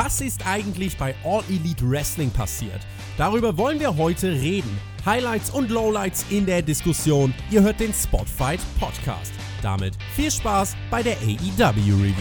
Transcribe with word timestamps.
Was 0.00 0.20
ist 0.20 0.46
eigentlich 0.46 0.96
bei 0.96 1.12
All 1.24 1.42
Elite 1.48 1.84
Wrestling 1.90 2.30
passiert? 2.30 2.86
Darüber 3.16 3.58
wollen 3.58 3.80
wir 3.80 3.96
heute 3.96 4.30
reden. 4.30 4.78
Highlights 5.04 5.50
und 5.50 5.70
Lowlights 5.70 6.24
in 6.30 6.46
der 6.46 6.62
Diskussion. 6.62 7.34
Ihr 7.50 7.62
hört 7.62 7.80
den 7.80 7.92
Spotfight 7.92 8.60
Podcast. 8.78 9.32
Damit 9.60 9.94
viel 10.14 10.30
Spaß 10.30 10.76
bei 10.88 11.02
der 11.02 11.16
AEW 11.16 11.94
Review. 11.96 12.14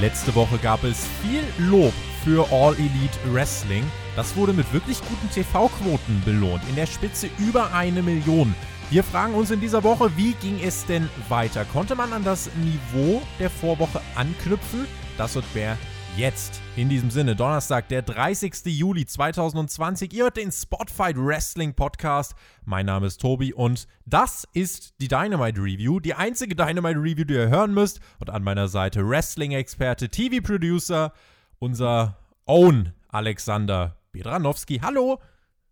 Letzte 0.00 0.34
Woche 0.34 0.58
gab 0.58 0.82
es 0.82 1.06
viel 1.22 1.44
Lob 1.68 1.92
für 2.24 2.46
All 2.52 2.74
Elite 2.74 3.18
Wrestling. 3.32 3.84
Das 4.14 4.36
wurde 4.36 4.52
mit 4.52 4.72
wirklich 4.72 5.00
guten 5.00 5.28
TV-Quoten 5.30 6.22
belohnt. 6.24 6.62
In 6.68 6.76
der 6.76 6.86
Spitze 6.86 7.28
über 7.38 7.72
eine 7.74 8.02
Million. 8.02 8.54
Wir 8.90 9.02
fragen 9.02 9.34
uns 9.34 9.50
in 9.50 9.60
dieser 9.60 9.82
Woche, 9.82 10.10
wie 10.16 10.32
ging 10.34 10.60
es 10.62 10.86
denn 10.86 11.08
weiter? 11.28 11.64
Konnte 11.64 11.94
man 11.96 12.12
an 12.12 12.22
das 12.22 12.48
Niveau 12.56 13.22
der 13.40 13.50
Vorwoche 13.50 14.00
anknüpfen? 14.14 14.86
Das 15.18 15.34
wird 15.34 15.46
wer 15.54 15.76
jetzt. 16.16 16.60
In 16.76 16.88
diesem 16.88 17.10
Sinne, 17.10 17.34
Donnerstag, 17.34 17.88
der 17.88 18.02
30. 18.02 18.66
Juli 18.66 19.04
2020. 19.04 20.12
Ihr 20.12 20.24
hört 20.24 20.36
den 20.36 20.52
Spotfight 20.52 21.16
Wrestling 21.16 21.74
Podcast. 21.74 22.34
Mein 22.64 22.86
Name 22.86 23.06
ist 23.06 23.20
Tobi 23.20 23.52
und 23.52 23.88
das 24.06 24.46
ist 24.52 24.94
die 25.00 25.08
Dynamite 25.08 25.60
Review. 25.60 26.00
Die 26.00 26.14
einzige 26.14 26.54
Dynamite 26.54 27.00
Review, 27.00 27.24
die 27.24 27.34
ihr 27.34 27.48
hören 27.48 27.74
müsst. 27.74 28.00
Und 28.20 28.30
an 28.30 28.44
meiner 28.44 28.68
Seite 28.68 29.08
Wrestling-Experte, 29.08 30.08
TV-Producer, 30.08 31.12
unser 31.62 32.18
Own 32.44 32.92
Alexander 33.06 33.96
Bedranowski. 34.10 34.80
Hallo! 34.82 35.20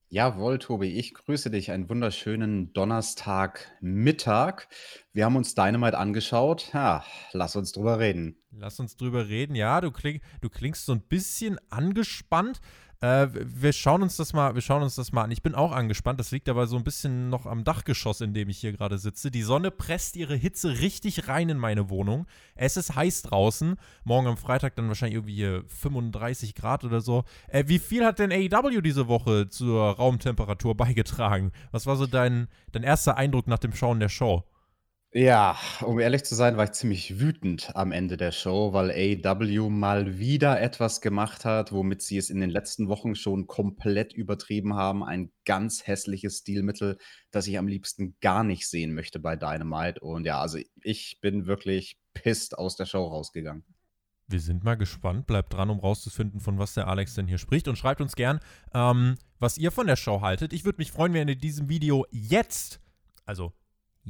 Jawohl, 0.09 0.61
Tobi, 0.61 0.87
ich 0.87 1.15
grüße 1.15 1.51
dich. 1.51 1.73
Einen 1.73 1.89
wunderschönen 1.89 2.73
Donnerstagmittag. 2.73 4.69
Wir 5.13 5.25
haben 5.25 5.35
uns 5.35 5.57
Dynamite 5.57 5.99
angeschaut. 5.99 6.71
Ja, 6.73 7.05
lass 7.33 7.57
uns 7.57 7.73
drüber 7.73 7.99
reden. 7.99 8.37
Lass 8.53 8.79
uns 8.79 8.97
drüber 8.97 9.29
reden. 9.29 9.57
Ja, 9.57 9.81
du, 9.81 9.91
kling, 9.91 10.21
du 10.41 10.49
klingst 10.49 10.87
so 10.87 10.93
ein 10.93 11.01
bisschen 11.01 11.59
angespannt. 11.71 12.61
Äh, 13.03 13.29
wir 13.33 13.73
schauen 13.73 14.03
uns 14.03 14.17
das 14.17 14.35
mal, 14.35 14.55
wir 14.55 14.61
schauen 14.61 14.83
uns 14.83 14.95
das 14.95 15.13
mal 15.13 15.25
an. 15.25 15.31
Ich 15.31 15.43
bin 15.43 15.55
auch 15.55 15.73
angespannt. 15.73 16.21
Das 16.21 16.33
liegt 16.33 16.51
aber 16.51 16.67
so 16.67 16.77
ein 16.77 16.85
bisschen 16.85 17.31
noch 17.31 17.47
am 17.47 17.65
Dachgeschoss, 17.65 18.21
in 18.21 18.35
dem 18.35 18.51
ich 18.51 18.59
hier 18.59 18.73
gerade 18.73 18.99
sitze. 18.99 19.31
Die 19.31 19.43
Sonne 19.43 19.71
presst 19.71 20.17
ihre 20.17 20.35
Hitze 20.35 20.81
richtig 20.81 21.27
rein 21.27 21.49
in 21.49 21.57
meine 21.57 21.89
Wohnung. 21.89 22.27
Es 22.55 22.77
ist 22.77 22.95
heiß 22.95 23.23
draußen. 23.23 23.77
Morgen 24.05 24.27
am 24.27 24.37
Freitag 24.37 24.77
dann 24.77 24.89
wahrscheinlich 24.89 25.17
irgendwie 25.17 25.35
hier 25.35 25.65
35 25.69 26.55
Grad 26.55 26.85
oder 26.85 27.01
so. 27.01 27.25
Äh, 27.49 27.65
wie 27.69 27.79
viel 27.79 28.05
hat 28.05 28.19
denn 28.19 28.33
AEW 28.33 28.83
diese 28.83 29.09
Woche 29.09 29.49
zur 29.49 29.93
Raumtemperatur 29.93 30.77
beigetragen? 30.77 31.53
Was 31.71 31.87
war 31.87 31.97
so 31.97 32.07
dein, 32.07 32.49
dein 32.73 32.83
erster 32.83 33.17
Eindruck 33.17 33.47
nach 33.47 33.59
dem 33.59 33.73
Schauen 33.73 34.01
der 34.01 34.11
Show? 34.11 34.45
Ja, 35.13 35.59
um 35.81 35.99
ehrlich 35.99 36.23
zu 36.23 36.37
sein, 36.37 36.57
war 36.57 36.67
ich 36.67 36.71
ziemlich 36.71 37.19
wütend 37.19 37.75
am 37.75 37.91
Ende 37.91 38.17
der 38.17 38.31
Show, 38.31 38.73
weil 38.73 38.93
AEW 38.93 39.69
mal 39.69 40.21
wieder 40.21 40.61
etwas 40.61 41.01
gemacht 41.01 41.45
hat, 41.45 41.73
womit 41.73 42.01
sie 42.01 42.17
es 42.17 42.31
in 42.31 42.39
den 42.39 42.51
letzten 42.51 42.87
Wochen 42.87 43.17
schon 43.17 43.49
komplett 43.49 44.13
übertrieben 44.13 44.75
haben. 44.75 45.03
Ein 45.03 45.33
ganz 45.45 45.85
hässliches 45.85 46.39
Stilmittel, 46.39 46.97
das 47.33 47.49
ich 47.49 47.59
am 47.59 47.67
liebsten 47.67 48.17
gar 48.21 48.45
nicht 48.45 48.69
sehen 48.69 48.95
möchte 48.95 49.19
bei 49.19 49.35
Dynamite. 49.35 50.01
Und 50.01 50.27
ja, 50.27 50.41
also 50.41 50.59
ich 50.81 51.19
bin 51.21 51.47
wirklich 51.47 51.99
pisst 52.15 52.57
aus 52.57 52.77
der 52.77 52.87
Show 52.87 53.05
rausgegangen. 53.05 53.65
Wir 54.29 54.39
sind 54.39 54.63
mal 54.63 54.77
gespannt. 54.77 55.27
Bleibt 55.27 55.53
dran, 55.53 55.71
um 55.71 55.81
rauszufinden, 55.81 56.39
von 56.39 56.61
was 56.61 56.75
der 56.75 56.87
Alex 56.87 57.17
denn 57.17 57.27
hier 57.27 57.39
spricht. 57.39 57.67
Und 57.67 57.75
schreibt 57.75 58.01
uns 58.01 58.15
gern, 58.15 58.39
ähm, 58.75 59.17
was 59.41 59.59
ihr 59.59 59.73
von 59.73 59.89
der 59.89 59.97
Show 59.97 60.21
haltet. 60.21 60.53
Ich 60.53 60.65
würde 60.65 60.79
mich 60.79 60.93
freuen, 60.93 61.15
wenn 61.15 61.27
ihr 61.27 61.35
in 61.35 61.41
diesem 61.41 61.69
Video 61.69 62.07
jetzt, 62.13 62.81
also 63.25 63.53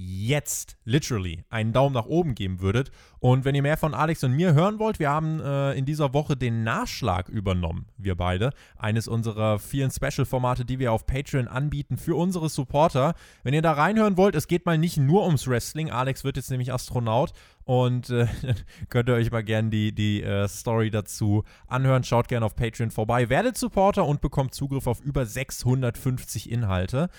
jetzt, 0.01 0.77
literally, 0.85 1.45
einen 1.51 1.73
Daumen 1.73 1.95
nach 1.95 2.07
oben 2.07 2.35
geben 2.35 2.61
würdet. 2.61 2.91
Und 3.19 3.45
wenn 3.45 3.55
ihr 3.55 3.63
mehr 3.63 3.77
von 3.77 3.93
Alex 3.93 4.25
und 4.25 4.33
mir 4.33 4.55
hören 4.55 4.79
wollt, 4.79 4.99
wir 4.99 5.11
haben 5.11 5.41
äh, 5.41 5.73
in 5.73 5.85
dieser 5.85 6.15
Woche 6.15 6.37
den 6.37 6.65
Nachschlag 6.65 7.29
übernommen, 7.29 7.87
wir 7.99 8.15
beide. 8.15 8.53
Eines 8.79 9.09
unserer 9.09 9.59
vielen 9.59 9.91
Special-Formate, 9.91 10.65
die 10.65 10.79
wir 10.79 10.93
auf 10.93 11.07
Patreon 11.07 11.49
anbieten 11.49 11.99
für 11.99 12.17
unsere 12.17 12.49
Supporter. 12.49 13.15
Wenn 13.43 13.53
ihr 13.53 13.63
da 13.63 13.73
reinhören 13.73 14.17
wollt, 14.17 14.35
es 14.35 14.49
geht 14.49 14.65
mal 14.65 14.79
nicht 14.79 14.97
nur 14.97 15.27
ums 15.27 15.47
Wrestling. 15.47 15.91
Alex 15.91 16.25
wird 16.25 16.37
jetzt 16.37 16.51
nämlich 16.51 16.73
Astronaut 16.73 17.33
und 17.65 18.09
äh, 18.09 18.27
könnt 18.89 19.09
ihr 19.09 19.15
euch 19.15 19.31
mal 19.31 19.45
gerne 19.45 19.69
die, 19.69 19.95
die 19.95 20.23
äh, 20.23 20.49
Story 20.49 20.91
dazu 20.91 21.45
anhören. 21.67 22.05
Schaut 22.05 22.29
gerne 22.29 22.47
auf 22.47 22.57
Patreon 22.57 22.91
vorbei, 22.91 23.29
werdet 23.29 23.59
Supporter 23.59 24.07
und 24.07 24.23
bekommt 24.23 24.55
Zugriff 24.55 24.87
auf 24.87 25.01
über 25.03 25.27
650 25.27 26.51
Inhalte 26.51 27.11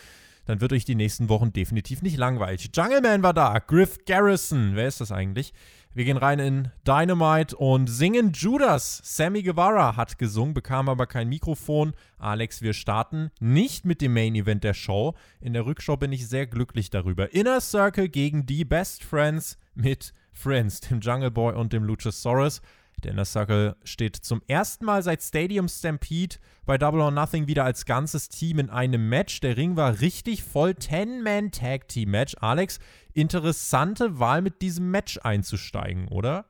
dann 0.46 0.62
wird 0.62 0.74
euch 0.74 0.86
die 0.86 0.96
nächsten 0.96 1.30
Wochen 1.30 1.54
definitiv 1.54 2.02
nicht 2.02 2.18
langweilig. 2.18 2.72
Jungle 2.76 3.02
Man 3.02 3.24
war 3.24 3.34
da, 3.34 3.60
Griff 3.60 4.06
Garrison, 4.06 4.72
wer 4.76 4.88
ist 4.88 5.02
das 5.02 5.12
eigentlich? 5.12 5.54
Wir 5.94 6.06
gehen 6.06 6.16
rein 6.16 6.40
in 6.40 6.72
Dynamite 6.88 7.54
und 7.58 7.88
singen 7.88 8.32
Judas. 8.32 9.02
Sammy 9.04 9.44
Guevara 9.44 9.98
hat 9.98 10.18
gesungen, 10.18 10.54
bekam 10.54 10.88
aber 10.88 11.06
kein 11.06 11.28
Mikrofon. 11.28 11.94
Alex, 12.18 12.62
wir 12.62 12.72
starten 12.72 13.30
nicht 13.42 13.84
mit 13.84 14.00
dem 14.00 14.14
Main 14.14 14.36
Event 14.36 14.64
der 14.64 14.74
Show. 14.74 15.16
In 15.42 15.52
der 15.52 15.66
Rückschau 15.66 15.98
bin 15.98 16.14
ich 16.14 16.30
sehr 16.30 16.48
glücklich 16.48 16.92
darüber. 16.92 17.34
Inner 17.34 17.60
Circle 17.60 18.08
gegen 18.08 18.46
die 18.46 18.64
Best 18.64 19.04
Friends 19.04 19.58
mit 19.76 20.14
Friends, 20.32 20.80
dem 20.80 21.02
Jungle 21.02 21.30
Boy 21.30 21.56
und 21.56 21.74
dem 21.74 21.84
Luchasaurus. 21.84 22.62
Der 23.04 23.12
Inner 23.12 23.26
Circle 23.26 23.76
steht 23.84 24.16
zum 24.16 24.42
ersten 24.48 24.86
Mal 24.86 25.02
seit 25.04 25.22
Stadium 25.22 25.68
Stampede 25.68 26.38
bei 26.66 26.78
Double 26.78 27.02
or 27.02 27.12
Nothing 27.12 27.48
wieder 27.48 27.64
als 27.64 27.86
ganzes 27.86 28.30
Team 28.30 28.60
in 28.60 28.70
einem 28.70 29.10
Match. 29.10 29.40
Der 29.40 29.58
Ring 29.58 29.76
war 29.76 30.00
richtig 30.02 30.44
voll. 30.44 30.72
10-Man-Tag-Team-Match. 30.72 32.36
Alex, 32.40 32.80
interessante 33.14 34.20
Wahl 34.20 34.42
mit 34.42 34.62
diesem 34.62 34.92
Match 34.92 35.20
einzusteigen, 35.24 36.08
oder? 36.08 36.46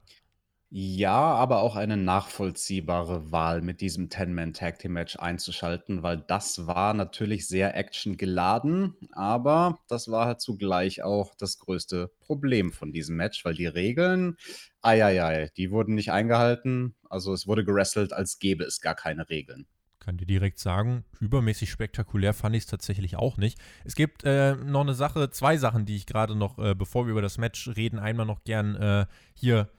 Ja, 0.73 1.33
aber 1.33 1.63
auch 1.63 1.75
eine 1.75 1.97
nachvollziehbare 1.97 3.29
Wahl, 3.29 3.61
mit 3.61 3.81
diesem 3.81 4.09
Ten-Man-Tag-Team-Match 4.09 5.17
einzuschalten, 5.17 6.01
weil 6.01 6.23
das 6.25 6.65
war 6.65 6.93
natürlich 6.93 7.45
sehr 7.45 7.75
actiongeladen, 7.75 8.95
aber 9.11 9.79
das 9.89 10.09
war 10.09 10.27
halt 10.27 10.39
zugleich 10.39 11.03
auch 11.03 11.35
das 11.35 11.59
größte 11.59 12.09
Problem 12.21 12.71
von 12.71 12.93
diesem 12.93 13.17
Match, 13.17 13.43
weil 13.43 13.55
die 13.55 13.65
Regeln, 13.65 14.37
ei, 14.81 15.03
ei, 15.03 15.21
ei, 15.21 15.49
die 15.57 15.71
wurden 15.71 15.93
nicht 15.93 16.13
eingehalten. 16.13 16.95
Also 17.09 17.33
es 17.33 17.47
wurde 17.47 17.65
gerestelt, 17.65 18.13
als 18.13 18.39
gäbe 18.39 18.63
es 18.63 18.79
gar 18.79 18.95
keine 18.95 19.29
Regeln 19.29 19.67
kann 19.99 20.17
dir 20.17 20.25
direkt 20.25 20.57
sagen, 20.57 21.05
übermäßig 21.19 21.69
spektakulär 21.69 22.33
fand 22.33 22.55
ich 22.55 22.63
es 22.63 22.67
tatsächlich 22.67 23.17
auch 23.17 23.37
nicht. 23.37 23.59
Es 23.85 23.93
gibt 23.93 24.23
äh, 24.23 24.55
noch 24.55 24.81
eine 24.81 24.95
Sache, 24.95 25.29
zwei 25.29 25.57
Sachen, 25.57 25.85
die 25.85 25.95
ich 25.95 26.07
gerade 26.07 26.35
noch, 26.35 26.57
äh, 26.57 26.73
bevor 26.73 27.05
wir 27.05 27.11
über 27.11 27.21
das 27.21 27.37
Match 27.37 27.67
reden, 27.75 27.99
einmal 27.99 28.25
noch 28.25 28.43
gern 28.43 28.75
äh, 28.75 29.05
hier 29.35 29.69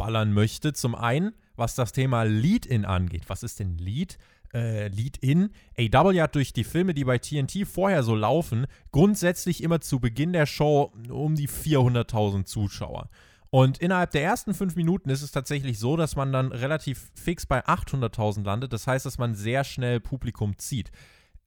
durchballern 0.00 0.32
möchte. 0.32 0.72
Zum 0.72 0.94
einen, 0.94 1.32
was 1.56 1.74
das 1.74 1.92
Thema 1.92 2.22
Lead-In 2.22 2.84
angeht. 2.84 3.24
Was 3.28 3.42
ist 3.42 3.60
denn 3.60 3.76
Lead? 3.78 4.18
Äh, 4.52 4.88
Lead-In. 4.88 5.50
AW 5.78 6.20
hat 6.20 6.34
durch 6.34 6.52
die 6.52 6.64
Filme, 6.64 6.94
die 6.94 7.04
bei 7.04 7.18
TNT 7.18 7.66
vorher 7.66 8.02
so 8.02 8.16
laufen, 8.16 8.66
grundsätzlich 8.90 9.62
immer 9.62 9.80
zu 9.80 10.00
Beginn 10.00 10.32
der 10.32 10.46
Show 10.46 10.92
um 11.08 11.36
die 11.36 11.48
400.000 11.48 12.44
Zuschauer. 12.46 13.10
Und 13.50 13.78
innerhalb 13.78 14.12
der 14.12 14.22
ersten 14.22 14.54
fünf 14.54 14.76
Minuten 14.76 15.10
ist 15.10 15.22
es 15.22 15.32
tatsächlich 15.32 15.78
so, 15.78 15.96
dass 15.96 16.16
man 16.16 16.32
dann 16.32 16.52
relativ 16.52 17.10
fix 17.14 17.46
bei 17.46 17.64
800.000 17.64 18.44
landet. 18.44 18.72
Das 18.72 18.86
heißt, 18.86 19.06
dass 19.06 19.18
man 19.18 19.34
sehr 19.34 19.64
schnell 19.64 20.00
Publikum 20.00 20.56
zieht. 20.56 20.90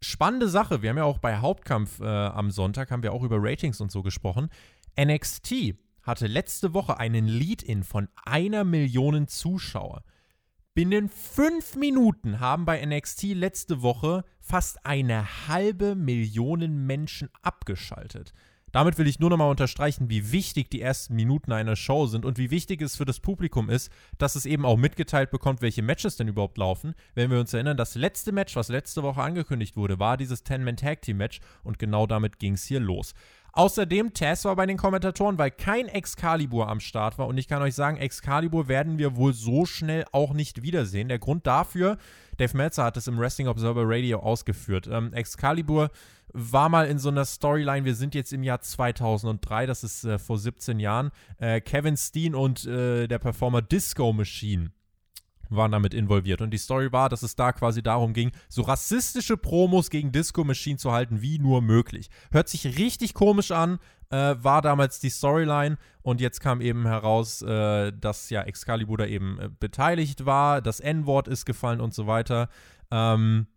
Spannende 0.02 0.50
Sache, 0.50 0.82
wir 0.82 0.90
haben 0.90 0.98
ja 0.98 1.06
auch 1.06 1.20
bei 1.20 1.38
Hauptkampf 1.38 2.02
äh, 2.02 2.06
am 2.06 2.52
Sonntag, 2.52 2.92
haben 2.92 3.04
wir 3.04 3.14
auch 3.14 3.24
über 3.24 3.38
Ratings 3.40 3.80
und 3.80 3.90
so 3.90 4.04
gesprochen. 4.04 4.50
NXT 5.00 5.76
hatte 6.04 6.28
letzte 6.28 6.74
Woche 6.74 7.00
einen 7.00 7.28
Lead-In 7.28 7.84
von 7.84 8.10
einer 8.24 8.64
Million 8.64 9.28
Zuschauer. 9.28 10.04
Binnen 10.76 11.10
fünf 11.10 11.76
Minuten 11.76 12.40
haben 12.40 12.66
bei 12.66 12.84
NXT 12.84 13.24
letzte 13.34 13.82
Woche 13.82 14.24
fast 14.40 14.86
eine 14.86 15.48
halbe 15.48 15.96
Million 15.96 16.86
Menschen 16.86 17.30
abgeschaltet. 17.42 18.34
Damit 18.74 18.98
will 18.98 19.06
ich 19.08 19.20
nur 19.20 19.30
nochmal 19.30 19.52
unterstreichen, 19.52 20.10
wie 20.10 20.32
wichtig 20.32 20.72
die 20.72 20.82
ersten 20.82 21.14
Minuten 21.14 21.52
einer 21.52 21.76
Show 21.76 22.08
sind 22.08 22.26
und 22.26 22.40
wie 22.40 22.50
wichtig 22.50 22.82
es 22.82 22.96
für 22.96 23.06
das 23.06 23.20
Publikum 23.20 23.70
ist, 23.70 23.92
dass 24.18 24.34
es 24.34 24.48
eben 24.48 24.66
auch 24.66 24.78
mitgeteilt 24.78 25.30
bekommt, 25.30 25.62
welche 25.62 25.84
Matches 25.84 26.18
denn 26.18 26.28
überhaupt 26.28 26.58
laufen. 26.58 26.96
Wenn 27.14 27.30
wir 27.30 27.40
uns 27.40 27.54
erinnern, 27.54 27.78
das 27.78 27.94
letzte 27.94 28.32
Match, 28.32 28.56
was 28.56 28.70
letzte 28.70 29.04
Woche 29.04 29.22
angekündigt 29.22 29.78
wurde, 29.78 30.00
war 30.00 30.18
dieses 30.18 30.44
10-Man-Tag-Team-Match 30.44 31.40
und 31.64 31.78
genau 31.78 32.08
damit 32.08 32.40
ging 32.40 32.54
es 32.54 32.64
hier 32.64 32.80
los. 32.80 33.14
Außerdem, 33.56 34.14
Tess 34.14 34.46
war 34.46 34.56
bei 34.56 34.66
den 34.66 34.78
Kommentatoren, 34.78 35.38
weil 35.38 35.52
kein 35.52 35.88
Excalibur 35.88 36.68
am 36.70 36.80
Start 36.80 37.20
war. 37.20 37.28
Und 37.28 37.38
ich 37.38 37.48
kann 37.48 37.62
euch 37.62 37.76
sagen, 37.76 37.98
Excalibur 37.98 38.68
werden 38.68 38.98
wir 38.98 39.16
wohl 39.16 39.34
so 39.34 39.68
schnell 39.68 40.06
auch 40.12 40.34
nicht 40.34 40.64
wiedersehen. 40.64 41.08
Der 41.08 41.20
Grund 41.20 41.46
dafür, 41.46 42.00
Dave 42.38 42.58
Meltzer 42.58 42.84
hat 42.84 42.98
es 42.98 43.06
im 43.08 43.20
Wrestling 43.20 43.48
Observer 43.48 43.84
Radio 43.86 44.22
ausgeführt. 44.22 44.90
Ähm, 44.92 45.14
Excalibur 45.14 45.92
war 46.34 46.68
mal 46.68 46.88
in 46.88 46.98
so 46.98 47.10
einer 47.10 47.26
Storyline, 47.26 47.86
wir 47.86 47.94
sind 47.94 48.16
jetzt 48.16 48.34
im 48.34 48.42
Jahr 48.42 48.62
2003, 48.62 49.68
das 49.68 49.84
ist 49.84 50.04
äh, 50.04 50.18
vor 50.18 50.40
17 50.40 50.80
Jahren, 50.80 51.12
äh, 51.38 51.62
Kevin 51.62 51.96
Steen 51.96 52.34
und 52.34 52.66
äh, 52.66 53.08
der 53.08 53.20
Performer 53.20 53.62
Disco 53.62 54.12
Machine 54.14 54.72
waren 55.50 55.72
damit 55.72 55.94
involviert. 55.94 56.42
Und 56.42 56.52
die 56.52 56.58
Story 56.58 56.92
war, 56.92 57.10
dass 57.10 57.24
es 57.24 57.36
da 57.36 57.52
quasi 57.52 57.82
darum 57.84 58.14
ging, 58.14 58.32
so 58.50 58.62
rassistische 58.64 59.38
Promos 59.38 59.90
gegen 59.90 60.12
Disco 60.12 60.44
Machine 60.44 60.78
zu 60.78 60.92
halten, 60.92 61.22
wie 61.22 61.40
nur 61.40 61.62
möglich. 61.62 62.10
Hört 62.32 62.50
sich 62.50 62.78
richtig 62.78 63.14
komisch 63.14 63.52
an, 63.52 63.80
äh, 64.10 64.36
war 64.40 64.62
damals 64.62 65.00
die 65.00 65.10
Storyline. 65.10 65.78
Und 66.02 66.22
jetzt 66.22 66.40
kam 66.40 66.62
eben 66.62 66.86
heraus, 66.86 67.42
äh, 67.42 67.92
dass 67.92 68.30
ja 68.30 68.44
Excalibur 68.44 68.98
da 68.98 69.06
eben 69.06 69.40
äh, 69.40 69.50
beteiligt 69.60 70.26
war, 70.26 70.62
das 70.62 70.80
N-Wort 70.80 71.28
ist 71.28 71.46
gefallen 71.46 71.82
und 71.82 71.94
so 71.94 72.08
weiter. 72.08 72.50
Ähm, 72.92 73.48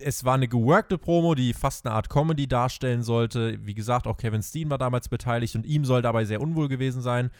es 0.00 0.24
war 0.24 0.34
eine 0.34 0.48
geworkte 0.48 0.96
Promo, 0.96 1.34
die 1.34 1.52
fast 1.52 1.84
eine 1.84 1.94
Art 1.94 2.08
Comedy 2.08 2.46
darstellen 2.46 3.02
sollte. 3.02 3.58
Wie 3.66 3.74
gesagt, 3.74 4.06
auch 4.06 4.16
Kevin 4.16 4.42
Steen 4.42 4.70
war 4.70 4.78
damals 4.78 5.08
beteiligt 5.08 5.56
und 5.56 5.66
ihm 5.66 5.84
soll 5.84 6.02
dabei 6.02 6.24
sehr 6.24 6.40
unwohl 6.40 6.68
gewesen 6.68 7.02
sein. 7.02 7.30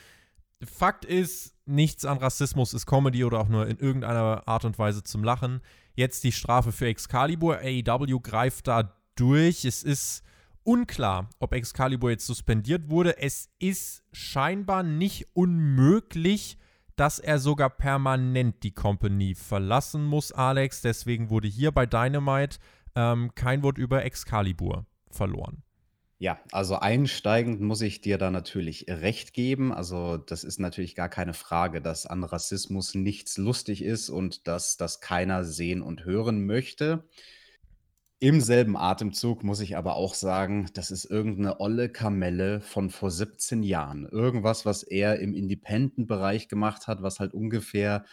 Fakt 0.64 1.04
ist, 1.04 1.54
nichts 1.66 2.04
an 2.04 2.18
Rassismus 2.18 2.74
ist 2.74 2.86
Comedy 2.86 3.24
oder 3.24 3.40
auch 3.40 3.48
nur 3.48 3.66
in 3.66 3.78
irgendeiner 3.78 4.42
Art 4.46 4.64
und 4.64 4.78
Weise 4.78 5.04
zum 5.04 5.22
Lachen. 5.22 5.60
Jetzt 5.94 6.24
die 6.24 6.32
Strafe 6.32 6.72
für 6.72 6.86
Excalibur. 6.86 7.58
AEW 7.58 8.20
greift 8.20 8.66
da 8.66 8.94
durch. 9.14 9.64
Es 9.64 9.82
ist 9.82 10.24
unklar, 10.64 11.30
ob 11.38 11.54
Excalibur 11.54 12.10
jetzt 12.10 12.26
suspendiert 12.26 12.90
wurde. 12.90 13.18
Es 13.18 13.50
ist 13.58 14.02
scheinbar 14.12 14.82
nicht 14.82 15.26
unmöglich, 15.34 16.58
dass 16.96 17.18
er 17.20 17.38
sogar 17.38 17.70
permanent 17.70 18.62
die 18.64 18.72
Company 18.72 19.34
verlassen 19.34 20.04
muss, 20.04 20.32
Alex. 20.32 20.82
Deswegen 20.82 21.30
wurde 21.30 21.48
hier 21.48 21.70
bei 21.70 21.86
Dynamite 21.86 22.58
ähm, 22.96 23.30
kein 23.34 23.62
Wort 23.62 23.78
über 23.78 24.04
Excalibur 24.04 24.86
verloren. 25.10 25.62
Ja, 26.20 26.40
also 26.50 26.74
einsteigend 26.76 27.60
muss 27.60 27.80
ich 27.80 28.00
dir 28.00 28.18
da 28.18 28.32
natürlich 28.32 28.86
recht 28.88 29.32
geben. 29.34 29.72
Also 29.72 30.16
das 30.16 30.42
ist 30.42 30.58
natürlich 30.58 30.96
gar 30.96 31.08
keine 31.08 31.32
Frage, 31.32 31.80
dass 31.80 32.06
an 32.06 32.24
Rassismus 32.24 32.96
nichts 32.96 33.36
lustig 33.38 33.82
ist 33.84 34.10
und 34.10 34.48
dass 34.48 34.76
das 34.76 35.00
keiner 35.00 35.44
sehen 35.44 35.80
und 35.80 36.04
hören 36.04 36.44
möchte. 36.44 37.04
Im 38.20 38.40
selben 38.40 38.76
Atemzug 38.76 39.44
muss 39.44 39.60
ich 39.60 39.76
aber 39.76 39.94
auch 39.94 40.14
sagen, 40.14 40.68
das 40.74 40.90
ist 40.90 41.04
irgendeine 41.04 41.60
olle 41.60 41.88
Kamelle 41.88 42.60
von 42.60 42.90
vor 42.90 43.12
17 43.12 43.62
Jahren. 43.62 44.04
Irgendwas, 44.04 44.66
was 44.66 44.82
er 44.82 45.20
im 45.20 45.34
Independent-Bereich 45.34 46.48
gemacht 46.48 46.88
hat, 46.88 47.00
was 47.00 47.20
halt 47.20 47.32
ungefähr 47.32 48.04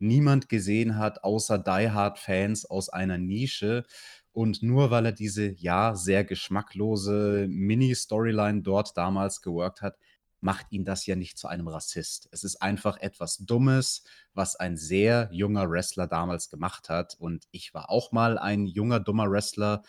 niemand 0.00 0.48
gesehen 0.48 0.98
hat, 0.98 1.22
außer 1.22 1.58
Die 1.60 1.90
Hard-Fans 1.92 2.64
aus 2.64 2.88
einer 2.88 3.18
Nische. 3.18 3.84
Und 4.32 4.62
nur 4.62 4.90
weil 4.90 5.06
er 5.06 5.12
diese, 5.12 5.52
ja, 5.52 5.94
sehr 5.94 6.24
geschmacklose 6.24 7.46
Mini-Storyline 7.48 8.62
dort 8.62 8.96
damals 8.96 9.42
geworkt 9.42 9.82
hat, 9.82 9.96
macht 10.40 10.66
ihn 10.70 10.84
das 10.84 11.06
ja 11.06 11.14
nicht 11.14 11.38
zu 11.38 11.46
einem 11.48 11.68
Rassist. 11.68 12.28
Es 12.32 12.42
ist 12.42 12.60
einfach 12.60 12.96
etwas 12.98 13.38
Dummes, 13.38 14.02
was 14.34 14.56
ein 14.56 14.76
sehr 14.76 15.28
junger 15.32 15.70
Wrestler 15.70 16.08
damals 16.08 16.48
gemacht 16.48 16.88
hat. 16.88 17.14
Und 17.18 17.46
ich 17.52 17.72
war 17.74 17.90
auch 17.90 18.10
mal 18.10 18.38
ein 18.38 18.66
junger, 18.66 18.98
dummer 19.00 19.30
Wrestler. 19.30 19.82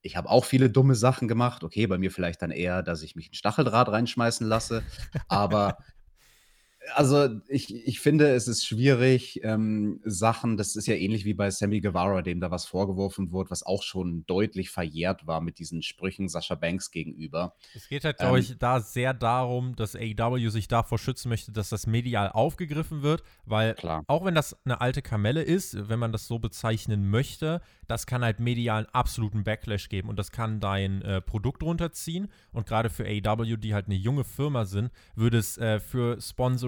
Ich 0.00 0.16
habe 0.16 0.30
auch 0.30 0.46
viele 0.46 0.70
dumme 0.70 0.94
Sachen 0.94 1.28
gemacht. 1.28 1.62
Okay, 1.64 1.86
bei 1.86 1.98
mir 1.98 2.10
vielleicht 2.10 2.40
dann 2.40 2.50
eher, 2.50 2.82
dass 2.82 3.02
ich 3.02 3.14
mich 3.14 3.30
ein 3.30 3.34
Stacheldraht 3.34 3.88
reinschmeißen 3.88 4.46
lasse. 4.46 4.82
Aber 5.28 5.76
also 6.94 7.40
ich, 7.48 7.74
ich 7.86 8.00
finde, 8.00 8.28
es 8.30 8.48
ist 8.48 8.66
schwierig, 8.66 9.40
ähm, 9.44 10.00
Sachen, 10.04 10.56
das 10.56 10.76
ist 10.76 10.86
ja 10.86 10.94
ähnlich 10.94 11.24
wie 11.24 11.34
bei 11.34 11.50
Sammy 11.50 11.80
Guevara, 11.80 12.22
dem 12.22 12.40
da 12.40 12.50
was 12.50 12.64
vorgeworfen 12.64 13.32
wurde, 13.32 13.50
was 13.50 13.64
auch 13.64 13.82
schon 13.82 14.24
deutlich 14.26 14.70
verjährt 14.70 15.26
war 15.26 15.40
mit 15.40 15.58
diesen 15.58 15.82
Sprüchen 15.82 16.28
Sascha 16.28 16.54
Banks 16.54 16.90
gegenüber. 16.90 17.54
Es 17.74 17.88
geht 17.88 18.04
halt, 18.04 18.18
glaube 18.18 18.38
ähm, 18.38 18.44
ich, 18.44 18.58
da 18.58 18.80
sehr 18.80 19.14
darum, 19.14 19.76
dass 19.76 19.94
AEW 19.94 20.48
sich 20.48 20.68
davor 20.68 20.98
schützen 20.98 21.28
möchte, 21.28 21.52
dass 21.52 21.68
das 21.68 21.86
medial 21.86 22.30
aufgegriffen 22.30 23.02
wird, 23.02 23.22
weil 23.44 23.74
klar. 23.74 24.04
auch 24.06 24.24
wenn 24.24 24.34
das 24.34 24.56
eine 24.64 24.80
alte 24.80 25.02
Kamelle 25.02 25.42
ist, 25.42 25.88
wenn 25.88 25.98
man 25.98 26.12
das 26.12 26.26
so 26.26 26.38
bezeichnen 26.38 27.10
möchte, 27.10 27.60
das 27.90 28.06
kann 28.06 28.22
halt 28.22 28.38
medial 28.38 28.84
einen 28.84 28.94
absoluten 28.94 29.44
Backlash 29.44 29.88
geben 29.88 30.08
und 30.08 30.18
das 30.18 30.30
kann 30.30 30.60
dein 30.60 31.02
äh, 31.02 31.20
Produkt 31.20 31.62
runterziehen. 31.62 32.28
Und 32.52 32.66
gerade 32.66 32.88
für 32.88 33.04
AEW, 33.04 33.56
die 33.56 33.74
halt 33.74 33.86
eine 33.86 33.96
junge 33.96 34.24
Firma 34.24 34.64
sind, 34.64 34.90
würde 35.16 35.38
es 35.38 35.58
äh, 35.58 35.80
für 35.80 36.20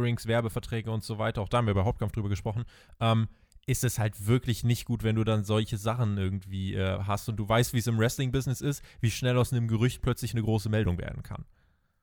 Sponsorings, 0.03 0.27
Werbeverträge 0.27 0.91
und 0.91 1.05
so 1.05 1.19
weiter, 1.19 1.41
auch 1.41 1.49
da 1.49 1.59
haben 1.59 1.67
wir 1.67 1.75
bei 1.75 1.85
Hauptkampf 1.85 2.13
drüber 2.13 2.29
gesprochen, 2.29 2.65
ähm, 3.01 3.29
ist 3.67 3.85
es 3.85 3.99
halt 3.99 4.27
wirklich 4.27 4.65
nicht 4.65 4.87
gut, 4.87 5.05
wenn 5.05 5.15
du 5.15 5.23
dann 5.23 5.45
solche 5.45 5.77
Sachen 5.77 6.19
irgendwie 6.19 6.75
äh, 6.75 6.99
hast 7.05 7.29
und 7.29 7.37
du 7.37 7.49
weißt, 7.49 7.73
wie 7.75 7.79
es 7.79 7.87
im 7.87 7.99
Wrestling-Business 7.99 8.61
ist, 8.61 8.83
wie 9.01 9.11
schnell 9.11 9.37
aus 9.39 9.53
einem 9.53 9.69
Gerücht 9.69 10.03
plötzlich 10.03 10.33
eine 10.33 10.43
große 10.43 10.69
Meldung 10.69 10.99
werden 10.99 11.23
kann. 11.23 11.45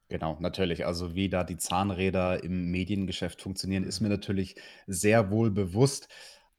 Genau, 0.07 0.37
natürlich. 0.39 0.85
Also 0.85 1.13
wie 1.15 1.29
da 1.29 1.43
die 1.43 1.57
Zahnräder 1.57 2.43
im 2.43 2.71
Mediengeschäft 2.71 3.41
funktionieren, 3.41 3.83
ist 3.83 3.99
mir 3.99 4.09
natürlich 4.09 4.55
sehr 4.87 5.29
wohl 5.29 5.51
bewusst. 5.51 6.07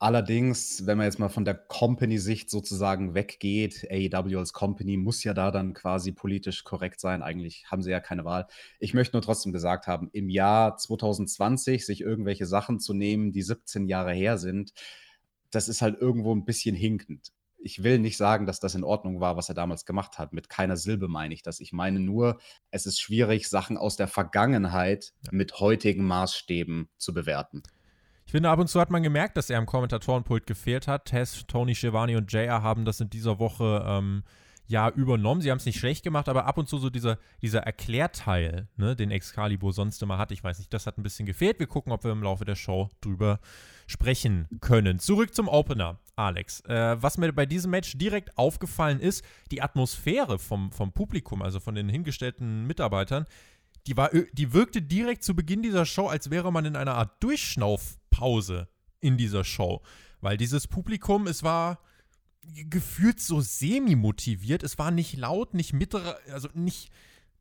Allerdings, 0.03 0.87
wenn 0.87 0.97
man 0.97 1.05
jetzt 1.05 1.19
mal 1.19 1.29
von 1.29 1.45
der 1.45 1.55
Company-Sicht 1.55 2.49
sozusagen 2.49 3.15
weggeht, 3.15 3.87
AEW 3.91 4.39
als 4.39 4.55
Company 4.55 4.97
muss 4.97 5.23
ja 5.25 5.35
da 5.35 5.51
dann 5.51 5.75
quasi 5.75 6.13
politisch 6.13 6.65
korrekt 6.65 7.01
sein. 7.01 7.23
Eigentlich 7.23 7.67
haben 7.71 7.83
sie 7.83 7.91
ja 7.91 8.01
keine 8.01 8.25
Wahl. 8.25 8.47
Ich 8.79 8.95
möchte 8.95 9.15
nur 9.15 9.23
trotzdem 9.23 9.53
gesagt 9.53 9.87
haben, 9.87 10.09
im 10.13 10.31
Jahr 10.31 10.79
2020 10.79 11.85
sich 11.85 12.01
irgendwelche 12.01 12.47
Sachen 12.47 12.81
zu 12.81 12.95
nehmen, 12.95 13.31
die 13.31 13.43
17 13.43 13.89
Jahre 13.89 14.15
her 14.15 14.39
sind, 14.39 14.73
das 15.51 15.69
ist 15.69 15.83
halt 15.83 16.01
irgendwo 16.01 16.35
ein 16.35 16.47
bisschen 16.47 16.75
hinkend. 16.75 17.33
Ich 17.59 17.83
will 17.83 17.99
nicht 17.99 18.17
sagen, 18.17 18.47
dass 18.47 18.59
das 18.59 18.75
in 18.75 18.85
Ordnung 18.85 19.21
war, 19.21 19.37
was 19.37 19.51
er 19.51 19.55
damals 19.55 19.85
gemacht 19.85 20.19
hat. 20.19 20.33
Mit 20.33 20.49
keiner 20.49 20.79
Silbe 20.79 21.09
meine 21.09 21.35
ich 21.35 21.43
das. 21.43 21.61
Ich 21.61 21.75
meine 21.75 22.01
nur, 22.01 22.41
es 22.71 22.87
ist 22.87 23.01
schwierig, 23.01 23.51
Sachen 23.51 23.77
aus 23.77 23.97
der 23.97 24.09
Vergangenheit 24.09 25.13
mit 25.31 25.61
heutigen 25.61 26.07
Maßstäben 26.07 26.89
zu 26.97 27.13
bewerten. 27.13 27.63
Ich 28.31 28.33
finde, 28.33 28.49
ab 28.49 28.61
und 28.61 28.69
zu 28.69 28.81
hat 28.81 28.93
man 28.93 29.03
gemerkt, 29.03 29.37
dass 29.37 29.51
er 29.51 29.59
am 29.59 29.67
Kommentatorenpult 29.67 30.47
gefehlt 30.47 30.87
hat. 30.87 31.07
Tess, 31.07 31.47
Tony 31.49 31.75
Schiavone 31.75 32.17
und 32.17 32.33
JR 32.33 32.63
haben 32.63 32.85
das 32.85 33.01
in 33.01 33.11
dieser 33.11 33.41
Woche 33.41 33.85
ähm, 33.85 34.23
ja 34.69 34.89
übernommen. 34.89 35.41
Sie 35.41 35.51
haben 35.51 35.59
es 35.59 35.67
nicht 35.67 35.81
schlecht 35.81 36.05
gemacht, 36.05 36.29
aber 36.29 36.47
ab 36.47 36.57
und 36.57 36.69
zu 36.69 36.79
so 36.79 36.91
dieser, 36.91 37.19
dieser 37.43 37.65
Erklärteil, 37.65 38.69
ne, 38.77 38.95
den 38.95 39.11
Excalibur 39.11 39.73
sonst 39.73 40.01
immer 40.01 40.17
hat, 40.17 40.31
ich 40.31 40.45
weiß 40.45 40.59
nicht, 40.61 40.73
das 40.73 40.87
hat 40.87 40.97
ein 40.97 41.03
bisschen 41.03 41.27
gefehlt. 41.27 41.59
Wir 41.59 41.67
gucken, 41.67 41.91
ob 41.91 42.05
wir 42.05 42.13
im 42.13 42.23
Laufe 42.23 42.45
der 42.45 42.55
Show 42.55 42.89
drüber 43.01 43.41
sprechen 43.89 44.47
können. 44.61 45.01
Zurück 45.01 45.35
zum 45.35 45.49
Opener, 45.49 45.99
Alex. 46.15 46.61
Äh, 46.67 47.03
was 47.03 47.19
mir 47.19 47.33
bei 47.33 47.47
diesem 47.47 47.73
Match 47.73 47.99
direkt 47.99 48.39
aufgefallen 48.39 49.01
ist, 49.01 49.25
die 49.51 49.61
Atmosphäre 49.61 50.39
vom, 50.39 50.71
vom 50.71 50.93
Publikum, 50.93 51.43
also 51.43 51.59
von 51.59 51.75
den 51.75 51.89
hingestellten 51.89 52.65
Mitarbeitern, 52.69 53.27
die, 53.87 53.97
war, 53.97 54.11
die 54.33 54.53
wirkte 54.53 54.83
direkt 54.83 55.25
zu 55.25 55.35
Beginn 55.35 55.63
dieser 55.63 55.87
Show, 55.87 56.09
als 56.09 56.31
wäre 56.31 56.53
man 56.53 56.65
in 56.65 56.77
einer 56.77 56.95
Art 56.95 57.23
Durchschnaufpause 57.23 58.69
in 59.01 59.17
dieser 59.17 59.45
Show. 59.45 59.83
Weil 60.21 60.37
dieses 60.37 60.67
Publikum, 60.67 61.27
es 61.27 61.43
war 61.43 61.81
gefühlt 62.43 63.21
so 63.21 63.41
semi-motiviert. 63.41 64.63
Es 64.63 64.79
war 64.79 64.91
nicht 64.91 65.17
laut, 65.17 65.55
nicht 65.55 65.73
mit, 65.73 65.95
also 65.95 66.49
nicht, 66.55 66.91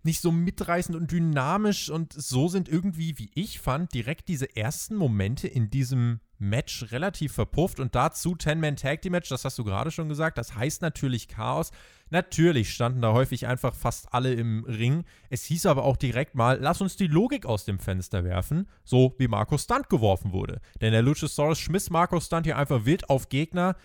nicht 0.03 0.21
so 0.21 0.31
mitreißend 0.31 0.95
und 0.95 1.11
dynamisch. 1.11 1.89
Und 1.89 2.13
so 2.13 2.47
sind 2.47 2.69
irgendwie, 2.69 3.17
wie 3.17 3.31
ich 3.35 3.59
fand, 3.59 3.93
direkt 3.93 4.27
diese 4.27 4.55
ersten 4.55 4.95
Momente 4.95 5.47
in 5.47 5.69
diesem 5.69 6.19
Match 6.37 6.91
relativ 6.91 7.33
verpufft. 7.33 7.79
Und 7.79 7.95
dazu 7.95 8.35
10-Man-Tag-Team-Match, 8.35 9.29
das 9.29 9.45
hast 9.45 9.57
du 9.59 9.63
gerade 9.63 9.91
schon 9.91 10.09
gesagt. 10.09 10.37
Das 10.37 10.55
heißt 10.55 10.81
natürlich 10.81 11.27
Chaos. 11.27 11.71
Natürlich 12.09 12.73
standen 12.73 13.01
da 13.01 13.13
häufig 13.13 13.45
einfach 13.45 13.75
fast 13.75 14.13
alle 14.13 14.33
im 14.33 14.63
Ring. 14.63 15.03
Es 15.29 15.43
hieß 15.43 15.65
aber 15.67 15.83
auch 15.83 15.97
direkt 15.97 16.33
mal, 16.33 16.57
lass 16.59 16.81
uns 16.81 16.95
die 16.95 17.07
Logik 17.07 17.45
aus 17.45 17.65
dem 17.65 17.77
Fenster 17.77 18.23
werfen, 18.23 18.67
so 18.83 19.15
wie 19.19 19.27
Marco 19.27 19.57
Stunt 19.57 19.89
geworfen 19.89 20.31
wurde. 20.31 20.61
Denn 20.81 20.91
der 20.91 21.03
Luchasaurus 21.03 21.59
schmiss 21.59 21.89
Marco 21.89 22.19
Stunt 22.19 22.45
hier 22.45 22.57
einfach 22.57 22.85
wild 22.85 23.09
auf 23.09 23.29
Gegner. 23.29 23.75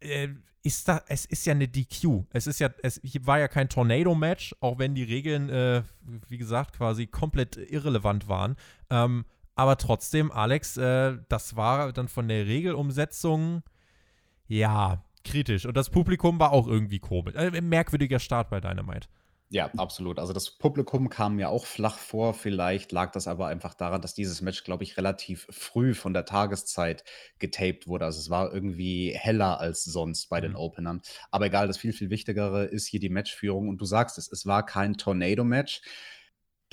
Äh, 0.00 0.28
ist 0.64 0.88
da, 0.88 1.02
es 1.08 1.26
ist 1.26 1.44
ja 1.44 1.52
eine 1.52 1.68
DQ. 1.68 2.24
Es 2.30 2.46
ist 2.46 2.58
ja, 2.58 2.70
es 2.82 3.00
war 3.20 3.38
ja 3.38 3.48
kein 3.48 3.68
Tornado-Match, 3.68 4.56
auch 4.60 4.78
wenn 4.78 4.94
die 4.94 5.02
Regeln, 5.04 5.50
äh, 5.50 5.82
wie 6.28 6.38
gesagt, 6.38 6.78
quasi 6.78 7.06
komplett 7.06 7.56
irrelevant 7.56 8.28
waren. 8.28 8.56
Ähm, 8.88 9.26
aber 9.54 9.76
trotzdem, 9.76 10.32
Alex, 10.32 10.78
äh, 10.78 11.18
das 11.28 11.54
war 11.54 11.92
dann 11.92 12.08
von 12.08 12.28
der 12.28 12.46
Regelumsetzung, 12.46 13.62
ja, 14.48 15.04
kritisch. 15.22 15.66
Und 15.66 15.76
das 15.76 15.90
Publikum 15.90 16.38
war 16.40 16.52
auch 16.52 16.66
irgendwie 16.66 16.98
komisch. 16.98 17.34
Äh, 17.34 17.60
merkwürdiger 17.60 18.18
Start 18.18 18.48
bei 18.48 18.60
Dynamite. 18.60 19.06
Ja, 19.50 19.70
absolut. 19.76 20.18
Also 20.18 20.32
das 20.32 20.50
Publikum 20.50 21.08
kam 21.08 21.36
mir 21.36 21.48
auch 21.48 21.66
flach 21.66 21.98
vor. 21.98 22.34
Vielleicht 22.34 22.90
lag 22.92 23.12
das 23.12 23.28
aber 23.28 23.46
einfach 23.46 23.74
daran, 23.74 24.00
dass 24.00 24.14
dieses 24.14 24.40
Match, 24.40 24.64
glaube 24.64 24.84
ich, 24.84 24.96
relativ 24.96 25.46
früh 25.50 25.94
von 25.94 26.12
der 26.12 26.24
Tageszeit 26.24 27.04
getaped 27.38 27.86
wurde. 27.86 28.06
Also 28.06 28.18
es 28.18 28.30
war 28.30 28.52
irgendwie 28.52 29.12
heller 29.14 29.60
als 29.60 29.84
sonst 29.84 30.28
bei 30.28 30.40
mhm. 30.40 30.42
den 30.42 30.56
Openern. 30.56 31.02
Aber 31.30 31.46
egal, 31.46 31.68
das 31.68 31.78
viel, 31.78 31.92
viel 31.92 32.10
Wichtigere 32.10 32.64
ist 32.64 32.86
hier 32.86 33.00
die 33.00 33.10
Matchführung. 33.10 33.68
Und 33.68 33.80
du 33.80 33.84
sagst 33.84 34.18
es, 34.18 34.32
es 34.32 34.46
war 34.46 34.66
kein 34.66 34.94
Tornado-Match. 34.94 35.82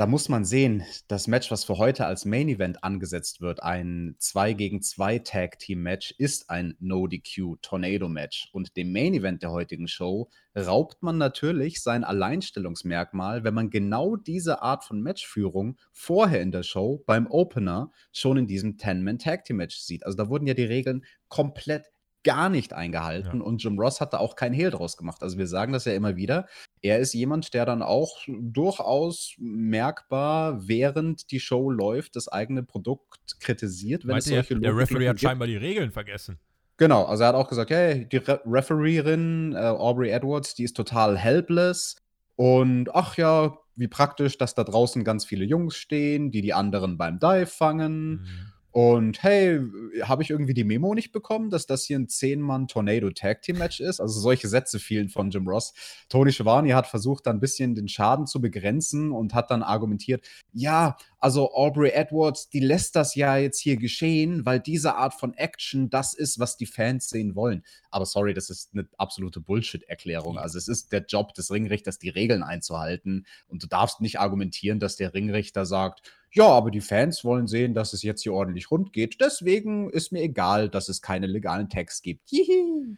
Da 0.01 0.07
muss 0.07 0.29
man 0.29 0.45
sehen, 0.45 0.83
das 1.07 1.27
Match, 1.27 1.51
was 1.51 1.63
für 1.63 1.77
heute 1.77 2.07
als 2.07 2.25
Main 2.25 2.49
Event 2.49 2.83
angesetzt 2.83 3.39
wird, 3.39 3.61
ein 3.61 4.15
2 4.17 4.53
gegen 4.53 4.81
2 4.81 5.19
Tag 5.19 5.59
Team 5.59 5.83
Match, 5.83 6.15
ist 6.17 6.49
ein 6.49 6.75
No 6.79 7.05
DQ 7.05 7.57
Tornado 7.61 8.09
Match. 8.09 8.49
Und 8.51 8.75
dem 8.77 8.91
Main 8.93 9.13
Event 9.13 9.43
der 9.43 9.51
heutigen 9.51 9.87
Show 9.87 10.31
raubt 10.57 11.03
man 11.03 11.19
natürlich 11.19 11.83
sein 11.83 12.03
Alleinstellungsmerkmal, 12.03 13.43
wenn 13.43 13.53
man 13.53 13.69
genau 13.69 14.15
diese 14.15 14.63
Art 14.63 14.85
von 14.85 15.03
Matchführung 15.03 15.77
vorher 15.91 16.41
in 16.41 16.51
der 16.51 16.63
Show 16.63 17.03
beim 17.05 17.27
Opener 17.27 17.91
schon 18.11 18.37
in 18.37 18.47
diesem 18.47 18.77
10-Man 18.77 19.19
Tag 19.19 19.45
Team 19.45 19.57
Match 19.57 19.77
sieht. 19.77 20.03
Also 20.03 20.17
da 20.17 20.29
wurden 20.29 20.47
ja 20.47 20.55
die 20.55 20.63
Regeln 20.63 21.05
komplett 21.27 21.91
gar 22.23 22.49
nicht 22.49 22.73
eingehalten 22.73 23.39
ja. 23.39 23.43
und 23.43 23.63
Jim 23.63 23.79
Ross 23.79 24.01
hat 24.01 24.13
da 24.13 24.17
auch 24.17 24.35
keinen 24.35 24.53
Hehl 24.53 24.71
draus 24.71 24.97
gemacht. 24.97 25.21
Also 25.21 25.37
wir 25.37 25.47
sagen 25.47 25.73
das 25.73 25.85
ja 25.85 25.93
immer 25.93 26.15
wieder. 26.15 26.47
Er 26.81 26.99
ist 26.99 27.13
jemand, 27.13 27.53
der 27.53 27.65
dann 27.65 27.83
auch 27.83 28.17
durchaus 28.27 29.35
merkbar, 29.37 30.67
während 30.67 31.31
die 31.31 31.39
Show 31.39 31.69
läuft, 31.69 32.15
das 32.15 32.27
eigene 32.27 32.63
Produkt 32.63 33.39
kritisiert. 33.39 34.03
Wenn 34.03 34.11
Meint 34.11 34.23
es 34.23 34.29
solche 34.29 34.59
der 34.59 34.75
Referee 34.75 35.09
hat 35.09 35.19
scheinbar 35.19 35.47
die 35.47 35.57
Regeln 35.57 35.91
vergessen. 35.91 36.39
Genau, 36.77 37.03
also 37.05 37.23
er 37.23 37.29
hat 37.29 37.35
auch 37.35 37.47
gesagt, 37.47 37.69
hey, 37.69 38.07
die 38.09 38.17
Re 38.17 38.41
Refereerin 38.45 39.53
äh, 39.53 39.59
Aubrey 39.59 40.09
Edwards, 40.09 40.55
die 40.55 40.63
ist 40.63 40.75
total 40.75 41.15
helpless 41.15 41.97
und 42.35 42.95
ach 42.95 43.17
ja, 43.17 43.55
wie 43.75 43.87
praktisch, 43.87 44.37
dass 44.39 44.55
da 44.55 44.63
draußen 44.63 45.03
ganz 45.03 45.25
viele 45.25 45.45
Jungs 45.45 45.75
stehen, 45.75 46.31
die 46.31 46.41
die 46.41 46.53
anderen 46.53 46.97
beim 46.97 47.19
Dive 47.19 47.45
fangen. 47.45 48.09
Mhm. 48.09 48.53
Und 48.71 49.21
hey, 49.21 49.59
habe 50.03 50.23
ich 50.23 50.29
irgendwie 50.29 50.53
die 50.53 50.63
Memo 50.63 50.93
nicht 50.93 51.11
bekommen, 51.11 51.49
dass 51.49 51.65
das 51.65 51.83
hier 51.83 51.99
ein 51.99 52.07
10-Mann 52.07 52.67
Tornado 52.67 53.09
Tag 53.09 53.41
Team 53.41 53.57
Match 53.57 53.81
ist? 53.81 53.99
Also 53.99 54.19
solche 54.19 54.47
Sätze 54.47 54.79
fielen 54.79 55.09
von 55.09 55.29
Jim 55.29 55.47
Ross. 55.47 55.73
Tony 56.07 56.31
Schiavone 56.31 56.73
hat 56.73 56.87
versucht, 56.87 57.25
da 57.25 57.31
ein 57.31 57.41
bisschen 57.41 57.75
den 57.75 57.89
Schaden 57.89 58.27
zu 58.27 58.39
begrenzen 58.39 59.11
und 59.11 59.33
hat 59.33 59.51
dann 59.51 59.61
argumentiert, 59.61 60.25
ja, 60.53 60.95
also 61.19 61.53
Aubrey 61.53 61.91
Edwards, 61.91 62.49
die 62.49 62.61
lässt 62.61 62.95
das 62.95 63.13
ja 63.15 63.37
jetzt 63.37 63.59
hier 63.59 63.77
geschehen, 63.77 64.45
weil 64.45 64.59
diese 64.59 64.95
Art 64.95 65.13
von 65.13 65.33
Action 65.33 65.89
das 65.89 66.13
ist, 66.13 66.39
was 66.39 66.57
die 66.57 66.65
Fans 66.65 67.09
sehen 67.09 67.35
wollen. 67.35 67.63
Aber 67.89 68.05
sorry, 68.05 68.33
das 68.33 68.49
ist 68.49 68.69
eine 68.73 68.87
absolute 68.97 69.41
Bullshit-Erklärung. 69.41 70.37
Also 70.37 70.57
es 70.57 70.67
ist 70.67 70.91
der 70.93 71.05
Job 71.05 71.33
des 71.33 71.51
Ringrichters, 71.51 71.99
die 71.99 72.09
Regeln 72.09 72.41
einzuhalten. 72.41 73.25
Und 73.47 73.61
du 73.61 73.67
darfst 73.67 73.99
nicht 73.99 74.19
argumentieren, 74.19 74.79
dass 74.79 74.95
der 74.95 75.13
Ringrichter 75.13 75.65
sagt, 75.65 76.01
ja, 76.33 76.47
aber 76.47 76.71
die 76.71 76.81
Fans 76.81 77.23
wollen 77.25 77.47
sehen, 77.47 77.73
dass 77.73 77.93
es 77.93 78.03
jetzt 78.03 78.23
hier 78.23 78.33
ordentlich 78.33 78.71
rund 78.71 78.93
geht. 78.93 79.19
Deswegen 79.19 79.89
ist 79.89 80.11
mir 80.11 80.21
egal, 80.21 80.69
dass 80.69 80.87
es 80.87 81.01
keine 81.01 81.27
legalen 81.27 81.69
Tags 81.69 82.01
gibt. 82.01 82.29
Hihi. 82.29 82.97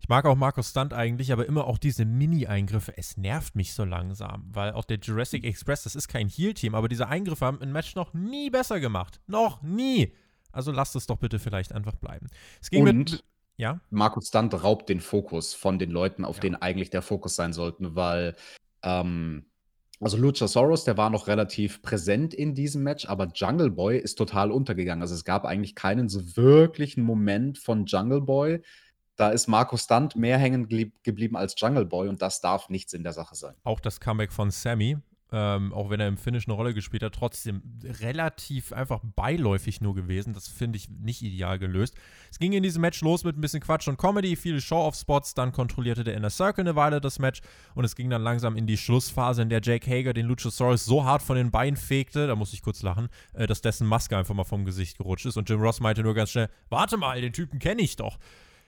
Ich 0.00 0.08
mag 0.08 0.24
auch 0.24 0.34
Markus 0.34 0.70
Stunt 0.70 0.94
eigentlich, 0.94 1.30
aber 1.30 1.46
immer 1.46 1.66
auch 1.66 1.76
diese 1.76 2.06
Mini-Eingriffe. 2.06 2.96
Es 2.96 3.18
nervt 3.18 3.54
mich 3.54 3.74
so 3.74 3.84
langsam, 3.84 4.48
weil 4.50 4.72
auch 4.72 4.84
der 4.84 4.98
Jurassic 4.98 5.44
Express, 5.44 5.82
das 5.82 5.94
ist 5.94 6.08
kein 6.08 6.28
Heal-Team, 6.28 6.74
aber 6.74 6.88
diese 6.88 7.06
Eingriffe 7.06 7.44
haben 7.44 7.60
ein 7.60 7.70
Match 7.70 7.94
noch 7.94 8.14
nie 8.14 8.48
besser 8.48 8.80
gemacht. 8.80 9.20
Noch 9.26 9.62
nie. 9.62 10.14
Also 10.50 10.72
lasst 10.72 10.96
es 10.96 11.06
doch 11.06 11.18
bitte 11.18 11.38
vielleicht 11.38 11.72
einfach 11.72 11.94
bleiben. 11.96 12.28
Es 12.62 12.70
ging 12.70 12.82
Und 12.82 13.12
mit. 13.12 13.24
Ja? 13.58 13.80
Markus 13.90 14.28
Stunt 14.28 14.54
raubt 14.64 14.88
den 14.88 15.00
Fokus 15.00 15.52
von 15.52 15.78
den 15.78 15.90
Leuten, 15.90 16.24
auf 16.24 16.36
ja. 16.36 16.42
denen 16.42 16.56
eigentlich 16.56 16.88
der 16.88 17.02
Fokus 17.02 17.36
sein 17.36 17.52
sollte, 17.52 17.94
weil 17.94 18.34
ähm, 18.82 19.49
also 20.00 20.16
Luchasaurus, 20.16 20.84
der 20.84 20.96
war 20.96 21.10
noch 21.10 21.26
relativ 21.26 21.82
präsent 21.82 22.32
in 22.32 22.54
diesem 22.54 22.82
Match, 22.82 23.06
aber 23.06 23.28
Jungle 23.34 23.70
Boy 23.70 23.98
ist 23.98 24.16
total 24.16 24.50
untergegangen. 24.50 25.02
Also 25.02 25.14
es 25.14 25.24
gab 25.24 25.44
eigentlich 25.44 25.74
keinen 25.74 26.08
so 26.08 26.36
wirklichen 26.36 27.02
Moment 27.02 27.58
von 27.58 27.84
Jungle 27.84 28.22
Boy. 28.22 28.62
Da 29.16 29.28
ist 29.28 29.46
Marco 29.46 29.76
Stunt 29.76 30.16
mehr 30.16 30.38
hängen 30.38 30.68
geblieben 31.02 31.36
als 31.36 31.54
Jungle 31.58 31.84
Boy 31.84 32.08
und 32.08 32.22
das 32.22 32.40
darf 32.40 32.70
nichts 32.70 32.94
in 32.94 33.02
der 33.02 33.12
Sache 33.12 33.34
sein. 33.34 33.54
Auch 33.62 33.80
das 33.80 34.00
Comeback 34.00 34.32
von 34.32 34.50
Sammy, 34.50 34.96
ähm, 35.32 35.72
auch 35.72 35.90
wenn 35.90 36.00
er 36.00 36.08
im 36.08 36.16
Finish 36.16 36.46
eine 36.46 36.54
Rolle 36.54 36.74
gespielt 36.74 37.02
hat, 37.02 37.14
trotzdem 37.14 37.62
relativ 38.00 38.72
einfach 38.72 39.00
beiläufig 39.16 39.80
nur 39.80 39.94
gewesen. 39.94 40.32
Das 40.32 40.48
finde 40.48 40.76
ich 40.76 40.88
nicht 40.88 41.22
ideal 41.22 41.58
gelöst. 41.58 41.94
Es 42.30 42.38
ging 42.38 42.52
in 42.52 42.62
diesem 42.62 42.80
Match 42.80 43.00
los 43.00 43.24
mit 43.24 43.36
ein 43.36 43.40
bisschen 43.40 43.60
Quatsch 43.60 43.88
und 43.88 43.98
Comedy, 43.98 44.36
viele 44.36 44.60
Show-Off-Spots, 44.60 45.34
dann 45.34 45.52
kontrollierte 45.52 46.04
der 46.04 46.14
Inner 46.14 46.30
Circle 46.30 46.62
eine 46.62 46.76
Weile 46.76 47.00
das 47.00 47.18
Match 47.18 47.40
und 47.74 47.84
es 47.84 47.96
ging 47.96 48.10
dann 48.10 48.22
langsam 48.22 48.56
in 48.56 48.66
die 48.66 48.76
Schlussphase, 48.76 49.42
in 49.42 49.48
der 49.48 49.60
Jake 49.62 49.90
Hager 49.90 50.12
den 50.12 50.26
Luchasaurus 50.26 50.84
so 50.84 51.04
hart 51.04 51.22
von 51.22 51.36
den 51.36 51.50
Beinen 51.50 51.76
fegte, 51.76 52.26
da 52.26 52.34
muss 52.34 52.52
ich 52.52 52.62
kurz 52.62 52.82
lachen, 52.82 53.08
äh, 53.34 53.46
dass 53.46 53.60
dessen 53.60 53.86
Maske 53.86 54.16
einfach 54.16 54.34
mal 54.34 54.44
vom 54.44 54.64
Gesicht 54.64 54.98
gerutscht 54.98 55.26
ist 55.26 55.36
und 55.36 55.48
Jim 55.48 55.60
Ross 55.60 55.80
meinte 55.80 56.02
nur 56.02 56.14
ganz 56.14 56.30
schnell, 56.30 56.48
warte 56.68 56.96
mal, 56.96 57.20
den 57.20 57.32
Typen 57.32 57.58
kenne 57.58 57.82
ich 57.82 57.96
doch. 57.96 58.18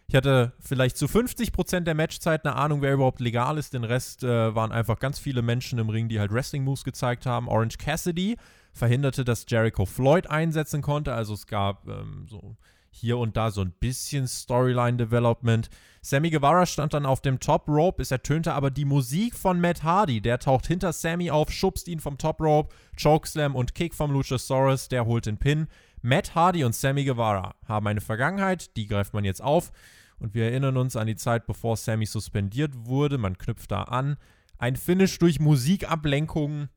Ich 0.08 0.14
hatte 0.14 0.52
vielleicht 0.60 0.96
zu 0.96 1.06
50% 1.06 1.80
der 1.80 1.94
Matchzeit 1.94 2.44
eine 2.44 2.54
Ahnung, 2.56 2.82
wer 2.82 2.92
überhaupt 2.92 3.20
legal 3.20 3.56
ist. 3.56 3.72
Den 3.72 3.84
Rest 3.84 4.22
äh, 4.24 4.54
waren 4.54 4.70
einfach 4.70 4.98
ganz 4.98 5.18
viele 5.18 5.42
Menschen 5.42 5.78
im 5.78 5.88
Ring, 5.88 6.08
die 6.08 6.20
halt 6.20 6.32
Wrestling-Moves 6.32 6.84
gezeigt 6.84 7.24
haben. 7.24 7.48
Orange 7.48 7.78
Cassidy 7.78 8.36
verhinderte, 8.72 9.24
dass 9.24 9.46
Jericho 9.48 9.86
Floyd 9.86 10.28
einsetzen 10.28 10.82
konnte. 10.82 11.14
Also 11.14 11.34
es 11.34 11.46
gab 11.46 11.88
ähm, 11.88 12.26
so 12.28 12.56
hier 12.92 13.18
und 13.18 13.36
da 13.36 13.50
so 13.50 13.62
ein 13.62 13.72
bisschen 13.72 14.28
Storyline-Development. 14.28 15.70
Sammy 16.02 16.30
Guevara 16.30 16.66
stand 16.66 16.92
dann 16.94 17.06
auf 17.06 17.22
dem 17.22 17.40
Top 17.40 17.66
Rope. 17.68 18.02
Es 18.02 18.10
ertönte 18.10 18.52
aber 18.52 18.70
die 18.70 18.84
Musik 18.84 19.34
von 19.34 19.60
Matt 19.60 19.82
Hardy. 19.82 20.20
Der 20.20 20.38
taucht 20.38 20.66
hinter 20.66 20.92
Sammy 20.92 21.30
auf, 21.30 21.50
schubst 21.50 21.88
ihn 21.88 22.00
vom 22.00 22.18
Top 22.18 22.40
Rope, 22.40 22.74
Chokeslam 23.00 23.56
und 23.56 23.74
Kick 23.74 23.94
vom 23.94 24.12
Luchasaurus. 24.12 24.88
Der 24.88 25.06
holt 25.06 25.26
den 25.26 25.38
Pin. 25.38 25.68
Matt 26.02 26.34
Hardy 26.34 26.64
und 26.64 26.74
Sammy 26.74 27.04
Guevara 27.04 27.54
haben 27.66 27.86
eine 27.86 28.00
Vergangenheit, 28.00 28.76
die 28.76 28.86
greift 28.86 29.14
man 29.14 29.24
jetzt 29.24 29.42
auf. 29.42 29.72
Und 30.18 30.34
wir 30.34 30.44
erinnern 30.44 30.76
uns 30.76 30.96
an 30.96 31.06
die 31.06 31.16
Zeit, 31.16 31.46
bevor 31.46 31.76
Sammy 31.76 32.06
suspendiert 32.06 32.72
wurde. 32.86 33.18
Man 33.18 33.38
knüpft 33.38 33.70
da 33.70 33.82
an. 33.82 34.16
Ein 34.58 34.76
Finish 34.76 35.18
durch 35.18 35.40
Musikablenkung 35.40 36.68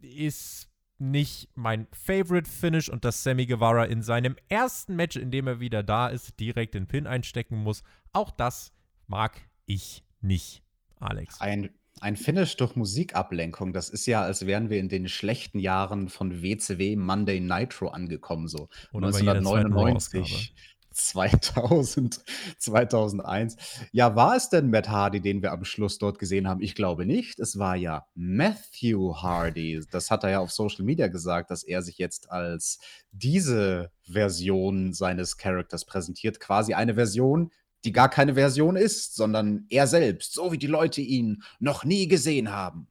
ist 0.00 0.68
nicht 0.98 1.48
mein 1.54 1.86
Favorite 1.92 2.48
Finish 2.48 2.88
und 2.88 3.04
dass 3.04 3.22
Sammy 3.22 3.46
Guevara 3.46 3.84
in 3.84 4.02
seinem 4.02 4.36
ersten 4.48 4.96
Match, 4.96 5.16
in 5.16 5.30
dem 5.30 5.46
er 5.46 5.60
wieder 5.60 5.82
da 5.82 6.08
ist, 6.08 6.38
direkt 6.40 6.74
den 6.74 6.86
Pin 6.86 7.06
einstecken 7.06 7.58
muss. 7.58 7.82
Auch 8.12 8.30
das 8.30 8.72
mag 9.06 9.40
ich 9.66 10.04
nicht, 10.20 10.62
Alex. 10.98 11.40
Ein 11.40 11.70
ein 12.00 12.16
Finish 12.16 12.56
durch 12.56 12.76
Musikablenkung, 12.76 13.72
das 13.72 13.88
ist 13.88 14.06
ja, 14.06 14.22
als 14.22 14.46
wären 14.46 14.68
wir 14.68 14.78
in 14.78 14.88
den 14.88 15.08
schlechten 15.08 15.58
Jahren 15.58 16.08
von 16.08 16.42
WCW 16.42 16.96
Monday 16.96 17.40
Nitro 17.40 17.88
angekommen, 17.88 18.48
so 18.48 18.68
Oder 18.92 19.08
1999. 19.08 20.54
2000, 20.94 22.24
2001. 22.58 23.56
Ja, 23.92 24.14
war 24.16 24.36
es 24.36 24.48
denn 24.48 24.70
Matt 24.70 24.88
Hardy, 24.88 25.20
den 25.20 25.42
wir 25.42 25.52
am 25.52 25.64
Schluss 25.64 25.98
dort 25.98 26.18
gesehen 26.18 26.48
haben? 26.48 26.62
Ich 26.62 26.74
glaube 26.74 27.04
nicht. 27.04 27.40
Es 27.40 27.58
war 27.58 27.76
ja 27.76 28.06
Matthew 28.14 29.16
Hardy. 29.16 29.84
Das 29.90 30.10
hat 30.10 30.22
er 30.22 30.30
ja 30.30 30.38
auf 30.38 30.52
Social 30.52 30.84
Media 30.84 31.08
gesagt, 31.08 31.50
dass 31.50 31.64
er 31.64 31.82
sich 31.82 31.98
jetzt 31.98 32.30
als 32.30 32.78
diese 33.10 33.90
Version 34.04 34.92
seines 34.92 35.36
Charakters 35.36 35.84
präsentiert. 35.84 36.40
Quasi 36.40 36.74
eine 36.74 36.94
Version, 36.94 37.50
die 37.84 37.92
gar 37.92 38.08
keine 38.08 38.34
Version 38.34 38.76
ist, 38.76 39.14
sondern 39.14 39.66
er 39.68 39.86
selbst, 39.86 40.34
so 40.34 40.52
wie 40.52 40.58
die 40.58 40.66
Leute 40.66 41.00
ihn 41.00 41.42
noch 41.58 41.84
nie 41.84 42.08
gesehen 42.08 42.50
haben. 42.50 42.88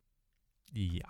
Ja. 0.72 1.10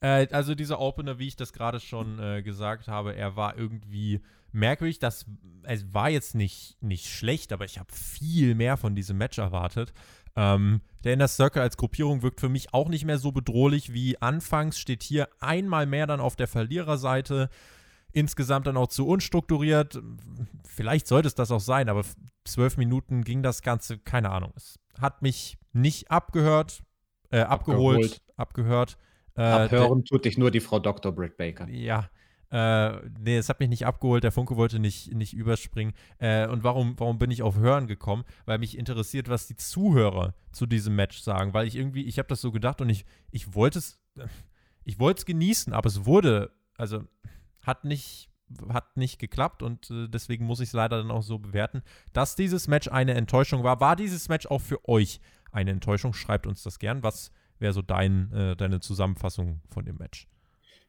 Äh, 0.00 0.28
also 0.30 0.54
dieser 0.54 0.80
Opener, 0.80 1.18
wie 1.18 1.28
ich 1.28 1.36
das 1.36 1.52
gerade 1.52 1.80
schon 1.80 2.18
äh, 2.18 2.42
gesagt 2.42 2.88
habe, 2.88 3.14
er 3.14 3.36
war 3.36 3.56
irgendwie 3.56 4.20
merkwürdig. 4.52 4.98
Das 4.98 5.26
es 5.64 5.92
war 5.92 6.10
jetzt 6.10 6.34
nicht, 6.34 6.76
nicht 6.80 7.06
schlecht, 7.06 7.52
aber 7.52 7.64
ich 7.64 7.78
habe 7.78 7.92
viel 7.92 8.54
mehr 8.54 8.76
von 8.76 8.94
diesem 8.94 9.18
Match 9.18 9.38
erwartet. 9.38 9.92
Ähm, 10.36 10.82
der 11.02 11.14
Inner 11.14 11.28
Circle 11.28 11.62
als 11.62 11.76
Gruppierung 11.76 12.22
wirkt 12.22 12.40
für 12.40 12.48
mich 12.48 12.74
auch 12.74 12.88
nicht 12.88 13.04
mehr 13.04 13.18
so 13.18 13.32
bedrohlich 13.32 13.92
wie 13.92 14.20
anfangs. 14.20 14.78
Steht 14.78 15.02
hier 15.02 15.28
einmal 15.40 15.86
mehr 15.86 16.06
dann 16.06 16.20
auf 16.20 16.36
der 16.36 16.48
Verliererseite 16.48 17.48
insgesamt 18.12 18.66
dann 18.66 18.76
auch 18.76 18.88
zu 18.88 19.06
unstrukturiert. 19.06 20.00
Vielleicht 20.64 21.06
sollte 21.06 21.28
es 21.28 21.34
das 21.34 21.50
auch 21.50 21.60
sein, 21.60 21.88
aber 21.88 22.04
zwölf 22.46 22.76
Minuten 22.76 23.22
ging 23.22 23.42
das 23.42 23.62
Ganze, 23.62 23.98
keine 23.98 24.30
Ahnung. 24.30 24.52
Es 24.56 24.78
hat 24.98 25.22
mich 25.22 25.58
nicht 25.72 26.10
abgehört, 26.10 26.82
äh, 27.30 27.40
abgeholt, 27.40 28.22
abgehört. 28.36 28.98
Äh, 29.34 29.42
Abhören 29.42 30.04
tut 30.04 30.24
dich 30.24 30.38
nur 30.38 30.50
die 30.50 30.60
Frau 30.60 30.78
Dr. 30.78 31.12
Britt 31.12 31.36
Baker. 31.36 31.68
Ja. 31.68 32.08
Äh, 32.50 33.10
nee, 33.20 33.36
es 33.36 33.48
hat 33.48 33.58
mich 33.58 33.68
nicht 33.68 33.86
abgeholt, 33.86 34.22
der 34.22 34.32
Funke 34.32 34.56
wollte 34.56 34.78
nicht, 34.78 35.12
nicht 35.12 35.34
überspringen. 35.34 35.94
Äh, 36.18 36.46
und 36.46 36.62
warum, 36.62 36.98
warum 36.98 37.18
bin 37.18 37.30
ich 37.30 37.42
auf 37.42 37.56
Hören 37.56 37.86
gekommen? 37.86 38.24
Weil 38.44 38.58
mich 38.58 38.78
interessiert, 38.78 39.28
was 39.28 39.46
die 39.46 39.56
Zuhörer 39.56 40.34
zu 40.52 40.66
diesem 40.66 40.94
Match 40.94 41.18
sagen. 41.20 41.54
Weil 41.54 41.66
ich 41.66 41.76
irgendwie, 41.76 42.04
ich 42.04 42.18
habe 42.18 42.28
das 42.28 42.40
so 42.40 42.52
gedacht 42.52 42.80
und 42.80 42.88
ich, 42.88 43.04
ich 43.30 43.54
wollte 43.54 43.80
es, 43.80 44.00
ich 44.84 44.98
wollte 44.98 45.18
es 45.18 45.26
genießen, 45.26 45.72
aber 45.72 45.88
es 45.88 46.06
wurde, 46.06 46.52
also 46.78 47.02
hat 47.62 47.84
nicht, 47.84 48.30
hat 48.68 48.96
nicht 48.96 49.18
geklappt 49.18 49.62
und 49.62 49.90
äh, 49.90 50.08
deswegen 50.08 50.44
muss 50.46 50.60
ich 50.60 50.68
es 50.68 50.72
leider 50.72 50.98
dann 50.98 51.10
auch 51.10 51.22
so 51.22 51.38
bewerten, 51.38 51.82
dass 52.12 52.36
dieses 52.36 52.68
Match 52.68 52.88
eine 52.88 53.14
Enttäuschung 53.14 53.64
war. 53.64 53.80
War 53.80 53.96
dieses 53.96 54.28
Match 54.28 54.46
auch 54.46 54.60
für 54.60 54.88
euch 54.88 55.20
eine 55.52 55.72
Enttäuschung? 55.72 56.12
Schreibt 56.12 56.46
uns 56.46 56.62
das 56.62 56.78
gern. 56.78 57.02
Was 57.02 57.32
wäre 57.58 57.72
so 57.72 57.82
dein, 57.82 58.32
äh, 58.32 58.56
deine 58.56 58.80
Zusammenfassung 58.80 59.60
von 59.68 59.84
dem 59.84 59.96
Match? 59.96 60.28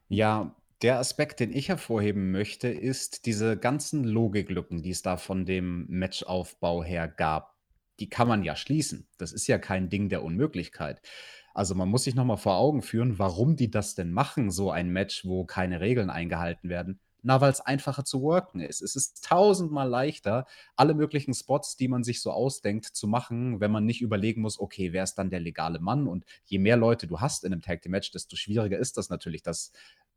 Ja, 0.08 0.54
der 0.82 0.98
Aspekt, 0.98 1.40
den 1.40 1.52
ich 1.52 1.68
hervorheben 1.68 2.30
möchte, 2.30 2.68
ist 2.68 3.26
diese 3.26 3.56
ganzen 3.56 4.04
Logiklücken, 4.04 4.82
die 4.82 4.90
es 4.90 5.02
da 5.02 5.16
von 5.16 5.44
dem 5.44 5.86
Matchaufbau 5.88 6.84
her 6.84 7.08
gab. 7.08 7.56
Die 7.98 8.08
kann 8.08 8.28
man 8.28 8.44
ja 8.44 8.54
schließen. 8.54 9.08
Das 9.18 9.32
ist 9.32 9.48
ja 9.48 9.58
kein 9.58 9.88
Ding 9.88 10.08
der 10.08 10.22
Unmöglichkeit. 10.22 11.02
Also 11.52 11.74
man 11.74 11.88
muss 11.88 12.04
sich 12.04 12.14
nochmal 12.14 12.36
vor 12.36 12.56
Augen 12.56 12.82
führen, 12.82 13.18
warum 13.18 13.56
die 13.56 13.70
das 13.70 13.96
denn 13.96 14.12
machen, 14.12 14.52
so 14.52 14.70
ein 14.70 14.90
Match, 14.90 15.24
wo 15.24 15.44
keine 15.44 15.80
Regeln 15.80 16.10
eingehalten 16.10 16.68
werden. 16.68 17.00
Na, 17.22 17.40
weil 17.40 17.50
es 17.50 17.60
einfacher 17.60 18.04
zu 18.04 18.22
worken 18.22 18.60
ist. 18.60 18.80
Es 18.80 18.94
ist 18.94 19.24
tausendmal 19.24 19.88
leichter, 19.88 20.46
alle 20.76 20.94
möglichen 20.94 21.34
Spots, 21.34 21.76
die 21.76 21.88
man 21.88 22.04
sich 22.04 22.22
so 22.22 22.30
ausdenkt, 22.30 22.86
zu 22.86 23.08
machen, 23.08 23.60
wenn 23.60 23.72
man 23.72 23.84
nicht 23.84 24.00
überlegen 24.00 24.42
muss, 24.42 24.60
okay, 24.60 24.92
wer 24.92 25.02
ist 25.02 25.16
dann 25.16 25.30
der 25.30 25.40
legale 25.40 25.80
Mann? 25.80 26.06
Und 26.06 26.24
je 26.44 26.58
mehr 26.58 26.76
Leute 26.76 27.06
du 27.08 27.20
hast 27.20 27.44
in 27.44 27.52
einem 27.52 27.62
Tag 27.62 27.82
Team 27.82 27.92
Match, 27.92 28.12
desto 28.12 28.36
schwieriger 28.36 28.78
ist 28.78 28.96
das 28.96 29.10
natürlich, 29.10 29.42
das 29.42 29.72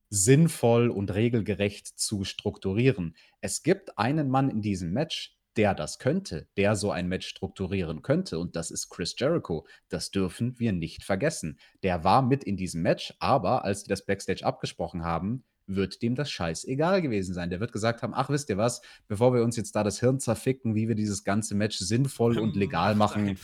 sinnvoll 0.09 0.89
und 0.89 1.13
regelgerecht 1.13 1.87
zu 1.87 2.23
strukturieren. 2.23 3.15
Es 3.39 3.63
gibt 3.63 3.97
einen 3.97 4.29
Mann 4.29 4.49
in 4.49 4.61
diesem 4.61 4.91
Match, 4.91 5.37
der 5.57 5.73
das 5.73 5.99
könnte, 5.99 6.47
der 6.57 6.75
so 6.75 6.91
ein 6.91 7.07
Match 7.07 7.27
strukturieren 7.27 8.01
könnte, 8.01 8.37
und 8.39 8.55
das 8.55 8.71
ist 8.71 8.89
Chris 8.89 9.15
Jericho. 9.17 9.65
Das 9.89 10.11
dürfen 10.11 10.59
wir 10.59 10.71
nicht 10.71 11.03
vergessen. 11.03 11.59
Der 11.83 12.03
war 12.03 12.21
mit 12.21 12.43
in 12.43 12.57
diesem 12.57 12.81
Match, 12.81 13.13
aber 13.19 13.65
als 13.65 13.83
die 13.83 13.89
das 13.89 14.05
Backstage 14.05 14.45
abgesprochen 14.45 15.03
haben, 15.03 15.43
wird 15.67 16.01
dem 16.01 16.15
das 16.15 16.31
scheißegal 16.31 17.01
gewesen 17.01 17.33
sein. 17.33 17.49
Der 17.49 17.59
wird 17.59 17.71
gesagt 17.71 18.03
haben, 18.03 18.13
ach, 18.13 18.29
wisst 18.29 18.49
ihr 18.49 18.57
was, 18.57 18.81
bevor 19.07 19.33
wir 19.33 19.43
uns 19.43 19.55
jetzt 19.55 19.75
da 19.75 19.83
das 19.83 19.99
Hirn 19.99 20.19
zerficken, 20.19 20.75
wie 20.75 20.87
wir 20.87 20.95
dieses 20.95 21.23
ganze 21.23 21.55
Match 21.55 21.77
sinnvoll 21.77 22.37
und 22.37 22.55
legal 22.55 22.95
machen, 22.95 23.37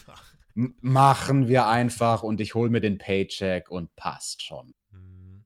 machen 0.81 1.47
wir 1.47 1.67
einfach 1.67 2.23
und 2.23 2.41
ich 2.41 2.55
hole 2.55 2.69
mir 2.69 2.81
den 2.81 2.97
Paycheck 2.97 3.69
und 3.69 3.95
passt 3.95 4.43
schon. 4.43 4.73
Hm. 4.91 5.43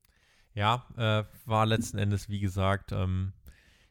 Ja, 0.54 0.86
äh, 0.98 1.24
war 1.46 1.66
letzten 1.66 1.98
Endes, 1.98 2.30
wie 2.30 2.40
gesagt, 2.40 2.92
ähm, 2.92 3.34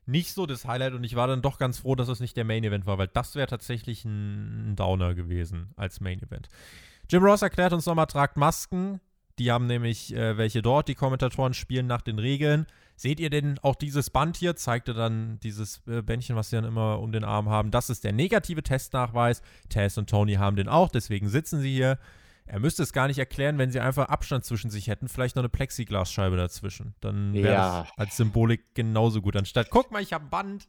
nicht 0.07 0.33
so 0.33 0.47
das 0.47 0.67
Highlight 0.67 0.95
und 0.95 1.05
ich 1.05 1.15
war 1.15 1.29
dann 1.29 1.43
doch 1.43 1.59
ganz 1.59 1.79
froh, 1.79 1.95
dass 1.95 2.09
es 2.09 2.21
nicht 2.21 2.37
der 2.37 2.45
Main 2.45 2.65
Event 2.65 2.87
war, 2.87 2.99
weil 2.99 3.09
das 3.09 3.35
wäre 3.35 3.47
tatsächlich 3.47 4.05
ein 4.05 4.75
Downer 4.77 5.15
gewesen 5.15 5.73
als 5.77 6.01
Main 6.01 6.21
Event. 6.23 6.49
Jim 7.09 7.23
Ross 7.23 7.43
erklärt 7.43 7.73
uns 7.73 7.87
nochmal, 7.87 8.07
tragt 8.07 8.37
Masken. 8.37 9.01
Die 9.41 9.51
haben 9.51 9.67
nämlich 9.67 10.15
äh, 10.15 10.37
welche 10.37 10.61
dort. 10.61 10.87
Die 10.87 10.95
Kommentatoren 10.95 11.55
spielen 11.55 11.87
nach 11.87 12.03
den 12.03 12.19
Regeln. 12.19 12.67
Seht 12.95 13.19
ihr 13.19 13.31
denn 13.31 13.59
auch 13.63 13.75
dieses 13.75 14.11
Band 14.11 14.37
hier? 14.37 14.55
Zeigte 14.55 14.93
dann 14.93 15.41
dieses 15.41 15.81
äh, 15.87 16.03
Bändchen, 16.03 16.37
was 16.37 16.51
sie 16.51 16.57
dann 16.57 16.67
immer 16.67 17.01
um 17.01 17.11
den 17.11 17.25
Arm 17.25 17.49
haben. 17.49 17.71
Das 17.71 17.89
ist 17.89 18.05
der 18.05 18.13
negative 18.13 18.63
Testnachweis. 18.63 19.41
Tess 19.71 19.97
und 19.97 20.11
Tony 20.11 20.35
haben 20.35 20.57
den 20.57 20.69
auch, 20.69 20.91
deswegen 20.91 21.31
sitzen 21.31 21.63
sie 21.63 21.73
hier. 21.73 21.99
Er 22.45 22.61
müsste 22.61 22.83
es 22.83 22.93
gar 22.93 23.07
nicht 23.07 23.17
erklären, 23.17 23.57
wenn 23.57 23.71
sie 23.71 23.81
einfach 23.81 24.11
Abstand 24.11 24.45
zwischen 24.45 24.71
sich 24.71 24.89
hätten, 24.89 25.09
vielleicht 25.09 25.37
noch 25.37 25.43
eine 25.43 25.49
Plexiglasscheibe 25.49 26.37
dazwischen. 26.37 26.95
Dann 27.01 27.33
wäre 27.33 27.55
ja. 27.55 27.81
das 27.81 27.93
als 27.97 28.17
Symbolik 28.19 28.75
genauso 28.75 29.23
gut. 29.23 29.37
Anstatt, 29.37 29.71
guck 29.71 29.91
mal, 29.91 30.03
ich 30.03 30.13
habe 30.13 30.27
ein 30.27 30.31
Band. 30.31 30.69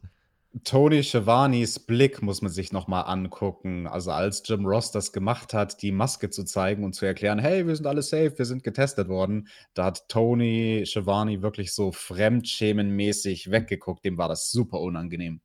Tony 0.64 1.02
Schiavonis 1.02 1.78
Blick 1.78 2.20
muss 2.20 2.42
man 2.42 2.52
sich 2.52 2.72
nochmal 2.72 3.04
angucken. 3.06 3.86
Also 3.86 4.10
als 4.10 4.42
Jim 4.46 4.66
Ross 4.66 4.90
das 4.92 5.12
gemacht 5.12 5.54
hat, 5.54 5.80
die 5.80 5.92
Maske 5.92 6.28
zu 6.28 6.44
zeigen 6.44 6.84
und 6.84 6.94
zu 6.94 7.06
erklären, 7.06 7.38
hey, 7.38 7.66
wir 7.66 7.74
sind 7.74 7.86
alle 7.86 8.02
safe, 8.02 8.34
wir 8.36 8.44
sind 8.44 8.62
getestet 8.62 9.08
worden, 9.08 9.48
da 9.72 9.86
hat 9.86 10.08
Tony 10.08 10.84
Schiavoni 10.86 11.40
wirklich 11.40 11.72
so 11.72 11.90
fremdschämenmäßig 11.90 13.50
weggeguckt. 13.50 14.04
Dem 14.04 14.18
war 14.18 14.28
das 14.28 14.50
super 14.50 14.80
unangenehm. 14.80 15.40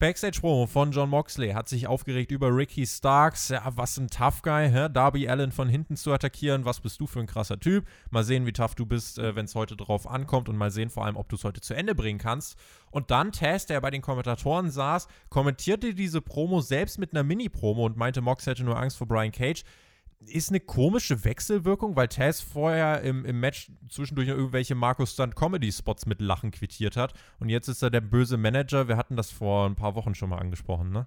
Backstage-Promo 0.00 0.66
von 0.66 0.92
John 0.92 1.10
Moxley 1.10 1.50
hat 1.50 1.68
sich 1.68 1.86
aufgeregt 1.86 2.30
über 2.30 2.56
Ricky 2.56 2.86
Starks. 2.86 3.50
Ja, 3.50 3.70
was 3.76 3.98
ein 3.98 4.08
Tough 4.08 4.40
Guy, 4.40 4.70
hä? 4.70 4.88
Darby 4.90 5.28
Allen 5.28 5.52
von 5.52 5.68
hinten 5.68 5.94
zu 5.94 6.10
attackieren. 6.10 6.64
Was 6.64 6.80
bist 6.80 6.98
du 7.00 7.06
für 7.06 7.20
ein 7.20 7.26
krasser 7.26 7.60
Typ? 7.60 7.86
Mal 8.08 8.24
sehen, 8.24 8.46
wie 8.46 8.54
tough 8.54 8.74
du 8.74 8.86
bist, 8.86 9.18
äh, 9.18 9.36
wenn 9.36 9.44
es 9.44 9.54
heute 9.54 9.76
drauf 9.76 10.08
ankommt 10.08 10.48
und 10.48 10.56
mal 10.56 10.70
sehen 10.70 10.88
vor 10.88 11.04
allem, 11.04 11.18
ob 11.18 11.28
du 11.28 11.36
es 11.36 11.44
heute 11.44 11.60
zu 11.60 11.74
Ende 11.74 11.94
bringen 11.94 12.18
kannst. 12.18 12.56
Und 12.90 13.10
dann 13.10 13.30
Taz, 13.30 13.66
der 13.66 13.82
bei 13.82 13.90
den 13.90 14.00
Kommentatoren 14.00 14.70
saß, 14.70 15.06
kommentierte 15.28 15.92
diese 15.92 16.22
Promo 16.22 16.62
selbst 16.62 16.98
mit 16.98 17.12
einer 17.12 17.22
Mini-Promo 17.22 17.84
und 17.84 17.98
meinte, 17.98 18.22
Mox 18.22 18.46
hätte 18.46 18.64
nur 18.64 18.78
Angst 18.78 18.96
vor 18.96 19.06
Brian 19.06 19.32
Cage 19.32 19.64
ist 20.26 20.50
eine 20.50 20.60
komische 20.60 21.24
Wechselwirkung, 21.24 21.96
weil 21.96 22.08
Taz 22.08 22.40
vorher 22.40 23.02
im, 23.02 23.24
im 23.24 23.40
Match 23.40 23.70
zwischendurch 23.88 24.28
irgendwelche 24.28 24.74
Markus 24.74 25.14
Stunt 25.14 25.34
Comedy 25.34 25.72
Spots 25.72 26.06
mit 26.06 26.20
Lachen 26.20 26.50
quittiert 26.50 26.96
hat 26.96 27.14
und 27.38 27.48
jetzt 27.48 27.68
ist 27.68 27.82
er 27.82 27.90
der 27.90 28.02
böse 28.02 28.36
Manager. 28.36 28.88
Wir 28.88 28.96
hatten 28.96 29.16
das 29.16 29.30
vor 29.30 29.66
ein 29.66 29.76
paar 29.76 29.94
Wochen 29.94 30.14
schon 30.14 30.30
mal 30.30 30.38
angesprochen, 30.38 30.90
ne? 30.90 31.06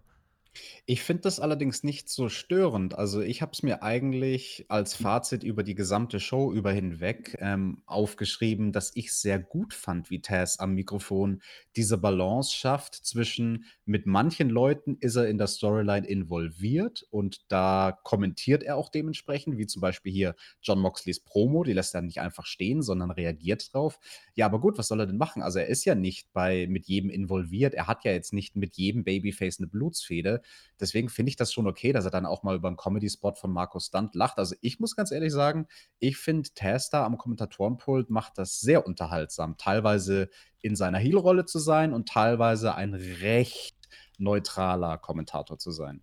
Ich 0.85 1.01
finde 1.03 1.23
das 1.23 1.39
allerdings 1.39 1.83
nicht 1.83 2.09
so 2.09 2.29
störend. 2.29 2.95
Also, 2.97 3.21
ich 3.21 3.41
habe 3.41 3.51
es 3.53 3.63
mir 3.63 3.83
eigentlich 3.83 4.65
als 4.69 4.93
Fazit 4.95 5.43
über 5.43 5.63
die 5.63 5.75
gesamte 5.75 6.19
Show 6.19 6.51
über 6.53 6.71
hinweg, 6.71 7.35
ähm, 7.39 7.81
aufgeschrieben, 7.85 8.71
dass 8.71 8.91
ich 8.95 9.13
sehr 9.13 9.39
gut 9.39 9.73
fand, 9.73 10.09
wie 10.09 10.21
Taz 10.21 10.59
am 10.59 10.75
Mikrofon 10.75 11.41
diese 11.75 11.97
Balance 11.97 12.53
schafft 12.55 12.95
zwischen 12.95 13.65
mit 13.85 14.05
manchen 14.05 14.49
Leuten 14.49 14.97
ist 14.99 15.15
er 15.15 15.27
in 15.27 15.37
der 15.37 15.47
Storyline 15.47 16.07
involviert 16.07 17.05
und 17.09 17.41
da 17.49 17.97
kommentiert 18.03 18.63
er 18.63 18.77
auch 18.77 18.89
dementsprechend, 18.89 19.57
wie 19.57 19.67
zum 19.67 19.81
Beispiel 19.81 20.11
hier 20.11 20.35
John 20.61 20.79
Moxleys 20.79 21.19
Promo, 21.21 21.63
die 21.63 21.73
lässt 21.73 21.95
er 21.95 22.01
nicht 22.01 22.19
einfach 22.21 22.45
stehen, 22.45 22.81
sondern 22.81 23.11
reagiert 23.11 23.73
drauf. 23.73 23.99
Ja, 24.35 24.45
aber 24.45 24.59
gut, 24.59 24.77
was 24.77 24.87
soll 24.87 24.99
er 24.99 25.07
denn 25.07 25.17
machen? 25.17 25.41
Also, 25.41 25.59
er 25.59 25.67
ist 25.67 25.85
ja 25.85 25.95
nicht 25.95 26.31
bei 26.33 26.67
mit 26.67 26.85
jedem 26.87 27.09
involviert. 27.09 27.73
Er 27.73 27.87
hat 27.87 28.03
ja 28.05 28.11
jetzt 28.11 28.33
nicht 28.33 28.55
mit 28.55 28.77
jedem 28.77 29.03
Babyface 29.03 29.59
eine 29.59 29.67
Blutsfehde. 29.67 30.41
Deswegen 30.79 31.09
finde 31.09 31.29
ich 31.29 31.35
das 31.35 31.53
schon 31.53 31.67
okay, 31.67 31.93
dass 31.93 32.05
er 32.05 32.11
dann 32.11 32.25
auch 32.25 32.43
mal 32.43 32.55
über 32.55 32.67
einen 32.67 32.77
Comedy-Spot 32.77 33.35
von 33.35 33.51
Markus 33.51 33.87
Stunt 33.87 34.15
lacht. 34.15 34.37
Also 34.37 34.55
ich 34.61 34.79
muss 34.79 34.95
ganz 34.95 35.11
ehrlich 35.11 35.31
sagen, 35.31 35.67
ich 35.99 36.17
finde, 36.17 36.49
Tasta 36.53 37.05
am 37.05 37.17
Kommentatorenpult 37.17 38.09
macht 38.09 38.37
das 38.37 38.59
sehr 38.59 38.85
unterhaltsam. 38.85 39.57
Teilweise 39.57 40.29
in 40.61 40.75
seiner 40.75 40.97
Heel-Rolle 40.97 41.45
zu 41.45 41.59
sein 41.59 41.93
und 41.93 42.09
teilweise 42.09 42.75
ein 42.75 42.93
recht 42.93 43.75
neutraler 44.17 44.97
Kommentator 44.97 45.57
zu 45.57 45.71
sein. 45.71 46.01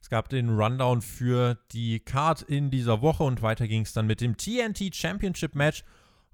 Es 0.00 0.08
gab 0.08 0.28
den 0.28 0.48
Rundown 0.48 1.02
für 1.02 1.58
die 1.72 2.00
Card 2.00 2.42
in 2.42 2.70
dieser 2.70 3.02
Woche 3.02 3.22
und 3.22 3.42
weiter 3.42 3.68
ging 3.68 3.82
es 3.82 3.92
dann 3.92 4.06
mit 4.06 4.20
dem 4.20 4.36
TNT 4.36 4.94
Championship 4.94 5.54
Match 5.54 5.84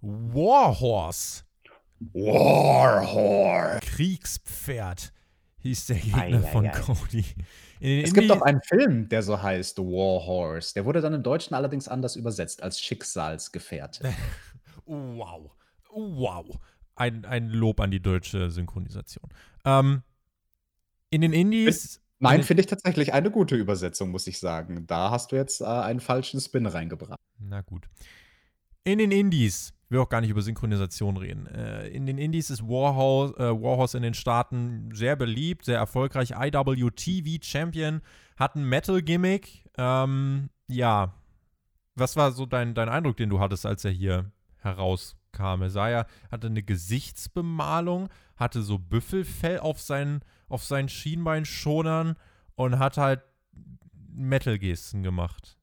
Warhorse. 0.01 1.43
Warhorse. 1.99 3.81
Kriegspferd 3.81 5.13
hieß 5.67 5.87
der 5.87 5.97
Gegner 5.97 6.23
ei, 6.23 6.39
von 6.41 6.67
ei, 6.67 6.73
ei. 6.73 6.81
Cody. 6.81 7.25
es 7.81 8.13
gibt 8.13 8.31
doch 8.31 8.43
einen 8.43 8.61
Film, 8.63 9.09
der 9.09 9.23
so 9.23 9.43
heißt, 9.43 9.77
The 9.77 9.83
War 9.83 10.27
Horse. 10.27 10.75
Der 10.75 10.85
wurde 10.85 11.01
dann 11.01 11.15
im 11.15 11.23
Deutschen 11.23 11.55
allerdings 11.55 11.89
anders 11.89 12.17
übersetzt 12.17 12.63
als 12.63 12.81
Schicksalsgefährte. 12.81 14.15
wow. 14.87 15.51
Wow. 15.93 16.59
Ein, 16.95 17.25
ein 17.25 17.49
Lob 17.49 17.81
an 17.81 17.91
die 17.91 18.01
deutsche 18.01 18.51
Synchronisation. 18.51 19.29
Ähm, 19.65 20.03
in 21.11 21.21
den 21.21 21.33
Indies. 21.33 22.01
Nein, 22.19 22.43
finde 22.43 22.63
ich 22.63 22.67
tatsächlich 22.67 23.13
eine 23.13 23.31
gute 23.31 23.57
Übersetzung, 23.57 24.11
muss 24.11 24.27
ich 24.27 24.39
sagen. 24.39 24.87
Da 24.87 25.11
hast 25.11 25.33
du 25.33 25.37
jetzt 25.37 25.61
äh, 25.61 25.67
einen 25.67 26.01
falschen 26.01 26.41
Spin 26.41 26.67
reingebracht. 26.67 27.21
Na 27.39 27.61
gut. 27.61 27.89
In 28.85 28.99
den 28.99 29.11
Indies 29.11 29.76
ich 29.87 29.93
will 29.93 30.01
auch 30.01 30.09
gar 30.09 30.21
nicht 30.21 30.31
über 30.31 30.43
Synchronisation 30.43 31.17
reden. 31.17 31.47
Äh, 31.47 31.87
in 31.89 32.07
den 32.07 32.19
Indies 32.19 32.51
ist 32.51 32.63
Warhorse, 32.63 33.35
äh, 33.37 33.63
Warhorse 33.63 33.97
in 33.97 34.03
den 34.03 34.15
Staaten 34.15 34.91
sehr 34.93 35.15
beliebt, 35.15 35.65
sehr 35.65 35.79
erfolgreich. 35.79 36.33
IWTV 36.33 37.39
Champion, 37.41 38.01
hat 38.37 38.57
ein 38.57 38.69
Metal-Gimmick. 38.69 39.71
Ähm, 39.79 40.51
ja, 40.67 41.15
was 41.95 42.17
war 42.17 42.33
so 42.33 42.47
dein, 42.47 42.75
dein 42.75 42.89
Eindruck, 42.89 43.17
den 43.17 43.31
du 43.31 43.39
hattest, 43.39 43.65
als 43.65 43.85
er 43.85 43.93
hier 43.93 44.33
herauskam? 44.59 45.63
Er 45.63 45.71
sah 45.71 45.89
ja, 45.89 46.07
hatte 46.33 46.49
eine 46.49 46.65
Gesichtsbemalung, 46.65 48.09
hatte 48.35 48.63
so 48.63 48.79
Büffelfell 48.79 49.61
auf 49.61 49.81
seinen, 49.81 50.21
auf 50.49 50.65
seinen 50.65 50.89
Schienbeinschonern 50.89 52.17
und 52.57 52.81
hat 52.81 52.97
halt 52.97 53.23
Metal-Gesten 54.13 55.05
gemacht. 55.05 55.57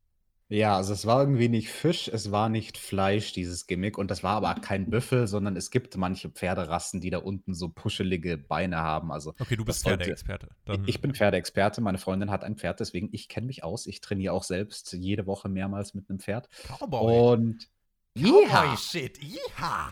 Ja, 0.53 0.77
also 0.77 0.93
es 0.93 1.07
war 1.07 1.19
irgendwie 1.19 1.49
nicht 1.49 1.69
Fisch, 1.69 2.07
es 2.07 2.31
war 2.31 2.47
nicht 2.47 2.77
Fleisch, 2.77 3.33
dieses 3.33 3.65
Gimmick. 3.65 3.97
Und 3.97 4.11
das 4.11 4.21
war 4.21 4.35
aber 4.35 4.53
kein 4.61 4.87
Büffel, 4.91 5.25
sondern 5.25 5.55
es 5.55 5.71
gibt 5.71 5.97
manche 5.97 6.29
Pferderassen, 6.29 7.01
die 7.01 7.09
da 7.09 7.17
unten 7.17 7.55
so 7.55 7.69
puschelige 7.69 8.37
Beine 8.37 8.77
haben. 8.77 9.11
Also 9.11 9.33
okay, 9.39 9.55
du 9.55 9.65
bist 9.65 9.81
Pferdeexperte. 9.81 10.49
ich 10.85 11.01
bin 11.01 11.15
Pferdeexperte. 11.15 11.81
Meine 11.81 11.97
Freundin 11.97 12.29
hat 12.29 12.43
ein 12.43 12.55
Pferd, 12.55 12.79
deswegen 12.79 13.09
ich 13.13 13.29
kenne 13.29 13.47
mich 13.47 13.63
aus. 13.63 13.87
Ich 13.87 13.99
trainiere 13.99 14.35
auch 14.35 14.43
selbst 14.43 14.93
jede 14.93 15.25
Woche 15.25 15.49
mehrmals 15.49 15.95
mit 15.95 16.07
einem 16.07 16.19
Pferd. 16.19 16.49
Cowboy. 16.67 17.33
Und 17.33 17.67
Cowboy 18.15 18.77
Shit, 18.77 19.17
Yeehaw. 19.23 19.91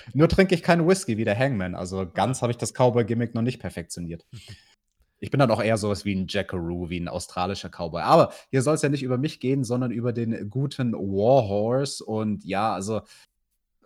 Nur 0.14 0.30
trinke 0.30 0.54
ich 0.54 0.62
keinen 0.62 0.88
Whisky 0.88 1.18
wie 1.18 1.24
der 1.26 1.38
Hangman. 1.38 1.74
Also 1.74 2.10
ganz 2.10 2.40
habe 2.40 2.52
ich 2.52 2.56
das 2.56 2.72
Cowboy-Gimmick 2.72 3.34
noch 3.34 3.42
nicht 3.42 3.60
perfektioniert. 3.60 4.24
Ich 5.26 5.32
bin 5.32 5.40
dann 5.40 5.50
auch 5.50 5.60
eher 5.60 5.76
sowas 5.76 6.04
wie 6.04 6.14
ein 6.14 6.28
Jackaroo, 6.28 6.88
wie 6.88 7.00
ein 7.00 7.08
australischer 7.08 7.68
Cowboy. 7.68 8.02
Aber 8.02 8.32
hier 8.52 8.62
soll 8.62 8.76
es 8.76 8.82
ja 8.82 8.88
nicht 8.88 9.02
über 9.02 9.18
mich 9.18 9.40
gehen, 9.40 9.64
sondern 9.64 9.90
über 9.90 10.12
den 10.12 10.48
guten 10.48 10.92
Warhorse. 10.92 12.04
Und 12.04 12.44
ja, 12.44 12.72
also, 12.72 13.00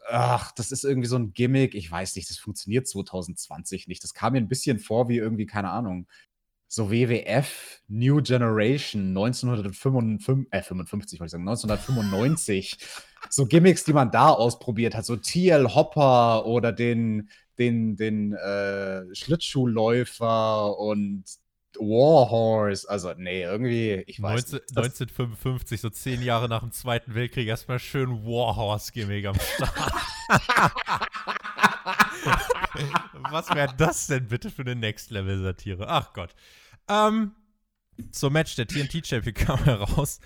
ach, 0.07 0.53
das 0.53 0.70
ist 0.70 0.85
irgendwie 0.85 1.09
so 1.09 1.16
ein 1.16 1.33
Gimmick. 1.33 1.74
Ich 1.74 1.90
weiß 1.90 2.14
nicht, 2.16 2.29
das 2.29 2.37
funktioniert 2.37 2.87
2020 2.87 3.88
nicht. 3.88 4.05
Das 4.05 4.12
kam 4.12 4.35
mir 4.35 4.38
ein 4.38 4.48
bisschen 4.48 4.79
vor 4.81 5.09
wie 5.09 5.16
irgendwie, 5.16 5.46
keine 5.46 5.70
Ahnung, 5.70 6.07
so 6.68 6.90
WWF 6.90 7.81
New 7.88 8.20
Generation 8.20 9.09
1955, 9.09 10.46
äh, 10.50 10.61
55 10.61 11.20
wollte 11.20 11.29
ich 11.29 11.33
sagen, 11.33 11.48
1995. 11.48 12.76
so 13.31 13.46
Gimmicks, 13.46 13.85
die 13.85 13.94
man 13.94 14.11
da 14.11 14.29
ausprobiert 14.29 14.94
hat, 14.94 15.07
so 15.07 15.16
TL 15.16 15.74
Hopper 15.74 16.44
oder 16.44 16.70
den 16.70 17.31
den, 17.61 17.96
den 17.96 18.33
äh, 18.33 19.14
Schlittschuhläufer 19.14 20.79
und 20.79 21.25
Warhorse. 21.79 22.88
Also, 22.88 23.12
nee, 23.16 23.42
irgendwie, 23.42 24.03
ich 24.07 24.20
weiß 24.20 24.53
19, 24.53 24.55
nicht. 24.55 24.77
1955, 24.77 25.81
so 25.81 25.90
zehn 25.90 26.23
Jahre 26.23 26.49
nach 26.49 26.61
dem 26.61 26.73
Zweiten 26.73 27.14
Weltkrieg, 27.14 27.46
erstmal 27.46 27.79
schön 27.79 28.25
Warhorse-Gimmick 28.25 29.27
am 29.27 29.37
Start. 29.38 29.92
Was 33.31 33.55
wäre 33.55 33.73
das 33.77 34.07
denn 34.07 34.29
bitte 34.29 34.51
für 34.51 34.62
eine 34.62 34.75
Next-Level-Satire? 34.75 35.87
Ach 35.88 36.12
Gott. 36.12 36.35
Ähm, 36.88 37.33
zum 38.11 38.33
Match 38.33 38.57
der 38.57 38.66
TNT-Champion 38.66 39.35
kam 39.35 39.62
heraus. 39.64 40.20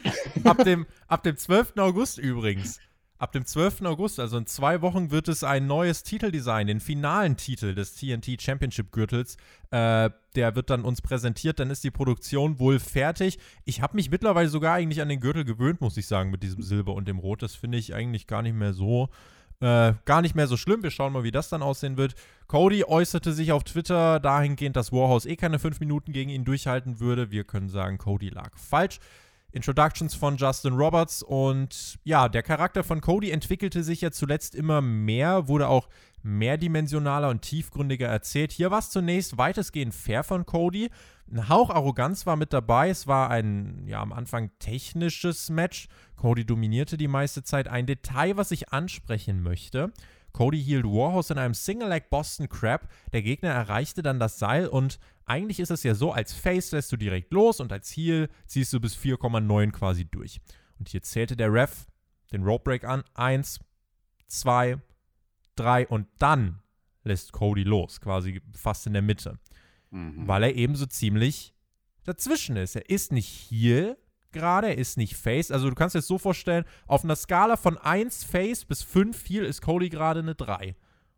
Ab 0.44 0.64
dem, 0.64 0.86
ab 1.08 1.24
dem 1.24 1.36
12. 1.36 1.76
August 1.78 2.18
übrigens. 2.18 2.78
Ab 3.16 3.32
dem 3.32 3.46
12. 3.46 3.82
August, 3.82 4.18
also 4.18 4.36
in 4.36 4.46
zwei 4.46 4.82
Wochen, 4.82 5.10
wird 5.10 5.28
es 5.28 5.44
ein 5.44 5.66
neues 5.66 6.02
Titeldesign, 6.02 6.66
den 6.66 6.80
finalen 6.80 7.36
Titel 7.36 7.74
des 7.74 7.94
TNT 7.94 8.42
Championship 8.42 8.90
Gürtels. 8.90 9.36
Äh, 9.70 10.10
der 10.34 10.56
wird 10.56 10.68
dann 10.68 10.84
uns 10.84 11.00
präsentiert, 11.00 11.60
dann 11.60 11.70
ist 11.70 11.84
die 11.84 11.92
Produktion 11.92 12.58
wohl 12.58 12.80
fertig. 12.80 13.38
Ich 13.64 13.80
habe 13.80 13.94
mich 13.94 14.10
mittlerweile 14.10 14.48
sogar 14.48 14.74
eigentlich 14.74 15.00
an 15.00 15.08
den 15.08 15.20
Gürtel 15.20 15.44
gewöhnt, 15.44 15.80
muss 15.80 15.96
ich 15.96 16.06
sagen, 16.06 16.30
mit 16.30 16.42
diesem 16.42 16.62
Silber 16.62 16.94
und 16.94 17.06
dem 17.06 17.18
Rot. 17.18 17.42
Das 17.42 17.54
finde 17.54 17.78
ich 17.78 17.94
eigentlich 17.94 18.26
gar 18.26 18.42
nicht 18.42 18.56
mehr 18.56 18.72
so 18.72 19.08
äh, 19.60 19.94
gar 20.04 20.20
nicht 20.20 20.34
mehr 20.34 20.46
so 20.46 20.56
schlimm. 20.56 20.82
Wir 20.82 20.90
schauen 20.90 21.12
mal, 21.12 21.24
wie 21.24 21.30
das 21.30 21.48
dann 21.48 21.62
aussehen 21.62 21.96
wird. 21.96 22.14
Cody 22.48 22.84
äußerte 22.84 23.32
sich 23.32 23.52
auf 23.52 23.64
Twitter 23.64 24.20
dahingehend, 24.20 24.76
dass 24.76 24.92
Warhouse 24.92 25.26
eh 25.26 25.36
keine 25.36 25.58
fünf 25.58 25.80
Minuten 25.80 26.12
gegen 26.12 26.30
ihn 26.30 26.44
durchhalten 26.44 27.00
würde. 27.00 27.30
Wir 27.30 27.44
können 27.44 27.68
sagen, 27.68 27.98
Cody 27.98 28.28
lag 28.28 28.50
falsch. 28.58 28.98
Introductions 29.54 30.16
von 30.16 30.36
Justin 30.36 30.74
Roberts 30.74 31.22
und 31.22 32.00
ja, 32.02 32.28
der 32.28 32.42
Charakter 32.42 32.82
von 32.82 33.00
Cody 33.00 33.30
entwickelte 33.30 33.84
sich 33.84 34.00
ja 34.00 34.10
zuletzt 34.10 34.56
immer 34.56 34.80
mehr, 34.80 35.46
wurde 35.46 35.68
auch 35.68 35.88
mehrdimensionaler 36.24 37.28
und 37.28 37.42
tiefgründiger 37.42 38.08
erzählt. 38.08 38.50
Hier 38.50 38.72
war 38.72 38.80
es 38.80 38.90
zunächst 38.90 39.38
weitestgehend 39.38 39.94
fair 39.94 40.24
von 40.24 40.44
Cody. 40.44 40.90
Ein 41.30 41.48
Hauch 41.48 41.70
Arroganz 41.70 42.26
war 42.26 42.34
mit 42.34 42.52
dabei. 42.52 42.88
Es 42.88 43.06
war 43.06 43.30
ein, 43.30 43.84
ja, 43.86 44.00
am 44.00 44.12
Anfang 44.12 44.50
technisches 44.58 45.50
Match. 45.50 45.86
Cody 46.16 46.44
dominierte 46.44 46.96
die 46.96 47.08
meiste 47.08 47.44
Zeit. 47.44 47.68
Ein 47.68 47.86
Detail, 47.86 48.36
was 48.36 48.50
ich 48.50 48.70
ansprechen 48.72 49.40
möchte. 49.40 49.92
Cody 50.34 50.62
hielt 50.62 50.84
Warhorse 50.84 51.32
in 51.32 51.38
einem 51.38 51.54
Single-Leg 51.54 52.10
Boston 52.10 52.48
Crab. 52.48 52.88
Der 53.12 53.22
Gegner 53.22 53.50
erreichte 53.50 54.02
dann 54.02 54.18
das 54.18 54.38
Seil 54.38 54.66
und 54.66 54.98
eigentlich 55.26 55.60
ist 55.60 55.70
es 55.70 55.84
ja 55.84 55.94
so, 55.94 56.12
als 56.12 56.34
Face 56.34 56.72
lässt 56.72 56.92
du 56.92 56.96
direkt 56.96 57.32
los 57.32 57.60
und 57.60 57.72
als 57.72 57.90
Heel 57.92 58.28
ziehst 58.46 58.72
du 58.72 58.80
bis 58.80 58.96
4,9 58.96 59.70
quasi 59.70 60.04
durch. 60.04 60.40
Und 60.78 60.88
hier 60.88 61.02
zählte 61.02 61.36
der 61.36 61.52
Ref 61.52 61.86
den 62.32 62.42
Rope 62.42 62.64
Break 62.64 62.84
an. 62.84 63.04
Eins, 63.14 63.60
zwei, 64.26 64.78
drei 65.54 65.86
und 65.86 66.08
dann 66.18 66.60
lässt 67.04 67.32
Cody 67.32 67.62
los, 67.62 68.00
quasi 68.00 68.42
fast 68.54 68.88
in 68.88 68.92
der 68.92 69.02
Mitte. 69.02 69.38
Mhm. 69.90 70.26
Weil 70.26 70.42
er 70.42 70.54
eben 70.56 70.74
so 70.74 70.86
ziemlich 70.86 71.54
dazwischen 72.02 72.56
ist. 72.56 72.74
Er 72.74 72.90
ist 72.90 73.12
nicht 73.12 73.28
Heel 73.28 73.96
gerade, 74.34 74.68
er 74.68 74.78
ist 74.78 74.98
nicht 74.98 75.16
Face. 75.16 75.50
Also 75.50 75.70
du 75.70 75.74
kannst 75.74 75.94
dir 75.94 76.00
das 76.00 76.06
so 76.06 76.18
vorstellen, 76.18 76.66
auf 76.86 77.04
einer 77.04 77.16
Skala 77.16 77.56
von 77.56 77.78
1 77.78 78.24
Face 78.24 78.66
bis 78.66 78.82
5 78.82 79.26
Heel 79.26 79.44
ist 79.44 79.62
Cody 79.62 79.88
gerade 79.88 80.20
eine 80.20 80.34
3. 80.34 80.76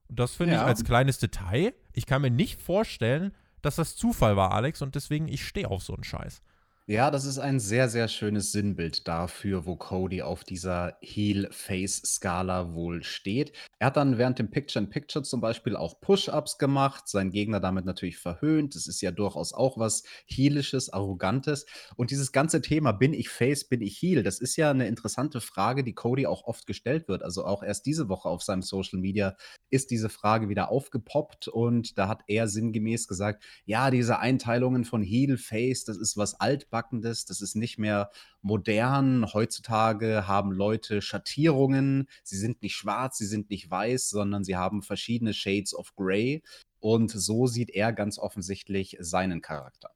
Und 0.08 0.20
das 0.20 0.36
finde 0.36 0.54
ja. 0.54 0.62
ich 0.62 0.66
als 0.66 0.84
kleines 0.84 1.18
Detail. 1.18 1.74
Ich 1.92 2.06
kann 2.06 2.22
mir 2.22 2.30
nicht 2.30 2.60
vorstellen, 2.60 3.32
dass 3.62 3.76
das 3.76 3.96
Zufall 3.96 4.36
war, 4.36 4.52
Alex, 4.52 4.80
und 4.82 4.94
deswegen, 4.94 5.26
ich 5.26 5.44
stehe 5.44 5.68
auf 5.68 5.82
so 5.82 5.94
einen 5.94 6.04
Scheiß. 6.04 6.40
Ja, 6.88 7.10
das 7.10 7.24
ist 7.24 7.40
ein 7.40 7.58
sehr, 7.58 7.88
sehr 7.88 8.06
schönes 8.06 8.52
Sinnbild 8.52 9.08
dafür, 9.08 9.66
wo 9.66 9.74
Cody 9.74 10.22
auf 10.22 10.44
dieser 10.44 10.96
Heel-Face-Skala 11.00 12.74
wohl 12.74 13.02
steht. 13.02 13.52
Er 13.80 13.88
hat 13.88 13.96
dann 13.96 14.18
während 14.18 14.38
dem 14.38 14.50
Picture-in-Picture 14.52 15.24
zum 15.24 15.40
Beispiel 15.40 15.74
auch 15.74 16.00
Push-Ups 16.00 16.58
gemacht, 16.58 17.08
seinen 17.08 17.32
Gegner 17.32 17.58
damit 17.58 17.86
natürlich 17.86 18.18
verhöhnt. 18.18 18.76
Das 18.76 18.86
ist 18.86 19.00
ja 19.00 19.10
durchaus 19.10 19.52
auch 19.52 19.78
was 19.78 20.04
Heelisches, 20.26 20.88
Arrogantes. 20.88 21.66
Und 21.96 22.12
dieses 22.12 22.30
ganze 22.30 22.60
Thema, 22.60 22.92
bin 22.92 23.14
ich 23.14 23.30
Face, 23.30 23.64
bin 23.64 23.80
ich 23.80 24.00
Heel, 24.00 24.22
das 24.22 24.38
ist 24.38 24.54
ja 24.54 24.70
eine 24.70 24.86
interessante 24.86 25.40
Frage, 25.40 25.82
die 25.82 25.94
Cody 25.94 26.28
auch 26.28 26.44
oft 26.44 26.68
gestellt 26.68 27.08
wird. 27.08 27.24
Also 27.24 27.44
auch 27.44 27.64
erst 27.64 27.86
diese 27.86 28.08
Woche 28.08 28.28
auf 28.28 28.44
seinem 28.44 28.62
Social 28.62 29.00
Media 29.00 29.34
ist 29.70 29.90
diese 29.90 30.08
Frage 30.08 30.48
wieder 30.48 30.70
aufgepoppt 30.70 31.48
und 31.48 31.98
da 31.98 32.06
hat 32.06 32.22
er 32.28 32.46
sinngemäß 32.46 33.08
gesagt, 33.08 33.42
ja, 33.64 33.90
diese 33.90 34.20
Einteilungen 34.20 34.84
von 34.84 35.02
Heel, 35.02 35.36
Face, 35.36 35.84
das 35.84 35.96
ist 35.96 36.16
was 36.16 36.38
altbackenes 36.38 36.75
Altbackendes, 36.76 37.24
das 37.24 37.40
ist 37.40 37.56
nicht 37.56 37.78
mehr 37.78 38.10
modern. 38.42 39.32
Heutzutage 39.32 40.26
haben 40.26 40.52
Leute 40.52 41.00
Schattierungen. 41.02 42.08
Sie 42.22 42.36
sind 42.36 42.62
nicht 42.62 42.76
schwarz, 42.76 43.18
sie 43.18 43.26
sind 43.26 43.50
nicht 43.50 43.70
weiß, 43.70 44.10
sondern 44.10 44.44
sie 44.44 44.56
haben 44.56 44.82
verschiedene 44.82 45.32
Shades 45.32 45.74
of 45.74 45.94
Grey. 45.96 46.42
Und 46.80 47.10
so 47.10 47.46
sieht 47.46 47.70
er 47.70 47.92
ganz 47.92 48.18
offensichtlich 48.18 48.96
seinen 49.00 49.40
Charakter. 49.40 49.90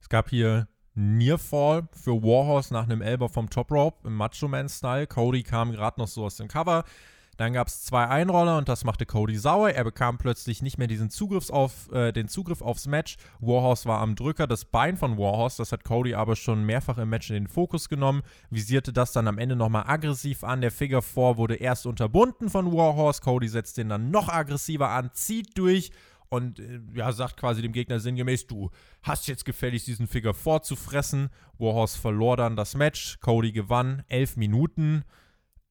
Es 0.00 0.08
gab 0.08 0.30
hier 0.30 0.68
Nearfall 0.94 1.88
für 1.92 2.22
Warhorse 2.22 2.72
nach 2.72 2.84
einem 2.84 3.02
Elbow 3.02 3.28
vom 3.28 3.50
Top 3.50 3.70
Rope 3.72 4.06
im 4.06 4.14
Macho 4.14 4.46
Man 4.46 4.68
Style. 4.68 5.06
Cody 5.06 5.42
kam 5.42 5.72
gerade 5.72 6.00
noch 6.00 6.08
so 6.08 6.24
aus 6.24 6.36
dem 6.36 6.46
Cover. 6.46 6.84
Dann 7.36 7.52
gab 7.52 7.68
es 7.68 7.82
zwei 7.82 8.06
Einroller 8.06 8.58
und 8.58 8.68
das 8.68 8.84
machte 8.84 9.06
Cody 9.06 9.36
sauer. 9.36 9.70
Er 9.70 9.84
bekam 9.84 10.18
plötzlich 10.18 10.62
nicht 10.62 10.78
mehr 10.78 10.86
diesen 10.86 11.10
Zugriff 11.10 11.50
auf, 11.50 11.90
äh, 11.92 12.12
den 12.12 12.28
Zugriff 12.28 12.62
aufs 12.62 12.86
Match. 12.86 13.16
Warhorse 13.40 13.88
war 13.88 14.00
am 14.00 14.14
Drücker. 14.14 14.46
Das 14.46 14.64
Bein 14.64 14.96
von 14.96 15.18
Warhorse, 15.18 15.58
das 15.58 15.72
hat 15.72 15.84
Cody 15.84 16.14
aber 16.14 16.36
schon 16.36 16.64
mehrfach 16.64 16.98
im 16.98 17.10
Match 17.10 17.30
in 17.30 17.34
den 17.34 17.48
Fokus 17.48 17.88
genommen, 17.88 18.22
visierte 18.50 18.92
das 18.92 19.12
dann 19.12 19.28
am 19.28 19.38
Ende 19.38 19.56
nochmal 19.56 19.84
aggressiv 19.86 20.44
an. 20.44 20.60
Der 20.60 20.70
Figure 20.70 21.02
4 21.02 21.36
wurde 21.36 21.56
erst 21.56 21.86
unterbunden 21.86 22.50
von 22.50 22.72
Warhorse. 22.72 23.20
Cody 23.20 23.48
setzt 23.48 23.78
den 23.78 23.88
dann 23.88 24.10
noch 24.10 24.28
aggressiver 24.28 24.90
an, 24.90 25.10
zieht 25.12 25.58
durch 25.58 25.90
und 26.28 26.58
äh, 26.58 26.80
ja, 26.94 27.12
sagt 27.12 27.36
quasi 27.36 27.62
dem 27.62 27.72
Gegner 27.72 28.00
sinngemäß, 28.00 28.46
du 28.46 28.70
hast 29.02 29.28
jetzt 29.28 29.44
gefälligst 29.44 29.86
diesen 29.86 30.06
Figure 30.06 30.34
4 30.34 30.62
zu 30.62 30.76
fressen. 30.76 31.30
Warhorse 31.58 31.98
verlor 31.98 32.36
dann 32.36 32.56
das 32.56 32.74
Match. 32.74 33.18
Cody 33.20 33.52
gewann. 33.52 34.02
Elf 34.08 34.36
Minuten. 34.36 35.04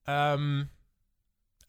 Ähm, 0.07 0.69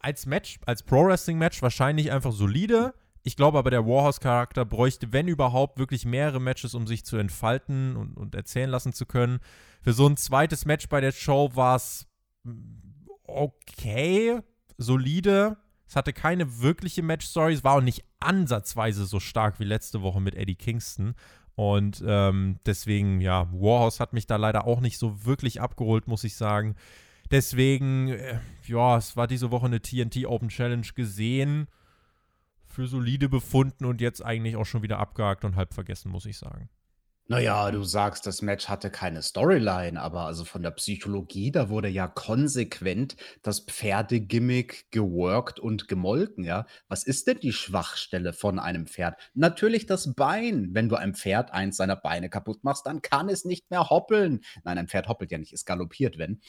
als 0.05 0.27
Match, 0.27 0.59
als 0.67 0.83
Pro-Wrestling-Match 0.83 1.63
wahrscheinlich 1.63 2.13
einfach 2.13 2.33
solide. 2.33 2.95
Ich 3.23 3.37
glaube 3.37 3.59
aber, 3.59 3.71
der 3.71 3.87
Warhorse-Charakter 3.87 4.67
bräuchte, 4.67 5.13
wenn 5.15 5.29
überhaupt, 5.29 5.79
wirklich 5.79 6.05
mehrere 6.05 6.41
Matches, 6.41 6.75
um 6.75 6.87
sich 6.87 7.07
zu 7.07 7.17
entfalten 7.17 7.97
und, 7.97 8.19
und 8.19 8.35
erzählen 8.35 8.69
lassen 8.69 8.93
zu 8.93 9.07
können. 9.07 9.41
Für 9.81 9.95
so 9.95 10.07
ein 10.07 10.19
zweites 10.19 10.67
Match 10.67 10.91
bei 10.91 11.01
der 11.01 11.13
Show 11.13 11.51
war 11.55 11.77
es 11.77 12.07
okay, 13.23 14.41
solide. 14.77 15.57
Es 15.89 15.97
hatte 15.97 16.13
keine 16.13 16.61
wirkliche 16.61 17.03
Match-Story. 17.03 17.55
Es 17.55 17.65
war 17.65 17.77
auch 17.77 17.81
nicht 17.81 18.05
ansatzweise 18.21 19.07
so 19.07 19.21
stark 19.21 19.59
wie 19.59 19.65
letzte 19.65 20.03
Woche 20.03 20.21
mit 20.21 20.35
Eddie 20.35 20.57
Kingston. 20.57 21.15
Und 21.55 22.05
ähm, 22.07 22.59
deswegen, 22.67 23.23
ja, 23.23 23.49
Warhorse 23.53 24.01
hat 24.01 24.13
mich 24.13 24.27
da 24.27 24.37
leider 24.37 24.67
auch 24.67 24.81
nicht 24.81 24.99
so 24.99 25.25
wirklich 25.25 25.63
abgeholt, 25.63 26.09
muss 26.09 26.25
ich 26.25 26.37
sagen. 26.37 26.75
Deswegen, 27.35 28.11
äh, 28.11 28.39
ja, 28.65 28.97
es 28.97 29.17
war 29.17 29.27
diese 29.27 29.51
Woche 29.51 29.67
eine 29.67 29.81
TNT 29.81 30.25
Open 30.25 30.51
Challenge 30.51 30.87
gesehen, 30.95 31.67
für 32.65 32.87
solide 32.87 33.29
befunden 33.29 33.87
und 33.87 34.01
jetzt 34.01 34.25
eigentlich 34.25 34.55
auch 34.55 34.67
schon 34.67 34.83
wieder 34.83 35.01
abgehakt 35.01 35.45
und 35.45 35.57
halb 35.57 35.75
vergessen, 35.75 36.13
muss 36.13 36.27
ich 36.27 36.39
sagen. 36.39 36.69
Naja, 37.27 37.71
du 37.71 37.83
sagst, 37.85 38.27
das 38.27 38.43
Match 38.43 38.69
hatte 38.69 38.91
keine 38.91 39.23
Storyline, 39.23 39.99
aber 40.01 40.27
also 40.27 40.45
von 40.45 40.63
der 40.63 40.73
Psychologie, 40.73 41.51
da 41.51 41.71
wurde 41.71 41.89
ja 41.89 42.07
konsequent 42.07 43.17
das 43.41 43.61
Pferdegimmick 43.61 44.91
geworkt 44.91 45.59
und 45.59 45.89
gemolken, 45.89 46.45
ja. 46.45 46.67
Was 46.89 47.03
ist 47.05 47.27
denn 47.27 47.41
die 47.41 47.55
Schwachstelle 47.55 48.35
von 48.35 48.59
einem 48.59 48.87
Pferd? 48.87 49.17
Natürlich 49.33 49.87
das 49.87 50.13
Bein. 50.15 50.69
Wenn 50.73 50.91
du 50.91 50.97
einem 50.97 51.15
Pferd 51.15 51.51
eins 51.51 51.79
seiner 51.79 51.97
Beine 51.97 52.29
kaputt 52.29 52.63
machst, 52.63 52.85
dann 52.85 53.01
kann 53.01 53.31
es 53.31 53.47
nicht 53.47 53.71
mehr 53.71 53.89
hoppeln. 53.89 54.43
Nein, 54.63 54.77
ein 54.77 54.89
Pferd 54.89 55.09
hoppelt 55.09 55.31
ja 55.31 55.39
nicht, 55.39 55.55
es 55.55 55.65
galoppiert, 55.65 56.19
wenn. 56.19 56.43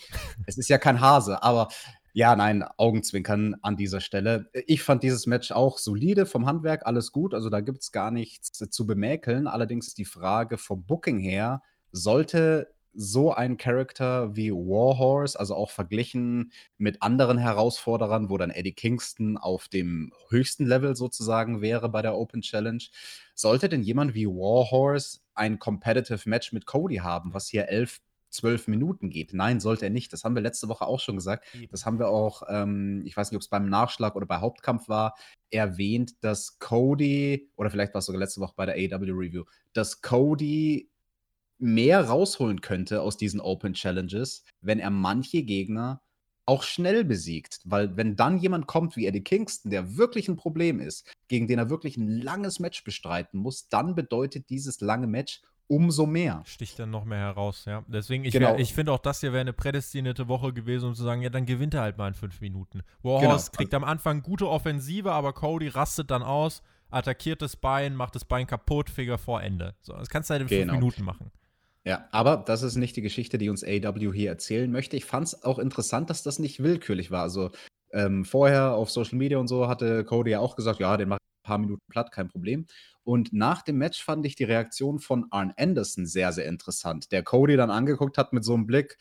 Es 0.45 0.57
ist 0.57 0.67
ja 0.67 0.77
kein 0.77 0.99
Hase, 0.99 1.41
aber 1.41 1.69
ja, 2.15 2.34
nein, 2.38 2.63
Augenzwinkern 2.63 3.58
an 3.62 3.75
dieser 3.75 3.99
Stelle. 3.99 4.49
Ich 4.67 4.84
fand 4.84 5.04
dieses 5.04 5.28
Match 5.28 5.51
auch 5.51 5.78
solide 5.78 6.25
vom 6.25 6.45
Handwerk, 6.45 6.86
alles 6.86 7.12
gut. 7.12 7.34
Also 7.34 7.49
da 7.49 7.60
gibt 7.60 7.82
es 7.82 7.91
gar 7.91 8.10
nichts 8.10 8.54
zu 8.54 8.88
bemäkeln. 8.88 9.47
Allerdings 9.47 9.88
ist 9.88 9.97
die 9.97 10.06
Frage 10.06 10.58
vom 10.58 10.86
Booking 10.86 11.19
her, 11.19 11.62
sollte 11.91 12.73
so 12.93 13.34
ein 13.34 13.58
Charakter 13.58 14.34
wie 14.34 14.54
Warhorse, 14.54 15.38
also 15.38 15.56
auch 15.56 15.71
verglichen 15.71 16.54
mit 16.78 17.01
anderen 17.01 17.38
Herausforderern, 17.38 18.30
wo 18.30 18.38
dann 18.38 18.49
Eddie 18.49 18.71
Kingston 18.71 19.36
auf 19.38 19.67
dem 19.67 20.13
höchsten 20.30 20.65
Level 20.65 20.95
sozusagen 20.95 21.60
wäre 21.60 21.89
bei 21.89 22.01
der 22.01 22.15
Open 22.15 22.39
Challenge, 22.39 22.84
sollte 23.34 23.67
denn 23.67 23.84
jemand 23.84 24.13
wie 24.13 24.28
Warhorse 24.28 25.19
ein 25.34 25.60
Competitive 25.60 26.30
Match 26.30 26.54
mit 26.54 26.65
Cody 26.65 26.97
haben, 26.97 27.34
was 27.34 27.49
hier 27.49 27.67
elf 27.67 27.99
zwölf 28.36 28.67
Minuten 28.67 29.10
geht. 29.10 29.34
Nein, 29.34 29.60
sollte 29.60 29.86
er 29.86 29.91
nicht. 29.91 30.13
Das 30.13 30.24
haben 30.24 30.36
wir 30.36 30.41
letzte 30.41 30.67
Woche 30.67 30.86
auch 30.86 31.00
schon 31.00 31.15
gesagt. 31.15 31.45
Das 31.71 31.86
haben 31.86 32.00
wir 32.00 32.10
auch, 32.10 32.43
ähm, 32.50 33.04
ich 33.06 33.15
weiß 33.15 33.32
nicht, 33.32 33.38
ob 33.38 33.41
es 33.41 33.48
beim 33.48 33.69
Nachschlag 33.69 34.15
oder 34.15 34.26
bei 34.26 34.38
Hauptkampf 34.38 34.89
war, 34.89 35.15
erwähnt, 35.52 36.24
dass 36.24 36.60
Cody, 36.60 37.50
oder 37.56 37.69
vielleicht 37.69 37.93
war 37.93 38.00
es 38.00 38.06
sogar 38.06 38.19
letzte 38.19 38.41
Woche 38.41 38.54
bei 38.56 38.65
der 38.65 38.76
AW 38.76 39.12
Review, 39.12 39.43
dass 39.74 40.02
Cody 40.02 40.89
mehr 41.58 42.06
rausholen 42.06 42.62
könnte 42.62 43.02
aus 43.02 43.17
diesen 43.17 43.39
Open 43.39 43.74
Challenges, 43.74 44.43
wenn 44.62 44.80
er 44.80 44.89
manche 44.89 45.43
Gegner 45.43 46.02
auch 46.45 46.63
schnell 46.63 47.04
besiegt. 47.04 47.60
Weil 47.63 47.98
wenn 47.98 48.15
dann 48.15 48.38
jemand 48.38 48.67
kommt 48.67 48.95
wie 48.95 49.08
Eddie 49.08 49.24
Kingston, 49.24 49.71
der 49.71 49.98
wirklich 49.98 50.28
ein 50.28 50.36
Problem 50.36 50.80
ist, 50.80 51.12
gegen 51.28 51.48
den 51.48 51.60
er 51.60 51.69
wirklich 51.69 51.98
ein 51.98 52.21
langes 52.21 52.60
Match 52.60 52.84
bestreiten 52.84 53.39
muss, 53.39 53.67
dann 53.69 53.95
bedeutet 53.95 54.50
dieses 54.50 54.82
lange 54.82 55.08
Match 55.08 55.41
umso 55.67 56.06
mehr. 56.06 56.43
Sticht 56.45 56.78
dann 56.80 56.91
noch 56.91 57.06
mehr 57.06 57.19
heraus, 57.19 57.65
ja. 57.65 57.84
Deswegen, 57.88 58.23
ich, 58.23 58.34
genau. 58.34 58.56
ich 58.56 58.73
finde 58.73 58.91
auch, 58.91 58.99
das 58.99 59.21
hier 59.21 59.32
wäre 59.32 59.41
eine 59.41 59.54
prädestinierte 59.54 60.28
Woche 60.28 60.54
gewesen, 60.54 60.89
um 60.89 60.95
zu 60.95 61.04
sagen, 61.04 61.21
ja, 61.21 61.30
dann 61.30 61.45
gewinnt 61.45 61.73
er 61.73 61.82
halt 61.82 61.97
mal 61.97 62.08
in 62.08 62.13
fünf 62.13 62.41
Minuten. 62.41 62.82
Warhorse 63.01 63.51
genau. 63.51 63.58
kriegt 63.58 63.73
am 63.73 63.84
Anfang 63.84 64.21
gute 64.21 64.47
Offensive, 64.47 65.12
aber 65.12 65.34
Cody 65.34 65.67
rastet 65.67 66.12
dann 66.12 66.23
aus, 66.23 66.62
attackiert 66.89 67.41
das 67.41 67.56
Bein, 67.56 67.95
macht 67.95 68.15
das 68.15 68.25
Bein 68.25 68.47
kaputt, 68.47 68.89
Figure 68.89 69.17
vor 69.17 69.41
Ende. 69.41 69.75
So, 69.82 69.93
das 69.93 70.10
kannst 70.10 70.30
du 70.30 70.34
halt 70.34 70.43
in 70.43 70.47
genau. 70.47 70.73
fünf 70.73 70.73
Minuten 70.73 71.04
machen. 71.04 71.32
Ja, 71.84 72.08
aber 72.12 72.38
das 72.38 72.63
ist 72.63 72.78
nicht 72.78 72.95
die 72.95 73.04
Geschichte, 73.04 73.38
die 73.38 73.49
uns 73.49 73.63
AW 73.63 74.12
hier 74.12 74.30
erzählen 74.30 74.71
möchte. 74.71 74.97
Ich 74.97 75.06
fand 75.06 75.28
es 75.28 75.43
auch 75.43 75.60
interessant, 75.60 76.10
dass 76.10 76.23
das 76.23 76.39
nicht 76.39 76.63
willkürlich 76.63 77.12
war. 77.12 77.21
Also 77.21 77.51
ähm, 77.95 78.25
vorher 78.25 78.73
auf 78.73 78.91
Social 78.91 79.17
Media 79.17 79.38
und 79.38 79.47
so 79.47 79.67
hatte 79.67 80.03
Cody 80.03 80.31
ja 80.31 80.39
auch 80.39 80.55
gesagt, 80.55 80.79
ja, 80.79 80.95
den 80.97 81.10
mache 81.10 81.19
ich 81.21 81.43
ein 81.43 81.47
paar 81.47 81.58
Minuten 81.58 81.81
platt, 81.89 82.12
kein 82.12 82.27
Problem. 82.27 82.67
Und 83.03 83.34
nach 83.34 83.62
dem 83.62 83.77
Match 83.77 84.03
fand 84.03 84.25
ich 84.25 84.36
die 84.36 84.43
Reaktion 84.43 84.99
von 84.99 85.27
Arn 85.31 85.53
Anderson 85.58 86.05
sehr, 86.05 86.31
sehr 86.34 86.45
interessant, 86.45 87.12
der 87.12 87.23
Cody 87.23 87.55
dann 87.55 87.71
angeguckt 87.71 88.17
hat 88.17 88.34
mit 88.34 88.43
so 88.43 88.53
einem 88.53 88.67
Blick, 88.67 88.97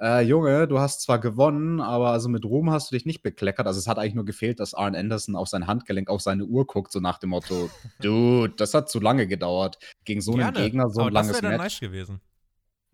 äh, 0.00 0.22
Junge, 0.22 0.66
du 0.66 0.80
hast 0.80 1.02
zwar 1.02 1.20
gewonnen, 1.20 1.80
aber 1.80 2.10
also 2.10 2.28
mit 2.28 2.44
Ruhm 2.44 2.70
hast 2.70 2.90
du 2.90 2.96
dich 2.96 3.06
nicht 3.06 3.22
bekleckert. 3.22 3.66
Also 3.66 3.78
es 3.78 3.86
hat 3.86 3.98
eigentlich 3.98 4.14
nur 4.14 4.24
gefehlt, 4.24 4.58
dass 4.58 4.74
Arn 4.74 4.96
Anderson 4.96 5.36
auf 5.36 5.48
sein 5.48 5.66
Handgelenk, 5.66 6.10
auf 6.10 6.20
seine 6.20 6.44
Uhr 6.44 6.66
guckt, 6.66 6.90
so 6.90 6.98
nach 7.00 7.18
dem 7.18 7.30
Motto, 7.30 7.70
Dude, 8.00 8.54
das 8.56 8.74
hat 8.74 8.90
zu 8.90 8.98
lange 8.98 9.26
gedauert. 9.26 9.78
Gegen 10.04 10.20
so 10.20 10.32
einen 10.32 10.52
Gegner 10.52 10.90
so 10.90 11.02
ein 11.02 11.12
langes 11.12 11.32
das 11.32 11.42
Match. 11.42 11.58
Nice 11.58 11.80
gewesen. 11.80 12.20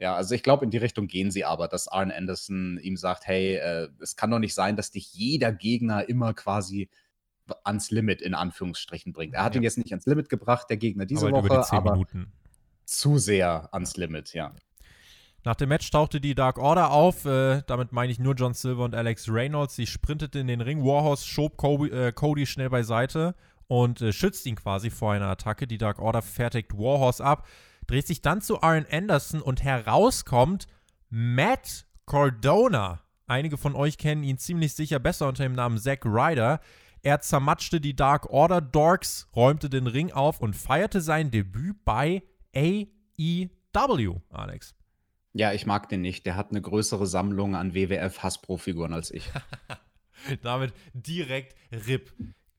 Ja, 0.00 0.14
also 0.14 0.34
ich 0.34 0.42
glaube, 0.42 0.64
in 0.64 0.70
die 0.70 0.78
Richtung 0.78 1.08
gehen 1.08 1.30
sie 1.30 1.44
aber, 1.44 1.68
dass 1.68 1.86
Arn 1.86 2.10
Anderson 2.10 2.78
ihm 2.82 2.96
sagt, 2.96 3.26
hey, 3.26 3.56
äh, 3.56 3.88
es 4.00 4.16
kann 4.16 4.30
doch 4.30 4.38
nicht 4.38 4.54
sein, 4.54 4.74
dass 4.74 4.90
dich 4.90 5.12
jeder 5.12 5.52
Gegner 5.52 6.08
immer 6.08 6.32
quasi 6.32 6.88
ans 7.64 7.90
Limit 7.90 8.22
in 8.22 8.34
Anführungsstrichen 8.34 9.12
bringt. 9.12 9.34
Er 9.34 9.44
hat 9.44 9.54
ja. 9.54 9.60
ihn 9.60 9.62
jetzt 9.62 9.76
nicht 9.76 9.92
ans 9.92 10.06
Limit 10.06 10.30
gebracht, 10.30 10.70
der 10.70 10.78
Gegner 10.78 11.04
diese 11.04 11.26
aber 11.26 11.42
Woche, 11.44 11.72
aber 11.72 11.92
Minuten. 11.92 12.32
zu 12.86 13.18
sehr 13.18 13.68
ans 13.74 13.98
Limit, 13.98 14.32
ja. 14.32 14.54
Nach 15.44 15.56
dem 15.56 15.68
Match 15.68 15.90
tauchte 15.90 16.18
die 16.18 16.34
Dark 16.34 16.58
Order 16.58 16.92
auf. 16.92 17.26
Äh, 17.26 17.62
damit 17.66 17.92
meine 17.92 18.10
ich 18.10 18.18
nur 18.18 18.34
John 18.34 18.54
Silver 18.54 18.84
und 18.84 18.94
Alex 18.94 19.28
Reynolds. 19.28 19.76
Sie 19.76 19.86
sprintete 19.86 20.38
in 20.38 20.46
den 20.46 20.62
Ring. 20.62 20.82
Warhorse 20.82 21.26
schob 21.26 21.58
Cody, 21.58 21.90
äh, 21.90 22.12
Cody 22.12 22.46
schnell 22.46 22.70
beiseite 22.70 23.34
und 23.66 24.00
äh, 24.00 24.12
schützt 24.12 24.46
ihn 24.46 24.56
quasi 24.56 24.88
vor 24.88 25.12
einer 25.12 25.28
Attacke. 25.28 25.66
Die 25.66 25.78
Dark 25.78 25.98
Order 25.98 26.22
fertigt 26.22 26.72
Warhorse 26.74 27.24
ab, 27.24 27.46
dreht 27.90 28.06
sich 28.06 28.22
dann 28.22 28.40
zu 28.40 28.62
Aaron 28.62 28.86
Anderson 28.88 29.42
und 29.42 29.64
herauskommt 29.64 30.68
Matt 31.08 31.86
Cordona. 32.06 33.02
Einige 33.26 33.56
von 33.56 33.74
euch 33.74 33.98
kennen 33.98 34.22
ihn 34.22 34.38
ziemlich 34.38 34.74
sicher 34.74 35.00
besser 35.00 35.26
unter 35.26 35.42
dem 35.42 35.54
Namen 35.54 35.76
Zack 35.76 36.04
Ryder. 36.04 36.60
Er 37.02 37.20
zermatschte 37.20 37.80
die 37.80 37.96
Dark 37.96 38.30
Order 38.30 38.60
Dorks, 38.60 39.28
räumte 39.34 39.68
den 39.68 39.88
Ring 39.88 40.12
auf 40.12 40.40
und 40.40 40.54
feierte 40.54 41.00
sein 41.00 41.32
Debüt 41.32 41.84
bei 41.84 42.22
AEW, 42.54 44.20
Alex. 44.28 44.76
Ja, 45.32 45.52
ich 45.52 45.66
mag 45.66 45.88
den 45.88 46.02
nicht. 46.02 46.26
Der 46.26 46.36
hat 46.36 46.50
eine 46.50 46.62
größere 46.62 47.08
Sammlung 47.08 47.56
an 47.56 47.74
WWF-Hasbro-Figuren 47.74 48.92
als 48.92 49.10
ich. 49.10 49.28
Damit 50.42 50.72
direkt 50.92 51.56
RIP. 51.72 52.12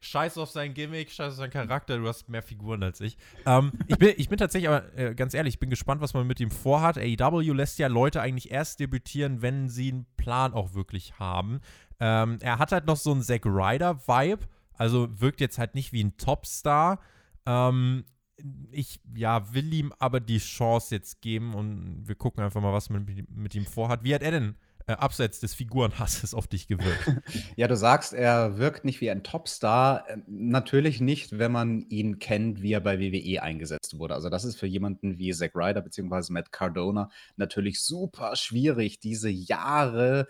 Scheiß 0.04 0.40
auf 0.40 0.50
sein 0.50 0.74
Gimmick, 0.74 1.12
scheiß 1.12 1.34
auf 1.34 1.38
seinen 1.38 1.52
Charakter, 1.52 1.98
du 1.98 2.08
hast 2.08 2.28
mehr 2.28 2.42
Figuren 2.42 2.82
als 2.82 3.02
ich. 3.02 3.18
Ähm, 3.46 3.72
ich, 3.88 3.98
bin, 3.98 4.14
ich 4.18 4.30
bin 4.30 4.40
tatsächlich 4.40 4.68
aber, 4.68 4.98
äh, 4.98 5.14
ganz 5.14 5.36
ehrlich, 5.36 5.56
ich 5.56 5.60
bin 5.60 5.70
gespannt, 5.70 6.02
was 6.02 6.16
man 6.16 6.26
mit 6.26 6.40
ihm 6.40 6.50
vorhat. 6.50 6.98
AEW 6.98 7.54
lässt 7.54 7.78
ja 7.78 7.88
Leute 7.88 8.20
eigentlich 8.20 8.50
erst 8.52 8.80
debütieren, 8.80 9.44
wenn 9.44 9.70
sie 9.70 9.92
einen 9.92 10.06
Plan 10.18 10.54
auch 10.54 10.74
wirklich 10.74 11.20
haben. 11.20 11.62
Ähm, 12.00 12.40
er 12.42 12.58
hat 12.58 12.72
halt 12.72 12.88
noch 12.88 12.98
so 12.98 13.12
einen 13.12 13.22
Zack 13.22 13.46
Ryder-Vibe, 13.46 14.48
also 14.74 15.08
wirkt 15.22 15.40
jetzt 15.40 15.60
halt 15.60 15.76
nicht 15.76 15.94
wie 15.94 16.04
ein 16.04 16.18
Topstar. 16.18 17.00
Ähm, 17.46 18.06
ich 18.72 19.00
ja, 19.14 19.54
will 19.54 19.72
ihm 19.72 19.94
aber 20.00 20.20
die 20.20 20.40
Chance 20.40 20.96
jetzt 20.96 21.22
geben 21.22 21.54
und 21.54 22.08
wir 22.08 22.16
gucken 22.16 22.44
einfach 22.44 22.60
mal, 22.60 22.74
was 22.74 22.90
man 22.90 23.06
mit 23.30 23.54
ihm 23.54 23.68
vorhat. 23.68 24.04
Wie 24.04 24.16
hat 24.16 24.24
er 24.24 24.32
denn 24.32 24.56
äh, 24.88 24.94
abseits 24.94 25.40
des 25.40 25.54
Figurenhasses 25.54 26.34
auf 26.34 26.48
dich 26.48 26.68
gewirkt? 26.68 27.22
ja, 27.56 27.68
du 27.68 27.76
sagst, 27.76 28.14
er 28.14 28.58
wirkt 28.58 28.86
nicht 28.86 29.02
wie 29.02 29.12
ein 29.12 29.24
Topstar. 29.24 30.10
Äh, 30.10 30.18
natürlich 30.28 31.02
nicht, 31.02 31.38
wenn 31.38 31.52
man 31.52 31.86
ihn 31.90 32.20
kennt, 32.20 32.62
wie 32.62 32.74
er 32.74 32.82
bei 32.82 33.00
WWE 33.00 33.42
eingesetzt 33.42 33.98
wurde. 33.98 34.16
Also 34.16 34.30
das 34.30 34.44
ist 34.44 34.58
für 34.58 34.68
jemanden 34.68 35.18
wie 35.18 35.32
Zack 35.34 35.56
Ryder 35.56 35.82
bzw. 35.82 36.34
Matt 36.34 36.52
Cardona 36.52 37.10
natürlich 37.36 37.82
super 37.82 38.36
schwierig, 38.36 39.00
diese 39.00 39.30
Jahre 39.30 40.28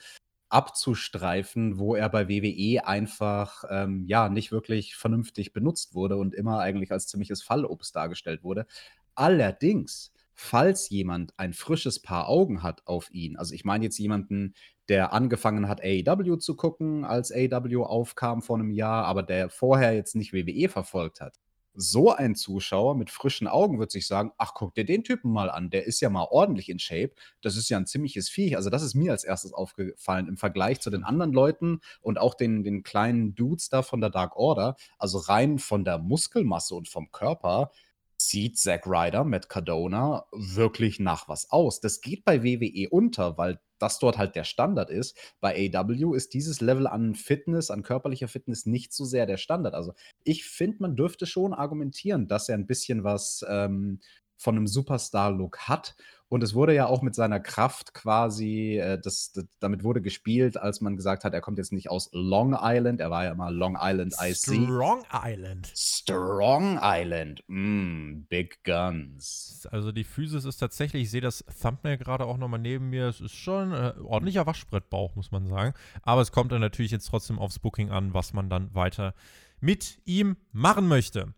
abzustreifen, 0.52 1.80
wo 1.80 1.96
er 1.96 2.10
bei 2.10 2.28
WWE 2.28 2.86
einfach 2.86 3.64
ähm, 3.70 4.06
ja 4.08 4.28
nicht 4.28 4.52
wirklich 4.52 4.96
vernünftig 4.96 5.54
benutzt 5.54 5.96
wurde 5.96 6.18
und 6.18 6.36
immer 6.36 6.60
eigentlich 6.60 6.92
als 6.92 7.08
ziemliches 7.08 7.42
Fallobst 7.42 7.96
dargestellt 7.96 8.44
wurde. 8.44 8.66
Allerdings, 9.16 10.12
falls 10.42 10.90
jemand 10.90 11.34
ein 11.38 11.54
frisches 11.54 12.02
Paar 12.02 12.28
Augen 12.28 12.64
hat 12.64 12.88
auf 12.88 13.12
ihn, 13.12 13.38
also 13.38 13.54
ich 13.54 13.64
meine 13.64 13.84
jetzt 13.86 14.00
jemanden, 14.00 14.56
der 14.90 15.14
angefangen 15.14 15.68
hat, 15.68 15.82
AEW 15.84 16.38
zu 16.38 16.56
gucken, 16.56 17.06
als 17.06 17.32
AEW 17.32 17.84
aufkam 17.84 18.42
vor 18.42 18.58
einem 18.58 18.72
Jahr, 18.72 19.06
aber 19.06 19.22
der 19.22 19.50
vorher 19.50 19.94
jetzt 19.94 20.16
nicht 20.16 20.34
WWE 20.34 20.68
verfolgt 20.68 21.22
hat, 21.22 21.38
so 21.74 22.12
ein 22.12 22.36
Zuschauer 22.36 22.96
mit 22.96 23.12
frischen 23.12 23.48
Augen 23.48 23.80
wird 23.80 23.92
sich 23.92 24.08
sagen, 24.08 24.32
ach, 24.38 24.54
guck 24.56 24.74
dir 24.74 24.84
den 24.84 25.04
Typen 25.04 25.32
mal 25.32 25.50
an, 25.50 25.70
der 25.70 25.86
ist 25.86 26.02
ja 26.02 26.10
mal 26.10 26.28
ordentlich 26.30 26.70
in 26.70 26.80
Shape. 26.80 27.14
Das 27.42 27.56
ist 27.56 27.70
ja 27.70 27.78
ein 27.78 27.86
ziemliches 27.86 28.28
Viech. 28.28 28.58
Also 28.58 28.70
das 28.70 28.84
ist 28.84 28.94
mir 28.96 29.12
als 29.12 29.24
erstes 29.24 29.54
aufgefallen 29.54 30.28
im 30.28 30.38
Vergleich 30.38 30.82
zu 30.82 30.90
den 30.90 31.06
anderen 31.06 31.32
Leuten 31.32 31.80
und 32.02 32.20
auch 32.20 32.34
den, 32.34 32.64
den 32.64 32.84
kleinen 32.84 33.36
Dudes 33.36 33.70
da 33.70 33.84
von 33.84 34.02
der 34.02 34.10
Dark 34.10 34.36
Order. 34.36 34.76
Also 34.98 35.20
rein 35.20 35.60
von 35.60 35.86
der 35.86 35.98
Muskelmasse 36.00 36.76
und 36.76 36.90
vom 36.90 37.12
Körper 37.12 37.72
sieht 38.28 38.58
Zack 38.58 38.86
Ryder 38.86 39.24
mit 39.24 39.50
Cardona 39.50 40.26
wirklich 40.32 41.00
nach 41.00 41.28
was 41.28 41.50
aus. 41.52 41.80
Das 41.80 42.02
geht 42.02 42.26
bei 42.26 42.44
WWE 42.44 42.90
unter, 42.90 43.38
weil 43.38 43.60
das 43.80 44.00
dort 44.00 44.18
halt 44.18 44.36
der 44.36 44.44
Standard 44.44 44.90
ist. 44.90 45.18
Bei 45.40 45.72
AW 45.74 46.16
ist 46.16 46.34
dieses 46.34 46.62
Level 46.62 46.88
an 46.88 47.16
Fitness, 47.16 47.72
an 47.72 47.84
körperlicher 47.84 48.28
Fitness 48.28 48.66
nicht 48.66 48.94
so 48.94 49.06
sehr 49.06 49.26
der 49.26 49.38
Standard. 49.38 49.74
Also 49.74 49.94
ich 50.24 50.46
finde, 50.46 50.78
man 50.82 50.96
dürfte 50.96 51.26
schon 51.26 51.54
argumentieren, 51.54 52.28
dass 52.28 52.48
er 52.48 52.56
ein 52.56 52.68
bisschen 52.68 53.04
was 53.04 53.44
ähm, 53.48 54.00
von 54.38 54.56
einem 54.56 54.68
Superstar-Look 54.68 55.60
hat 55.68 55.96
und 56.32 56.44
es 56.44 56.54
wurde 56.54 56.74
ja 56.74 56.86
auch 56.86 57.02
mit 57.02 57.13
seiner 57.13 57.41
Kraft 57.41 57.94
quasi, 57.94 58.78
äh, 58.78 58.98
das, 58.98 59.34
das, 59.34 59.44
damit 59.60 59.84
wurde 59.84 60.02
gespielt, 60.02 60.56
als 60.56 60.80
man 60.80 60.96
gesagt 60.96 61.26
hat, 61.26 61.34
er 61.34 61.41
kommt 61.41 61.58
jetzt 61.58 61.74
nicht 61.74 61.91
aus 61.91 62.10
Long 62.13 62.58
Island, 62.58 63.02
er 63.02 63.12
war 63.12 63.26
ja 63.26 63.32
immer 63.32 63.52
Long 63.52 63.78
Island 63.78 64.13
IC. 64.17 64.38
Strong 64.38 65.04
Island. 65.12 65.70
Strong 65.76 66.80
Island. 66.82 67.44
Mm, 67.48 68.22
big 68.30 68.63
Guns. 68.63 69.67
Also 69.72 69.91
die 69.91 70.06
Physis 70.06 70.46
ist 70.46 70.56
tatsächlich, 70.56 71.04
ich 71.04 71.12
sehe 71.12 71.20
das 71.20 71.44
Thumbnail 71.62 71.98
gerade 71.98 72.24
auch 72.24 72.38
nochmal 72.38 72.62
neben 72.62 72.89
mir, 72.89 73.10
es 73.10 73.20
ist 73.20 73.36
schon 73.36 73.74
äh, 73.74 73.94
ordentlicher 74.02 74.46
Waschbrettbauch, 74.46 75.17
muss 75.17 75.32
man 75.32 75.48
sagen. 75.48 75.74
Aber 76.02 76.22
es 76.22 76.32
kommt 76.32 76.54
dann 76.54 76.62
natürlich 76.62 76.91
jetzt 76.91 77.10
trotzdem 77.10 77.39
aufs 77.39 77.60
Booking 77.60 77.89
an, 77.89 78.13
was 78.13 78.32
man 78.32 78.50
dann 78.50 78.74
weiter 78.74 79.15
mit 79.60 80.00
ihm 80.06 80.38
machen 80.54 80.88
möchte. 80.88 81.34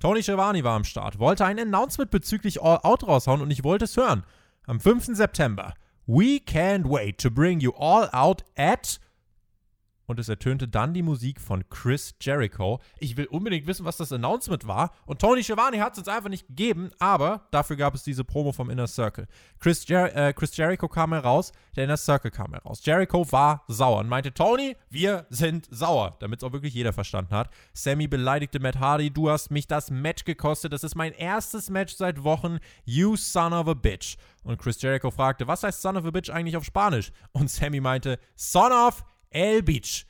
Tony 0.00 0.22
Schiavone 0.22 0.62
war 0.62 0.76
am 0.76 0.84
Start, 0.84 1.18
wollte 1.18 1.44
ein 1.44 1.58
Announcement 1.58 2.10
bezüglich 2.10 2.62
All 2.62 2.78
Out 2.84 3.06
raushauen 3.06 3.40
und 3.40 3.50
ich 3.50 3.64
wollte 3.64 3.84
es 3.84 3.96
hören. 3.96 4.24
Am 4.66 4.78
5. 4.78 5.16
September. 5.16 5.74
We 6.06 6.38
can't 6.38 6.88
wait 6.88 7.18
to 7.18 7.30
bring 7.30 7.58
you 7.60 7.72
all 7.72 8.08
out 8.12 8.44
at 8.56 9.00
und 10.08 10.18
es 10.18 10.28
ertönte 10.28 10.66
dann 10.66 10.94
die 10.94 11.02
Musik 11.02 11.40
von 11.40 11.68
Chris 11.68 12.14
Jericho. 12.20 12.80
Ich 12.98 13.16
will 13.16 13.26
unbedingt 13.26 13.66
wissen, 13.66 13.84
was 13.84 13.98
das 13.98 14.10
Announcement 14.10 14.66
war. 14.66 14.90
Und 15.06 15.20
Tony 15.20 15.44
Schiavone 15.44 15.80
hat 15.80 15.92
es 15.92 15.98
uns 16.00 16.08
einfach 16.08 16.30
nicht 16.30 16.48
gegeben, 16.48 16.90
aber 16.98 17.46
dafür 17.50 17.76
gab 17.76 17.94
es 17.94 18.02
diese 18.02 18.24
Promo 18.24 18.52
vom 18.52 18.70
Inner 18.70 18.86
Circle. 18.86 19.28
Chris, 19.60 19.86
Jer 19.86 20.16
äh, 20.16 20.32
Chris 20.32 20.56
Jericho 20.56 20.88
kam 20.88 21.12
heraus, 21.12 21.52
der 21.76 21.84
Inner 21.84 21.98
Circle 21.98 22.30
kam 22.30 22.54
heraus. 22.54 22.80
Jericho 22.84 23.30
war 23.30 23.64
sauer 23.68 24.00
und 24.00 24.08
meinte, 24.08 24.32
Tony, 24.32 24.76
wir 24.88 25.26
sind 25.28 25.68
sauer, 25.70 26.16
damit 26.20 26.40
es 26.40 26.44
auch 26.44 26.52
wirklich 26.52 26.72
jeder 26.72 26.94
verstanden 26.94 27.34
hat. 27.34 27.50
Sammy 27.74 28.08
beleidigte 28.08 28.60
Matt 28.60 28.80
Hardy, 28.80 29.10
du 29.10 29.28
hast 29.28 29.50
mich 29.50 29.66
das 29.66 29.90
Match 29.90 30.24
gekostet, 30.24 30.72
das 30.72 30.84
ist 30.84 30.94
mein 30.94 31.12
erstes 31.12 31.68
Match 31.68 31.94
seit 31.94 32.24
Wochen, 32.24 32.58
you 32.86 33.14
son 33.16 33.52
of 33.52 33.68
a 33.68 33.74
bitch. 33.74 34.16
Und 34.42 34.58
Chris 34.58 34.80
Jericho 34.80 35.10
fragte, 35.10 35.46
was 35.46 35.62
heißt 35.62 35.82
son 35.82 35.98
of 35.98 36.06
a 36.06 36.10
bitch 36.10 36.30
eigentlich 36.30 36.56
auf 36.56 36.64
Spanisch? 36.64 37.12
Und 37.32 37.50
Sammy 37.50 37.80
meinte, 37.80 38.18
son 38.34 38.72
of 38.72 39.04
El 39.30 39.62
Beach. 39.62 40.06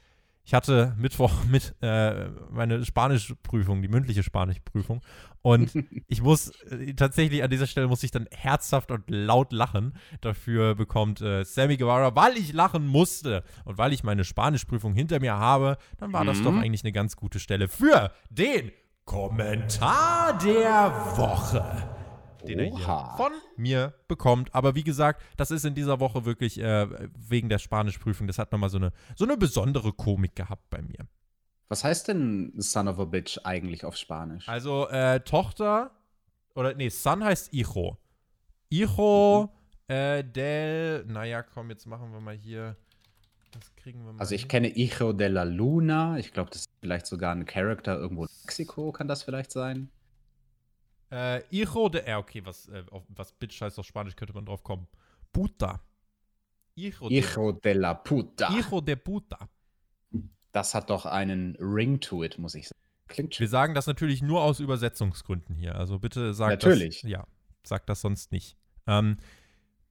Ich 0.48 0.54
hatte 0.54 0.94
Mittwoch 0.96 1.44
mit 1.50 1.74
äh, 1.82 2.30
meine 2.50 2.82
Spanischprüfung, 2.82 3.82
die 3.82 3.88
mündliche 3.88 4.22
Spanischprüfung. 4.22 5.02
Und 5.42 5.72
ich 6.08 6.22
muss 6.22 6.50
äh, 6.70 6.94
tatsächlich 6.94 7.42
an 7.42 7.50
dieser 7.50 7.66
Stelle 7.66 7.86
muss 7.86 8.02
ich 8.02 8.10
dann 8.10 8.26
herzhaft 8.30 8.90
und 8.90 9.04
laut 9.08 9.52
lachen. 9.52 9.92
Dafür 10.22 10.74
bekommt 10.74 11.20
äh, 11.20 11.44
Sammy 11.44 11.76
Guevara, 11.76 12.16
weil 12.16 12.38
ich 12.38 12.54
lachen 12.54 12.86
musste 12.86 13.44
und 13.66 13.76
weil 13.76 13.92
ich 13.92 14.04
meine 14.04 14.24
Spanischprüfung 14.24 14.94
hinter 14.94 15.20
mir 15.20 15.34
habe, 15.34 15.76
dann 15.98 16.14
war 16.14 16.22
mhm. 16.22 16.28
das 16.28 16.42
doch 16.42 16.52
mhm. 16.52 16.60
eigentlich 16.60 16.82
eine 16.82 16.92
ganz 16.92 17.16
gute 17.16 17.40
Stelle 17.40 17.68
für 17.68 18.10
den 18.30 18.72
Kommentar 19.04 20.38
der 20.38 20.90
Woche. 21.16 21.97
Den 22.48 22.58
er 22.58 22.76
hier 22.76 23.14
von 23.16 23.32
mir 23.56 23.94
bekommt. 24.08 24.54
Aber 24.54 24.74
wie 24.74 24.84
gesagt, 24.84 25.22
das 25.36 25.50
ist 25.50 25.64
in 25.64 25.74
dieser 25.74 26.00
Woche 26.00 26.24
wirklich 26.24 26.58
äh, 26.60 26.88
wegen 27.16 27.48
der 27.48 27.58
Spanischprüfung, 27.58 28.26
das 28.26 28.38
hat 28.38 28.52
nochmal 28.52 28.70
so 28.70 28.78
eine, 28.78 28.92
so 29.16 29.24
eine 29.24 29.36
besondere 29.36 29.92
Komik 29.92 30.34
gehabt 30.34 30.68
bei 30.70 30.82
mir. 30.82 31.06
Was 31.68 31.84
heißt 31.84 32.08
denn 32.08 32.52
Son 32.56 32.88
of 32.88 32.98
a 32.98 33.04
Bitch 33.04 33.38
eigentlich 33.44 33.84
auf 33.84 33.96
Spanisch? 33.96 34.48
Also 34.48 34.88
äh, 34.88 35.20
Tochter, 35.20 35.90
oder 36.54 36.74
nee, 36.74 36.88
Son 36.88 37.22
heißt 37.22 37.50
Hijo. 37.52 37.98
Hijo 38.70 39.50
mhm. 39.88 39.94
äh, 39.94 40.24
del, 40.24 41.04
naja, 41.06 41.42
komm, 41.42 41.70
jetzt 41.70 41.86
machen 41.86 42.10
wir 42.12 42.20
mal 42.20 42.34
hier, 42.34 42.76
das 43.52 43.74
kriegen 43.76 44.04
wir 44.04 44.12
mal 44.12 44.20
Also 44.20 44.34
ich 44.34 44.42
hin. 44.42 44.48
kenne 44.48 44.68
Hijo 44.68 45.12
de 45.12 45.28
la 45.28 45.44
Luna, 45.44 46.18
ich 46.18 46.32
glaube, 46.32 46.50
das 46.50 46.62
ist 46.62 46.70
vielleicht 46.80 47.06
sogar 47.06 47.34
ein 47.34 47.44
Charakter 47.44 47.98
irgendwo 47.98 48.24
in 48.24 48.30
Mexiko, 48.44 48.90
kann 48.92 49.08
das 49.08 49.22
vielleicht 49.22 49.52
sein? 49.52 49.90
Äh, 51.10 51.42
Hijo 51.50 51.88
de, 51.88 52.06
ja, 52.06 52.18
okay, 52.18 52.44
was, 52.44 52.68
äh, 52.68 52.84
auf, 52.90 53.04
was 53.08 53.32
Bitch 53.32 53.60
heißt 53.60 53.78
auf 53.78 53.86
Spanisch, 53.86 54.16
könnte 54.16 54.34
man 54.34 54.44
drauf 54.44 54.62
kommen. 54.62 54.86
Puta. 55.32 55.80
Hijo, 56.74 57.08
Hijo 57.08 57.52
de, 57.52 57.60
de 57.60 57.80
la 57.80 57.94
puta. 57.94 58.50
Hijo 58.50 58.80
de 58.80 58.96
puta. 58.96 59.48
Das 60.52 60.74
hat 60.74 60.90
doch 60.90 61.06
einen 61.06 61.56
Ring 61.58 62.00
to 62.00 62.24
it, 62.24 62.38
muss 62.38 62.54
ich 62.54 62.68
sagen. 62.68 62.80
Klingt 63.08 63.34
schön. 63.34 63.44
Wir 63.44 63.48
sagen 63.48 63.74
das 63.74 63.86
natürlich 63.86 64.22
nur 64.22 64.42
aus 64.42 64.60
Übersetzungsgründen 64.60 65.56
hier. 65.56 65.74
Also 65.74 65.98
bitte 65.98 66.34
sag 66.34 66.50
natürlich. 66.50 67.02
das. 67.02 67.10
Ja, 67.10 67.26
sag 67.62 67.86
das 67.86 68.00
sonst 68.00 68.32
nicht. 68.32 68.56
Ähm, 68.86 69.16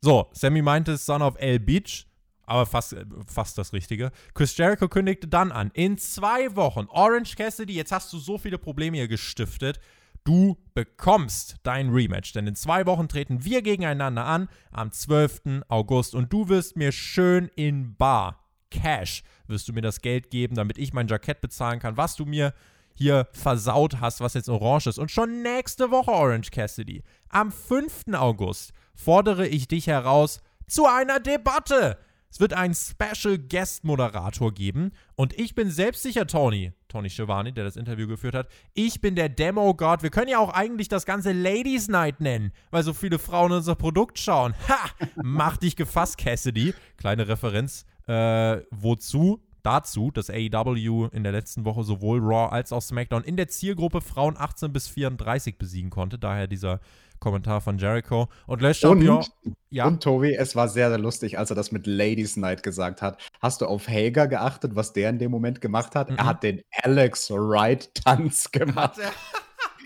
so, 0.01 0.29
Sammy 0.33 0.61
meinte 0.61 0.97
Son 0.97 1.21
of 1.21 1.35
El 1.39 1.59
Beach, 1.59 2.07
aber 2.43 2.65
fast, 2.65 2.93
äh, 2.93 3.05
fast 3.27 3.57
das 3.57 3.73
Richtige. 3.73 4.11
Chris 4.33 4.55
Jericho 4.55 4.87
kündigte 4.87 5.27
dann 5.27 5.51
an, 5.51 5.71
in 5.73 5.97
zwei 5.97 6.55
Wochen, 6.55 6.85
Orange 6.89 7.35
Cassidy, 7.35 7.73
jetzt 7.73 7.91
hast 7.91 8.13
du 8.13 8.19
so 8.19 8.37
viele 8.37 8.57
Probleme 8.57 8.97
hier 8.97 9.07
gestiftet, 9.07 9.79
du 10.27 10.57
bekommst 10.73 11.55
dein 11.63 11.89
Rematch. 11.89 12.33
Denn 12.33 12.47
in 12.47 12.55
zwei 12.55 12.85
Wochen 12.85 13.07
treten 13.07 13.45
wir 13.45 13.61
gegeneinander 13.61 14.25
an, 14.25 14.49
am 14.71 14.91
12. 14.91 15.63
August. 15.69 16.13
Und 16.13 16.33
du 16.33 16.49
wirst 16.49 16.75
mir 16.75 16.91
schön 16.91 17.49
in 17.55 17.95
Bar, 17.95 18.43
Cash, 18.69 19.23
wirst 19.47 19.69
du 19.69 19.73
mir 19.73 19.81
das 19.81 20.01
Geld 20.01 20.29
geben, 20.29 20.55
damit 20.55 20.77
ich 20.77 20.91
mein 20.91 21.07
Jackett 21.07 21.39
bezahlen 21.39 21.79
kann, 21.79 21.95
was 21.95 22.17
du 22.17 22.25
mir 22.25 22.53
hier 22.93 23.27
versaut 23.31 24.01
hast, 24.01 24.19
was 24.19 24.33
jetzt 24.33 24.49
orange 24.49 24.87
ist. 24.87 24.99
Und 24.99 25.11
schon 25.11 25.43
nächste 25.43 25.91
Woche, 25.91 26.11
Orange 26.11 26.51
Cassidy, 26.51 27.03
am 27.29 27.51
5. 27.51 28.13
August, 28.13 28.73
fordere 28.95 29.47
ich 29.47 29.69
dich 29.69 29.87
heraus 29.87 30.41
zu 30.67 30.87
einer 30.87 31.21
Debatte. 31.21 31.97
Es 32.29 32.41
wird 32.41 32.53
einen 32.53 32.75
Special 32.75 33.37
Guest 33.37 33.85
Moderator 33.85 34.53
geben 34.53 34.91
und 35.15 35.39
ich 35.39 35.55
bin 35.55 35.71
selbstsicher, 35.71 36.27
Tony, 36.27 36.73
Tony 36.87 37.09
Schiavone, 37.09 37.53
der 37.53 37.63
das 37.63 37.75
Interview 37.75 38.07
geführt 38.07 38.35
hat, 38.35 38.47
ich 38.73 39.01
bin 39.01 39.15
der 39.15 39.29
Demo 39.29 39.73
God. 39.73 40.03
Wir 40.03 40.09
können 40.09 40.29
ja 40.29 40.39
auch 40.39 40.53
eigentlich 40.53 40.87
das 40.87 41.05
ganze 41.05 41.31
Ladies 41.31 41.87
Night 41.87 42.21
nennen, 42.21 42.51
weil 42.71 42.83
so 42.83 42.93
viele 42.93 43.19
Frauen 43.19 43.51
unser 43.51 43.75
Produkt 43.75 44.19
schauen. 44.19 44.53
Ha! 44.67 44.89
Mach 45.15 45.57
dich 45.57 45.75
gefasst, 45.75 46.17
Cassidy. 46.17 46.73
Kleine 46.97 47.27
Referenz. 47.27 47.85
Äh, 48.07 48.61
wozu? 48.71 49.41
dazu, 49.67 50.11
dass 50.11 50.29
AEW 50.29 51.09
in 51.11 51.23
der 51.23 51.33
letzten 51.33 51.65
Woche 51.65 51.83
sowohl 51.83 52.19
Raw 52.21 52.49
als 52.53 52.71
auch 52.71 52.81
SmackDown 52.81 53.25
in 53.25 53.35
der 53.35 53.49
Zielgruppe 53.49 53.99
Frauen 53.99 54.37
18 54.37 54.71
bis 54.71 54.87
34 54.87 55.57
besiegen 55.57 55.89
konnte. 55.89 56.17
Daher 56.17 56.47
dieser 56.47 56.79
Kommentar 57.19 57.61
von 57.61 57.77
Jericho. 57.77 58.29
Und 58.45 58.61
Le 58.61 58.73
Champion. 58.73 59.17
Und, 59.17 59.55
ja. 59.69 59.85
und 59.87 60.01
Tobi, 60.03 60.33
es 60.33 60.55
war 60.55 60.67
sehr, 60.67 60.89
sehr 60.89 60.97
lustig, 60.97 61.37
als 61.37 61.49
er 61.49 61.55
das 61.55 61.71
mit 61.71 61.87
Ladies 61.87 62.37
Night 62.37 62.63
gesagt 62.63 63.01
hat. 63.01 63.19
Hast 63.41 63.61
du 63.61 63.65
auf 63.65 63.87
Hager 63.87 64.27
geachtet, 64.27 64.75
was 64.75 64.93
der 64.93 65.09
in 65.09 65.19
dem 65.19 65.31
Moment 65.31 65.61
gemacht 65.61 65.95
hat? 65.95 66.09
Mhm. 66.09 66.17
Er 66.17 66.25
hat 66.25 66.43
den 66.43 66.61
Alex 66.83 67.29
Wright 67.31 67.93
Tanz 67.95 68.51
gemacht. 68.51 68.99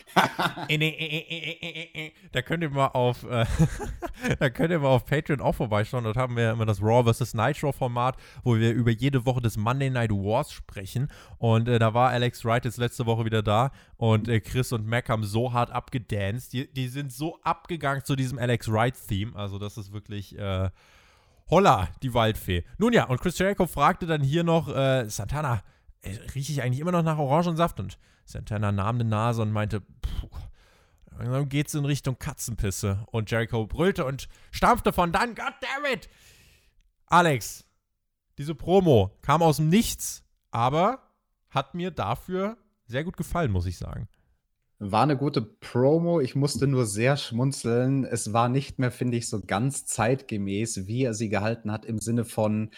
Da 2.32 2.41
könnt 2.41 2.63
ihr 2.63 2.69
mal 2.69 2.88
auf 2.88 3.24
äh, 3.24 3.45
da 4.39 4.50
könnt 4.50 4.71
ihr 4.71 4.80
mal 4.80 4.89
auf 4.89 5.06
Patreon 5.06 5.41
auch 5.41 5.54
vorbeischauen. 5.54 6.04
Dort 6.04 6.17
haben 6.17 6.36
wir 6.36 6.52
immer 6.52 6.65
das 6.65 6.82
Raw 6.82 7.12
vs. 7.12 7.34
Nitro 7.34 7.71
Format, 7.71 8.17
wo 8.43 8.56
wir 8.58 8.71
über 8.74 8.91
jede 8.91 9.26
Woche 9.26 9.41
des 9.41 9.58
Monday 9.58 9.89
Night 9.89 10.12
Wars 10.12 10.52
sprechen. 10.52 11.10
Und 11.38 11.67
äh, 11.67 11.80
da 11.80 11.93
war 11.93 12.10
Alex 12.10 12.45
Wright 12.45 12.65
jetzt 12.65 12.78
letzte 12.78 13.06
Woche 13.06 13.26
wieder 13.26 13.43
da 13.43 13.71
und 13.97 14.28
äh, 14.28 14.39
Chris 14.39 14.71
und 14.71 14.88
Mac 14.88 15.10
haben 15.10 15.24
so 15.24 15.54
hart 15.54 15.71
abgedanced. 15.71 16.54
Die, 16.54 16.71
die 16.71 16.88
sind 16.88 17.12
so 17.12 17.39
abgegangen 17.43 18.04
zu 18.04 18.15
diesem 18.15 18.38
Alex 18.38 18.71
Wright 18.71 18.95
Theme. 19.08 19.36
Also 19.36 19.60
das 19.60 19.78
ist 19.78 19.93
wirklich 19.93 20.38
äh, 20.38 20.69
Holla, 21.50 21.89
die 22.02 22.13
Waldfee. 22.13 22.63
Nun 22.78 22.93
ja, 22.93 23.06
und 23.06 23.19
Chris 23.19 23.38
Jericho 23.38 23.67
fragte 23.67 24.06
dann 24.06 24.21
hier 24.21 24.43
noch 24.43 24.69
äh, 24.69 25.10
Santana, 25.10 25.62
rieche 26.34 26.54
ich 26.54 26.62
eigentlich 26.62 26.80
immer 26.80 26.91
noch 26.93 27.04
nach 27.04 27.17
Orangensaft? 27.17 27.80
Und 27.80 27.97
Santana 28.25 28.71
nahm 28.71 28.95
eine 28.95 29.05
Nase 29.05 29.41
und 29.41 29.51
meinte, 29.51 29.81
puh, 29.81 30.29
langsam 31.17 31.49
geht's 31.49 31.73
in 31.73 31.86
Richtung 31.86 32.17
Katzenpisse. 32.17 33.05
Und 33.12 33.29
Jericho 33.31 33.65
brüllte 33.67 34.05
und 34.05 34.27
stampfte 34.51 34.93
von 34.93 35.12
dann, 35.12 35.36
God 35.36 35.53
damn 35.62 35.91
it! 35.93 36.10
Alex, 37.07 37.65
diese 38.38 38.55
Promo 38.55 39.12
kam 39.21 39.41
aus 39.41 39.57
dem 39.57 39.69
Nichts, 39.69 40.23
aber 40.49 41.12
hat 41.49 41.75
mir 41.75 41.91
dafür 41.91 42.57
sehr 42.86 43.03
gut 43.03 43.17
gefallen, 43.17 43.51
muss 43.51 43.65
ich 43.65 43.77
sagen. 43.77 44.07
War 44.79 45.03
eine 45.03 45.15
gute 45.15 45.41
Promo. 45.41 46.21
Ich 46.21 46.36
musste 46.36 46.65
nur 46.65 46.88
sehr 46.88 47.15
schmunzeln. 47.15 48.03
Es 48.03 48.34
war 48.34 48.49
nicht 48.49 48.79
mehr, 48.79 48.91
finde 48.91 49.17
ich, 49.17 49.29
so 49.29 49.41
ganz 49.41 49.86
zeitgemäß, 49.86 50.88
wie 50.88 51.03
er 51.03 51.13
sie 51.13 51.29
gehalten 51.29 51.71
hat, 51.71 51.86
im 51.86 51.99
Sinne 51.99 52.25
von, 52.25 52.71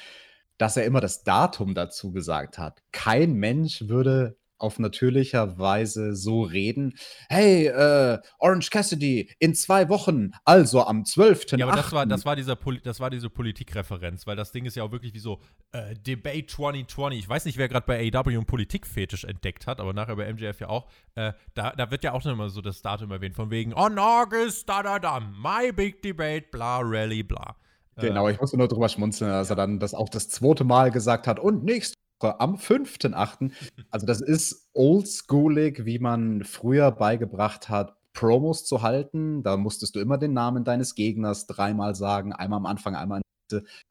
dass 0.57 0.75
er 0.75 0.83
immer 0.83 0.99
das 0.99 1.23
Datum 1.23 1.75
dazu 1.75 2.11
gesagt 2.11 2.57
hat. 2.57 2.83
Kein 2.91 3.35
Mensch 3.35 3.87
würde 3.87 4.37
auf 4.63 4.79
natürlicher 4.79 5.59
Weise 5.59 6.15
so 6.15 6.41
reden. 6.41 6.95
Hey, 7.29 7.67
äh, 7.67 8.19
Orange 8.39 8.69
Cassidy, 8.69 9.29
in 9.39 9.53
zwei 9.53 9.89
Wochen, 9.89 10.31
also 10.45 10.83
am 10.83 11.05
12. 11.05 11.51
Ja, 11.57 11.67
aber 11.67 11.75
das 11.75 11.91
war, 11.91 12.05
das, 12.05 12.25
war 12.25 12.35
dieser 12.35 12.55
Poli 12.55 12.81
das 12.81 12.99
war 12.99 13.09
diese 13.09 13.29
Politikreferenz, 13.29 14.25
weil 14.25 14.35
das 14.35 14.51
Ding 14.51 14.65
ist 14.65 14.75
ja 14.75 14.83
auch 14.83 14.91
wirklich 14.91 15.13
wie 15.13 15.19
so 15.19 15.41
äh, 15.73 15.93
Debate 15.95 16.47
2020. 16.47 17.19
Ich 17.19 17.29
weiß 17.29 17.45
nicht, 17.45 17.57
wer 17.57 17.67
gerade 17.67 17.85
bei 17.85 18.11
AEW 18.11 18.29
einen 18.29 18.45
Politikfetisch 18.45 19.25
entdeckt 19.25 19.67
hat, 19.67 19.79
aber 19.79 19.93
nachher 19.93 20.15
bei 20.15 20.31
MJF 20.31 20.61
ja 20.61 20.69
auch. 20.69 20.87
Äh, 21.15 21.33
da, 21.53 21.71
da 21.71 21.91
wird 21.91 22.03
ja 22.03 22.13
auch 22.13 22.25
immer 22.25 22.49
so 22.49 22.61
das 22.61 22.81
Datum 22.81 23.11
erwähnt, 23.11 23.35
von 23.35 23.51
wegen 23.51 23.73
On 23.73 23.99
August, 23.99 24.67
da, 24.69 24.81
da, 24.81 24.97
da, 24.97 25.19
my 25.19 25.71
big 25.73 26.01
debate, 26.01 26.47
bla, 26.51 26.79
rally, 26.81 27.21
bla. 27.21 27.57
Genau, 27.97 28.27
ich 28.27 28.39
musste 28.39 28.57
nur 28.57 28.67
drüber 28.67 28.89
schmunzeln, 28.89 29.29
dass 29.29 29.49
er 29.49 29.55
dann 29.55 29.79
das 29.79 29.93
auch 29.93 30.09
das 30.09 30.27
zweite 30.29 30.63
Mal 30.63 30.89
gesagt 30.89 31.27
hat 31.27 31.39
und 31.39 31.63
nächste 31.63 31.95
Woche 32.23 32.39
am 32.39 32.55
5.8. 32.55 33.51
Also 33.91 34.05
das 34.05 34.21
ist 34.21 34.69
oldschoolig, 34.73 35.85
wie 35.85 35.99
man 35.99 36.43
früher 36.43 36.91
beigebracht 36.91 37.69
hat, 37.69 37.95
Promos 38.13 38.65
zu 38.65 38.81
halten. 38.81 39.43
Da 39.43 39.57
musstest 39.57 39.95
du 39.95 39.99
immer 39.99 40.17
den 40.17 40.33
Namen 40.33 40.63
deines 40.63 40.95
Gegners 40.95 41.45
dreimal 41.47 41.95
sagen, 41.95 42.33
einmal 42.33 42.57
am 42.57 42.65
Anfang, 42.65 42.95
einmal 42.95 43.21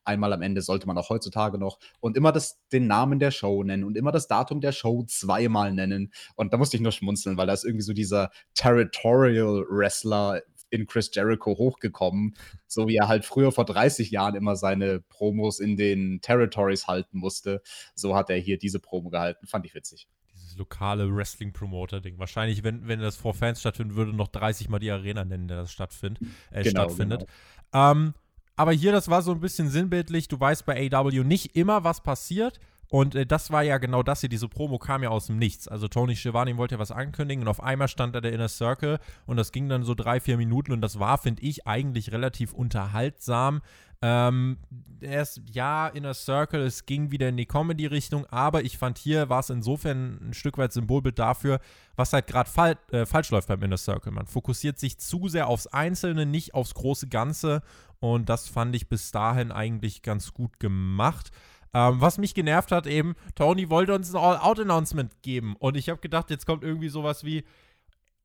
einmal 0.04 0.32
am 0.32 0.42
Ende 0.42 0.62
sollte 0.62 0.88
man 0.88 0.98
auch 0.98 1.10
heutzutage 1.10 1.56
noch 1.56 1.78
und 2.00 2.16
immer 2.16 2.32
das, 2.32 2.58
den 2.72 2.88
Namen 2.88 3.20
der 3.20 3.30
Show 3.30 3.62
nennen 3.62 3.84
und 3.84 3.96
immer 3.96 4.10
das 4.10 4.26
Datum 4.26 4.60
der 4.60 4.72
Show 4.72 5.04
zweimal 5.06 5.72
nennen. 5.72 6.12
Und 6.34 6.52
da 6.52 6.56
musste 6.56 6.76
ich 6.76 6.82
nur 6.82 6.90
schmunzeln, 6.90 7.36
weil 7.36 7.46
da 7.46 7.52
ist 7.52 7.64
irgendwie 7.64 7.84
so 7.84 7.92
dieser 7.92 8.30
Territorial 8.54 9.64
Wrestler 9.68 10.42
in 10.72 10.86
Chris 10.86 11.10
Jericho 11.12 11.56
hochgekommen, 11.58 12.34
so 12.66 12.88
wie 12.88 12.96
er 12.96 13.06
halt 13.06 13.24
früher 13.24 13.52
vor 13.52 13.66
30 13.66 14.10
Jahren 14.10 14.34
immer 14.34 14.56
seine 14.56 15.00
Promos 15.00 15.60
in 15.60 15.76
den 15.76 16.20
Territories 16.22 16.86
halten 16.86 17.18
musste. 17.18 17.62
So 17.94 18.16
hat 18.16 18.30
er 18.30 18.36
hier 18.36 18.58
diese 18.58 18.80
Promo 18.80 19.10
gehalten. 19.10 19.46
Fand 19.46 19.66
ich 19.66 19.74
witzig. 19.74 20.08
Dieses 20.32 20.56
lokale 20.56 21.14
Wrestling-Promoter-Ding. 21.14 22.18
Wahrscheinlich, 22.18 22.64
wenn, 22.64 22.88
wenn 22.88 23.00
das 23.00 23.16
vor 23.16 23.34
Fans 23.34 23.60
stattfinden 23.60 23.96
würde, 23.96 24.14
noch 24.14 24.28
30 24.28 24.70
Mal 24.70 24.78
die 24.78 24.90
Arena 24.90 25.24
nennen, 25.24 25.46
der 25.46 25.58
das 25.58 25.72
stattfind, 25.72 26.18
äh, 26.50 26.62
genau, 26.62 26.84
stattfindet. 26.84 27.26
Genau. 27.70 27.90
Ähm, 27.92 28.14
aber 28.56 28.72
hier, 28.72 28.92
das 28.92 29.08
war 29.08 29.22
so 29.22 29.32
ein 29.32 29.40
bisschen 29.40 29.68
sinnbildlich. 29.68 30.28
Du 30.28 30.40
weißt 30.40 30.64
bei 30.64 30.90
AW 30.90 31.24
nicht 31.24 31.54
immer, 31.54 31.84
was 31.84 32.02
passiert. 32.02 32.60
Und 32.92 33.14
äh, 33.14 33.24
das 33.24 33.50
war 33.50 33.62
ja 33.62 33.78
genau 33.78 34.02
das 34.02 34.20
hier, 34.20 34.28
diese 34.28 34.50
Promo 34.50 34.78
kam 34.78 35.02
ja 35.02 35.08
aus 35.08 35.26
dem 35.26 35.38
Nichts. 35.38 35.66
Also 35.66 35.88
Tony 35.88 36.14
Schiavone 36.14 36.58
wollte 36.58 36.74
ja 36.74 36.78
was 36.78 36.92
ankündigen 36.92 37.42
und 37.42 37.48
auf 37.48 37.62
einmal 37.62 37.88
stand 37.88 38.14
da 38.14 38.20
der 38.20 38.34
Inner 38.34 38.50
Circle 38.50 38.98
und 39.24 39.38
das 39.38 39.50
ging 39.50 39.70
dann 39.70 39.82
so 39.82 39.94
drei, 39.94 40.20
vier 40.20 40.36
Minuten 40.36 40.72
und 40.72 40.82
das 40.82 40.98
war, 40.98 41.16
finde 41.16 41.40
ich, 41.40 41.66
eigentlich 41.66 42.12
relativ 42.12 42.52
unterhaltsam. 42.52 43.62
Ähm, 44.02 44.58
erst, 45.00 45.40
ja, 45.50 45.88
Inner 45.88 46.12
Circle, 46.12 46.60
es 46.60 46.84
ging 46.84 47.10
wieder 47.10 47.30
in 47.30 47.38
die 47.38 47.46
Comedy-Richtung, 47.46 48.26
aber 48.26 48.62
ich 48.62 48.76
fand 48.76 48.98
hier 48.98 49.30
war 49.30 49.40
es 49.40 49.48
insofern 49.48 50.18
ein 50.28 50.34
Stück 50.34 50.58
weit 50.58 50.74
Symbolbild 50.74 51.18
dafür, 51.18 51.60
was 51.96 52.12
halt 52.12 52.26
gerade 52.26 52.50
fal 52.50 52.76
äh, 52.90 53.06
falsch 53.06 53.30
läuft 53.30 53.48
beim 53.48 53.62
Inner 53.62 53.78
Circle. 53.78 54.12
Man 54.12 54.26
fokussiert 54.26 54.78
sich 54.78 54.98
zu 54.98 55.28
sehr 55.28 55.46
aufs 55.46 55.66
Einzelne, 55.66 56.26
nicht 56.26 56.52
aufs 56.52 56.74
große 56.74 57.08
Ganze 57.08 57.62
und 58.00 58.28
das 58.28 58.48
fand 58.48 58.76
ich 58.76 58.90
bis 58.90 59.12
dahin 59.12 59.50
eigentlich 59.50 60.02
ganz 60.02 60.34
gut 60.34 60.60
gemacht. 60.60 61.30
Ähm, 61.74 62.00
was 62.00 62.18
mich 62.18 62.34
genervt 62.34 62.70
hat, 62.70 62.86
eben, 62.86 63.14
Tony 63.34 63.70
wollte 63.70 63.94
uns 63.94 64.14
ein 64.14 64.20
All-Out-Announcement 64.20 65.22
geben. 65.22 65.56
Und 65.58 65.76
ich 65.76 65.88
habe 65.88 66.00
gedacht, 66.00 66.30
jetzt 66.30 66.46
kommt 66.46 66.64
irgendwie 66.64 66.88
sowas 66.88 67.24
wie 67.24 67.44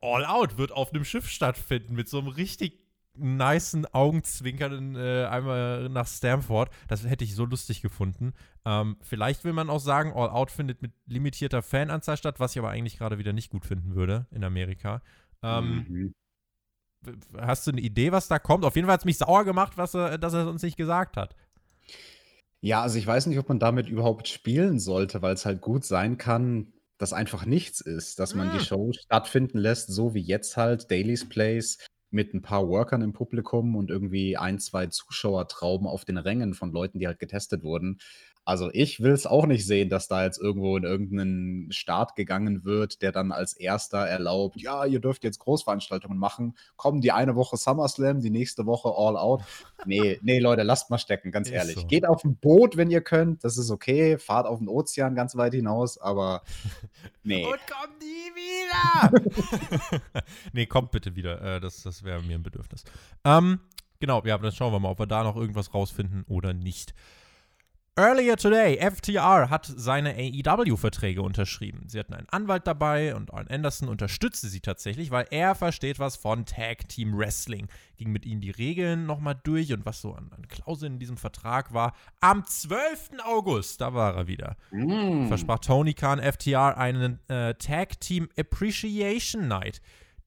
All-Out 0.02 0.58
wird 0.58 0.72
auf 0.72 0.94
einem 0.94 1.06
Schiff 1.06 1.28
stattfinden 1.30 1.96
mit 1.96 2.10
so 2.10 2.20
einem 2.20 2.28
richtig 2.28 2.80
niceen 3.18 3.86
Augenzwinkern 3.94 4.96
äh, 4.96 5.26
einmal 5.26 5.90
nach 5.90 6.08
Stamford. 6.08 6.70
Das 6.88 7.08
hätte 7.08 7.24
ich 7.24 7.36
so 7.36 7.46
lustig 7.46 7.82
gefunden. 7.82 8.34
Ähm, 8.66 8.98
vielleicht 9.02 9.44
will 9.44 9.54
man 9.54 9.70
auch 9.70 9.80
sagen, 9.80 10.14
All 10.14 10.30
Out 10.30 10.52
findet 10.52 10.82
mit 10.82 10.92
limitierter 11.08 11.62
Fananzahl 11.62 12.18
statt, 12.18 12.40
was 12.40 12.52
ich 12.52 12.60
aber 12.60 12.70
eigentlich 12.70 12.98
gerade 12.98 13.18
wieder 13.18 13.34
nicht 13.34 13.50
gut 13.50 13.66
finden 13.66 13.96
würde 13.96 14.28
in 14.32 14.44
Amerika. 14.44 15.02
Ähm, 15.42 15.86
mhm. 15.88 16.16
Hast 17.38 17.66
du 17.66 17.72
eine 17.72 17.82
Idee, 17.82 18.12
was 18.12 18.28
da 18.28 18.40
kommt? 18.40 18.66
Auf 18.66 18.76
jeden 18.76 18.88
Fall 18.88 18.94
hat 18.94 19.02
es 19.02 19.06
mich 19.06 19.18
sauer 19.18 19.46
gemacht, 19.46 19.78
was 19.78 19.94
er, 19.94 20.18
dass 20.18 20.34
er 20.34 20.48
uns 20.48 20.64
nicht 20.64 20.78
gesagt 20.78 21.16
hat. 21.16 21.36
Ja, 22.64 22.82
also 22.82 22.98
ich 22.98 23.06
weiß 23.06 23.28
nicht, 23.28 23.38
ob 23.38 23.50
man 23.50 23.60
damit 23.60 23.88
überhaupt 23.88 24.28
spielen 24.28 24.80
sollte, 24.80 25.22
weil 25.22 25.34
es 25.36 25.46
halt 25.46 25.62
gut 25.62 25.86
sein 25.86 26.18
kann, 26.18 26.74
dass 26.98 27.14
einfach 27.14 27.46
nichts 27.46 27.82
ist, 27.82 28.20
dass 28.20 28.34
man 28.34 28.50
die 28.50 28.60
Hm. 28.60 28.66
Show 28.66 28.92
stattfinden 28.94 29.60
lässt, 29.60 29.90
so 29.92 30.16
wie 30.16 30.22
jetzt 30.22 30.58
halt, 30.58 30.90
Daily's 30.90 31.30
Place 31.30 31.78
mit 32.10 32.34
ein 32.34 32.42
paar 32.42 32.68
Workern 32.68 33.02
im 33.04 33.14
Publikum 33.14 33.76
und 33.76 33.92
irgendwie 33.92 34.38
ein, 34.38 34.58
2 34.60 34.88
Zuschauertrauben 34.88 35.86
auf 35.86 36.04
den 36.06 36.18
Rängen 36.18 36.56
von 36.56 36.72
Leuten, 36.72 36.98
die 37.00 37.06
halt 37.06 37.20
getestet 37.20 37.62
wurden. 37.64 38.00
Also, 38.48 38.70
ich 38.72 39.02
will 39.02 39.12
es 39.12 39.28
auch 39.28 39.46
nicht 39.46 39.66
sehen, 39.68 39.90
dass 39.90 40.08
da 40.08 40.24
jetzt 40.24 40.40
irgendwo 40.40 40.78
in 40.78 40.86
irgendeinen 40.86 41.70
Start 41.74 42.16
gegangen 42.16 42.64
wird, 42.64 43.02
der 43.02 43.12
dann 43.12 43.34
als 43.34 43.52
Erster 43.52 43.98
erlaubt: 43.98 44.62
„Ja, 44.62 44.86
ihr 44.86 45.02
dürft 45.02 45.26
jetzt 45.26 45.40
Großveranstaltungen 45.40 46.18
machen. 46.18 46.56
Komm, 46.78 47.02
die 47.02 47.12
eine 47.12 47.36
Woche 47.36 47.58
SummerSlam, 47.58 48.22
die 48.22 48.30
nächste 48.30 48.66
Woche 48.66 48.88
All 48.96 49.18
Out.“ 49.18 49.42
Ne, 49.84 50.18
ne, 50.22 50.40
Leute, 50.40 50.64
lasst 50.64 50.90
mal 50.90 50.98
stecken, 50.98 51.30
ganz 51.34 51.50
Ist 51.50 51.56
ehrlich. 51.56 51.76
so. 51.76 51.88
Geht 51.88 52.08
auf 52.08 52.24
'n 52.24 52.38
Boot, 52.38 52.78
wenn 52.78 52.90
ihr 52.90 53.02
könnt, 53.02 53.44
das 53.44 53.58
ist 53.58 53.70
okay. 53.70 54.18
Fahrt 54.18 54.48
auf 54.48 54.62
'n 54.62 54.70
Ozean 54.70 55.14
ganz 55.14 55.36
weit 55.36 55.54
hinaus, 55.54 55.98
aber 55.98 56.42
ne. 57.26 57.44
Und 57.48 57.60
kommt 57.68 58.00
nie 58.00 58.32
wieder! 58.34 60.02
nee, 60.54 60.66
kommt 60.68 60.92
bitte 60.92 61.18
wieder. 61.18 61.42
Äh, 61.42 61.60
das 61.60 61.84
das 61.84 62.02
wäre 62.04 62.22
mir 62.24 62.36
ein 62.36 62.44
Bedürfnis. 62.44 62.86
Ähm, 63.26 63.60
genau, 64.00 64.22
ja, 64.24 64.38
dann 64.38 64.54
schauen 64.54 64.72
wir 64.72 64.80
mal, 64.80 64.92
ob 64.92 65.00
wir 65.00 65.06
da 65.06 65.24
noch 65.26 65.36
irgendwas 65.36 65.74
rausfinden 65.74 66.24
oder 66.30 66.54
nicht. 66.54 66.94
Earlier 68.00 68.38
today, 68.38 68.78
FTR 68.78 69.50
hat 69.50 69.66
seine 69.76 70.14
AEW-Verträge 70.14 71.20
unterschrieben. 71.24 71.86
Sie 71.90 71.98
hatten 71.98 72.14
einen 72.14 72.30
Anwalt 72.30 72.68
dabei 72.68 73.16
und 73.16 73.34
Arn 73.34 73.48
Anderson 73.48 73.90
unterstützte 73.90 74.50
sie 74.50 74.60
tatsächlich, 74.60 75.10
weil 75.10 75.26
er 75.32 75.56
versteht 75.56 75.98
was 75.98 76.16
von 76.16 76.46
Tag 76.46 76.88
Team 76.90 77.18
Wrestling. 77.18 77.68
Ging 77.98 78.12
mit 78.12 78.28
ihnen 78.28 78.40
die 78.40 78.52
Regeln 78.52 79.08
nochmal 79.08 79.40
durch 79.44 79.74
und 79.74 79.84
was 79.88 80.00
so 80.00 80.14
an, 80.14 80.30
an 80.36 80.48
Klauseln 80.48 80.94
in 80.94 81.00
diesem 81.00 81.18
Vertrag 81.18 81.74
war. 81.74 81.94
Am 82.20 82.46
12. 82.46 83.14
August, 83.26 83.82
da 83.82 83.96
war 83.96 84.16
er 84.16 84.28
wieder 84.28 84.58
Hm. 84.70 85.28
versprach 85.28 85.58
Tony 85.58 85.96
Khan 85.96 86.20
FTR 86.20 86.78
einen 86.78 87.20
äh, 87.30 87.56
Tag 87.56 88.00
Team 88.00 88.30
Appreciation 88.38 89.48
Night. 89.48 89.82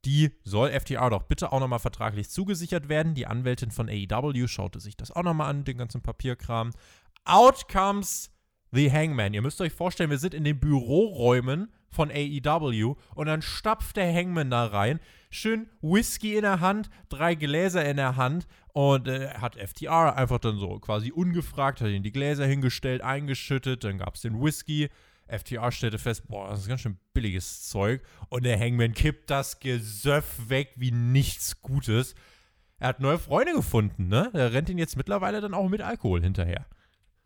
Die 0.06 0.32
soll 0.44 0.70
FTR 0.70 1.10
doch 1.10 1.24
bitte 1.24 1.52
auch 1.52 1.60
nochmal 1.60 1.78
vertraglich 1.78 2.30
zugesichert 2.30 2.88
werden. 2.88 3.14
Die 3.14 3.26
Anwältin 3.26 3.70
von 3.70 3.88
AEW 3.90 4.46
schaute 4.48 4.80
sich 4.80 4.96
das 4.96 5.10
auch 5.10 5.22
nochmal 5.22 5.50
an, 5.50 5.64
den 5.64 5.76
ganzen 5.76 6.00
Papierkram. 6.00 6.70
Out 7.24 7.68
comes 7.68 8.30
the 8.72 8.90
Hangman. 8.90 9.34
Ihr 9.34 9.42
müsst 9.42 9.60
euch 9.60 9.72
vorstellen, 9.72 10.10
wir 10.10 10.18
sind 10.18 10.34
in 10.34 10.44
den 10.44 10.58
Büroräumen 10.58 11.72
von 11.90 12.10
AEW 12.10 12.94
und 13.14 13.26
dann 13.26 13.42
stapft 13.42 13.96
der 13.96 14.12
Hangman 14.14 14.50
da 14.50 14.66
rein. 14.66 15.00
Schön 15.30 15.68
Whisky 15.80 16.36
in 16.36 16.42
der 16.42 16.60
Hand, 16.60 16.88
drei 17.08 17.34
Gläser 17.34 17.84
in 17.84 17.96
der 17.96 18.16
Hand 18.16 18.46
und 18.72 19.08
äh, 19.08 19.30
hat 19.34 19.56
FTR 19.56 20.16
einfach 20.16 20.38
dann 20.38 20.58
so 20.58 20.78
quasi 20.78 21.10
ungefragt, 21.10 21.80
hat 21.80 21.88
ihn 21.88 22.02
die 22.02 22.12
Gläser 22.12 22.46
hingestellt, 22.46 23.02
eingeschüttet, 23.02 23.84
dann 23.84 23.98
gab 23.98 24.14
es 24.14 24.22
den 24.22 24.40
Whisky. 24.40 24.88
FTR 25.26 25.70
stellte 25.70 25.98
fest, 25.98 26.26
boah, 26.26 26.48
das 26.48 26.60
ist 26.60 26.68
ganz 26.68 26.80
schön 26.80 26.98
billiges 27.12 27.68
Zeug. 27.68 28.02
Und 28.28 28.44
der 28.44 28.58
Hangman 28.58 28.94
kippt 28.94 29.30
das 29.30 29.60
Gesöff 29.60 30.48
weg 30.48 30.70
wie 30.76 30.90
nichts 30.90 31.60
Gutes. 31.62 32.14
Er 32.78 32.88
hat 32.88 33.00
neue 33.00 33.18
Freunde 33.18 33.52
gefunden, 33.52 34.08
ne? 34.08 34.30
Er 34.32 34.52
rennt 34.52 34.70
ihn 34.70 34.78
jetzt 34.78 34.96
mittlerweile 34.96 35.40
dann 35.40 35.54
auch 35.54 35.68
mit 35.68 35.82
Alkohol 35.82 36.22
hinterher. 36.22 36.66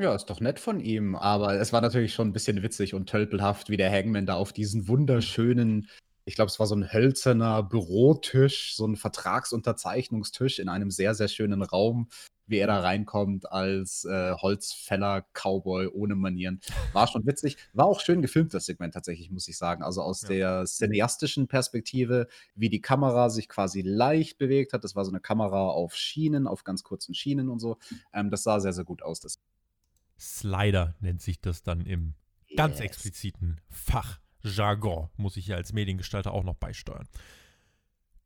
Ja, 0.01 0.13
ist 0.15 0.27
doch 0.27 0.41
nett 0.41 0.59
von 0.59 0.81
ihm, 0.81 1.15
aber 1.15 1.55
es 1.61 1.73
war 1.73 1.81
natürlich 1.81 2.13
schon 2.15 2.29
ein 2.29 2.33
bisschen 2.33 2.63
witzig 2.65 2.95
und 2.95 3.09
tölpelhaft, 3.09 3.71
wie 3.71 3.77
der 3.77 3.93
Hangman 3.93 4.27
da 4.27 4.35
auf 4.35 4.53
diesen 4.53 4.89
wunderschönen 4.89 5.89
ich 6.27 6.37
glaube, 6.37 6.49
es 6.51 6.59
war 6.59 6.67
so 6.67 6.75
ein 6.75 6.91
hölzerner 6.91 7.63
Bürotisch, 7.63 8.75
so 8.77 8.87
ein 8.87 8.97
Vertragsunterzeichnungstisch 8.97 10.59
in 10.59 10.71
einem 10.71 10.91
sehr, 10.91 11.15
sehr 11.15 11.29
schönen 11.29 11.61
Raum, 11.63 12.09
wie 12.47 12.57
er 12.57 12.67
da 12.67 12.81
reinkommt 12.81 13.53
als, 13.53 14.07
äh, 14.07 14.33
Holzfäller-Cowboy 14.33 15.89
ohne 15.89 16.15
Manieren. 16.15 16.61
War 16.93 17.07
schon 17.09 17.27
witzig. 17.27 17.59
War 17.75 17.85
auch 17.85 18.01
schön 18.01 18.23
gefilmt, 18.23 18.55
das 18.55 18.65
Segment 18.65 18.95
tatsächlich, 18.95 19.31
muss 19.31 19.49
ich 19.49 19.59
sagen. 19.59 19.83
Also, 19.83 20.01
aus 20.01 20.23
Ja. 20.23 20.31
der 20.31 20.65
cineastischen 20.65 21.47
Perspektive, 21.47 22.29
wie 22.55 22.71
die 22.71 22.81
Kamera 22.81 23.29
sich 23.29 23.47
quasi 23.51 23.83
leicht 23.83 24.39
bewegt 24.39 24.73
hat. 24.73 24.83
Das 24.83 24.97
war 24.97 25.05
so 25.05 25.11
eine 25.11 25.21
Kamera 25.21 25.69
auf 25.69 25.95
Schienen, 25.95 26.47
auf 26.47 26.65
ganz 26.65 26.83
kurzen 26.85 27.13
Schienen 27.15 27.51
und 27.51 27.59
so. 27.61 27.77
Ähm, 28.15 28.31
das 28.31 28.45
sah 28.45 28.61
sehr, 28.61 28.73
sehr 28.73 28.85
gut 28.85 29.03
aus, 29.03 29.21
das 29.21 29.37
Slider 30.19 30.95
nennt 31.01 31.23
sich 31.23 31.41
das 31.41 31.63
dann 31.63 31.83
im 31.87 32.15
ganz 32.57 32.79
Yes. 32.79 32.87
expliziten 32.87 33.61
Fachjargon. 33.71 35.11
Muss 35.17 35.37
ich 35.37 35.49
ja 35.49 35.57
als 35.57 35.73
Mediengestalter 35.73 36.33
auch 36.33 36.45
noch 36.45 36.55
beisteuern. 36.55 37.09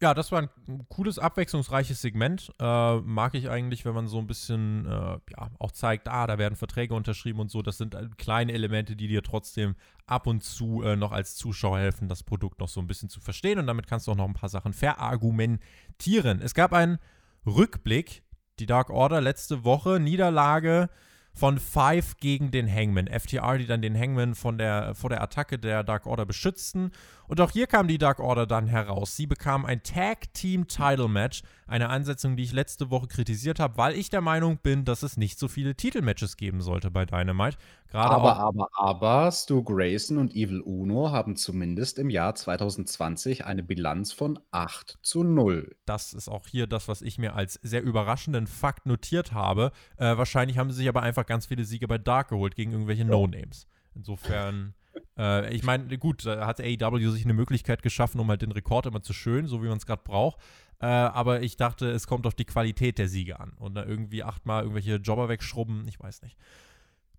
Ja, 0.01 0.14
das 0.14 0.30
war 0.30 0.43
ein 0.43 0.89
cooles, 0.89 1.18
abwechslungsreiches 1.18 2.01
Segment. 2.01 2.53
Äh, 2.61 3.01
mag 3.01 3.34
ich 3.34 3.51
eigentlich, 3.51 3.84
wenn 3.84 3.95
man 3.95 4.07
so 4.07 4.18
ein 4.18 4.28
bisschen 4.28 4.86
äh, 4.86 4.91
ja, 4.91 5.51
auch 5.59 5.72
zeigt, 5.72 6.07
ah, 6.07 6.28
da 6.28 6.39
werden 6.39 6.55
Verträge 6.55 6.95
unterschrieben 6.95 7.41
und 7.41 7.51
so. 7.51 7.62
Das 7.62 7.78
sind 7.78 7.97
äh, 7.97 8.09
kleine 8.16 8.53
Elemente, 8.53 8.95
die 8.95 9.09
dir 9.09 9.24
trotzdem 9.24 9.74
ab 10.07 10.28
und 10.28 10.45
zu 10.45 10.84
äh, 10.84 10.95
noch 10.95 11.11
als 11.11 11.34
Zuschauer 11.34 11.80
helfen, 11.80 12.09
das 12.09 12.22
Produkt 12.22 12.61
noch 12.61 12.68
so 12.68 12.80
ein 12.80 12.86
bisschen 12.86 13.09
zu 13.09 13.20
verstehen. 13.20 13.59
Und 13.59 13.66
damit 13.66 13.89
kannst 13.89 14.07
du 14.07 14.12
auch 14.12 14.16
noch 14.16 14.28
ein 14.28 14.34
paar 14.34 14.49
Sachen 14.49 14.72
verargumentieren. 14.72 16.41
Es 16.43 16.55
gab 16.55 16.72
einen 16.72 16.99
Rückblick. 17.45 18.22
Die 18.61 18.66
Dark 18.66 18.91
Order 18.91 19.20
letzte 19.20 19.64
Woche, 19.64 19.99
Niederlage 19.99 20.91
von 21.39 21.61
Five 21.61 22.16
gegen 22.16 22.51
den 22.51 22.68
Hangman. 22.72 23.07
FTR, 23.07 23.59
die 23.59 23.66
dann 23.66 23.80
den 23.80 23.97
Hangman 23.97 24.34
von 24.34 24.59
der, 24.59 24.95
vor 24.97 25.09
der 25.09 25.22
Attacke 25.22 25.59
der 25.59 25.84
Dark 25.84 26.07
Order 26.07 26.26
beschützten. 26.26 26.91
Und 27.29 27.43
auch 27.43 27.51
hier 27.51 27.66
kam 27.66 27.89
die 27.89 27.99
Dark 27.99 28.20
Order 28.20 28.47
dann 28.47 28.66
heraus. 28.66 29.14
Sie 29.14 29.26
bekamen 29.26 29.66
ein 29.66 29.83
Tag 29.83 30.33
Team 30.33 30.66
Title 30.66 31.09
Match. 31.09 31.43
Eine 31.66 31.91
Ansetzung, 31.91 32.37
die 32.37 32.43
ich 32.43 32.53
letzte 32.53 32.91
Woche 32.91 33.07
kritisiert 33.07 33.61
habe, 33.61 33.76
weil 33.76 33.95
ich 33.95 34.09
der 34.09 34.22
Meinung 34.22 34.57
bin, 34.57 34.87
dass 34.87 35.03
es 35.03 35.18
nicht 35.18 35.39
so 35.39 35.47
viele 35.47 35.74
Titelmatches 35.74 36.39
geben 36.39 36.62
sollte 36.62 36.91
bei 36.91 37.05
Dynamite. 37.05 37.59
Gerade 37.89 38.14
Aber, 38.14 38.37
aber, 38.37 38.68
aber, 38.72 39.31
Stu 39.31 39.62
Grayson 39.62 40.16
und 40.16 40.35
Evil 40.35 40.62
Uno 40.62 41.11
haben 41.11 41.37
zumindest 41.37 41.99
im 41.99 42.09
Jahr 42.09 42.35
2020 42.35 43.45
eine 43.45 43.62
Bilanz 43.62 44.12
von 44.12 44.39
8 44.51 44.99
zu 45.03 45.22
0. 45.22 45.76
das 45.85 46.14
ist 46.14 46.29
auch 46.29 46.47
hier 46.47 46.66
das, 46.66 46.89
was 46.89 47.03
ich 47.03 47.18
mir 47.18 47.35
als 47.35 47.55
sehr 47.62 47.83
überraschenden 47.83 48.47
Fakt 48.47 48.87
notiert 48.87 49.33
habe. 49.33 49.72
Äh, 49.99 50.16
wahrscheinlich 50.16 50.57
haben 50.57 50.70
sie 50.70 50.79
sich 50.79 50.89
aber 50.89 51.03
einfach 51.03 51.26
ganz 51.26 51.45
viele 51.45 51.64
Siege 51.64 51.87
bei 51.87 51.99
Dark 51.99 52.29
geholt 52.29 52.55
gegen 52.55 52.72
irgendwelche 52.72 53.05
No-Names. 53.05 53.66
Insofern, 53.95 54.74
äh, 55.18 55.52
ich 55.54 55.64
meine, 55.64 55.98
gut, 55.98 56.24
da 56.24 56.46
hat 56.46 56.60
AEW 56.60 57.10
sich 57.10 57.24
eine 57.24 57.34
Möglichkeit 57.34 57.82
geschaffen, 57.82 58.20
um 58.20 58.28
halt 58.28 58.42
den 58.42 58.52
Rekord 58.52 58.86
immer 58.86 59.02
zu 59.02 59.12
schön, 59.12 59.46
so 59.46 59.62
wie 59.62 59.68
man 59.68 59.78
es 59.78 59.86
gerade 59.86 60.02
braucht. 60.04 60.38
Äh, 60.80 60.86
aber 60.86 61.42
ich 61.42 61.56
dachte, 61.56 61.90
es 61.90 62.06
kommt 62.06 62.26
auf 62.26 62.34
die 62.34 62.44
Qualität 62.44 62.98
der 62.98 63.08
Siege 63.08 63.40
an. 63.40 63.52
Und 63.58 63.74
da 63.74 63.84
irgendwie 63.84 64.22
achtmal 64.22 64.62
irgendwelche 64.62 64.96
Jobber 64.96 65.28
wegschrubben, 65.28 65.86
ich 65.88 65.98
weiß 65.98 66.22
nicht. 66.22 66.36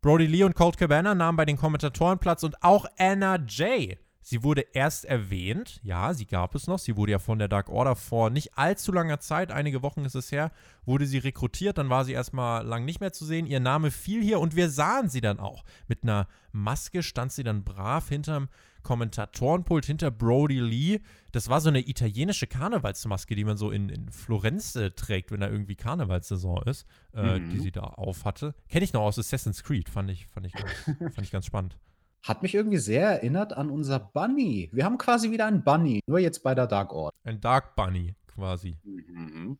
Brody 0.01 0.27
Lee 0.27 0.43
und 0.43 0.55
Colt 0.55 0.77
Cabana 0.77 1.13
nahmen 1.13 1.35
bei 1.35 1.45
den 1.45 1.57
Kommentatoren 1.57 2.19
Platz 2.19 2.43
und 2.43 2.63
auch 2.63 2.85
Anna 2.97 3.37
Jay. 3.47 3.97
Sie 4.21 4.43
wurde 4.43 4.61
erst 4.73 5.05
erwähnt, 5.05 5.79
ja, 5.81 6.13
sie 6.13 6.25
gab 6.25 6.53
es 6.53 6.67
noch. 6.67 6.77
Sie 6.77 6.97
wurde 6.97 7.13
ja 7.13 7.19
von 7.19 7.39
der 7.39 7.47
Dark 7.47 7.69
Order 7.69 7.95
vor 7.95 8.29
nicht 8.29 8.57
allzu 8.57 8.91
langer 8.91 9.19
Zeit, 9.19 9.51
einige 9.51 9.81
Wochen 9.81 10.03
ist 10.05 10.15
es 10.15 10.31
her, 10.31 10.51
wurde 10.85 11.05
sie 11.05 11.17
rekrutiert. 11.19 11.77
Dann 11.77 11.89
war 11.89 12.03
sie 12.05 12.11
erstmal 12.13 12.65
lang 12.65 12.85
nicht 12.85 12.99
mehr 12.99 13.13
zu 13.13 13.25
sehen. 13.25 13.45
Ihr 13.47 13.59
Name 13.59 13.91
fiel 13.91 14.21
hier 14.21 14.39
und 14.39 14.55
wir 14.55 14.69
sahen 14.69 15.09
sie 15.09 15.21
dann 15.21 15.39
auch. 15.39 15.63
Mit 15.87 16.03
einer 16.03 16.27
Maske 16.51 17.01
stand 17.01 17.31
sie 17.31 17.43
dann 17.43 17.63
brav 17.63 18.09
hinterm 18.09 18.49
Kommentatorenpult, 18.83 19.85
hinter 19.85 20.11
Brody 20.11 20.59
Lee. 20.59 20.99
Das 21.31 21.49
war 21.49 21.61
so 21.61 21.69
eine 21.69 21.87
italienische 21.87 22.47
Karnevalsmaske, 22.47 23.35
die 23.35 23.43
man 23.43 23.57
so 23.57 23.71
in, 23.71 23.89
in 23.89 24.09
Florenz 24.09 24.75
äh, 24.75 24.91
trägt, 24.91 25.31
wenn 25.31 25.39
da 25.41 25.49
irgendwie 25.49 25.75
Karnevalssaison 25.75 26.63
ist, 26.63 26.85
äh, 27.13 27.39
Mhm. 27.39 27.49
die 27.51 27.59
sie 27.59 27.71
da 27.71 27.81
auf 27.81 28.25
hatte. 28.25 28.55
Kenne 28.67 28.83
ich 28.83 28.93
noch 28.93 29.01
aus 29.01 29.17
Assassin's 29.19 29.63
Creed, 29.63 29.89
fand 29.89 30.09
ich, 30.11 30.27
fand 30.27 30.45
ich, 30.45 30.53
ganz, 30.53 30.71
fand 31.15 31.21
ich 31.21 31.31
ganz 31.31 31.45
spannend. 31.45 31.77
Hat 32.21 32.41
mich 32.43 32.53
irgendwie 32.53 32.77
sehr 32.77 33.07
erinnert 33.09 33.53
an 33.53 33.69
unser 33.69 33.99
Bunny. 33.99 34.69
Wir 34.73 34.83
haben 34.85 34.97
quasi 34.97 35.31
wieder 35.31 35.45
einen 35.45 35.63
Bunny, 35.63 36.01
nur 36.07 36.19
jetzt 36.19 36.43
bei 36.43 36.53
der 36.53 36.67
Dark 36.67 36.91
Order. 36.93 37.15
Ein 37.23 37.39
Dark 37.39 37.75
Bunny 37.75 38.15
quasi. 38.27 38.77
Mhm. 38.83 39.57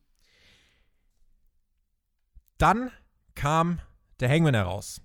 Dann 2.58 2.90
kam 3.34 3.80
der 4.20 4.28
Hangman 4.28 4.54
heraus 4.54 5.00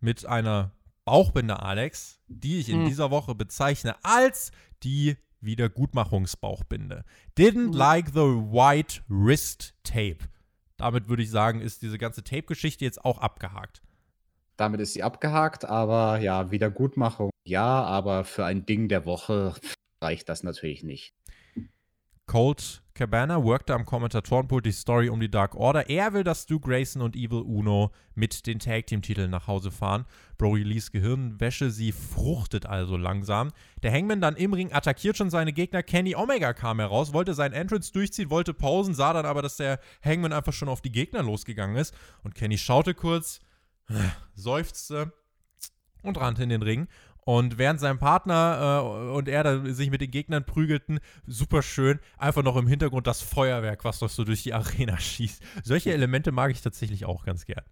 mit 0.00 0.24
einer 0.26 0.72
Bauchbinde, 1.04 1.60
Alex, 1.60 2.20
die 2.28 2.58
ich 2.60 2.68
in 2.68 2.80
Hm. 2.82 2.86
dieser 2.88 3.10
Woche 3.10 3.34
bezeichne 3.34 3.96
als 4.04 4.52
die 4.82 5.16
Wiedergutmachungsbauchbinde. 5.40 7.04
Didn't 7.36 7.68
Hm. 7.68 7.72
like 7.72 8.08
the 8.10 8.20
white 8.20 9.02
wrist 9.08 9.74
tape. 9.82 10.18
Damit 10.76 11.08
würde 11.08 11.22
ich 11.24 11.30
sagen, 11.30 11.60
ist 11.60 11.82
diese 11.82 11.98
ganze 11.98 12.22
Tape-Geschichte 12.22 12.84
jetzt 12.84 13.04
auch 13.04 13.18
abgehakt. 13.18 13.82
Damit 14.58 14.80
ist 14.80 14.92
sie 14.92 15.02
abgehakt, 15.02 15.64
aber 15.64 16.18
ja, 16.18 16.50
Wiedergutmachung 16.50 17.30
ja, 17.48 17.82
aber 17.84 18.24
für 18.24 18.44
ein 18.44 18.66
Ding 18.66 18.88
der 18.88 19.06
Woche 19.06 19.54
reicht 20.02 20.28
das 20.28 20.42
natürlich 20.42 20.82
nicht. 20.82 21.14
Colt 22.26 22.82
Cabana 22.92 23.42
workte 23.42 23.74
am 23.74 23.86
Kommentatorenpult 23.86 24.66
die 24.66 24.72
Story 24.72 25.08
um 25.08 25.18
die 25.18 25.30
Dark 25.30 25.54
Order. 25.54 25.88
Er 25.88 26.12
will, 26.12 26.24
dass 26.24 26.42
Stu 26.42 26.60
Grayson 26.60 27.00
und 27.00 27.16
Evil 27.16 27.42
Uno 27.42 27.92
mit 28.14 28.46
den 28.46 28.58
Tag 28.58 28.88
Team 28.88 29.00
Titeln 29.00 29.30
nach 29.30 29.46
Hause 29.46 29.70
fahren. 29.70 30.04
Brody 30.36 30.64
Lees 30.64 30.90
Gehirnwäsche, 30.90 31.70
sie 31.70 31.92
fruchtet 31.92 32.66
also 32.66 32.96
langsam. 32.96 33.52
Der 33.82 33.92
Hangman 33.92 34.20
dann 34.20 34.36
im 34.36 34.52
Ring 34.52 34.72
attackiert 34.72 35.16
schon 35.16 35.30
seine 35.30 35.52
Gegner. 35.54 35.82
Kenny 35.82 36.16
Omega 36.16 36.52
kam 36.52 36.80
heraus, 36.80 37.12
wollte 37.14 37.32
seinen 37.32 37.54
Entrance 37.54 37.92
durchziehen, 37.92 38.30
wollte 38.30 38.52
pausen, 38.52 38.94
sah 38.94 39.12
dann 39.12 39.24
aber, 39.24 39.40
dass 39.40 39.56
der 39.56 39.78
Hangman 40.04 40.32
einfach 40.32 40.52
schon 40.52 40.68
auf 40.68 40.82
die 40.82 40.92
Gegner 40.92 41.22
losgegangen 41.22 41.76
ist. 41.76 41.94
Und 42.24 42.34
Kenny 42.34 42.58
schaute 42.58 42.94
kurz, 42.94 43.40
seufzte 44.34 45.12
und 46.02 46.18
rannte 46.18 46.42
in 46.42 46.48
den 46.48 46.62
Ring. 46.62 46.88
Und 47.28 47.58
während 47.58 47.78
sein 47.78 47.98
Partner 47.98 48.80
äh, 48.82 49.10
und 49.12 49.28
er 49.28 49.44
da 49.44 49.62
sich 49.66 49.90
mit 49.90 50.00
den 50.00 50.10
Gegnern 50.10 50.46
prügelten, 50.46 50.98
super 51.26 51.62
schön, 51.62 52.00
einfach 52.16 52.42
noch 52.42 52.56
im 52.56 52.66
Hintergrund 52.66 53.06
das 53.06 53.20
Feuerwerk, 53.20 53.84
was 53.84 53.98
doch 53.98 54.08
so 54.08 54.24
durch 54.24 54.44
die 54.44 54.54
Arena 54.54 54.98
schießt. 54.98 55.42
Solche 55.62 55.92
Elemente 55.92 56.32
mag 56.32 56.50
ich 56.50 56.62
tatsächlich 56.62 57.04
auch 57.04 57.26
ganz 57.26 57.44
gern. 57.44 57.64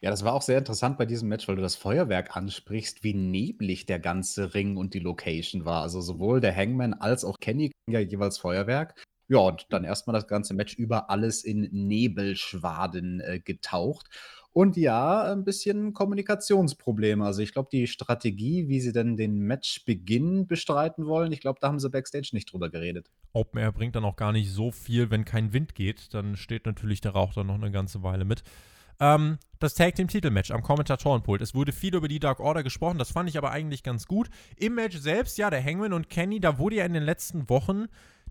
Ja, 0.00 0.10
das 0.10 0.24
war 0.24 0.32
auch 0.32 0.42
sehr 0.42 0.58
interessant 0.58 0.98
bei 0.98 1.06
diesem 1.06 1.28
Match, 1.28 1.46
weil 1.46 1.56
du 1.56 1.62
das 1.62 1.76
Feuerwerk 1.76 2.36
ansprichst, 2.36 3.04
wie 3.04 3.14
neblig 3.14 3.86
der 3.86 4.00
ganze 4.00 4.54
Ring 4.54 4.76
und 4.76 4.94
die 4.94 4.98
Location 4.98 5.64
war. 5.64 5.82
Also 5.82 6.00
sowohl 6.00 6.40
der 6.40 6.56
Hangman 6.56 6.94
als 6.94 7.24
auch 7.24 7.38
Kenny 7.38 7.70
ja 7.88 8.00
jeweils 8.00 8.38
Feuerwerk. 8.38 8.94
Ja, 9.28 9.38
und 9.38 9.66
dann 9.68 9.84
erstmal 9.84 10.14
das 10.14 10.26
ganze 10.26 10.54
Match 10.54 10.74
über 10.74 11.10
alles 11.10 11.44
in 11.44 11.68
Nebelschwaden 11.70 13.20
äh, 13.20 13.40
getaucht. 13.40 14.08
Und 14.58 14.76
ja, 14.76 15.22
ein 15.30 15.44
bisschen 15.44 15.92
Kommunikationsprobleme. 15.92 17.24
Also 17.24 17.42
ich 17.42 17.52
glaube, 17.52 17.68
die 17.70 17.86
Strategie, 17.86 18.66
wie 18.66 18.80
sie 18.80 18.90
denn 18.90 19.16
den 19.16 19.46
Matchbeginn 19.46 20.48
bestreiten 20.48 21.06
wollen, 21.06 21.30
ich 21.30 21.40
glaube, 21.40 21.60
da 21.60 21.68
haben 21.68 21.78
sie 21.78 21.88
backstage 21.88 22.30
nicht 22.32 22.52
drüber 22.52 22.68
geredet. 22.68 23.08
Open 23.32 23.60
Air 23.60 23.70
bringt 23.70 23.94
dann 23.94 24.04
auch 24.04 24.16
gar 24.16 24.32
nicht 24.32 24.50
so 24.50 24.72
viel, 24.72 25.12
wenn 25.12 25.24
kein 25.24 25.52
Wind 25.52 25.76
geht. 25.76 26.12
Dann 26.12 26.34
steht 26.34 26.66
natürlich 26.66 27.00
der 27.00 27.12
Rauch 27.12 27.34
dann 27.34 27.46
noch 27.46 27.54
eine 27.54 27.70
ganze 27.70 28.02
Weile 28.02 28.24
mit. 28.24 28.42
Ähm, 28.98 29.38
das 29.60 29.74
Tag 29.74 29.94
Team 29.94 30.08
Titelmatch 30.08 30.50
am 30.50 30.64
Kommentatorenpult. 30.64 31.40
Es 31.40 31.54
wurde 31.54 31.70
viel 31.70 31.94
über 31.94 32.08
die 32.08 32.18
Dark 32.18 32.40
Order 32.40 32.64
gesprochen, 32.64 32.98
das 32.98 33.12
fand 33.12 33.28
ich 33.28 33.38
aber 33.38 33.52
eigentlich 33.52 33.84
ganz 33.84 34.08
gut. 34.08 34.28
Im 34.56 34.74
Match 34.74 34.98
selbst, 34.98 35.38
ja, 35.38 35.50
der 35.50 35.64
Hangman 35.64 35.92
und 35.92 36.10
Kenny, 36.10 36.40
da 36.40 36.58
wurde 36.58 36.76
ja 36.76 36.84
in 36.84 36.94
den 36.94 37.04
letzten 37.04 37.48
Wochen 37.48 37.86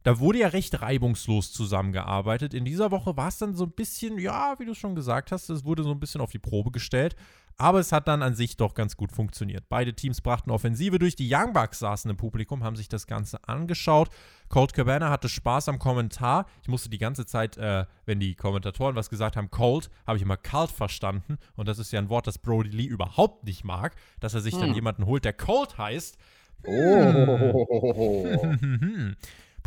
da 0.07 0.19
wurde 0.19 0.39
ja 0.39 0.47
recht 0.47 0.81
reibungslos 0.81 1.51
zusammengearbeitet. 1.51 2.53
In 2.53 2.63
dieser 2.63 2.91
Woche 2.91 3.17
war 3.17 3.27
es 3.27 3.39
dann 3.39 3.55
so 3.55 3.65
ein 3.65 3.71
bisschen, 3.71 4.17
ja, 4.17 4.55
wie 4.57 4.63
du 4.63 4.73
schon 4.73 4.95
gesagt 4.95 5.33
hast, 5.33 5.49
es 5.49 5.65
wurde 5.65 5.83
so 5.83 5.91
ein 5.91 5.99
bisschen 5.99 6.21
auf 6.21 6.31
die 6.31 6.39
Probe 6.39 6.71
gestellt. 6.71 7.17
Aber 7.57 7.81
es 7.81 7.91
hat 7.91 8.07
dann 8.07 8.21
an 8.21 8.33
sich 8.33 8.55
doch 8.55 8.73
ganz 8.73 8.95
gut 8.95 9.11
funktioniert. 9.11 9.67
Beide 9.67 9.93
Teams 9.93 10.21
brachten 10.21 10.49
Offensive 10.49 10.97
durch. 10.97 11.17
Die 11.17 11.27
Young 11.29 11.51
Bucks 11.51 11.79
saßen 11.79 12.09
im 12.09 12.15
Publikum, 12.15 12.63
haben 12.63 12.77
sich 12.77 12.87
das 12.87 13.05
Ganze 13.05 13.45
angeschaut. 13.49 14.07
Colt 14.47 14.71
Cabana 14.71 15.09
hatte 15.09 15.27
Spaß 15.27 15.67
am 15.67 15.77
Kommentar. 15.77 16.45
Ich 16.61 16.69
musste 16.69 16.87
die 16.87 16.99
ganze 16.99 17.25
Zeit, 17.25 17.57
äh, 17.57 17.85
wenn 18.05 18.21
die 18.21 18.35
Kommentatoren 18.35 18.95
was 18.95 19.09
gesagt 19.09 19.35
haben, 19.35 19.51
Colt, 19.51 19.89
habe 20.05 20.15
ich 20.15 20.23
immer 20.23 20.37
Cult 20.37 20.71
verstanden. 20.71 21.37
Und 21.57 21.67
das 21.67 21.79
ist 21.79 21.91
ja 21.91 21.99
ein 21.99 22.07
Wort, 22.07 22.27
das 22.27 22.37
Brody 22.37 22.69
Lee 22.69 22.85
überhaupt 22.85 23.43
nicht 23.43 23.65
mag, 23.65 23.93
dass 24.21 24.33
er 24.35 24.39
sich 24.39 24.53
hm. 24.53 24.61
dann 24.61 24.73
jemanden 24.73 25.05
holt, 25.05 25.25
der 25.25 25.33
Colt 25.33 25.77
heißt. 25.77 26.17
Oh. 26.65 28.45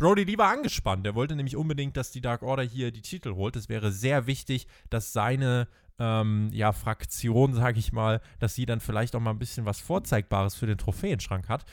Brody 0.01 0.23
Lee 0.23 0.39
war 0.39 0.49
angespannt. 0.49 1.05
Er 1.05 1.13
wollte 1.13 1.35
nämlich 1.35 1.55
unbedingt, 1.55 1.95
dass 1.95 2.09
die 2.09 2.21
Dark 2.21 2.41
Order 2.41 2.63
hier 2.63 2.89
die 2.89 3.03
Titel 3.03 3.35
holt. 3.35 3.55
Es 3.55 3.69
wäre 3.69 3.91
sehr 3.91 4.25
wichtig, 4.25 4.65
dass 4.89 5.13
seine 5.13 5.67
ähm, 5.99 6.49
ja, 6.51 6.71
Fraktion, 6.71 7.53
sage 7.53 7.77
ich 7.77 7.93
mal, 7.93 8.19
dass 8.39 8.55
sie 8.55 8.65
dann 8.65 8.79
vielleicht 8.79 9.15
auch 9.15 9.19
mal 9.19 9.29
ein 9.29 9.37
bisschen 9.37 9.65
was 9.65 9.79
Vorzeigbares 9.79 10.55
für 10.55 10.65
den 10.65 10.79
Trophäenschrank 10.79 11.47
hat. 11.47 11.65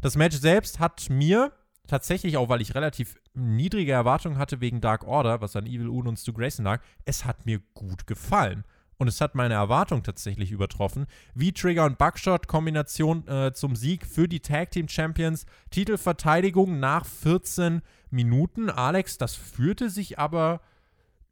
Das 0.00 0.14
Match 0.14 0.36
selbst 0.36 0.78
hat 0.78 1.10
mir 1.10 1.50
tatsächlich 1.88 2.36
auch, 2.36 2.48
weil 2.48 2.60
ich 2.60 2.76
relativ 2.76 3.16
niedrige 3.34 3.90
Erwartungen 3.90 4.38
hatte 4.38 4.60
wegen 4.60 4.80
Dark 4.80 5.02
Order, 5.02 5.40
was 5.40 5.56
an 5.56 5.66
Evil 5.66 5.88
Uno 5.88 6.10
und 6.10 6.18
Stu 6.20 6.32
Grayson 6.32 6.64
lag, 6.64 6.80
es 7.04 7.24
hat 7.24 7.46
mir 7.46 7.58
gut 7.74 8.06
gefallen 8.06 8.62
und 9.02 9.08
es 9.08 9.20
hat 9.20 9.34
meine 9.34 9.54
Erwartung 9.54 10.04
tatsächlich 10.04 10.52
übertroffen. 10.52 11.06
Wie 11.34 11.52
Trigger 11.52 11.86
und 11.86 11.98
Buckshot 11.98 12.46
Kombination 12.46 13.26
äh, 13.26 13.52
zum 13.52 13.74
Sieg 13.74 14.06
für 14.06 14.28
die 14.28 14.38
Tag 14.38 14.70
Team 14.70 14.88
Champions. 14.88 15.44
Titelverteidigung 15.70 16.78
nach 16.78 17.04
14 17.04 17.82
Minuten. 18.10 18.70
Alex, 18.70 19.18
das 19.18 19.34
fühlte 19.34 19.90
sich 19.90 20.20
aber, 20.20 20.60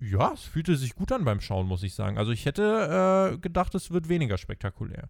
ja, 0.00 0.32
es 0.32 0.42
fühlte 0.42 0.74
sich 0.74 0.96
gut 0.96 1.12
an 1.12 1.24
beim 1.24 1.40
Schauen, 1.40 1.68
muss 1.68 1.84
ich 1.84 1.94
sagen. 1.94 2.18
Also 2.18 2.32
ich 2.32 2.44
hätte 2.44 3.34
äh, 3.34 3.38
gedacht, 3.38 3.72
es 3.76 3.92
wird 3.92 4.08
weniger 4.08 4.36
spektakulär. 4.36 5.08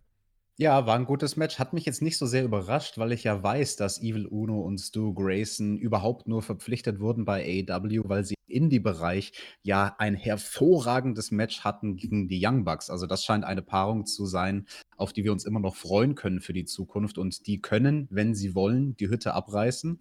Ja, 0.63 0.85
war 0.85 0.95
ein 0.95 1.07
gutes 1.07 1.39
Match. 1.39 1.59
Hat 1.59 1.73
mich 1.73 1.87
jetzt 1.87 2.03
nicht 2.03 2.19
so 2.19 2.27
sehr 2.27 2.45
überrascht, 2.45 2.99
weil 2.99 3.13
ich 3.13 3.25
ja 3.25 3.43
weiß, 3.43 3.77
dass 3.77 4.03
Evil 4.03 4.27
Uno 4.27 4.61
und 4.61 4.77
Stu 4.77 5.15
Grayson 5.15 5.79
überhaupt 5.79 6.29
nur 6.29 6.43
verpflichtet 6.43 7.01
wurden 7.01 7.25
bei 7.25 7.65
AEW, 7.67 8.03
weil 8.05 8.27
sie 8.27 8.35
im 8.47 8.65
Indie-Bereich 8.65 9.33
ja 9.63 9.97
ein 9.97 10.15
hervorragendes 10.15 11.31
Match 11.31 11.61
hatten 11.61 11.97
gegen 11.97 12.29
die 12.29 12.45
Young 12.45 12.65
Bucks. 12.65 12.91
Also 12.91 13.07
das 13.07 13.25
scheint 13.25 13.47
eine 13.47 13.63
Paarung 13.63 14.05
zu 14.05 14.27
sein, 14.27 14.67
auf 14.99 15.15
die 15.15 15.25
wir 15.25 15.33
uns 15.33 15.47
immer 15.47 15.61
noch 15.61 15.77
freuen 15.77 16.15
können 16.15 16.43
für 16.43 16.53
die 16.53 16.67
Zukunft. 16.67 17.17
Und 17.17 17.47
die 17.47 17.63
können, 17.63 18.07
wenn 18.11 18.35
sie 18.35 18.55
wollen, 18.55 18.95
die 18.99 19.09
Hütte 19.09 19.33
abreißen. 19.33 19.99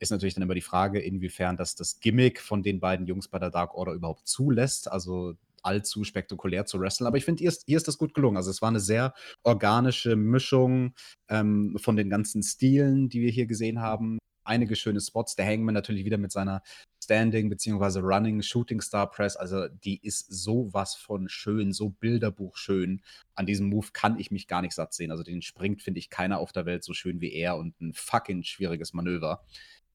Ist 0.00 0.10
natürlich 0.10 0.34
dann 0.34 0.42
immer 0.42 0.54
die 0.54 0.60
Frage, 0.60 0.98
inwiefern 0.98 1.56
das 1.56 1.76
das 1.76 2.00
Gimmick 2.00 2.40
von 2.40 2.64
den 2.64 2.80
beiden 2.80 3.06
Jungs 3.06 3.28
bei 3.28 3.38
der 3.38 3.50
Dark 3.50 3.76
Order 3.76 3.92
überhaupt 3.92 4.26
zulässt. 4.26 4.90
Also 4.90 5.34
allzu 5.62 6.04
spektakulär 6.04 6.66
zu 6.66 6.80
wresteln. 6.80 7.06
Aber 7.06 7.16
ich 7.16 7.24
finde, 7.24 7.42
hier, 7.42 7.52
hier 7.66 7.76
ist, 7.76 7.88
das 7.88 7.98
gut 7.98 8.14
gelungen. 8.14 8.36
Also 8.36 8.50
es 8.50 8.62
war 8.62 8.68
eine 8.68 8.80
sehr 8.80 9.14
organische 9.42 10.16
Mischung 10.16 10.94
ähm, 11.28 11.76
von 11.80 11.96
den 11.96 12.10
ganzen 12.10 12.42
Stilen, 12.42 13.08
die 13.08 13.20
wir 13.20 13.30
hier 13.30 13.46
gesehen 13.46 13.80
haben. 13.80 14.18
Einige 14.42 14.74
schöne 14.74 15.00
Spots. 15.00 15.36
Der 15.36 15.46
Hangman 15.46 15.74
natürlich 15.74 16.04
wieder 16.04 16.18
mit 16.18 16.32
seiner 16.32 16.62
Standing 17.02 17.50
bzw. 17.50 18.00
Running 18.00 18.42
Shooting 18.42 18.80
Star 18.80 19.10
Press. 19.10 19.36
Also 19.36 19.68
die 19.68 20.00
ist 20.02 20.26
sowas 20.32 20.94
von 20.94 21.28
schön, 21.28 21.72
so 21.72 21.90
Bilderbuch 21.90 22.56
schön. 22.56 23.02
An 23.34 23.46
diesem 23.46 23.68
Move 23.68 23.88
kann 23.92 24.18
ich 24.18 24.30
mich 24.30 24.46
gar 24.46 24.62
nicht 24.62 24.74
satt 24.74 24.94
sehen. 24.94 25.10
Also 25.10 25.22
den 25.22 25.42
springt, 25.42 25.82
finde 25.82 25.98
ich, 25.98 26.10
keiner 26.10 26.38
auf 26.38 26.52
der 26.52 26.66
Welt 26.66 26.84
so 26.84 26.94
schön 26.94 27.20
wie 27.20 27.32
er 27.32 27.56
und 27.56 27.80
ein 27.80 27.92
fucking 27.92 28.42
schwieriges 28.42 28.92
Manöver. 28.92 29.44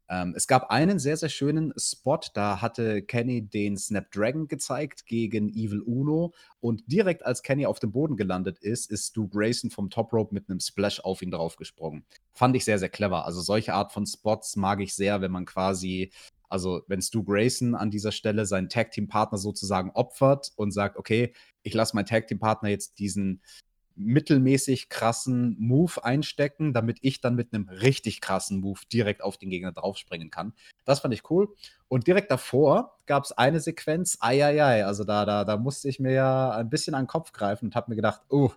Ähm, 0.10 0.34
es 0.36 0.48
gab 0.48 0.70
einen 0.70 1.00
sehr, 1.00 1.18
sehr 1.18 1.30
schönen 1.30 1.74
Spot, 1.78 2.20
da 2.34 2.62
hatte 2.62 3.02
Kenny 3.02 3.42
den 3.42 3.78
Snapdragon 3.78 4.48
gezeigt 4.48 5.06
gegen 5.06 5.50
Evil 5.50 5.82
Uno 5.82 6.34
und 6.60 6.84
direkt 6.88 7.26
als 7.26 7.42
Kenny 7.42 7.66
auf 7.66 7.80
dem 7.80 7.92
Boden 7.92 8.16
gelandet 8.16 8.60
ist, 8.60 8.92
ist 8.92 9.08
Stu 9.08 9.28
Grayson 9.28 9.72
vom 9.72 9.90
Top 9.90 10.14
Rope 10.14 10.34
mit 10.34 10.50
einem 10.50 10.60
Splash 10.60 11.00
auf 11.00 11.22
ihn 11.22 11.32
draufgesprungen. 11.32 12.06
Fand 12.34 12.56
ich 12.56 12.66
sehr, 12.66 12.80
sehr 12.80 12.90
clever. 12.90 13.26
Also 13.26 13.42
solche 13.42 13.74
Art 13.74 13.92
von 13.92 14.06
Spots 14.06 14.56
mag 14.56 14.80
ich 14.82 14.94
sehr, 14.94 15.22
wenn 15.22 15.32
man 15.32 15.46
quasi 15.46 16.12
also, 16.48 16.84
wenn 16.88 17.02
Stu 17.02 17.24
Grayson 17.24 17.76
an 17.76 17.92
dieser 17.92 18.12
Stelle 18.12 18.46
seinen 18.46 18.70
Tag 18.70 18.92
Team 18.92 19.08
Partner 19.08 19.38
sozusagen 19.38 19.92
opfert 19.92 20.52
und 20.56 20.72
sagt, 20.72 20.98
okay, 20.98 21.34
ich 21.64 21.74
lasse 21.74 21.96
meinen 21.96 22.06
Tag 22.06 22.28
Team 22.28 22.40
Partner 22.40 22.70
jetzt 22.70 23.00
diesen 23.00 23.42
mittelmäßig 23.96 24.90
krassen 24.90 25.56
Move 25.60 26.04
einstecken, 26.04 26.74
damit 26.74 26.98
ich 27.02 27.22
dann 27.22 27.36
mit 27.36 27.54
einem 27.54 27.70
richtig 27.70 28.22
krassen 28.22 28.60
Move 28.60 28.80
direkt 28.92 29.24
auf 29.24 29.38
den 29.38 29.50
Gegner 29.50 29.72
draufspringen 29.72 30.30
kann. 30.30 30.54
Das 30.84 31.00
fand 31.00 31.14
ich 31.14 31.30
cool. 31.30 31.50
Und 31.88 32.08
direkt 32.08 32.32
davor 32.32 32.98
gab 33.06 33.24
es 33.24 33.32
eine 33.32 33.60
Sequenz, 33.60 34.18
eieiei, 34.20 34.86
also 34.86 35.04
da, 35.04 35.26
da, 35.26 35.46
da 35.46 35.58
musste 35.58 35.88
ich 35.88 36.00
mir 36.00 36.12
ja 36.12 36.52
ein 36.52 36.70
bisschen 36.70 36.96
an 36.96 37.04
den 37.04 37.08
Kopf 37.08 37.32
greifen 37.32 37.66
und 37.66 37.76
habe 37.76 37.92
mir 37.92 37.96
gedacht, 37.96 38.22
oh, 38.30 38.52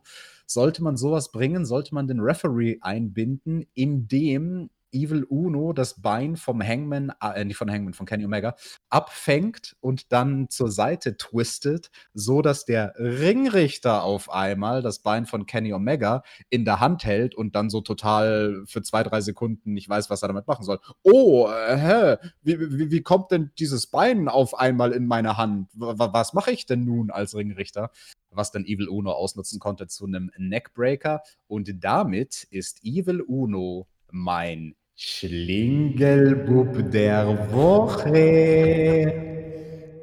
sollte 0.47 0.83
man 0.83 0.97
sowas 0.97 1.31
bringen, 1.31 1.67
sollte 1.67 1.95
man 1.95 2.09
den 2.09 2.21
Referee 2.21 2.79
einbinden, 2.81 3.67
indem 3.75 4.71
Evil 4.93 5.25
Uno 5.25 5.73
das 5.73 6.01
Bein 6.01 6.37
vom 6.37 6.63
Hangman, 6.63 7.13
äh, 7.21 7.45
nicht 7.45 7.57
von 7.57 7.71
Hangman, 7.71 7.95
von 7.95 8.07
Kenny 8.07 8.25
Omega, 8.25 8.55
abfängt 8.89 9.77
und 9.81 10.13
dann 10.13 10.49
zur 10.51 10.71
Seite 10.71 11.17
twistet, 11.17 11.91
so 12.15 12.43
dass 12.43 12.65
der 12.65 12.95
Ringrichter 12.99 14.03
auf 14.03 14.31
einmal 14.31 14.83
das 14.83 15.01
Bein 15.01 15.27
von 15.27 15.47
Kenny 15.47 15.73
Omega 15.73 16.23
in 16.51 16.65
der 16.65 16.81
Hand 16.81 17.05
hält 17.05 17.35
und 17.35 17.55
dann 17.55 17.71
so 17.71 17.81
total 17.81 18.63
für 18.67 18.83
zwei, 18.83 19.03
drei 19.03 19.21
Sekunden 19.21 19.73
nicht 19.73 19.89
weiß, 19.89 20.11
was 20.11 20.23
er 20.23 20.29
damit 20.29 20.47
machen 20.47 20.65
soll. 20.65 20.81
Oh, 21.03 21.49
äh, 21.49 21.77
hä? 21.77 22.29
Wie, 22.43 22.59
wie, 22.61 22.91
wie 22.91 23.03
kommt 23.03 23.31
denn 23.31 23.51
dieses 23.59 23.87
Bein 23.87 24.29
auf 24.29 24.59
einmal 24.59 24.93
in 24.93 25.07
meine 25.07 25.37
Hand? 25.37 25.69
W 25.75 25.95
was 25.99 26.33
mache 26.33 26.51
ich 26.53 26.67
denn 26.67 26.85
nun 26.85 27.11
als 27.11 27.35
Ringrichter? 27.35 27.91
was 28.31 28.51
dann 28.51 28.65
Evil 28.65 28.89
Uno 28.89 29.13
ausnutzen 29.13 29.59
konnte 29.59 29.87
zu 29.87 30.07
einem 30.07 30.31
Neckbreaker. 30.39 31.23
Und 31.47 31.71
damit 31.83 32.47
ist 32.51 32.85
Evil 32.85 33.21
Uno 33.21 33.87
mein 34.11 34.75
Schlingelbub 35.01 36.91
der 36.91 37.53
Woche. 37.53 39.13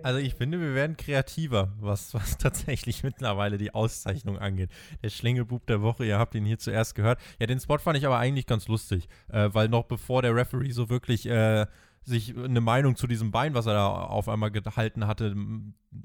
Also 0.01 0.19
ich 0.19 0.35
finde, 0.35 0.61
wir 0.61 0.73
werden 0.73 0.95
kreativer, 0.95 1.73
was, 1.81 2.13
was 2.13 2.37
tatsächlich 2.37 3.03
mittlerweile 3.03 3.57
die 3.57 3.73
Auszeichnung 3.73 4.37
angeht. 4.37 4.69
Der 5.03 5.09
Schlingelbub 5.09 5.67
der 5.67 5.81
Woche, 5.81 6.05
ihr 6.05 6.17
habt 6.17 6.33
ihn 6.33 6.45
hier 6.45 6.59
zuerst 6.59 6.95
gehört. 6.95 7.19
Ja, 7.41 7.45
den 7.45 7.59
Spot 7.59 7.77
fand 7.77 7.97
ich 7.97 8.05
aber 8.05 8.19
eigentlich 8.19 8.45
ganz 8.45 8.69
lustig, 8.69 9.09
äh, 9.27 9.49
weil 9.51 9.67
noch 9.67 9.83
bevor 9.83 10.21
der 10.21 10.33
Referee 10.33 10.71
so 10.71 10.87
wirklich 10.89 11.25
äh, 11.25 11.65
sich 12.03 12.33
eine 12.37 12.61
Meinung 12.61 12.95
zu 12.95 13.05
diesem 13.05 13.31
Bein, 13.31 13.53
was 13.53 13.65
er 13.65 13.73
da 13.73 13.89
auf 13.89 14.29
einmal 14.29 14.51
gehalten 14.51 15.07
hatte, 15.07 15.35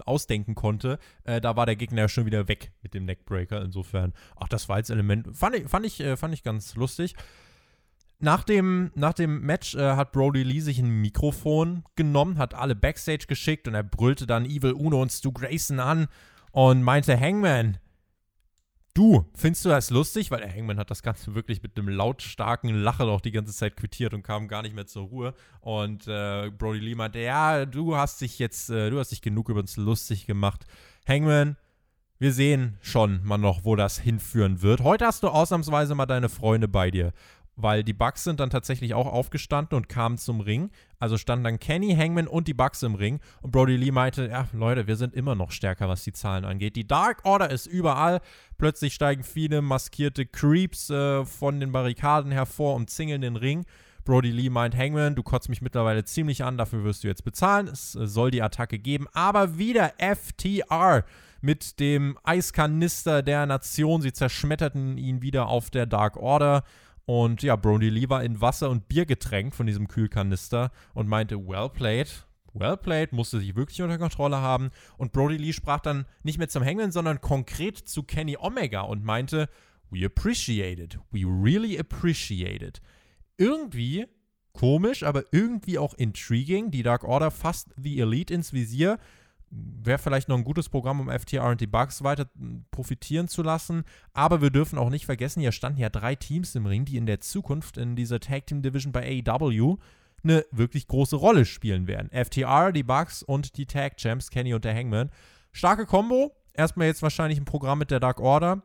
ausdenken 0.05 0.57
konnte, 0.57 0.99
äh, 1.23 1.41
da 1.41 1.55
war 1.55 1.67
der 1.67 1.77
Gegner 1.77 2.01
ja 2.01 2.09
schon 2.09 2.27
wieder 2.27 2.49
weg 2.49 2.73
mit 2.83 2.95
dem 2.95 3.05
Neckbreaker. 3.05 3.63
Insofern, 3.63 4.15
ach, 4.35 4.49
das 4.49 4.69
war 4.69 4.79
jetzt 4.79 4.91
Element, 4.91 5.29
fand 5.37 5.55
ich, 5.55 5.69
fand 5.69 5.87
ich, 5.87 6.01
äh, 6.01 6.17
fand 6.17 6.35
ich 6.35 6.43
ganz 6.43 6.75
lustig. 6.75 7.15
Nach 8.21 8.45
dem, 8.45 8.91
nach 8.95 9.15
dem 9.15 9.41
Match 9.41 9.75
äh, 9.75 9.97
hat 9.97 10.13
Brody 10.13 10.43
Lee 10.43 10.61
sich 10.61 10.79
ein 10.79 11.01
Mikrofon 11.01 11.85
genommen, 11.97 12.39
hat 12.39 12.55
alle 12.55 12.75
Backstage 12.75 13.27
geschickt 13.27 13.67
und 13.67 13.75
er 13.75 13.83
brüllte 13.83 14.27
dann 14.27 14.45
Evil 14.45 14.73
Uno 14.73 15.01
und 15.01 15.11
Stu 15.11 15.33
Grayson 15.33 15.81
an 15.81 16.09
und 16.53 16.83
meinte, 16.83 17.19
Hangman, 17.19 17.79
du, 18.95 19.25
findest 19.35 19.65
du 19.65 19.71
das 19.71 19.91
lustig? 19.91 20.31
Weil 20.31 20.41
der 20.41 20.55
Hangman 20.55 20.79
hat 20.79 20.91
das 20.91 21.03
Ganze 21.03 21.35
wirklich 21.35 21.63
mit 21.63 21.79
einem 21.79 21.89
lautstarken 21.89 22.75
Lachen 22.75 23.09
auch 23.09 23.21
die 23.21 23.33
ganze 23.33 23.55
Zeit 23.55 23.77
quittiert 23.77 24.13
und 24.13 24.23
kam 24.23 24.49
gar 24.49 24.63
nicht 24.63 24.75
mehr 24.75 24.87
zur 24.87 25.05
Ruhe. 25.05 25.35
Und 25.61 26.07
äh, 26.07 26.51
Brody 26.51 26.81
Lee 26.81 26.95
meinte, 26.95 27.21
ja, 27.21 27.65
du 27.65 27.97
hast 27.97 28.21
dich 28.21 28.39
jetzt, 28.39 28.71
äh, 28.71 28.91
du 28.91 28.99
hast 28.99 29.13
dich 29.13 29.23
genug 29.23 29.49
über 29.49 29.61
uns 29.61 29.77
lustig 29.77 30.27
gemacht. 30.27 30.67
Hangman, 31.09 31.57
wir 32.19 32.35
sehen 32.35 32.77
schon 32.83 33.25
mal 33.25 33.39
noch, 33.39 33.65
wo 33.65 33.77
das 33.77 33.99
hinführen 33.99 34.61
wird. 34.61 34.83
Heute 34.83 35.07
hast 35.07 35.23
du 35.23 35.29
ausnahmsweise 35.29 35.95
mal 35.95 36.05
deine 36.05 36.29
Freunde 36.29 36.69
bei 36.69 36.91
dir 36.91 37.15
weil 37.63 37.85
die 37.85 37.93
Bucks 37.93 38.25
sind 38.25 38.41
dann 38.41 38.51
tatsächlich 38.51 38.95
auch 38.95 39.07
aufgestanden 39.07 39.77
und 39.77 39.89
kamen 39.89 40.19
zum 40.19 40.41
Ring. 40.41 40.71
Also 40.99 41.17
standen 41.17 41.45
dann 41.45 41.59
Kenny, 41.59 41.95
Hangman 41.95 42.27
und 42.27 42.49
die 42.49 42.55
Bucks 42.55 42.83
im 42.83 42.95
Ring. 42.95 43.21
Und 43.43 43.53
Brody 43.53 43.77
Lee 43.77 43.91
meinte, 43.91 44.29
ja, 44.29 44.49
Leute, 44.53 44.87
wir 44.87 44.97
sind 44.97 45.15
immer 45.15 45.35
noch 45.35 45.51
stärker, 45.51 45.89
was 45.89 46.05
die 46.05 46.13
Zahlen 46.13 46.45
angeht. 46.45 46.77
Die 46.77 46.87
Dark 46.87 47.25
Order 47.25 47.51
ist 47.51 47.67
überall. 47.67 48.21
Plötzlich 48.59 48.95
steigen 48.95 49.23
viele 49.23 49.63
maskierte 49.63 50.27
Creeps 50.27 50.91
äh, 50.91 51.25
von 51.25 51.61
den 51.61 51.73
Barrikaden 51.73 52.33
hervor 52.33 52.75
und 52.75 52.91
zingeln 52.91 53.23
den 53.23 53.37
Ring. 53.37 53.65
Brody 54.05 54.31
Lee 54.31 54.51
meint, 54.51 54.77
Hangman, 54.77 55.15
du 55.15 55.23
kotzt 55.23 55.49
mich 55.49 55.63
mittlerweile 55.63 56.05
ziemlich 56.05 56.43
an, 56.43 56.59
dafür 56.59 56.85
wirst 56.85 57.05
du 57.05 57.09
jetzt 57.09 57.25
bezahlen. 57.25 57.69
Es 57.69 57.95
äh, 57.95 58.07
soll 58.07 58.31
die 58.31 58.43
Attacke 58.43 58.79
geben. 58.79 59.07
Aber 59.13 59.59
wieder 59.59 59.93
FTR 59.99 61.05
mit 61.41 61.81
dem 61.81 62.19
Eiskanister 62.23 63.23
der 63.23 63.47
Nation. 63.47 64.03
Sie 64.03 64.13
zerschmetterten 64.13 64.99
ihn 64.99 65.23
wieder 65.23 65.49
auf 65.49 65.71
der 65.71 65.87
Dark 65.87 66.17
Order. 66.17 66.65
Und 67.07 67.43
ja, 67.43 67.57
Brody 67.57 67.89
Lee 67.89 68.09
war 68.09 68.23
in 68.23 68.41
Wasser 68.41 68.71
und 68.71 68.89
Bier 68.89 69.07
getränkt 69.07 69.55
von 69.55 69.67
diesem 69.67 69.89
Kühlkanister 69.89 70.71
und 70.95 71.09
meinte, 71.09 71.37
well 71.47 71.69
played, 71.69 72.27
well 72.53 72.77
played, 72.77 73.13
musste 73.13 73.41
sich 73.41 73.57
wirklich 73.57 73.83
unter 73.83 73.99
Kontrolle 73.99 74.39
haben. 74.39 74.71
Und 74.97 75.13
Brody 75.13 75.37
Lee 75.37 75.53
sprach 75.53 75.81
dann 75.81 76.07
nicht 76.23 76.39
mehr 76.39 76.49
zum 76.49 76.65
Hangman, 76.65 76.93
sondern 76.93 77.21
konkret 77.21 77.79
zu 77.79 78.03
Kenny 78.03 78.37
Omega 78.39 78.83
und 78.83 79.05
meinte, 79.05 79.49
we 79.91 80.05
appreciate 80.05 80.81
it, 80.81 80.99
we 81.11 81.21
really 81.21 81.79
appreciate 81.79 82.65
it. 82.65 82.81
Irgendwie 83.39 84.07
komisch, 84.53 85.03
aber 85.03 85.25
irgendwie 85.33 85.79
auch 85.79 85.95
intriguing. 85.95 86.71
Die 86.71 86.83
Dark 86.83 87.05
Order 87.05 87.31
fasst 87.31 87.71
The 87.77 88.01
Elite 88.01 88.35
ins 88.35 88.53
Visier 88.53 88.99
wäre 89.51 89.99
vielleicht 89.99 90.29
noch 90.29 90.37
ein 90.37 90.45
gutes 90.45 90.69
Programm, 90.69 91.01
um 91.01 91.11
FTR 91.11 91.47
und 91.49 91.61
die 91.61 91.67
Bugs 91.67 92.03
weiter 92.05 92.29
profitieren 92.71 93.29
zu 93.29 93.43
lassen. 93.43 93.83
Aber 94.13 94.41
wir 94.41 94.51
dürfen 94.51 94.79
auch 94.79 94.91
nicht 94.91 95.07
vergessen, 95.07 95.41
hier 95.41 95.53
standen 95.53 95.81
ja 95.81 95.89
drei 95.89 96.15
Teams 96.15 96.55
im 96.55 96.67
Ring, 96.67 96.85
die 96.85 96.97
in 96.97 97.07
der 97.07 97.21
Zukunft 97.21 97.77
in 97.77 97.97
dieser 97.97 98.21
Tag 98.21 98.47
Team 98.47 98.63
Division 98.63 98.93
bei 98.93 99.23
AEW 99.27 99.77
eine 100.23 100.45
wirklich 100.51 100.87
große 100.87 101.17
Rolle 101.17 101.45
spielen 101.45 101.87
werden. 101.87 102.11
FTR, 102.11 102.73
die 102.73 102.83
Bugs 102.83 103.23
und 103.23 103.57
die 103.57 103.67
Tag 103.67 103.97
Champs, 103.97 104.31
Kenny 104.31 104.55
und 104.55 104.65
der 104.65 104.75
Hangman. 104.75 105.11
Starke 105.53 105.87
Combo. 105.87 106.37
Erstmal 106.53 106.89
jetzt 106.89 107.03
wahrscheinlich 107.03 107.39
ein 107.39 107.45
Programm 107.45 107.79
mit 107.79 107.91
der 107.91 108.01
Dark 108.01 108.21
Order. 108.21 108.63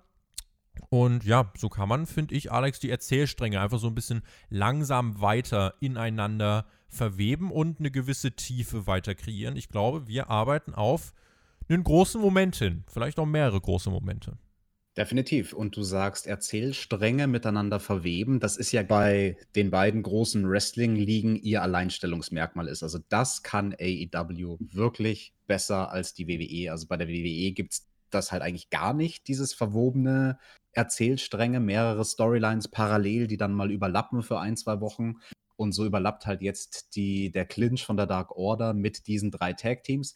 Und 0.90 1.24
ja, 1.24 1.52
so 1.58 1.70
kann 1.70 1.88
man, 1.88 2.06
finde 2.06 2.36
ich, 2.36 2.52
Alex, 2.52 2.80
die 2.80 2.90
Erzählstränge 2.90 3.62
einfach 3.62 3.80
so 3.80 3.88
ein 3.88 3.96
bisschen 3.96 4.22
langsam 4.50 5.22
weiter 5.22 5.76
ineinander 5.80 6.66
verweben 6.96 7.52
und 7.52 7.80
eine 7.80 7.92
gewisse 7.92 8.32
Tiefe 8.32 8.88
weiter 8.88 9.16
kreieren. 9.16 9.56
Ich 9.56 9.70
glaube, 9.70 10.08
wir 10.08 10.30
arbeiten 10.30 10.74
auf 10.74 11.14
einen 11.70 11.84
großen 11.84 12.20
Moment 12.22 12.56
hin. 12.56 12.84
Vielleicht 12.88 13.20
auch 13.20 13.26
mehrere 13.26 13.60
große 13.60 13.90
Momente. 13.90 14.38
Definitiv. 14.98 15.52
Und 15.52 15.76
du 15.76 15.84
sagst, 15.84 16.26
Erzählstränge 16.26 17.28
miteinander 17.28 17.82
verweben. 17.82 18.40
Das 18.40 18.56
ist 18.56 18.72
ja 18.72 18.82
bei 18.82 19.38
den 19.56 19.70
beiden 19.70 20.02
großen 20.02 20.50
Wrestling-Ligen 20.50 21.36
ihr 21.36 21.62
Alleinstellungsmerkmal 21.62 22.70
ist. 22.70 22.82
Also 22.82 23.00
das 23.10 23.44
kann 23.44 23.74
AEW 23.74 24.58
wirklich 24.60 25.34
besser 25.48 25.92
als 25.92 26.14
die 26.14 26.28
WWE. 26.30 26.72
Also 26.72 26.88
bei 26.88 26.96
der 26.96 27.10
WWE 27.10 27.52
gibt 27.52 27.74
es 27.74 27.88
das 28.10 28.32
halt 28.32 28.42
eigentlich 28.42 28.70
gar 28.70 28.94
nicht, 28.94 29.28
dieses 29.28 29.54
verwobene 29.54 30.40
Erzählstränge, 30.72 31.60
mehrere 31.60 32.06
Storylines 32.06 32.70
parallel, 32.70 33.28
die 33.28 33.38
dann 33.38 33.54
mal 33.54 33.72
überlappen 33.72 34.24
für 34.24 34.40
ein, 34.40 34.56
zwei 34.56 34.80
Wochen. 34.80 35.16
Und 35.58 35.72
so 35.72 35.86
überlappt 35.86 36.26
halt 36.26 36.42
jetzt 36.42 36.96
die, 36.96 37.32
der 37.32 37.46
Clinch 37.46 37.86
von 37.86 37.98
der 37.98 38.08
Dark 38.08 38.36
Order 38.36 38.74
mit 38.74 39.08
diesen 39.08 39.32
drei 39.32 39.54
Tag-Teams. 39.54 40.16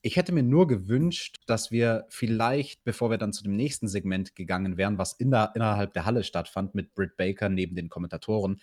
Ich 0.00 0.16
hätte 0.16 0.32
mir 0.32 0.42
nur 0.44 0.66
gewünscht, 0.66 1.38
dass 1.46 1.70
wir 1.70 2.06
vielleicht, 2.08 2.84
bevor 2.84 3.10
wir 3.10 3.18
dann 3.18 3.32
zu 3.32 3.42
dem 3.42 3.56
nächsten 3.56 3.88
Segment 3.88 4.36
gegangen 4.36 4.76
wären, 4.76 4.96
was 4.96 5.12
in 5.12 5.30
der, 5.30 5.52
innerhalb 5.54 5.92
der 5.92 6.06
Halle 6.06 6.22
stattfand, 6.22 6.74
mit 6.74 6.94
Britt 6.94 7.16
Baker 7.16 7.48
neben 7.48 7.74
den 7.74 7.88
Kommentatoren, 7.88 8.60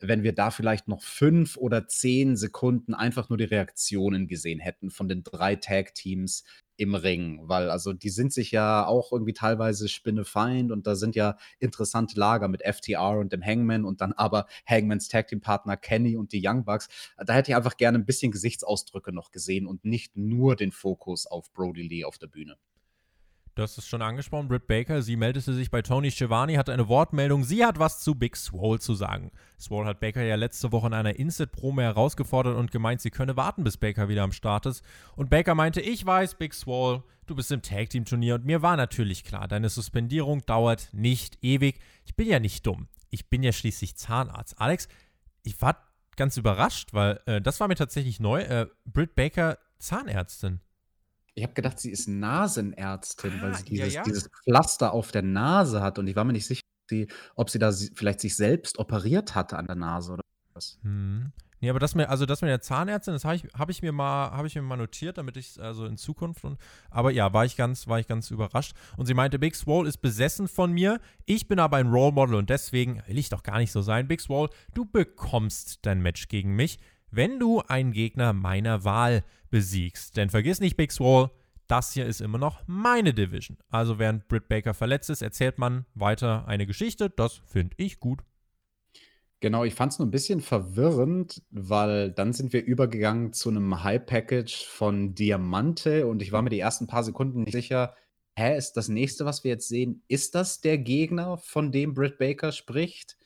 wenn 0.00 0.22
wir 0.22 0.32
da 0.32 0.50
vielleicht 0.50 0.88
noch 0.88 1.02
fünf 1.02 1.56
oder 1.56 1.88
zehn 1.88 2.36
Sekunden 2.36 2.94
einfach 2.94 3.28
nur 3.28 3.38
die 3.38 3.44
Reaktionen 3.44 4.28
gesehen 4.28 4.60
hätten 4.60 4.90
von 4.90 5.08
den 5.08 5.24
drei 5.24 5.56
Tag-Teams 5.56 6.44
im 6.78 6.94
Ring, 6.94 7.40
weil 7.42 7.70
also 7.70 7.92
die 7.92 8.08
sind 8.08 8.32
sich 8.32 8.52
ja 8.52 8.86
auch 8.86 9.12
irgendwie 9.12 9.32
teilweise 9.32 9.88
Spinnefeind 9.88 10.70
und 10.70 10.86
da 10.86 10.94
sind 10.94 11.16
ja 11.16 11.36
interessante 11.58 12.18
Lager 12.18 12.46
mit 12.46 12.62
FTR 12.62 13.18
und 13.18 13.32
dem 13.32 13.44
Hangman 13.44 13.84
und 13.84 14.00
dann 14.00 14.12
aber 14.12 14.46
Hangmans 14.64 15.08
Tag 15.08 15.26
Team 15.26 15.40
Partner 15.40 15.76
Kenny 15.76 16.16
und 16.16 16.32
die 16.32 16.40
Young 16.42 16.64
Bucks. 16.64 16.88
Da 17.18 17.34
hätte 17.34 17.50
ich 17.50 17.56
einfach 17.56 17.76
gerne 17.76 17.98
ein 17.98 18.06
bisschen 18.06 18.30
Gesichtsausdrücke 18.30 19.12
noch 19.12 19.32
gesehen 19.32 19.66
und 19.66 19.84
nicht 19.84 20.16
nur 20.16 20.54
den 20.54 20.70
Fokus 20.70 21.26
auf 21.26 21.52
Brody 21.52 21.82
Lee 21.82 22.04
auf 22.04 22.16
der 22.16 22.28
Bühne. 22.28 22.56
Du 23.58 23.64
hast 23.64 23.76
es 23.76 23.88
schon 23.88 24.02
angesprochen, 24.02 24.46
Britt 24.46 24.68
Baker. 24.68 25.02
Sie 25.02 25.16
meldete 25.16 25.52
sich 25.52 25.68
bei 25.68 25.82
Tony 25.82 26.12
Schiavone, 26.12 26.56
hatte 26.56 26.72
eine 26.72 26.86
Wortmeldung. 26.86 27.42
Sie 27.42 27.66
hat 27.66 27.80
was 27.80 27.98
zu 27.98 28.14
Big 28.14 28.36
Swole 28.36 28.78
zu 28.78 28.94
sagen. 28.94 29.32
Swole 29.58 29.84
hat 29.84 29.98
Baker 29.98 30.22
ja 30.22 30.36
letzte 30.36 30.70
Woche 30.70 30.86
in 30.86 30.94
einer 30.94 31.18
Instant-Promo 31.18 31.80
herausgefordert 31.80 32.56
und 32.56 32.70
gemeint, 32.70 33.00
sie 33.00 33.10
könne 33.10 33.36
warten, 33.36 33.64
bis 33.64 33.76
Baker 33.76 34.08
wieder 34.08 34.22
am 34.22 34.30
Start 34.30 34.66
ist. 34.66 34.84
Und 35.16 35.28
Baker 35.28 35.56
meinte, 35.56 35.80
ich 35.80 36.06
weiß, 36.06 36.36
Big 36.36 36.54
Swole, 36.54 37.02
du 37.26 37.34
bist 37.34 37.50
im 37.50 37.60
Tag-Team-Turnier 37.60 38.36
und 38.36 38.44
mir 38.44 38.62
war 38.62 38.76
natürlich 38.76 39.24
klar, 39.24 39.48
deine 39.48 39.70
Suspendierung 39.70 40.46
dauert 40.46 40.90
nicht 40.92 41.42
ewig. 41.42 41.80
Ich 42.04 42.14
bin 42.14 42.28
ja 42.28 42.38
nicht 42.38 42.64
dumm. 42.64 42.86
Ich 43.10 43.28
bin 43.28 43.42
ja 43.42 43.50
schließlich 43.50 43.96
Zahnarzt. 43.96 44.60
Alex, 44.60 44.86
ich 45.42 45.60
war 45.60 45.84
ganz 46.14 46.36
überrascht, 46.36 46.94
weil 46.94 47.18
äh, 47.26 47.40
das 47.40 47.58
war 47.58 47.66
mir 47.66 47.74
tatsächlich 47.74 48.20
neu. 48.20 48.40
Äh, 48.40 48.68
Britt 48.84 49.16
Baker, 49.16 49.58
Zahnärztin. 49.80 50.60
Ich 51.38 51.44
habe 51.44 51.54
gedacht, 51.54 51.78
sie 51.78 51.90
ist 51.90 52.08
Nasenärztin, 52.08 53.32
ah, 53.38 53.42
weil 53.42 53.54
sie 53.54 53.64
dieses, 53.64 53.94
ja, 53.94 54.00
ja. 54.00 54.02
dieses 54.02 54.28
Pflaster 54.44 54.92
auf 54.92 55.12
der 55.12 55.22
Nase 55.22 55.80
hat. 55.80 55.98
Und 55.98 56.08
ich 56.08 56.16
war 56.16 56.24
mir 56.24 56.32
nicht 56.32 56.46
sicher, 56.46 56.62
ob 56.62 56.90
sie, 56.90 57.08
ob 57.36 57.50
sie 57.50 57.58
da 57.58 57.72
vielleicht 57.94 58.20
sich 58.20 58.36
selbst 58.36 58.78
operiert 58.78 59.34
hatte 59.34 59.56
an 59.56 59.66
der 59.66 59.76
Nase 59.76 60.14
oder 60.14 60.22
was. 60.52 60.78
Hm. 60.82 61.32
Nee, 61.60 61.70
aber 61.70 61.80
das 61.80 61.94
mir, 61.94 62.08
also 62.08 62.24
das 62.24 62.40
mit 62.40 62.50
der 62.50 62.60
Zahnärztin, 62.60 63.14
das 63.14 63.24
habe 63.24 63.36
ich, 63.36 63.44
hab 63.52 63.68
ich 63.68 63.82
mir 63.82 63.90
mal, 63.92 64.30
habe 64.30 64.46
ich 64.46 64.54
mir 64.54 64.62
mal 64.62 64.76
notiert, 64.76 65.18
damit 65.18 65.36
ich 65.36 65.60
also 65.60 65.86
in 65.86 65.96
Zukunft 65.96 66.44
und 66.44 66.56
aber 66.88 67.10
ja, 67.10 67.32
war 67.32 67.44
ich 67.44 67.56
ganz, 67.56 67.88
war 67.88 67.98
ich 67.98 68.06
ganz 68.06 68.30
überrascht. 68.30 68.74
Und 68.96 69.06
sie 69.06 69.14
meinte, 69.14 69.38
Big 69.38 69.56
Swole 69.56 69.88
ist 69.88 69.98
besessen 69.98 70.46
von 70.46 70.72
mir. 70.72 71.00
Ich 71.24 71.48
bin 71.48 71.58
aber 71.58 71.78
ein 71.78 71.88
Role 71.88 72.12
Model 72.12 72.36
und 72.36 72.48
deswegen 72.50 73.02
will 73.08 73.18
ich 73.18 73.28
doch 73.28 73.42
gar 73.42 73.58
nicht 73.58 73.72
so 73.72 73.82
sein. 73.82 74.06
Big 74.06 74.20
Swole, 74.20 74.50
du 74.74 74.84
bekommst 74.84 75.80
dein 75.82 76.00
Match 76.00 76.28
gegen 76.28 76.54
mich 76.54 76.78
wenn 77.10 77.38
du 77.38 77.60
einen 77.60 77.92
Gegner 77.92 78.32
meiner 78.32 78.84
Wahl 78.84 79.24
besiegst. 79.50 80.16
Denn 80.16 80.30
vergiss 80.30 80.60
nicht, 80.60 80.76
Big 80.76 80.92
Swole, 80.92 81.30
das 81.66 81.92
hier 81.92 82.06
ist 82.06 82.20
immer 82.20 82.38
noch 82.38 82.62
meine 82.66 83.14
Division. 83.14 83.58
Also 83.70 83.98
während 83.98 84.28
Britt 84.28 84.48
Baker 84.48 84.74
verletzt 84.74 85.10
ist, 85.10 85.22
erzählt 85.22 85.58
man 85.58 85.84
weiter 85.94 86.46
eine 86.48 86.66
Geschichte. 86.66 87.10
Das 87.10 87.40
finde 87.46 87.74
ich 87.78 88.00
gut. 88.00 88.20
Genau, 89.40 89.62
ich 89.62 89.74
fand 89.74 89.92
es 89.92 89.98
nur 90.00 90.08
ein 90.08 90.10
bisschen 90.10 90.40
verwirrend, 90.40 91.42
weil 91.50 92.10
dann 92.10 92.32
sind 92.32 92.52
wir 92.52 92.64
übergegangen 92.64 93.32
zu 93.32 93.50
einem 93.50 93.84
High-Package 93.84 94.64
von 94.66 95.14
Diamante 95.14 96.08
und 96.08 96.22
ich 96.22 96.32
war 96.32 96.42
mir 96.42 96.50
die 96.50 96.58
ersten 96.58 96.88
paar 96.88 97.04
Sekunden 97.04 97.44
nicht 97.44 97.52
sicher, 97.52 97.94
hä, 98.36 98.56
ist 98.56 98.72
das 98.72 98.88
nächste, 98.88 99.24
was 99.26 99.44
wir 99.44 99.52
jetzt 99.52 99.68
sehen, 99.68 100.02
ist 100.08 100.34
das 100.34 100.60
der 100.60 100.78
Gegner, 100.78 101.38
von 101.38 101.70
dem 101.70 101.94
Britt 101.94 102.18
Baker 102.18 102.50
spricht? 102.50 103.16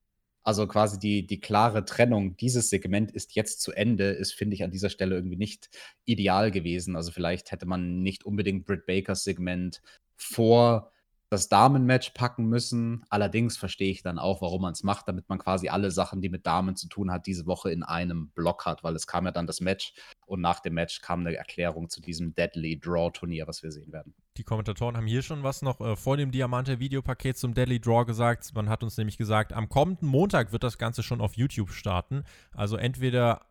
Also 0.43 0.67
quasi 0.67 0.99
die, 0.99 1.27
die 1.27 1.41
klare 1.41 1.85
Trennung, 1.85 2.37
dieses 2.37 2.69
Segment 2.69 3.11
ist 3.13 3.35
jetzt 3.35 3.61
zu 3.61 3.73
Ende, 3.73 4.11
ist, 4.11 4.33
finde 4.33 4.55
ich, 4.55 4.65
an 4.65 4.71
dieser 4.71 4.91
Stelle 4.91 5.15
irgendwie 5.15 5.37
nicht 5.37 5.71
ideal 6.05 6.51
gewesen. 6.51 6.97
Also 6.97 7.13
vielleicht 7.13 7.53
hätte 7.53 7.67
man 7.67 8.03
nicht 8.03 8.25
unbedingt 8.25 8.65
Britt 8.67 8.87
Bakers 8.87 9.25
Segment 9.25 9.83
vor 10.17 10.92
das 11.33 11.49
Damenmatch 11.49 12.11
packen 12.11 12.47
müssen. 12.49 13.05
Allerdings 13.09 13.57
verstehe 13.57 13.91
ich 13.91 14.03
dann 14.03 14.19
auch, 14.19 14.43
warum 14.43 14.63
man 14.63 14.73
es 14.73 14.83
macht, 14.83 15.09
damit 15.09 15.29
man 15.29 15.39
quasi 15.39 15.69
alle 15.69 15.91
Sachen, 15.91 16.21
die 16.21 16.29
mit 16.29 16.47
Damen 16.47 16.77
zu 16.77 16.89
tun 16.89 17.11
hat, 17.11 17.27
diese 17.27 17.47
Woche 17.47 17.71
in 17.71 17.83
einem 17.83 18.29
Block 18.29 18.67
hat, 18.67 18.85
weil 18.85 18.95
es 18.95 19.07
kam 19.07 19.25
ja 19.25 19.31
dann 19.31 19.47
das 19.47 19.61
Match 19.61 19.95
und 20.27 20.41
nach 20.41 20.61
dem 20.61 20.75
Match 20.75 21.01
kam 21.01 21.21
eine 21.21 21.35
Erklärung 21.35 21.89
zu 21.89 22.01
diesem 22.01 22.35
Deadly 22.35 22.79
Draw 22.79 23.11
Turnier, 23.11 23.47
was 23.47 23.63
wir 23.63 23.73
sehen 23.73 23.93
werden. 23.93 24.15
Die 24.37 24.45
Kommentatoren 24.45 24.97
haben 24.97 25.07
hier 25.07 25.23
schon 25.23 25.43
was 25.43 25.63
noch 25.63 25.81
äh, 25.81 25.97
vor 25.97 26.17
dem 26.17 26.31
Diamante-Videopaket 26.31 27.37
zum 27.37 27.55
Deadly 27.55 27.81
Draw 27.81 28.05
gesagt. 28.05 28.55
Man 28.55 28.69
hat 28.69 28.83
uns 28.83 28.97
nämlich 28.97 29.19
gesagt, 29.19 29.53
am 29.53 29.69
kommenden 29.69 30.09
Montag 30.09 30.53
wird 30.53 30.65
das 30.65 30.79
Ganze 30.79 31.03
schon 31.03 31.21
auf 31.21 31.37
YouTube 31.37 31.71
starten. 31.71 32.25
Also 32.53 32.77
entweder 32.77 33.43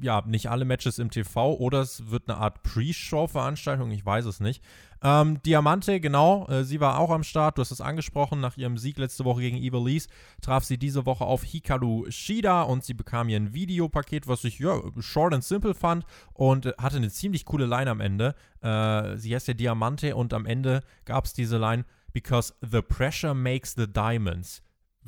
ja, 0.00 0.22
nicht 0.26 0.50
alle 0.50 0.64
Matches 0.64 0.98
im 0.98 1.10
TV 1.10 1.54
oder 1.54 1.80
es 1.80 2.10
wird 2.10 2.28
eine 2.28 2.38
Art 2.38 2.62
Pre-Show-Veranstaltung, 2.64 3.92
ich 3.92 4.04
weiß 4.04 4.24
es 4.24 4.40
nicht. 4.40 4.62
Ähm, 5.02 5.40
Diamante, 5.42 6.00
genau, 6.00 6.46
äh, 6.48 6.64
sie 6.64 6.80
war 6.80 6.98
auch 6.98 7.10
am 7.10 7.22
Start, 7.22 7.58
du 7.58 7.60
hast 7.60 7.70
es 7.70 7.80
angesprochen, 7.80 8.40
nach 8.40 8.56
ihrem 8.56 8.76
Sieg 8.76 8.98
letzte 8.98 9.24
Woche 9.24 9.40
gegen 9.40 9.56
Evil 9.56 9.84
Lees 9.84 10.08
traf 10.40 10.64
sie 10.64 10.78
diese 10.78 11.06
Woche 11.06 11.24
auf 11.24 11.44
Hikaru 11.44 12.06
Shida 12.10 12.62
und 12.62 12.84
sie 12.84 12.94
bekam 12.94 13.28
ihr 13.28 13.36
ein 13.36 13.54
Videopaket, 13.54 14.26
was 14.26 14.44
ich, 14.44 14.58
ja, 14.58 14.80
short 14.98 15.32
and 15.32 15.44
simple 15.44 15.74
fand 15.74 16.04
und 16.32 16.66
hatte 16.78 16.96
eine 16.96 17.10
ziemlich 17.10 17.44
coole 17.44 17.66
Line 17.66 17.90
am 17.90 18.00
Ende. 18.00 18.34
Äh, 18.60 19.16
sie 19.16 19.34
heißt 19.34 19.48
ja 19.48 19.54
Diamante 19.54 20.16
und 20.16 20.34
am 20.34 20.46
Ende 20.46 20.82
gab 21.04 21.24
es 21.24 21.32
diese 21.32 21.58
Line, 21.58 21.84
because 22.12 22.52
the 22.60 22.82
pressure 22.82 23.34
makes 23.34 23.74
the 23.76 23.86
diamonds. 23.86 24.62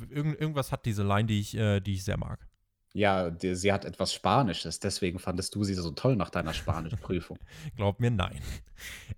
Irgend, 0.09 0.39
irgendwas 0.39 0.71
hat 0.71 0.85
diese 0.85 1.03
Line, 1.03 1.25
die 1.25 1.39
ich, 1.39 1.55
äh, 1.55 1.79
die 1.79 1.93
ich 1.93 2.03
sehr 2.03 2.17
mag. 2.17 2.47
Ja, 2.95 3.29
die, 3.29 3.55
sie 3.55 3.73
hat 3.73 3.83
etwas 3.83 4.13
Spanisches, 4.13 4.79
deswegen 4.79 5.19
fandest 5.19 5.53
du 5.53 5.65
sie 5.65 5.73
so 5.73 5.91
toll 5.91 6.15
nach 6.15 6.29
deiner 6.29 6.53
Spanischprüfung. 6.53 7.37
Glaub 7.75 7.99
mir, 7.99 8.09
nein. 8.09 8.39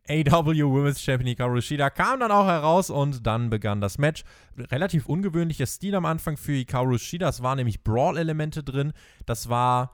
AW 0.09 0.63
Women's 0.63 0.99
Champion 0.99 1.28
Hikaru 1.28 1.61
Shida 1.61 1.91
kam 1.91 2.19
dann 2.19 2.32
auch 2.32 2.47
heraus 2.47 2.89
und 2.89 3.28
dann 3.28 3.51
begann 3.51 3.80
das 3.80 3.99
Match. 3.99 4.23
Relativ 4.57 5.05
ungewöhnlicher 5.05 5.67
Stil 5.67 5.93
am 5.93 6.05
Anfang 6.05 6.38
für 6.38 6.53
Hikaru 6.53 6.97
Shida. 6.97 7.30
Es 7.30 7.43
waren 7.43 7.57
nämlich 7.57 7.84
Brawl-Elemente 7.84 8.63
drin. 8.63 8.93
Das 9.28 9.47
war 9.47 9.93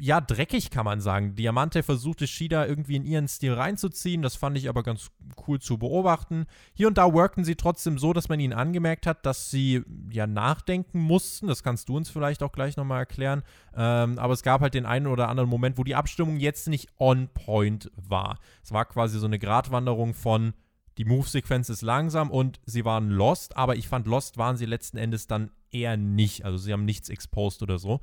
ja, 0.00 0.20
dreckig 0.20 0.70
kann 0.70 0.84
man 0.84 1.00
sagen. 1.00 1.34
Diamante 1.34 1.82
versuchte 1.82 2.26
Shida 2.26 2.66
irgendwie 2.66 2.96
in 2.96 3.04
ihren 3.04 3.28
Stil 3.28 3.54
reinzuziehen. 3.54 4.22
Das 4.22 4.36
fand 4.36 4.56
ich 4.56 4.68
aber 4.68 4.82
ganz 4.82 5.10
cool 5.46 5.60
zu 5.60 5.78
beobachten. 5.78 6.46
Hier 6.74 6.88
und 6.88 6.98
da 6.98 7.12
workten 7.12 7.44
sie 7.44 7.54
trotzdem 7.54 7.98
so, 7.98 8.12
dass 8.12 8.28
man 8.28 8.40
ihnen 8.40 8.52
angemerkt 8.52 9.06
hat, 9.06 9.24
dass 9.26 9.50
sie 9.50 9.82
ja 10.10 10.26
nachdenken 10.26 11.00
mussten. 11.00 11.46
Das 11.46 11.62
kannst 11.62 11.88
du 11.88 11.96
uns 11.96 12.10
vielleicht 12.10 12.42
auch 12.42 12.52
gleich 12.52 12.76
nochmal 12.76 13.00
erklären. 13.00 13.42
Ähm, 13.74 14.18
aber 14.18 14.32
es 14.32 14.42
gab 14.42 14.60
halt 14.60 14.74
den 14.74 14.86
einen 14.86 15.06
oder 15.06 15.28
anderen 15.28 15.50
Moment, 15.50 15.78
wo 15.78 15.84
die 15.84 15.94
Abstimmung 15.94 16.38
jetzt 16.38 16.68
nicht 16.68 16.88
on 16.98 17.28
point 17.28 17.90
war. 17.96 18.38
Es 18.62 18.72
war 18.72 18.84
quasi 18.84 19.18
so 19.18 19.26
eine 19.26 19.38
Gratwanderung 19.38 20.14
von 20.14 20.54
die 20.98 21.04
Move-Sequenz 21.04 21.68
ist 21.70 21.82
langsam 21.82 22.30
und 22.30 22.60
sie 22.66 22.84
waren 22.84 23.10
lost, 23.10 23.56
aber 23.56 23.76
ich 23.76 23.88
fand 23.88 24.06
lost 24.06 24.38
waren 24.38 24.56
sie 24.56 24.66
letzten 24.66 24.96
Endes 24.96 25.26
dann 25.26 25.50
eher 25.72 25.96
nicht. 25.96 26.44
Also 26.44 26.56
sie 26.56 26.72
haben 26.72 26.84
nichts 26.84 27.08
exposed 27.08 27.62
oder 27.62 27.78
so. 27.78 28.00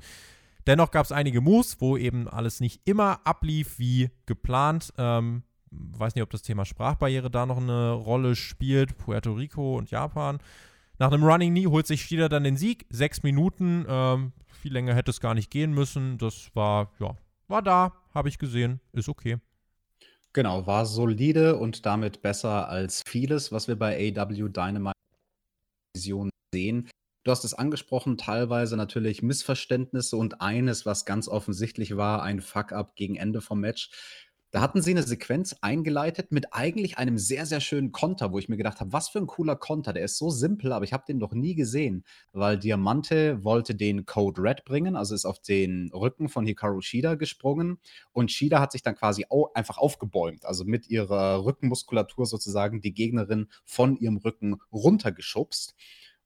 Dennoch 0.66 0.90
gab 0.90 1.04
es 1.04 1.12
einige 1.12 1.40
Moves, 1.40 1.80
wo 1.80 1.96
eben 1.96 2.28
alles 2.28 2.60
nicht 2.60 2.80
immer 2.84 3.20
ablief 3.24 3.78
wie 3.78 4.10
geplant. 4.26 4.92
Ähm, 4.96 5.42
weiß 5.70 6.14
nicht, 6.14 6.22
ob 6.22 6.30
das 6.30 6.42
Thema 6.42 6.64
Sprachbarriere 6.64 7.30
da 7.30 7.46
noch 7.46 7.58
eine 7.58 7.92
Rolle 7.92 8.36
spielt. 8.36 8.96
Puerto 8.96 9.32
Rico 9.32 9.76
und 9.76 9.90
Japan. 9.90 10.38
Nach 10.98 11.10
einem 11.10 11.24
Running 11.24 11.50
Knee 11.52 11.66
holt 11.66 11.86
sich 11.86 12.02
Shida 12.02 12.28
dann 12.28 12.44
den 12.44 12.56
Sieg. 12.56 12.86
Sechs 12.90 13.22
Minuten. 13.22 13.84
Ähm, 13.88 14.32
viel 14.46 14.72
länger 14.72 14.94
hätte 14.94 15.10
es 15.10 15.20
gar 15.20 15.34
nicht 15.34 15.50
gehen 15.50 15.72
müssen. 15.72 16.18
Das 16.18 16.50
war, 16.54 16.92
ja, 17.00 17.16
war 17.48 17.62
da, 17.62 17.92
habe 18.14 18.28
ich 18.28 18.38
gesehen. 18.38 18.80
Ist 18.92 19.08
okay. 19.08 19.38
Genau, 20.32 20.66
war 20.66 20.86
solide 20.86 21.58
und 21.58 21.84
damit 21.84 22.22
besser 22.22 22.68
als 22.68 23.02
vieles, 23.06 23.52
was 23.52 23.68
wir 23.68 23.76
bei 23.76 24.14
AW 24.16 24.48
Dynamite 24.48 24.92
sehen. 25.96 26.88
Du 27.24 27.30
hast 27.30 27.44
es 27.44 27.54
angesprochen, 27.54 28.18
teilweise 28.18 28.76
natürlich 28.76 29.22
Missverständnisse 29.22 30.16
und 30.16 30.40
eines, 30.40 30.86
was 30.86 31.04
ganz 31.04 31.28
offensichtlich 31.28 31.96
war, 31.96 32.22
ein 32.22 32.40
Fuck-up 32.40 32.96
gegen 32.96 33.14
Ende 33.14 33.40
vom 33.40 33.60
Match. 33.60 33.90
Da 34.50 34.60
hatten 34.60 34.82
sie 34.82 34.90
eine 34.90 35.04
Sequenz 35.04 35.56
eingeleitet 35.62 36.32
mit 36.32 36.52
eigentlich 36.52 36.98
einem 36.98 37.16
sehr, 37.16 37.46
sehr 37.46 37.60
schönen 37.60 37.92
Konter, 37.92 38.32
wo 38.32 38.38
ich 38.38 38.48
mir 38.50 38.56
gedacht 38.56 38.80
habe, 38.80 38.92
was 38.92 39.08
für 39.08 39.18
ein 39.18 39.28
cooler 39.28 39.54
Konter. 39.54 39.92
Der 39.92 40.04
ist 40.04 40.18
so 40.18 40.30
simpel, 40.30 40.72
aber 40.72 40.84
ich 40.84 40.92
habe 40.92 41.04
den 41.06 41.18
noch 41.18 41.32
nie 41.32 41.54
gesehen, 41.54 42.04
weil 42.32 42.58
Diamante 42.58 43.42
wollte 43.44 43.76
den 43.76 44.04
Code 44.04 44.42
Red 44.42 44.64
bringen, 44.64 44.96
also 44.96 45.14
ist 45.14 45.24
auf 45.24 45.38
den 45.38 45.90
Rücken 45.94 46.28
von 46.28 46.44
Hikaru 46.44 46.80
Shida 46.82 47.14
gesprungen 47.14 47.78
und 48.10 48.32
Shida 48.32 48.60
hat 48.60 48.72
sich 48.72 48.82
dann 48.82 48.96
quasi 48.96 49.24
einfach 49.54 49.78
aufgebäumt, 49.78 50.44
also 50.44 50.64
mit 50.64 50.88
ihrer 50.90 51.44
Rückenmuskulatur 51.44 52.26
sozusagen 52.26 52.82
die 52.82 52.92
Gegnerin 52.92 53.46
von 53.64 53.96
ihrem 53.96 54.18
Rücken 54.18 54.56
runtergeschubst. 54.72 55.74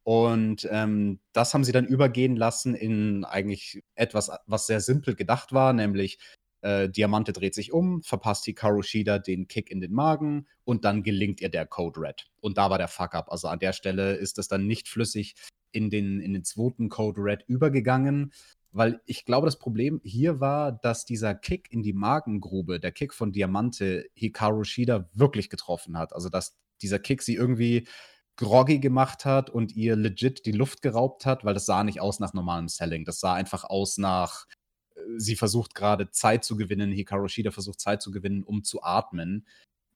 Und 0.06 0.68
ähm, 0.70 1.18
das 1.32 1.52
haben 1.52 1.64
sie 1.64 1.72
dann 1.72 1.84
übergehen 1.84 2.36
lassen 2.36 2.76
in 2.76 3.24
eigentlich 3.24 3.82
etwas, 3.96 4.30
was 4.46 4.68
sehr 4.68 4.80
simpel 4.80 5.16
gedacht 5.16 5.52
war, 5.52 5.72
nämlich 5.72 6.20
äh, 6.60 6.88
Diamante 6.88 7.32
dreht 7.32 7.56
sich 7.56 7.72
um, 7.72 8.04
verpasst 8.04 8.44
Hikaru 8.44 8.82
Shida 8.82 9.18
den 9.18 9.48
Kick 9.48 9.68
in 9.68 9.80
den 9.80 9.92
Magen 9.92 10.46
und 10.62 10.84
dann 10.84 11.02
gelingt 11.02 11.40
ihr 11.40 11.48
der 11.48 11.66
Code 11.66 12.00
Red. 12.00 12.28
Und 12.40 12.56
da 12.56 12.70
war 12.70 12.78
der 12.78 12.86
Fuck-up. 12.86 13.32
Also 13.32 13.48
an 13.48 13.58
der 13.58 13.72
Stelle 13.72 14.14
ist 14.14 14.38
es 14.38 14.46
dann 14.46 14.68
nicht 14.68 14.86
flüssig 14.86 15.34
in 15.72 15.90
den, 15.90 16.20
in 16.20 16.34
den 16.34 16.44
zweiten 16.44 16.88
Code 16.88 17.20
Red 17.22 17.42
übergegangen, 17.48 18.32
weil 18.70 19.00
ich 19.06 19.24
glaube, 19.24 19.46
das 19.46 19.58
Problem 19.58 20.00
hier 20.04 20.38
war, 20.38 20.70
dass 20.70 21.04
dieser 21.04 21.34
Kick 21.34 21.66
in 21.72 21.82
die 21.82 21.94
Magengrube, 21.94 22.78
der 22.78 22.92
Kick 22.92 23.12
von 23.12 23.32
Diamante, 23.32 24.06
Hikaru 24.14 24.62
Shida 24.62 25.10
wirklich 25.14 25.50
getroffen 25.50 25.98
hat. 25.98 26.12
Also 26.12 26.28
dass 26.28 26.56
dieser 26.80 27.00
Kick 27.00 27.22
sie 27.22 27.34
irgendwie 27.34 27.88
groggy 28.36 28.78
gemacht 28.78 29.24
hat 29.24 29.50
und 29.50 29.74
ihr 29.76 29.96
legit 29.96 30.46
die 30.46 30.52
Luft 30.52 30.82
geraubt 30.82 31.26
hat, 31.26 31.44
weil 31.44 31.54
das 31.54 31.66
sah 31.66 31.84
nicht 31.84 32.00
aus 32.00 32.20
nach 32.20 32.34
normalem 32.34 32.68
Selling. 32.68 33.04
Das 33.04 33.20
sah 33.20 33.34
einfach 33.34 33.64
aus 33.64 33.98
nach, 33.98 34.46
äh, 34.94 35.00
sie 35.16 35.36
versucht 35.36 35.74
gerade 35.74 36.10
Zeit 36.10 36.44
zu 36.44 36.56
gewinnen, 36.56 36.92
Hikaru 36.92 37.28
Shida 37.28 37.50
versucht 37.50 37.80
Zeit 37.80 38.02
zu 38.02 38.10
gewinnen, 38.10 38.42
um 38.42 38.64
zu 38.64 38.82
atmen. 38.82 39.46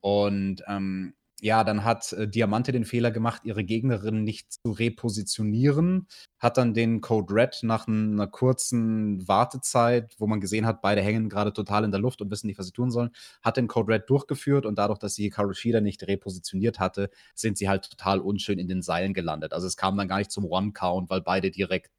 Und 0.00 0.62
ähm, 0.66 1.14
ja, 1.42 1.64
dann 1.64 1.84
hat 1.84 2.12
äh, 2.12 2.28
Diamante 2.28 2.72
den 2.72 2.84
Fehler 2.84 3.10
gemacht, 3.10 3.42
ihre 3.44 3.64
Gegnerin 3.64 4.24
nicht 4.24 4.52
zu 4.52 4.72
repositionieren, 4.72 6.06
hat 6.38 6.56
dann 6.56 6.74
den 6.74 7.00
Code 7.00 7.34
Red 7.34 7.60
nach 7.62 7.86
einer 7.88 8.26
kurzen 8.26 9.26
Wartezeit, 9.26 10.14
wo 10.18 10.26
man 10.26 10.40
gesehen 10.40 10.66
hat, 10.66 10.82
beide 10.82 11.02
hängen 11.02 11.28
gerade 11.28 11.52
total 11.52 11.84
in 11.84 11.90
der 11.90 12.00
Luft 12.00 12.20
und 12.20 12.30
wissen 12.30 12.46
nicht, 12.46 12.58
was 12.58 12.66
sie 12.66 12.72
tun 12.72 12.90
sollen, 12.90 13.10
hat 13.42 13.56
den 13.56 13.68
Code 13.68 13.92
Red 13.92 14.08
durchgeführt 14.08 14.66
und 14.66 14.78
dadurch, 14.78 14.98
dass 14.98 15.14
sie 15.14 15.24
Hikaru 15.24 15.52
Shida 15.52 15.80
nicht 15.80 16.06
repositioniert 16.06 16.78
hatte, 16.78 17.10
sind 17.34 17.58
sie 17.58 17.68
halt 17.68 17.90
total 17.90 18.20
unschön 18.20 18.58
in 18.58 18.68
den 18.68 18.82
Seilen 18.82 19.14
gelandet. 19.14 19.52
Also 19.52 19.66
es 19.66 19.76
kam 19.76 19.96
dann 19.96 20.08
gar 20.08 20.18
nicht 20.18 20.30
zum 20.30 20.44
One-Count, 20.44 21.10
weil 21.10 21.20
beide 21.20 21.50
direkt 21.50 21.90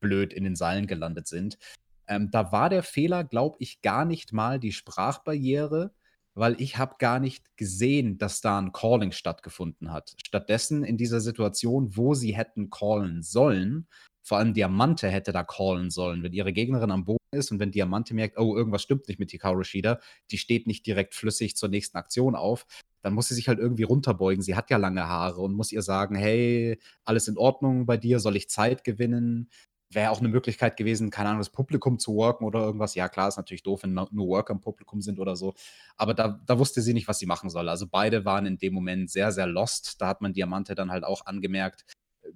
blöd 0.00 0.32
in 0.32 0.44
den 0.44 0.56
Seilen 0.56 0.86
gelandet 0.86 1.26
sind. 1.26 1.58
Ähm, 2.06 2.30
da 2.30 2.52
war 2.52 2.68
der 2.68 2.82
Fehler, 2.82 3.24
glaube 3.24 3.56
ich, 3.60 3.80
gar 3.80 4.04
nicht 4.04 4.32
mal 4.32 4.58
die 4.58 4.72
Sprachbarriere, 4.72 5.92
weil 6.34 6.60
ich 6.60 6.78
habe 6.78 6.96
gar 6.98 7.20
nicht 7.20 7.56
gesehen, 7.56 8.18
dass 8.18 8.40
da 8.40 8.58
ein 8.58 8.72
Calling 8.72 9.12
stattgefunden 9.12 9.92
hat. 9.92 10.14
Stattdessen 10.26 10.84
in 10.84 10.96
dieser 10.96 11.20
Situation, 11.20 11.96
wo 11.96 12.14
sie 12.14 12.36
hätten 12.36 12.70
callen 12.70 13.22
sollen, 13.22 13.86
vor 14.24 14.38
allem 14.38 14.54
Diamante 14.54 15.08
hätte 15.08 15.32
da 15.32 15.44
callen 15.44 15.90
sollen, 15.90 16.22
wenn 16.22 16.32
ihre 16.32 16.52
Gegnerin 16.52 16.90
am 16.90 17.04
Boden 17.04 17.18
ist 17.32 17.52
und 17.52 17.58
wenn 17.58 17.72
Diamante 17.72 18.14
merkt, 18.14 18.38
oh, 18.38 18.56
irgendwas 18.56 18.82
stimmt 18.82 19.06
nicht 19.06 19.20
mit 19.20 19.30
Hikaru 19.30 19.62
Shida, 19.64 20.00
die 20.30 20.38
steht 20.38 20.66
nicht 20.66 20.86
direkt 20.86 21.14
flüssig 21.14 21.56
zur 21.56 21.68
nächsten 21.68 21.98
Aktion 21.98 22.34
auf, 22.34 22.66
dann 23.02 23.12
muss 23.12 23.28
sie 23.28 23.34
sich 23.34 23.48
halt 23.48 23.58
irgendwie 23.58 23.82
runterbeugen. 23.82 24.42
Sie 24.42 24.56
hat 24.56 24.70
ja 24.70 24.78
lange 24.78 25.06
Haare 25.06 25.42
und 25.42 25.52
muss 25.52 25.72
ihr 25.72 25.82
sagen, 25.82 26.14
hey, 26.14 26.78
alles 27.04 27.28
in 27.28 27.36
Ordnung 27.36 27.84
bei 27.84 27.98
dir, 27.98 28.18
soll 28.18 28.36
ich 28.36 28.48
Zeit 28.48 28.82
gewinnen? 28.82 29.50
Wäre 29.90 30.10
auch 30.10 30.20
eine 30.20 30.28
Möglichkeit 30.28 30.76
gewesen, 30.76 31.10
keine 31.10 31.30
Ahnung, 31.30 31.40
das 31.40 31.50
Publikum 31.50 31.98
zu 31.98 32.14
worken 32.14 32.44
oder 32.44 32.60
irgendwas. 32.60 32.94
Ja, 32.94 33.08
klar, 33.08 33.28
ist 33.28 33.36
natürlich 33.36 33.62
doof, 33.62 33.82
wenn 33.82 33.94
nur 33.94 34.28
Worker 34.28 34.52
im 34.52 34.60
Publikum 34.60 35.00
sind 35.00 35.18
oder 35.18 35.36
so. 35.36 35.54
Aber 35.96 36.14
da, 36.14 36.40
da 36.46 36.58
wusste 36.58 36.82
sie 36.82 36.94
nicht, 36.94 37.08
was 37.08 37.18
sie 37.18 37.26
machen 37.26 37.50
soll. 37.50 37.68
Also 37.68 37.86
beide 37.88 38.24
waren 38.24 38.46
in 38.46 38.58
dem 38.58 38.74
Moment 38.74 39.10
sehr, 39.10 39.32
sehr 39.32 39.46
lost. 39.46 40.00
Da 40.00 40.08
hat 40.08 40.20
man 40.20 40.32
Diamante 40.32 40.74
dann 40.74 40.90
halt 40.90 41.04
auch 41.04 41.26
angemerkt. 41.26 41.84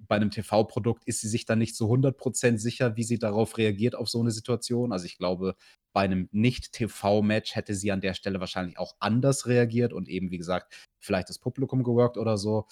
Bei 0.07 0.15
einem 0.15 0.31
TV-Produkt 0.31 1.03
ist 1.05 1.21
sie 1.21 1.27
sich 1.27 1.45
dann 1.45 1.59
nicht 1.59 1.75
zu 1.75 1.85
100% 1.85 2.59
sicher, 2.59 2.95
wie 2.95 3.03
sie 3.03 3.17
darauf 3.17 3.57
reagiert, 3.57 3.95
auf 3.95 4.07
so 4.07 4.19
eine 4.21 4.31
Situation. 4.31 4.91
Also 4.91 5.05
ich 5.05 5.17
glaube, 5.17 5.55
bei 5.93 6.01
einem 6.01 6.29
Nicht-TV-Match 6.31 7.55
hätte 7.55 7.73
sie 7.73 7.91
an 7.91 8.01
der 8.01 8.13
Stelle 8.13 8.39
wahrscheinlich 8.39 8.77
auch 8.77 8.95
anders 8.99 9.47
reagiert 9.47 9.91
und 9.91 10.07
eben, 10.07 10.29
wie 10.29 10.37
gesagt, 10.37 10.87
vielleicht 10.99 11.29
das 11.29 11.39
Publikum 11.39 11.83
geworkt 11.83 12.17
oder 12.17 12.37
so. 12.37 12.67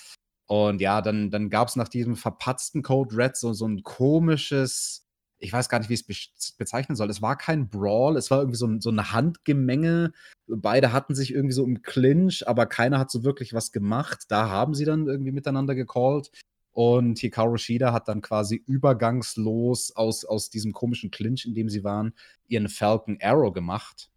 Und 0.47 0.79
ja, 0.81 1.01
dann, 1.01 1.29
dann 1.29 1.49
gab 1.49 1.67
es 1.67 1.75
nach 1.75 1.89
diesem 1.89 2.15
verpatzten 2.15 2.81
Code 2.81 3.15
Red 3.15 3.35
so, 3.35 3.53
so 3.53 3.67
ein 3.67 3.83
komisches, 3.83 5.05
ich 5.39 5.51
weiß 5.51 5.67
gar 5.67 5.79
nicht, 5.79 5.89
wie 5.89 5.93
ich 5.93 6.33
es 6.37 6.53
bezeichnen 6.53 6.95
soll. 6.95 7.09
Es 7.09 7.21
war 7.21 7.37
kein 7.37 7.69
Brawl, 7.69 8.15
es 8.15 8.31
war 8.31 8.39
irgendwie 8.39 8.57
so, 8.57 8.65
ein, 8.65 8.79
so 8.79 8.89
eine 8.89 9.11
Handgemenge. 9.11 10.13
Beide 10.47 10.93
hatten 10.93 11.15
sich 11.15 11.33
irgendwie 11.33 11.53
so 11.53 11.65
im 11.65 11.81
Clinch, 11.81 12.47
aber 12.47 12.65
keiner 12.65 12.97
hat 12.97 13.11
so 13.11 13.25
wirklich 13.25 13.53
was 13.53 13.73
gemacht. 13.73 14.23
Da 14.29 14.49
haben 14.49 14.73
sie 14.73 14.85
dann 14.85 15.07
irgendwie 15.07 15.33
miteinander 15.33 15.75
gecallt. 15.75 16.31
Und 16.71 17.19
Hikaru 17.19 17.57
Shida 17.57 17.91
hat 17.91 18.07
dann 18.07 18.21
quasi 18.21 18.55
übergangslos 18.55 19.95
aus, 19.95 20.23
aus 20.23 20.49
diesem 20.49 20.71
komischen 20.73 21.11
Clinch, 21.11 21.45
in 21.45 21.55
dem 21.55 21.69
sie 21.69 21.83
waren, 21.83 22.13
ihren 22.47 22.69
Falcon 22.69 23.17
Arrow 23.19 23.51
gemacht, 23.51 24.09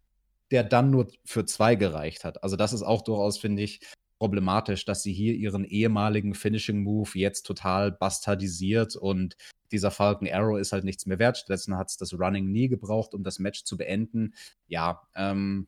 der 0.51 0.63
dann 0.63 0.91
nur 0.91 1.07
für 1.25 1.43
zwei 1.45 1.75
gereicht 1.75 2.23
hat. 2.23 2.43
Also 2.43 2.55
das 2.55 2.71
ist 2.71 2.83
auch 2.83 3.01
durchaus, 3.01 3.39
finde 3.39 3.63
ich, 3.63 3.81
problematisch, 4.21 4.85
dass 4.85 5.01
sie 5.01 5.13
hier 5.13 5.33
ihren 5.33 5.65
ehemaligen 5.65 6.35
Finishing 6.35 6.83
Move 6.83 7.09
jetzt 7.15 7.41
total 7.41 7.91
bastardisiert 7.91 8.95
und 8.95 9.35
dieser 9.71 9.89
Falcon 9.89 10.29
Arrow 10.31 10.59
ist 10.59 10.73
halt 10.73 10.83
nichts 10.83 11.07
mehr 11.07 11.17
wert. 11.17 11.39
Stattdessen 11.39 11.75
hat 11.75 11.89
es 11.89 11.97
das 11.97 12.13
Running 12.13 12.51
nie 12.51 12.67
gebraucht, 12.67 13.15
um 13.15 13.23
das 13.23 13.39
Match 13.39 13.63
zu 13.63 13.77
beenden. 13.77 14.35
Ja, 14.67 15.01
ähm, 15.15 15.67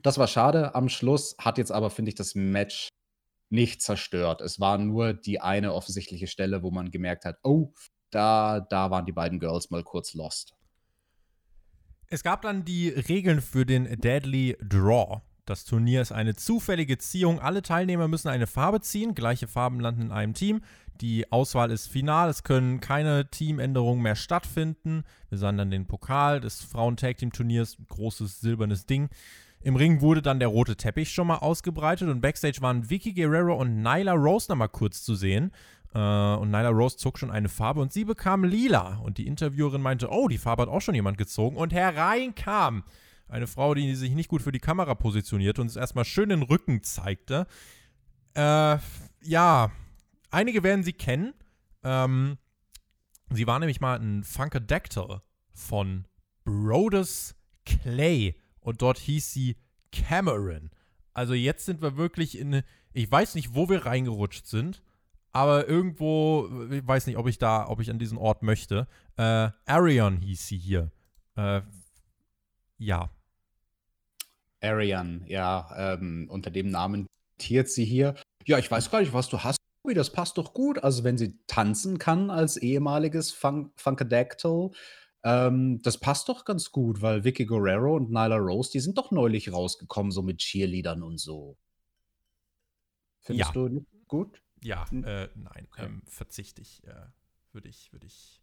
das 0.00 0.16
war 0.16 0.28
schade 0.28 0.74
am 0.74 0.88
Schluss, 0.88 1.36
hat 1.38 1.58
jetzt 1.58 1.72
aber, 1.72 1.90
finde 1.90 2.08
ich, 2.08 2.14
das 2.14 2.34
Match 2.34 2.88
nicht 3.50 3.82
zerstört. 3.82 4.40
Es 4.40 4.60
war 4.60 4.78
nur 4.78 5.12
die 5.12 5.42
eine 5.42 5.74
offensichtliche 5.74 6.26
Stelle, 6.26 6.62
wo 6.62 6.70
man 6.70 6.90
gemerkt 6.90 7.26
hat, 7.26 7.36
oh, 7.42 7.74
da, 8.08 8.60
da 8.60 8.90
waren 8.90 9.04
die 9.04 9.12
beiden 9.12 9.40
Girls 9.40 9.68
mal 9.68 9.84
kurz 9.84 10.14
lost. 10.14 10.54
Es 12.06 12.22
gab 12.22 12.40
dann 12.40 12.64
die 12.64 12.88
Regeln 12.88 13.42
für 13.42 13.66
den 13.66 14.00
Deadly 14.00 14.56
Draw. 14.62 15.20
Das 15.50 15.64
Turnier 15.64 16.00
ist 16.00 16.12
eine 16.12 16.36
zufällige 16.36 16.96
Ziehung. 16.98 17.40
Alle 17.40 17.62
Teilnehmer 17.62 18.06
müssen 18.06 18.28
eine 18.28 18.46
Farbe 18.46 18.80
ziehen. 18.82 19.16
Gleiche 19.16 19.48
Farben 19.48 19.80
landen 19.80 20.02
in 20.02 20.12
einem 20.12 20.32
Team. 20.32 20.60
Die 21.00 21.32
Auswahl 21.32 21.72
ist 21.72 21.88
final. 21.88 22.30
Es 22.30 22.44
können 22.44 22.78
keine 22.78 23.28
Teamänderungen 23.28 24.00
mehr 24.00 24.14
stattfinden. 24.14 25.02
Wir 25.28 25.38
sahen 25.38 25.58
dann 25.58 25.72
den 25.72 25.88
Pokal 25.88 26.38
des 26.38 26.62
Frauen-Tag-Team-Turniers. 26.62 27.78
Großes 27.88 28.40
silbernes 28.40 28.86
Ding. 28.86 29.08
Im 29.60 29.74
Ring 29.74 30.00
wurde 30.00 30.22
dann 30.22 30.38
der 30.38 30.46
rote 30.46 30.76
Teppich 30.76 31.10
schon 31.10 31.26
mal 31.26 31.38
ausgebreitet 31.38 32.08
und 32.08 32.20
backstage 32.20 32.62
waren 32.62 32.88
Vicky 32.88 33.12
Guerrero 33.12 33.56
und 33.56 33.82
Nyla 33.82 34.12
Rose 34.12 34.46
noch 34.52 34.56
mal 34.56 34.68
kurz 34.68 35.02
zu 35.02 35.16
sehen. 35.16 35.50
Äh, 35.92 35.98
und 35.98 36.52
Nyla 36.52 36.68
Rose 36.68 36.96
zog 36.96 37.18
schon 37.18 37.32
eine 37.32 37.48
Farbe 37.48 37.80
und 37.80 37.92
sie 37.92 38.04
bekam 38.04 38.44
lila. 38.44 38.98
Und 38.98 39.18
die 39.18 39.26
Interviewerin 39.26 39.82
meinte, 39.82 40.10
oh, 40.12 40.28
die 40.28 40.38
Farbe 40.38 40.62
hat 40.62 40.68
auch 40.68 40.80
schon 40.80 40.94
jemand 40.94 41.18
gezogen. 41.18 41.56
Und 41.56 41.72
hereinkam 41.72 42.84
eine 43.30 43.46
Frau, 43.46 43.74
die 43.74 43.94
sich 43.94 44.12
nicht 44.12 44.28
gut 44.28 44.42
für 44.42 44.52
die 44.52 44.60
Kamera 44.60 44.94
positionierte 44.94 45.60
und 45.60 45.68
es 45.68 45.76
erstmal 45.76 46.04
schön 46.04 46.28
den 46.28 46.42
Rücken 46.42 46.82
zeigte. 46.82 47.46
Äh, 48.34 48.78
ja, 49.22 49.70
einige 50.30 50.62
werden 50.62 50.84
sie 50.84 50.92
kennen. 50.92 51.34
Ähm, 51.82 52.38
sie 53.30 53.46
war 53.46 53.58
nämlich 53.58 53.80
mal 53.80 53.98
ein 53.98 54.24
Funkadactyl 54.24 55.20
von 55.52 56.06
Brodus 56.44 57.34
Clay. 57.64 58.36
Und 58.60 58.82
dort 58.82 58.98
hieß 58.98 59.32
sie 59.32 59.56
Cameron. 59.92 60.70
Also 61.14 61.34
jetzt 61.34 61.66
sind 61.66 61.82
wir 61.82 61.96
wirklich 61.96 62.38
in. 62.38 62.62
Ich 62.92 63.10
weiß 63.10 63.34
nicht, 63.34 63.54
wo 63.54 63.68
wir 63.68 63.86
reingerutscht 63.86 64.46
sind 64.46 64.82
aber 65.32 65.68
irgendwo, 65.68 66.48
ich 66.70 66.86
weiß 66.86 67.06
nicht, 67.06 67.16
ob 67.16 67.28
ich 67.28 67.38
da, 67.38 67.68
ob 67.68 67.80
ich 67.80 67.90
an 67.90 67.98
diesen 67.98 68.18
Ort 68.18 68.42
möchte. 68.42 68.88
Äh, 69.16 69.50
Arion 69.66 70.18
hieß 70.18 70.46
sie 70.46 70.58
hier. 70.58 70.90
Äh, 71.36 71.62
ja. 72.78 73.10
Arian, 74.60 75.24
ja, 75.26 75.94
ähm, 75.94 76.28
unter 76.30 76.50
dem 76.50 76.70
Namen 76.70 77.06
tiert 77.38 77.68
sie 77.68 77.84
hier. 77.84 78.14
Ja, 78.46 78.58
ich 78.58 78.70
weiß 78.70 78.90
gar 78.90 79.00
nicht, 79.00 79.12
was 79.12 79.28
du 79.28 79.42
hast. 79.42 79.58
Das 79.94 80.12
passt 80.12 80.36
doch 80.36 80.52
gut. 80.52 80.82
Also, 80.84 81.04
wenn 81.04 81.16
sie 81.16 81.38
tanzen 81.46 81.98
kann 81.98 82.30
als 82.30 82.56
ehemaliges 82.56 83.32
Fun 83.32 83.72
Funkadactyl, 83.76 84.70
ähm, 85.22 85.80
das 85.82 85.98
passt 85.98 86.28
doch 86.28 86.44
ganz 86.44 86.70
gut, 86.70 87.02
weil 87.02 87.24
Vicky 87.24 87.44
Guerrero 87.44 87.96
und 87.96 88.10
Nyla 88.10 88.36
Rose, 88.36 88.70
die 88.72 88.80
sind 88.80 88.96
doch 88.96 89.10
neulich 89.10 89.52
rausgekommen, 89.52 90.12
so 90.12 90.22
mit 90.22 90.38
Cheerleadern 90.38 91.02
und 91.02 91.18
so. 91.18 91.56
Findest 93.20 93.54
ja. 93.54 93.68
du 93.68 93.86
gut? 94.06 94.42
Ja, 94.62 94.88
hm. 94.90 95.04
äh, 95.04 95.28
nein, 95.34 95.68
okay. 95.70 95.86
ähm, 95.86 96.02
verzichte 96.06 96.62
ich. 96.62 96.84
Äh, 96.84 97.06
würde 97.52 97.68
ich, 97.68 97.92
würde 97.92 98.06
ich. 98.06 98.39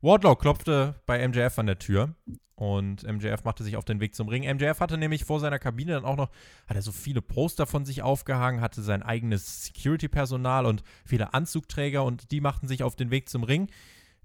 Wardlow 0.00 0.36
klopfte 0.36 1.00
bei 1.06 1.26
MJF 1.26 1.58
an 1.58 1.66
der 1.66 1.78
Tür 1.78 2.14
und 2.56 3.02
MJF 3.02 3.44
machte 3.44 3.64
sich 3.64 3.76
auf 3.76 3.84
den 3.84 4.00
Weg 4.00 4.14
zum 4.14 4.28
Ring. 4.28 4.42
MJF 4.42 4.80
hatte 4.80 4.96
nämlich 4.96 5.24
vor 5.24 5.40
seiner 5.40 5.58
Kabine 5.58 5.92
dann 5.92 6.04
auch 6.04 6.16
noch, 6.16 6.30
hat 6.66 6.76
er 6.76 6.82
so 6.82 6.92
viele 6.92 7.20
Poster 7.20 7.66
von 7.66 7.84
sich 7.84 8.02
aufgehangen, 8.02 8.62
hatte 8.62 8.82
sein 8.82 9.02
eigenes 9.02 9.66
Security-Personal 9.66 10.64
und 10.64 10.82
viele 11.04 11.34
Anzugträger 11.34 12.02
und 12.02 12.30
die 12.30 12.40
machten 12.40 12.66
sich 12.66 12.82
auf 12.82 12.96
den 12.96 13.10
Weg 13.10 13.28
zum 13.28 13.42
Ring. 13.42 13.68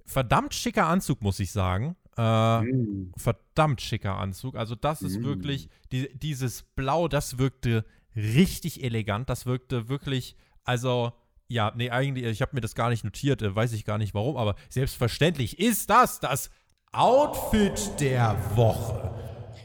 Verdammt 0.06 0.54
schicker 0.54 0.88
Anzug, 0.88 1.22
muss 1.22 1.40
ich 1.40 1.52
sagen. 1.52 1.96
Äh, 2.18 2.62
mm. 2.62 3.14
Verdammt 3.18 3.82
schicker 3.82 4.18
Anzug. 4.18 4.56
Also, 4.56 4.76
das 4.76 5.02
ist 5.02 5.20
mm. 5.20 5.24
wirklich, 5.24 5.70
die, 5.92 6.10
dieses 6.18 6.64
Blau, 6.64 7.08
das 7.08 7.38
wirkte 7.38 7.86
richtig 8.16 8.84
elegant. 8.84 9.30
Das 9.30 9.46
wirkte 9.46 9.90
wirklich 9.90 10.36
also, 10.64 11.14
ja, 11.52 11.72
nee, 11.76 11.90
eigentlich, 11.90 12.26
ich 12.26 12.42
habe 12.42 12.56
mir 12.56 12.62
das 12.62 12.76
gar 12.76 12.90
nicht 12.90 13.04
notiert, 13.04 13.42
äh, 13.42 13.56
weiß 13.56 13.74
ich 13.74 13.86
gar 13.86 13.98
nicht 13.98 14.14
warum, 14.14 14.38
aber 14.38 14.56
selbstverständlich 14.70 15.60
ist 15.60 15.90
das 15.90 16.20
das 16.20 16.50
Outfit 16.92 18.00
der 18.00 18.38
Woche. 18.56 19.14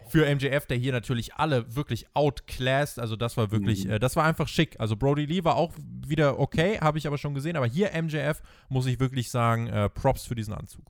Für 0.09 0.33
MJF, 0.33 0.67
der 0.67 0.77
hier 0.77 0.93
natürlich 0.93 1.35
alle 1.35 1.75
wirklich 1.75 2.07
outclassed, 2.15 2.99
also 3.01 3.17
das 3.17 3.37
war 3.37 3.51
wirklich, 3.51 3.85
mhm. 3.85 3.93
äh, 3.93 3.99
das 3.99 4.17
war 4.17 4.25
einfach 4.25 4.49
schick. 4.49 4.79
Also 4.79 4.97
Brody 4.97 5.27
Lee 5.27 5.45
war 5.45 5.57
auch 5.57 5.73
wieder 6.07 6.39
okay, 6.39 6.79
habe 6.81 6.99
ich 6.99 7.07
aber 7.07 7.19
schon 7.19 7.35
gesehen, 7.35 7.57
aber 7.57 7.67
hier 7.67 7.91
MJF 8.01 8.41
muss 8.69 8.87
ich 8.87 9.01
wirklich 9.01 9.31
sagen, 9.31 9.67
äh, 9.67 9.89
Props 9.89 10.27
für 10.27 10.35
diesen 10.35 10.55
Anzug. 10.55 10.85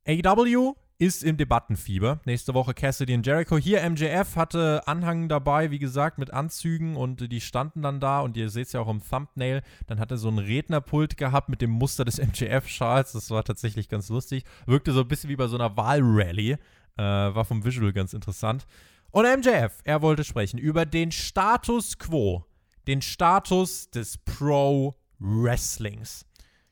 AEW 0.07 0.74
ist 1.03 1.24
im 1.24 1.36
Debattenfieber. 1.36 2.20
Nächste 2.26 2.55
Woche 2.55 2.74
Cassidy 2.74 3.14
und 3.14 3.26
Jericho. 3.26 3.59
Hier 3.59 3.82
MJF 3.90 4.36
hatte 4.36 4.86
Anhang 4.86 5.28
dabei, 5.28 5.72
wie 5.72 5.80
gesagt, 5.80 6.18
mit 6.18 6.32
Anzügen 6.32 6.95
und 6.95 7.32
die 7.32 7.40
standen 7.40 7.82
dann 7.82 7.99
da 7.99 8.20
und 8.20 8.36
ihr 8.36 8.51
seht 8.51 8.68
es 8.68 8.72
ja 8.72 8.80
auch 8.80 8.88
im 8.88 9.03
Thumbnail. 9.03 9.62
Dann 9.88 9.99
hat 9.99 10.12
er 10.12 10.16
so 10.16 10.28
ein 10.28 10.38
Rednerpult 10.38 11.16
gehabt 11.16 11.49
mit 11.49 11.61
dem 11.61 11.70
Muster 11.70 12.05
des 12.05 12.18
MJF-Schals. 12.18 13.12
Das 13.12 13.30
war 13.30 13.43
tatsächlich 13.43 13.88
ganz 13.88 14.11
lustig. 14.11 14.45
Wirkte 14.66 14.93
so 14.93 15.01
ein 15.01 15.09
bisschen 15.09 15.28
wie 15.28 15.36
bei 15.36 15.49
so 15.49 15.57
einer 15.57 15.76
Wahlrally. 15.76 16.53
Äh, 16.97 16.99
war 16.99 17.45
vom 17.45 17.64
Visual 17.64 17.93
ganz 17.93 18.12
interessant. 18.12 18.66
Und 19.13 19.27
MJF, 19.27 19.81
er 19.85 20.01
wollte 20.01 20.25
sprechen 20.25 20.59
über 20.59 20.87
den 20.87 21.13
Status 21.13 21.99
quo, 21.99 22.47
den 22.87 23.03
Status 23.03 23.91
des 23.91 24.17
Pro 24.17 24.95
Wrestlings. 25.19 26.25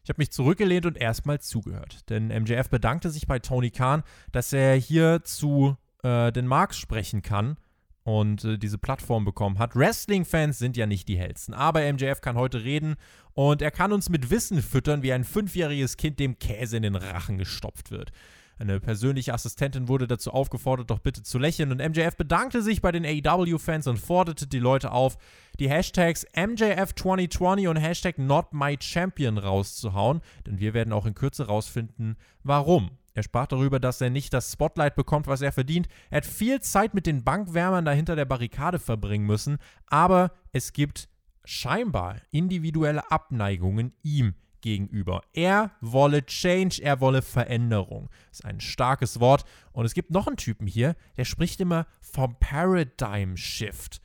Ich 0.02 0.08
habe 0.08 0.22
mich 0.22 0.32
zurückgelehnt 0.32 0.86
und 0.86 0.96
erstmal 0.96 1.40
zugehört, 1.40 2.08
denn 2.08 2.28
MJF 2.28 2.70
bedankte 2.70 3.10
sich 3.10 3.26
bei 3.26 3.38
Tony 3.40 3.70
Khan, 3.70 4.02
dass 4.32 4.54
er 4.54 4.74
hier 4.74 5.22
zu 5.22 5.76
äh, 6.02 6.32
den 6.32 6.46
Marks 6.46 6.78
sprechen 6.78 7.20
kann 7.20 7.58
und 8.04 8.42
äh, 8.44 8.56
diese 8.56 8.78
Plattform 8.78 9.26
bekommen 9.26 9.58
hat. 9.58 9.76
Wrestling-Fans 9.76 10.58
sind 10.58 10.78
ja 10.78 10.86
nicht 10.86 11.08
die 11.08 11.18
hellsten, 11.18 11.52
aber 11.52 11.92
MJF 11.92 12.22
kann 12.22 12.36
heute 12.36 12.64
reden 12.64 12.96
und 13.34 13.60
er 13.60 13.70
kann 13.70 13.92
uns 13.92 14.08
mit 14.08 14.30
Wissen 14.30 14.62
füttern, 14.62 15.02
wie 15.02 15.12
ein 15.12 15.24
fünfjähriges 15.24 15.98
Kind 15.98 16.18
dem 16.18 16.38
Käse 16.38 16.78
in 16.78 16.84
den 16.84 16.96
Rachen 16.96 17.36
gestopft 17.36 17.90
wird. 17.90 18.12
Eine 18.60 18.78
persönliche 18.78 19.32
Assistentin 19.32 19.88
wurde 19.88 20.06
dazu 20.06 20.32
aufgefordert, 20.32 20.90
doch 20.90 20.98
bitte 20.98 21.22
zu 21.22 21.38
lächeln 21.38 21.72
und 21.72 21.78
MJF 21.78 22.14
bedankte 22.14 22.60
sich 22.60 22.82
bei 22.82 22.92
den 22.92 23.06
AEW-Fans 23.06 23.86
und 23.86 23.96
forderte 23.96 24.46
die 24.46 24.58
Leute 24.58 24.92
auf, 24.92 25.16
die 25.58 25.70
Hashtags 25.70 26.26
MJF2020 26.34 27.70
und 27.70 27.76
Hashtag 27.76 28.18
NotMyChampion 28.18 29.38
rauszuhauen, 29.38 30.20
denn 30.46 30.60
wir 30.60 30.74
werden 30.74 30.92
auch 30.92 31.06
in 31.06 31.14
Kürze 31.14 31.46
rausfinden, 31.46 32.18
warum. 32.42 32.90
Er 33.14 33.22
sprach 33.22 33.46
darüber, 33.46 33.80
dass 33.80 34.02
er 34.02 34.10
nicht 34.10 34.34
das 34.34 34.52
Spotlight 34.52 34.94
bekommt, 34.94 35.26
was 35.26 35.40
er 35.40 35.52
verdient. 35.52 35.88
Er 36.10 36.18
hat 36.18 36.26
viel 36.26 36.60
Zeit 36.60 36.92
mit 36.92 37.06
den 37.06 37.24
Bankwärmern 37.24 37.86
dahinter 37.86 38.14
der 38.14 38.26
Barrikade 38.26 38.78
verbringen 38.78 39.24
müssen, 39.24 39.56
aber 39.86 40.32
es 40.52 40.74
gibt 40.74 41.08
scheinbar 41.46 42.16
individuelle 42.30 43.10
Abneigungen 43.10 43.94
ihm 44.02 44.34
gegenüber. 44.60 45.22
Er 45.32 45.70
wolle 45.80 46.24
Change, 46.26 46.82
er 46.82 47.00
wolle 47.00 47.22
Veränderung. 47.22 48.08
Das 48.28 48.40
ist 48.40 48.44
ein 48.44 48.60
starkes 48.60 49.20
Wort. 49.20 49.44
Und 49.72 49.84
es 49.84 49.94
gibt 49.94 50.10
noch 50.10 50.26
einen 50.26 50.36
Typen 50.36 50.66
hier, 50.66 50.96
der 51.16 51.24
spricht 51.24 51.60
immer 51.60 51.86
vom 52.00 52.36
Paradigm 52.38 53.36
Shift. 53.36 54.00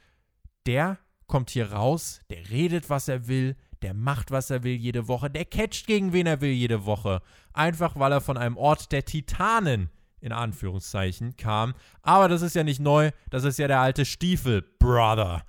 Der 0.65 0.97
kommt 1.27 1.49
hier 1.49 1.71
raus, 1.71 2.21
der 2.29 2.49
redet, 2.49 2.89
was 2.89 3.07
er 3.07 3.27
will, 3.27 3.55
der 3.81 3.93
macht, 3.93 4.31
was 4.31 4.49
er 4.49 4.63
will 4.63 4.75
jede 4.75 5.07
Woche, 5.07 5.29
der 5.29 5.45
catcht 5.45 5.87
gegen 5.87 6.13
wen 6.13 6.27
er 6.27 6.41
will 6.41 6.51
jede 6.51 6.85
Woche. 6.85 7.21
Einfach 7.53 7.99
weil 7.99 8.11
er 8.11 8.21
von 8.21 8.37
einem 8.37 8.57
Ort 8.57 8.91
der 8.91 9.05
Titanen 9.05 9.89
in 10.21 10.31
Anführungszeichen 10.31 11.35
kam. 11.37 11.75
Aber 12.01 12.27
das 12.27 12.41
ist 12.41 12.55
ja 12.55 12.63
nicht 12.63 12.79
neu, 12.79 13.11
das 13.29 13.43
ist 13.43 13.59
ja 13.59 13.67
der 13.67 13.79
alte 13.79 14.05
Stiefel, 14.05 14.63
Brother. 14.79 15.45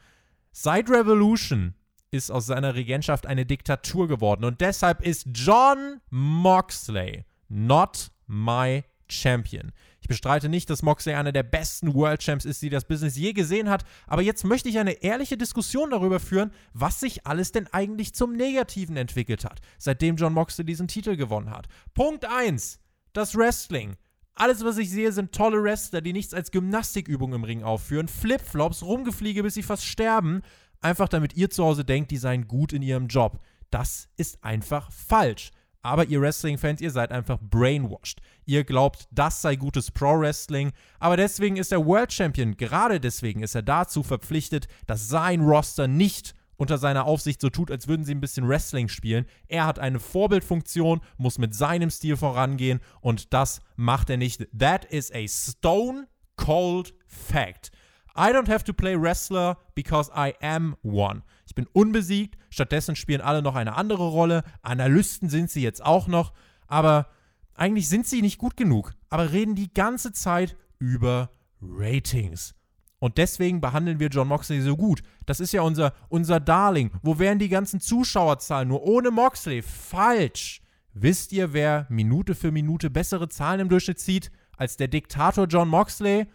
Seit 0.52 0.90
Revolution 0.90 1.74
ist 2.10 2.30
aus 2.30 2.46
seiner 2.46 2.74
Regentschaft 2.74 3.26
eine 3.26 3.46
Diktatur 3.46 4.08
geworden. 4.08 4.44
Und 4.44 4.60
deshalb 4.60 5.02
ist 5.02 5.26
John 5.32 6.00
Moxley 6.10 7.24
not 7.48 8.10
my 8.26 8.84
champion. 9.08 9.72
Ich 10.00 10.08
bestreite 10.08 10.48
nicht, 10.48 10.68
dass 10.70 10.82
Moxley 10.82 11.14
einer 11.14 11.32
der 11.32 11.42
besten 11.42 11.94
World 11.94 12.20
Champs 12.20 12.44
ist, 12.44 12.62
die 12.62 12.70
das 12.70 12.84
Business 12.84 13.16
je 13.16 13.32
gesehen 13.32 13.68
hat, 13.68 13.84
aber 14.06 14.22
jetzt 14.22 14.44
möchte 14.44 14.68
ich 14.68 14.78
eine 14.78 15.02
ehrliche 15.02 15.36
Diskussion 15.36 15.90
darüber 15.90 16.20
führen, 16.20 16.52
was 16.72 17.00
sich 17.00 17.26
alles 17.26 17.52
denn 17.52 17.68
eigentlich 17.72 18.14
zum 18.14 18.34
Negativen 18.34 18.96
entwickelt 18.96 19.44
hat, 19.44 19.60
seitdem 19.78 20.16
John 20.16 20.32
Moxley 20.32 20.64
diesen 20.64 20.88
Titel 20.88 21.16
gewonnen 21.16 21.50
hat. 21.50 21.66
Punkt 21.94 22.24
1. 22.24 22.78
Das 23.12 23.36
Wrestling. 23.36 23.96
Alles, 24.34 24.62
was 24.64 24.76
ich 24.76 24.90
sehe, 24.90 25.12
sind 25.12 25.32
tolle 25.32 25.62
Wrestler, 25.62 26.02
die 26.02 26.12
nichts 26.12 26.34
als 26.34 26.50
Gymnastikübung 26.50 27.32
im 27.32 27.44
Ring 27.44 27.62
aufführen, 27.62 28.06
Flipflops, 28.06 28.82
Rumgefliege, 28.82 29.42
bis 29.42 29.54
sie 29.54 29.62
fast 29.62 29.86
sterben 29.86 30.42
einfach 30.80 31.08
damit 31.08 31.36
ihr 31.36 31.50
zu 31.50 31.64
Hause 31.64 31.84
denkt, 31.84 32.10
die 32.10 32.16
seien 32.16 32.48
gut 32.48 32.72
in 32.72 32.82
ihrem 32.82 33.08
Job. 33.08 33.40
Das 33.70 34.08
ist 34.16 34.42
einfach 34.42 34.90
falsch. 34.92 35.50
Aber 35.82 36.06
ihr 36.06 36.20
Wrestling-Fans, 36.20 36.80
ihr 36.80 36.90
seid 36.90 37.12
einfach 37.12 37.38
brainwashed. 37.40 38.20
Ihr 38.44 38.64
glaubt, 38.64 39.06
das 39.12 39.40
sei 39.40 39.54
gutes 39.54 39.92
Pro-Wrestling. 39.92 40.72
Aber 40.98 41.16
deswegen 41.16 41.56
ist 41.56 41.70
er 41.70 41.86
World 41.86 42.12
Champion. 42.12 42.56
Gerade 42.56 42.98
deswegen 42.98 43.42
ist 43.42 43.54
er 43.54 43.62
dazu 43.62 44.02
verpflichtet, 44.02 44.66
dass 44.86 45.08
sein 45.08 45.42
Roster 45.42 45.86
nicht 45.86 46.34
unter 46.56 46.78
seiner 46.78 47.04
Aufsicht 47.04 47.40
so 47.40 47.50
tut, 47.50 47.70
als 47.70 47.86
würden 47.86 48.04
sie 48.04 48.14
ein 48.14 48.20
bisschen 48.20 48.48
Wrestling 48.48 48.88
spielen. 48.88 49.26
Er 49.46 49.66
hat 49.66 49.78
eine 49.78 50.00
Vorbildfunktion, 50.00 51.00
muss 51.18 51.38
mit 51.38 51.54
seinem 51.54 51.90
Stil 51.90 52.16
vorangehen 52.16 52.80
und 53.00 53.32
das 53.32 53.60
macht 53.76 54.10
er 54.10 54.16
nicht. 54.16 54.48
That 54.58 54.86
is 54.86 55.12
a 55.12 55.28
stone 55.28 56.08
cold 56.36 56.94
fact. 57.06 57.70
I 58.16 58.32
don't 58.32 58.48
have 58.48 58.64
to 58.64 58.72
play 58.72 59.00
Wrestler 59.00 59.58
because 59.74 60.10
I 60.14 60.34
am 60.40 60.76
one. 60.82 61.22
Ich 61.46 61.54
bin 61.54 61.66
unbesiegt, 61.72 62.36
stattdessen 62.50 62.96
spielen 62.96 63.20
alle 63.20 63.42
noch 63.42 63.54
eine 63.54 63.76
andere 63.76 64.08
Rolle. 64.08 64.42
Analysten 64.62 65.28
sind 65.28 65.50
sie 65.50 65.62
jetzt 65.62 65.84
auch 65.84 66.08
noch, 66.08 66.32
aber 66.66 67.08
eigentlich 67.54 67.88
sind 67.88 68.06
sie 68.06 68.22
nicht 68.22 68.38
gut 68.38 68.56
genug, 68.56 68.92
aber 69.10 69.32
reden 69.32 69.54
die 69.54 69.72
ganze 69.72 70.12
Zeit 70.12 70.56
über 70.78 71.30
Ratings. 71.60 72.54
Und 72.98 73.18
deswegen 73.18 73.60
behandeln 73.60 74.00
wir 74.00 74.08
John 74.08 74.28
Moxley 74.28 74.60
so 74.62 74.76
gut. 74.76 75.02
Das 75.26 75.40
ist 75.40 75.52
ja 75.52 75.62
unser, 75.62 75.92
unser 76.08 76.40
Darling. 76.40 76.90
Wo 77.02 77.18
wären 77.18 77.38
die 77.38 77.50
ganzen 77.50 77.80
Zuschauerzahlen 77.80 78.68
nur 78.68 78.82
ohne 78.82 79.10
Moxley? 79.10 79.62
Falsch. 79.62 80.62
Wisst 80.94 81.32
ihr, 81.32 81.52
wer 81.52 81.86
Minute 81.90 82.34
für 82.34 82.50
Minute 82.50 82.88
bessere 82.88 83.28
Zahlen 83.28 83.60
im 83.60 83.68
Durchschnitt 83.68 84.00
zieht 84.00 84.32
als 84.56 84.78
der 84.78 84.88
Diktator 84.88 85.46
John 85.46 85.68
Moxley? 85.68 86.26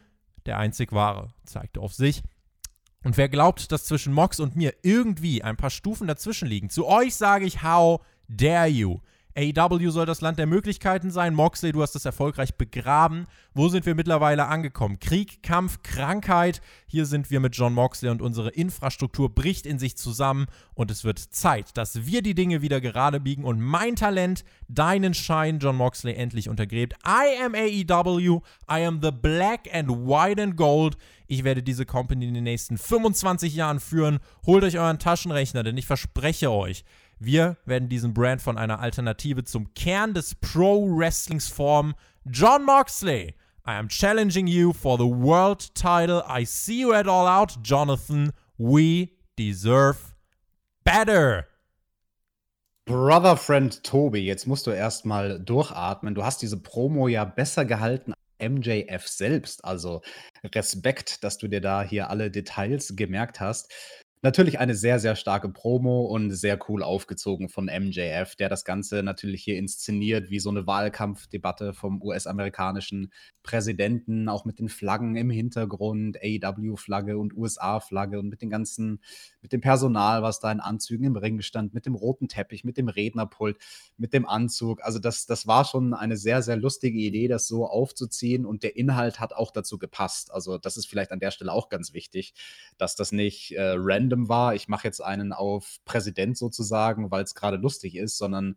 Der 0.45 0.57
einzig 0.57 0.91
wahre, 0.91 1.33
zeigte 1.45 1.81
auf 1.81 1.93
sich. 1.93 2.23
Und 3.03 3.17
wer 3.17 3.29
glaubt, 3.29 3.71
dass 3.71 3.85
zwischen 3.85 4.13
Mox 4.13 4.39
und 4.39 4.55
mir 4.55 4.73
irgendwie 4.83 5.43
ein 5.43 5.57
paar 5.57 5.69
Stufen 5.69 6.07
dazwischen 6.07 6.47
liegen, 6.47 6.69
zu 6.69 6.85
euch 6.85 7.15
sage 7.15 7.45
ich, 7.45 7.63
how 7.63 8.01
dare 8.27 8.67
you? 8.67 8.99
AEW 9.35 9.91
soll 9.91 10.05
das 10.05 10.21
Land 10.21 10.39
der 10.39 10.45
Möglichkeiten 10.45 11.09
sein. 11.09 11.33
Moxley, 11.33 11.71
du 11.71 11.81
hast 11.81 11.95
es 11.95 12.05
erfolgreich 12.05 12.55
begraben. 12.55 13.27
Wo 13.53 13.69
sind 13.69 13.85
wir 13.85 13.95
mittlerweile 13.95 14.47
angekommen? 14.47 14.99
Krieg, 14.99 15.41
Kampf, 15.41 15.81
Krankheit. 15.83 16.61
Hier 16.85 17.05
sind 17.05 17.31
wir 17.31 17.39
mit 17.39 17.55
John 17.55 17.73
Moxley 17.73 18.09
und 18.09 18.21
unsere 18.21 18.49
Infrastruktur 18.49 19.33
bricht 19.33 19.65
in 19.65 19.79
sich 19.79 19.95
zusammen 19.95 20.47
und 20.73 20.91
es 20.91 21.03
wird 21.03 21.19
Zeit, 21.19 21.77
dass 21.77 22.05
wir 22.05 22.21
die 22.21 22.35
Dinge 22.35 22.61
wieder 22.61 22.81
gerade 22.81 23.19
biegen 23.19 23.43
und 23.43 23.61
mein 23.61 23.95
Talent 23.95 24.43
deinen 24.67 25.13
Schein, 25.13 25.59
John 25.59 25.77
Moxley, 25.77 26.13
endlich 26.13 26.49
untergräbt. 26.49 26.95
I 27.05 27.43
am 27.43 27.55
AEW. 27.55 28.41
I 28.69 28.85
am 28.85 29.01
the 29.01 29.11
black 29.11 29.69
and 29.73 29.89
white 29.89 30.41
and 30.41 30.57
gold. 30.57 30.97
Ich 31.27 31.45
werde 31.45 31.63
diese 31.63 31.85
Company 31.85 32.27
in 32.27 32.33
den 32.33 32.43
nächsten 32.43 32.77
25 32.77 33.55
Jahren 33.55 33.79
führen. 33.79 34.19
Holt 34.45 34.65
euch 34.65 34.77
euren 34.77 34.99
Taschenrechner, 34.99 35.63
denn 35.63 35.77
ich 35.77 35.85
verspreche 35.87 36.51
euch, 36.51 36.83
wir 37.23 37.57
werden 37.65 37.87
diesen 37.87 38.15
Brand 38.15 38.41
von 38.41 38.57
einer 38.57 38.79
Alternative 38.79 39.43
zum 39.43 39.75
Kern 39.75 40.15
des 40.15 40.33
Pro-Wrestlings 40.33 41.49
formen. 41.49 41.93
John 42.25 42.65
Moxley, 42.65 43.35
I 43.63 43.73
am 43.73 43.89
challenging 43.89 44.47
you 44.47 44.73
for 44.73 44.97
the 44.97 45.03
world 45.03 45.75
title. 45.75 46.23
I 46.27 46.43
see 46.45 46.81
you 46.81 46.93
at 46.93 47.07
All 47.07 47.27
Out, 47.27 47.59
Jonathan. 47.61 48.31
We 48.57 49.09
deserve 49.37 50.15
better. 50.83 51.45
Brother 52.85 53.37
Friend 53.37 53.83
Tobi, 53.83 54.25
jetzt 54.25 54.47
musst 54.47 54.65
du 54.65 54.71
erstmal 54.71 55.39
durchatmen. 55.39 56.15
Du 56.15 56.23
hast 56.23 56.41
diese 56.41 56.59
Promo 56.59 57.07
ja 57.07 57.23
besser 57.23 57.65
gehalten 57.65 58.13
MJF 58.41 59.07
selbst. 59.07 59.63
Also 59.63 60.01
Respekt, 60.43 61.23
dass 61.23 61.37
du 61.37 61.47
dir 61.47 61.61
da 61.61 61.83
hier 61.83 62.09
alle 62.09 62.31
Details 62.31 62.95
gemerkt 62.95 63.39
hast. 63.39 63.71
Natürlich 64.23 64.59
eine 64.59 64.75
sehr, 64.75 64.99
sehr 64.99 65.15
starke 65.15 65.49
Promo 65.49 66.01
und 66.01 66.29
sehr 66.29 66.59
cool 66.69 66.83
aufgezogen 66.83 67.49
von 67.49 67.65
MJF, 67.65 68.35
der 68.35 68.49
das 68.49 68.65
Ganze 68.65 69.01
natürlich 69.01 69.43
hier 69.43 69.57
inszeniert 69.57 70.29
wie 70.29 70.39
so 70.39 70.51
eine 70.51 70.67
Wahlkampfdebatte 70.67 71.73
vom 71.73 71.99
US-amerikanischen 72.03 73.11
Präsidenten, 73.41 74.29
auch 74.29 74.45
mit 74.45 74.59
den 74.59 74.69
Flaggen 74.69 75.15
im 75.15 75.31
Hintergrund, 75.31 76.19
AEW-Flagge 76.21 77.17
und 77.17 77.35
USA-Flagge 77.35 78.19
und 78.19 78.29
mit 78.29 78.43
den 78.43 78.51
ganzen, 78.51 78.99
mit 79.41 79.53
dem 79.53 79.61
Personal, 79.61 80.21
was 80.21 80.39
da 80.39 80.51
in 80.51 80.59
Anzügen 80.59 81.05
im 81.05 81.15
Ring 81.15 81.41
stand, 81.41 81.73
mit 81.73 81.87
dem 81.87 81.95
roten 81.95 82.27
Teppich, 82.27 82.63
mit 82.63 82.77
dem 82.77 82.89
Rednerpult, 82.89 83.57
mit 83.97 84.13
dem 84.13 84.27
Anzug. 84.27 84.83
Also 84.83 84.99
das, 84.99 85.25
das 85.25 85.47
war 85.47 85.65
schon 85.65 85.95
eine 85.95 86.15
sehr, 86.15 86.43
sehr 86.43 86.57
lustige 86.57 86.99
Idee, 86.99 87.27
das 87.27 87.47
so 87.47 87.65
aufzuziehen 87.65 88.45
und 88.45 88.61
der 88.61 88.75
Inhalt 88.75 89.19
hat 89.19 89.33
auch 89.33 89.49
dazu 89.49 89.79
gepasst. 89.79 90.31
Also 90.31 90.59
das 90.59 90.77
ist 90.77 90.85
vielleicht 90.85 91.11
an 91.11 91.19
der 91.19 91.31
Stelle 91.31 91.51
auch 91.51 91.69
ganz 91.69 91.95
wichtig, 91.95 92.35
dass 92.77 92.95
das 92.95 93.11
nicht 93.11 93.53
äh, 93.53 93.73
random 93.75 94.10
war. 94.29 94.55
Ich 94.55 94.67
mache 94.67 94.87
jetzt 94.87 95.01
einen 95.01 95.33
auf 95.33 95.77
Präsident 95.85 96.37
sozusagen, 96.37 97.11
weil 97.11 97.23
es 97.23 97.35
gerade 97.35 97.57
lustig 97.57 97.95
ist, 97.95 98.17
sondern 98.17 98.55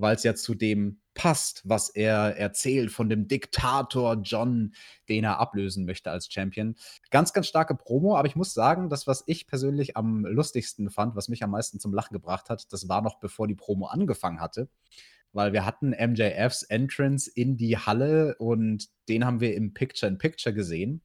weil 0.00 0.16
es 0.16 0.22
ja 0.22 0.34
zu 0.34 0.54
dem 0.54 1.00
passt, 1.14 1.62
was 1.64 1.90
er 1.90 2.36
erzählt 2.38 2.90
von 2.90 3.08
dem 3.08 3.28
Diktator 3.28 4.16
John, 4.22 4.74
den 5.08 5.24
er 5.24 5.38
ablösen 5.38 5.84
möchte 5.84 6.10
als 6.10 6.32
Champion. 6.32 6.76
Ganz, 7.10 7.32
ganz 7.32 7.48
starke 7.48 7.74
Promo, 7.74 8.16
aber 8.16 8.28
ich 8.28 8.36
muss 8.36 8.54
sagen, 8.54 8.88
das, 8.88 9.06
was 9.06 9.24
ich 9.26 9.46
persönlich 9.46 9.96
am 9.96 10.24
lustigsten 10.24 10.90
fand, 10.90 11.16
was 11.16 11.28
mich 11.28 11.42
am 11.42 11.50
meisten 11.50 11.80
zum 11.80 11.92
Lachen 11.92 12.14
gebracht 12.14 12.48
hat, 12.48 12.72
das 12.72 12.88
war 12.88 13.02
noch 13.02 13.18
bevor 13.18 13.48
die 13.48 13.54
Promo 13.54 13.86
angefangen 13.86 14.40
hatte. 14.40 14.68
Weil 15.32 15.52
wir 15.52 15.64
hatten 15.64 15.90
MJFs 15.90 16.64
Entrance 16.64 17.30
in 17.32 17.56
die 17.56 17.78
Halle 17.78 18.36
und 18.38 18.88
den 19.08 19.24
haben 19.24 19.40
wir 19.40 19.54
im 19.54 19.74
Picture-in-Picture 19.74 20.52
-Picture 20.52 20.56
gesehen. 20.56 21.02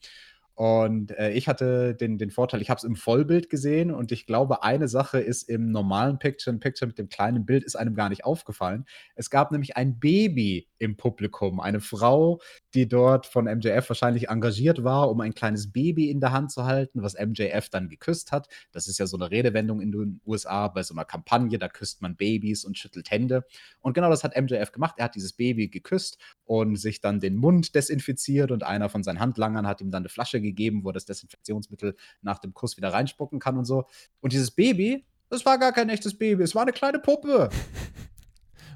Und 0.55 1.11
äh, 1.11 1.31
ich 1.31 1.49
hatte 1.49 1.95
den, 1.95 2.17
den 2.17 2.31
Vorteil, 2.31 2.61
ich 2.61 2.69
habe 2.69 2.77
es 2.77 2.85
im 2.85 2.95
Vollbild 2.95 3.49
gesehen 3.49 3.91
und 3.91 4.13
ich 4.13 4.25
glaube, 4.25 4.63
eine 4.63 4.87
Sache 4.87 5.19
ist 5.19 5.43
im 5.49 5.69
normalen 5.71 6.17
Picture-in-Picture 6.17 6.87
mit 6.87 6.97
dem 6.97 7.09
kleinen 7.09 7.45
Bild 7.45 7.65
ist 7.65 7.75
einem 7.75 7.93
gar 7.93 8.07
nicht 8.07 8.23
aufgefallen. 8.23 8.85
Es 9.15 9.29
gab 9.29 9.51
nämlich 9.51 9.75
ein 9.75 9.99
Baby 9.99 10.69
im 10.79 10.95
Publikum, 10.95 11.59
eine 11.59 11.81
Frau, 11.81 12.39
die 12.73 12.87
dort 12.87 13.25
von 13.25 13.45
MJF 13.45 13.89
wahrscheinlich 13.89 14.29
engagiert 14.29 14.85
war, 14.85 15.09
um 15.09 15.19
ein 15.19 15.33
kleines 15.33 15.73
Baby 15.73 16.09
in 16.09 16.21
der 16.21 16.31
Hand 16.31 16.51
zu 16.51 16.63
halten, 16.63 17.03
was 17.03 17.15
MJF 17.19 17.67
dann 17.69 17.89
geküsst 17.89 18.31
hat. 18.31 18.47
Das 18.71 18.87
ist 18.87 18.97
ja 18.97 19.07
so 19.07 19.17
eine 19.17 19.31
Redewendung 19.31 19.81
in 19.81 19.91
den 19.91 20.21
USA 20.25 20.69
bei 20.69 20.83
so 20.83 20.93
einer 20.93 21.03
Kampagne, 21.03 21.59
da 21.59 21.67
küsst 21.67 22.01
man 22.01 22.15
Babys 22.15 22.63
und 22.63 22.77
schüttelt 22.77 23.11
Hände. 23.11 23.43
Und 23.81 23.93
genau 23.93 24.09
das 24.09 24.23
hat 24.23 24.41
MJF 24.41 24.71
gemacht. 24.71 24.95
Er 24.97 25.05
hat 25.05 25.15
dieses 25.15 25.33
Baby 25.33 25.67
geküsst 25.67 26.17
und 26.45 26.77
sich 26.77 27.01
dann 27.01 27.19
den 27.19 27.35
Mund 27.35 27.75
desinfiziert 27.75 28.51
und 28.51 28.63
einer 28.63 28.87
von 28.87 29.03
seinen 29.03 29.19
Handlangern 29.19 29.67
hat 29.67 29.81
ihm 29.81 29.91
dann 29.91 30.03
eine 30.03 30.09
Flasche 30.09 30.44
gegeben, 30.45 30.83
wo 30.83 30.89
er 30.89 30.93
das 30.93 31.05
Desinfektionsmittel 31.05 31.95
nach 32.21 32.39
dem 32.39 32.53
Kuss 32.53 32.77
wieder 32.77 32.93
reinspucken 32.93 33.39
kann 33.39 33.57
und 33.57 33.65
so. 33.65 33.85
Und 34.21 34.33
dieses 34.33 34.51
Baby, 34.51 35.05
das 35.29 35.45
war 35.45 35.57
gar 35.57 35.73
kein 35.73 35.89
echtes 35.89 36.17
Baby, 36.17 36.43
es 36.43 36.55
war 36.55 36.61
eine 36.61 36.73
kleine 36.73 36.99
Puppe. 36.99 37.49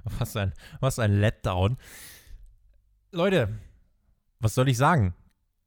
was 0.20 0.36
ein, 0.36 0.54
was 0.80 1.00
ein 1.00 1.20
Letdown. 1.20 1.78
Leute, 3.12 3.50
was 4.40 4.56
soll 4.56 4.70
ich 4.70 4.78
sagen? 4.78 5.14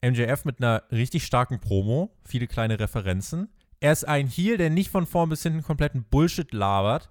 MJF 0.01 0.45
mit 0.45 0.59
einer 0.59 0.83
richtig 0.91 1.25
starken 1.25 1.59
Promo, 1.59 2.15
viele 2.25 2.47
kleine 2.47 2.79
Referenzen. 2.79 3.49
Er 3.79 3.93
ist 3.93 4.05
ein 4.05 4.27
Heel, 4.27 4.57
der 4.57 4.69
nicht 4.69 4.89
von 4.89 5.05
vorn 5.05 5.29
bis 5.29 5.43
hinten 5.43 5.63
kompletten 5.63 6.03
Bullshit 6.03 6.51
labert, 6.53 7.09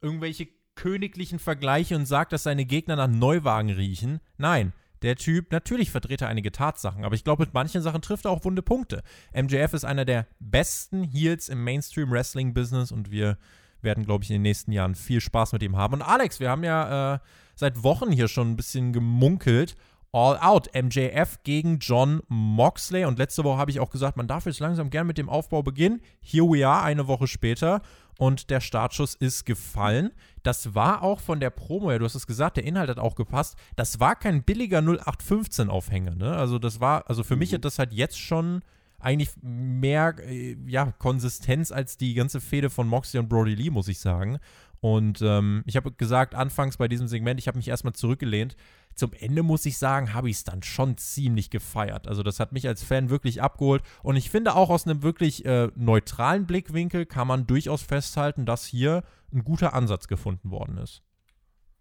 irgendwelche 0.00 0.48
königlichen 0.74 1.40
Vergleiche 1.40 1.96
und 1.96 2.06
sagt, 2.06 2.32
dass 2.32 2.44
seine 2.44 2.64
Gegner 2.64 2.94
nach 2.94 3.08
Neuwagen 3.08 3.70
riechen. 3.70 4.20
Nein, 4.36 4.72
der 5.02 5.16
Typ, 5.16 5.52
natürlich 5.52 5.90
vertritt 5.90 6.22
er 6.22 6.28
einige 6.28 6.52
Tatsachen, 6.52 7.04
aber 7.04 7.14
ich 7.14 7.24
glaube, 7.24 7.44
mit 7.44 7.54
manchen 7.54 7.82
Sachen 7.82 8.02
trifft 8.02 8.24
er 8.24 8.30
auch 8.30 8.44
wunde 8.44 8.62
Punkte. 8.62 9.02
MJF 9.34 9.74
ist 9.74 9.84
einer 9.84 10.04
der 10.04 10.26
besten 10.40 11.04
Heels 11.04 11.48
im 11.48 11.62
Mainstream-Wrestling-Business 11.64 12.92
und 12.92 13.10
wir 13.10 13.38
werden, 13.80 14.04
glaube 14.04 14.24
ich, 14.24 14.30
in 14.30 14.34
den 14.34 14.42
nächsten 14.42 14.72
Jahren 14.72 14.94
viel 14.94 15.20
Spaß 15.20 15.52
mit 15.52 15.62
ihm 15.62 15.76
haben. 15.76 15.94
Und 15.94 16.02
Alex, 16.02 16.40
wir 16.40 16.50
haben 16.50 16.64
ja 16.64 17.14
äh, 17.14 17.18
seit 17.54 17.82
Wochen 17.82 18.10
hier 18.10 18.28
schon 18.28 18.50
ein 18.50 18.56
bisschen 18.56 18.92
gemunkelt. 18.92 19.76
All 20.10 20.38
Out, 20.38 20.70
MJF 20.74 21.42
gegen 21.44 21.78
John 21.78 22.22
Moxley. 22.28 23.04
Und 23.04 23.18
letzte 23.18 23.44
Woche 23.44 23.58
habe 23.58 23.70
ich 23.70 23.78
auch 23.78 23.90
gesagt, 23.90 24.16
man 24.16 24.26
darf 24.26 24.46
jetzt 24.46 24.58
langsam 24.58 24.90
gern 24.90 25.06
mit 25.06 25.18
dem 25.18 25.28
Aufbau 25.28 25.62
beginnen. 25.62 26.00
Here 26.20 26.46
we 26.46 26.66
are, 26.66 26.82
eine 26.82 27.06
Woche 27.06 27.26
später 27.26 27.82
und 28.18 28.50
der 28.50 28.60
Startschuss 28.60 29.14
ist 29.14 29.46
gefallen. 29.46 30.10
Das 30.42 30.74
war 30.74 31.02
auch 31.02 31.20
von 31.20 31.40
der 31.40 31.50
Promo 31.50 31.90
her, 31.90 32.00
du 32.00 32.04
hast 32.04 32.16
es 32.16 32.26
gesagt, 32.26 32.56
der 32.58 32.64
Inhalt 32.64 32.90
hat 32.90 32.98
auch 32.98 33.14
gepasst. 33.14 33.56
Das 33.76 34.00
war 34.00 34.16
kein 34.16 34.42
billiger 34.42 34.82
0815 34.82 35.70
Aufhänger, 35.70 36.14
ne? 36.16 36.36
Also 36.36 36.58
das 36.58 36.80
war, 36.80 37.08
also 37.08 37.22
für 37.22 37.34
mhm. 37.34 37.40
mich 37.40 37.54
hat 37.54 37.64
das 37.64 37.78
halt 37.78 37.92
jetzt 37.92 38.18
schon 38.18 38.60
eigentlich 38.98 39.30
mehr 39.40 40.16
äh, 40.18 40.56
ja, 40.66 40.92
Konsistenz 40.98 41.70
als 41.70 41.96
die 41.96 42.14
ganze 42.14 42.40
Fehde 42.40 42.70
von 42.70 42.88
Moxley 42.88 43.20
und 43.20 43.28
Brody 43.28 43.54
Lee, 43.54 43.70
muss 43.70 43.86
ich 43.86 44.00
sagen. 44.00 44.38
Und 44.80 45.22
ähm, 45.22 45.62
ich 45.66 45.76
habe 45.76 45.92
gesagt, 45.92 46.34
anfangs 46.34 46.76
bei 46.76 46.88
diesem 46.88 47.06
Segment, 47.06 47.38
ich 47.38 47.46
habe 47.46 47.58
mich 47.58 47.68
erstmal 47.68 47.92
zurückgelehnt, 47.92 48.56
zum 48.98 49.12
Ende 49.12 49.42
muss 49.42 49.64
ich 49.64 49.78
sagen, 49.78 50.12
habe 50.12 50.28
ich 50.28 50.36
es 50.36 50.44
dann 50.44 50.62
schon 50.62 50.96
ziemlich 50.96 51.50
gefeiert. 51.50 52.08
Also 52.08 52.22
das 52.22 52.40
hat 52.40 52.52
mich 52.52 52.66
als 52.66 52.82
Fan 52.82 53.10
wirklich 53.10 53.40
abgeholt. 53.40 53.82
Und 54.02 54.16
ich 54.16 54.30
finde 54.30 54.54
auch 54.54 54.70
aus 54.70 54.86
einem 54.86 55.02
wirklich 55.02 55.44
äh, 55.44 55.68
neutralen 55.76 56.46
Blickwinkel 56.46 57.06
kann 57.06 57.28
man 57.28 57.46
durchaus 57.46 57.82
festhalten, 57.82 58.44
dass 58.44 58.66
hier 58.66 59.04
ein 59.32 59.44
guter 59.44 59.72
Ansatz 59.72 60.08
gefunden 60.08 60.50
worden 60.50 60.78
ist. 60.78 61.02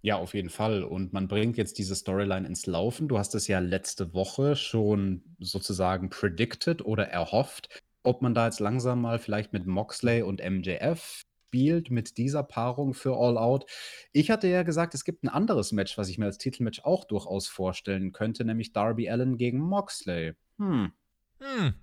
Ja, 0.02 0.18
auf 0.18 0.36
jeden 0.36 0.50
Fall. 0.50 0.84
Und 0.84 1.12
man 1.12 1.28
bringt 1.28 1.58
jetzt 1.58 1.80
diese 1.80 1.96
Storyline 1.96 2.48
ins 2.48 2.68
Laufen. 2.68 3.08
Du 3.08 3.18
hast 3.18 3.34
es 3.36 3.48
ja 3.48 3.60
letzte 3.60 4.14
Woche 4.14 4.56
schon 4.56 5.24
sozusagen 5.40 6.10
predicted 6.10 6.86
oder 6.86 7.08
erhofft, 7.08 7.84
ob 8.04 8.22
man 8.22 8.36
da 8.36 8.46
jetzt 8.46 8.60
langsam 8.60 9.02
mal 9.02 9.18
vielleicht 9.18 9.54
mit 9.54 9.66
Moxley 9.66 10.22
und 10.22 10.42
MJF 10.42 11.24
spielt, 11.48 11.90
mit 11.92 12.18
dieser 12.18 12.44
Paarung 12.44 12.94
für 12.94 13.16
All 13.16 13.38
Out. 13.38 13.66
Ich 14.12 14.30
hatte 14.30 14.48
ja 14.48 14.64
gesagt, 14.64 14.94
es 14.94 15.06
gibt 15.06 15.24
ein 15.24 15.30
anderes 15.30 15.72
Match, 15.72 15.98
was 15.98 16.10
ich 16.10 16.18
mir 16.18 16.26
als 16.26 16.38
Titelmatch 16.38 16.82
auch 16.84 17.06
durchaus 17.06 17.48
vorstellen 17.48 18.12
könnte, 18.12 18.44
nämlich 18.44 18.74
Darby 18.74 19.10
Allen 19.10 19.38
gegen 19.38 19.60
Moxley. 19.60 20.34
Hm. 20.58 20.92
Hm. 21.40 21.74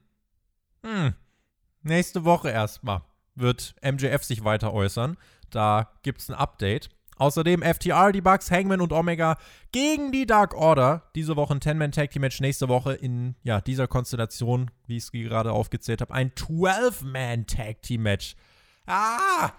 Hm. 0.85 1.15
Nächste 1.83 2.25
Woche 2.25 2.51
erstmal 2.51 3.03
wird 3.35 3.75
MJF 3.83 4.23
sich 4.23 4.45
weiter 4.45 4.73
äußern. 4.75 5.17
Da 5.51 5.91
gibt 6.03 6.21
es 6.21 6.31
ein 6.31 6.35
Update. 6.35 6.91
Außerdem 7.17 7.63
FTR, 7.63 8.13
die 8.13 8.21
Bucks, 8.21 8.51
Hangman 8.51 8.81
und 8.81 8.93
Omega 8.93 9.39
gegen 9.73 10.13
die 10.13 10.27
Dark 10.27 10.53
Order. 10.55 11.11
Diese 11.15 11.37
Woche 11.37 11.55
ein 11.55 11.61
10-Man 11.61 11.93
Tag 11.93 12.11
Team 12.11 12.23
Match, 12.23 12.41
nächste 12.41 12.69
Woche 12.69 12.95
in 12.95 13.37
ja, 13.45 13.61
dieser 13.61 13.87
Konstellation, 13.87 14.71
wie 14.89 14.97
ich 14.97 15.05
es 15.05 15.13
gerade 15.13 15.53
aufgezählt 15.53 16.01
habe, 16.01 16.13
ein 16.13 16.33
12-Man 16.33 17.47
Tag 17.47 17.83
Team 17.83 18.03
Match. 18.03 18.35
Ah! 18.87 19.53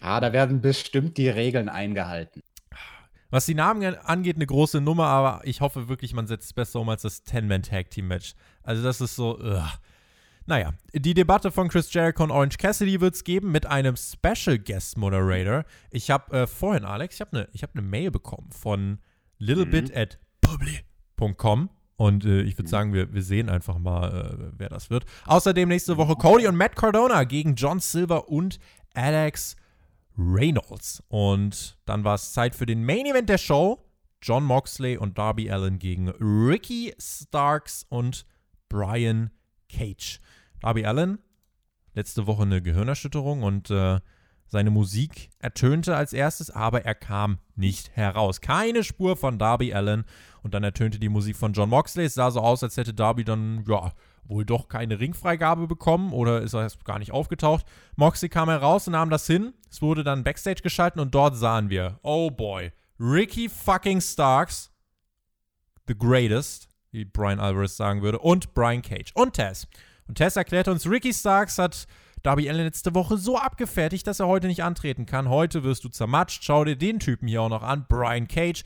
Ah, 0.00 0.20
da 0.20 0.32
werden 0.32 0.60
bestimmt 0.60 1.16
die 1.16 1.28
Regeln 1.28 1.68
eingehalten. 1.68 2.42
Was 3.30 3.46
die 3.46 3.54
Namen 3.54 3.82
angeht, 3.82 4.36
eine 4.36 4.46
große 4.46 4.80
Nummer, 4.80 5.06
aber 5.06 5.40
ich 5.44 5.60
hoffe 5.60 5.88
wirklich, 5.88 6.14
man 6.14 6.26
setzt 6.26 6.46
es 6.46 6.52
besser 6.52 6.80
um 6.80 6.88
als 6.88 7.02
das 7.02 7.26
10-Man 7.26 7.62
Tag 7.62 7.90
Team 7.90 8.08
Match. 8.08 8.34
Also, 8.62 8.82
das 8.82 9.00
ist 9.00 9.16
so. 9.16 9.38
Ugh. 9.38 9.62
Naja, 10.48 10.74
die 10.92 11.12
Debatte 11.12 11.50
von 11.50 11.68
Chris 11.68 11.92
Jericho 11.92 12.22
und 12.22 12.30
Orange 12.30 12.56
Cassidy 12.56 13.00
wird 13.00 13.16
es 13.16 13.24
geben 13.24 13.50
mit 13.50 13.66
einem 13.66 13.96
Special 13.96 14.58
Guest 14.58 14.96
Moderator. 14.96 15.64
Ich 15.90 16.08
habe 16.10 16.42
äh, 16.42 16.46
vorhin, 16.46 16.84
Alex, 16.84 17.16
ich 17.16 17.20
habe 17.20 17.36
eine 17.36 17.48
hab 17.60 17.74
ne 17.74 17.82
Mail 17.82 18.12
bekommen 18.12 18.52
von 18.52 19.00
littlebit 19.38 19.90
mhm. 19.90 19.96
at 19.96 20.18
publi.com. 20.40 21.68
Und 21.96 22.24
äh, 22.24 22.42
ich 22.42 22.58
würde 22.58 22.68
mhm. 22.68 22.70
sagen, 22.70 22.92
wir, 22.92 23.12
wir 23.12 23.22
sehen 23.22 23.48
einfach 23.48 23.78
mal, 23.78 24.12
äh, 24.38 24.52
wer 24.56 24.68
das 24.68 24.90
wird. 24.90 25.04
Außerdem 25.24 25.68
nächste 25.68 25.96
Woche 25.96 26.14
Cody 26.16 26.46
und 26.46 26.56
Matt 26.56 26.76
Cardona 26.76 27.24
gegen 27.24 27.54
John 27.54 27.80
Silver 27.80 28.28
und 28.28 28.58
Alex 28.94 29.56
Reynolds. 30.16 31.02
Und 31.08 31.78
dann 31.86 32.04
war 32.04 32.14
es 32.14 32.32
Zeit 32.32 32.54
für 32.54 32.66
den 32.66 32.84
Main 32.84 33.06
Event 33.06 33.28
der 33.28 33.38
Show. 33.38 33.82
John 34.22 34.44
Moxley 34.44 34.96
und 34.96 35.18
Darby 35.18 35.50
Allen 35.50 35.78
gegen 35.78 36.08
Ricky 36.08 36.94
Starks 36.98 37.86
und 37.88 38.26
Brian 38.68 39.30
Cage. 39.68 40.18
Darby 40.60 40.84
Allen, 40.84 41.18
letzte 41.94 42.26
Woche 42.26 42.42
eine 42.42 42.62
Gehirnerschütterung 42.62 43.42
und 43.42 43.70
äh, 43.70 44.00
seine 44.48 44.70
Musik 44.70 45.30
ertönte 45.38 45.96
als 45.96 46.12
erstes, 46.12 46.50
aber 46.50 46.84
er 46.84 46.94
kam 46.94 47.38
nicht 47.54 47.96
heraus. 47.96 48.40
Keine 48.40 48.84
Spur 48.84 49.16
von 49.16 49.38
Darby 49.38 49.74
Allen. 49.74 50.04
Und 50.42 50.54
dann 50.54 50.62
ertönte 50.62 51.00
die 51.00 51.08
Musik 51.08 51.36
von 51.36 51.52
John 51.52 51.68
Moxley. 51.68 52.04
Es 52.04 52.14
sah 52.14 52.30
so 52.30 52.40
aus, 52.40 52.62
als 52.62 52.76
hätte 52.76 52.94
Darby 52.94 53.24
dann, 53.24 53.64
ja, 53.66 53.92
wohl 54.28 54.44
doch 54.44 54.68
keine 54.68 55.00
Ringfreigabe 55.00 55.66
bekommen 55.66 56.12
oder 56.12 56.42
ist 56.42 56.54
er 56.54 56.62
erst 56.62 56.84
gar 56.84 56.98
nicht 56.98 57.12
aufgetaucht. 57.12 57.64
Moxley 57.96 58.28
kam 58.28 58.48
heraus 58.48 58.86
und 58.86 58.92
nahm 58.92 59.10
das 59.10 59.26
hin. 59.26 59.54
Es 59.70 59.82
wurde 59.82 60.04
dann 60.04 60.24
Backstage 60.24 60.62
geschalten 60.62 61.00
und 61.00 61.14
dort 61.14 61.36
sahen 61.36 61.70
wir, 61.70 61.98
oh 62.02 62.30
boy, 62.30 62.72
Ricky 62.98 63.48
fucking 63.48 64.00
Starks, 64.00 64.72
the 65.86 65.96
greatest, 65.96 66.68
wie 66.90 67.04
Brian 67.04 67.40
Alvarez 67.40 67.76
sagen 67.76 68.02
würde, 68.02 68.18
und 68.18 68.54
Brian 68.54 68.82
Cage 68.82 69.12
und 69.14 69.34
Tess. 69.34 69.68
Und 70.08 70.16
Tess 70.16 70.36
erklärte 70.36 70.70
uns, 70.70 70.88
Ricky 70.88 71.12
Starks 71.12 71.58
hat 71.58 71.86
Darby 72.26 72.50
Allen 72.50 72.64
letzte 72.64 72.92
Woche 72.96 73.18
so 73.18 73.38
abgefertigt, 73.38 74.04
dass 74.08 74.18
er 74.18 74.26
heute 74.26 74.48
nicht 74.48 74.64
antreten 74.64 75.06
kann. 75.06 75.28
Heute 75.28 75.62
wirst 75.62 75.84
du 75.84 75.88
zermatscht. 75.88 76.42
Schau 76.42 76.64
dir 76.64 76.74
den 76.74 76.98
Typen 76.98 77.28
hier 77.28 77.40
auch 77.40 77.48
noch 77.48 77.62
an, 77.62 77.86
Brian 77.88 78.26
Cage. 78.26 78.64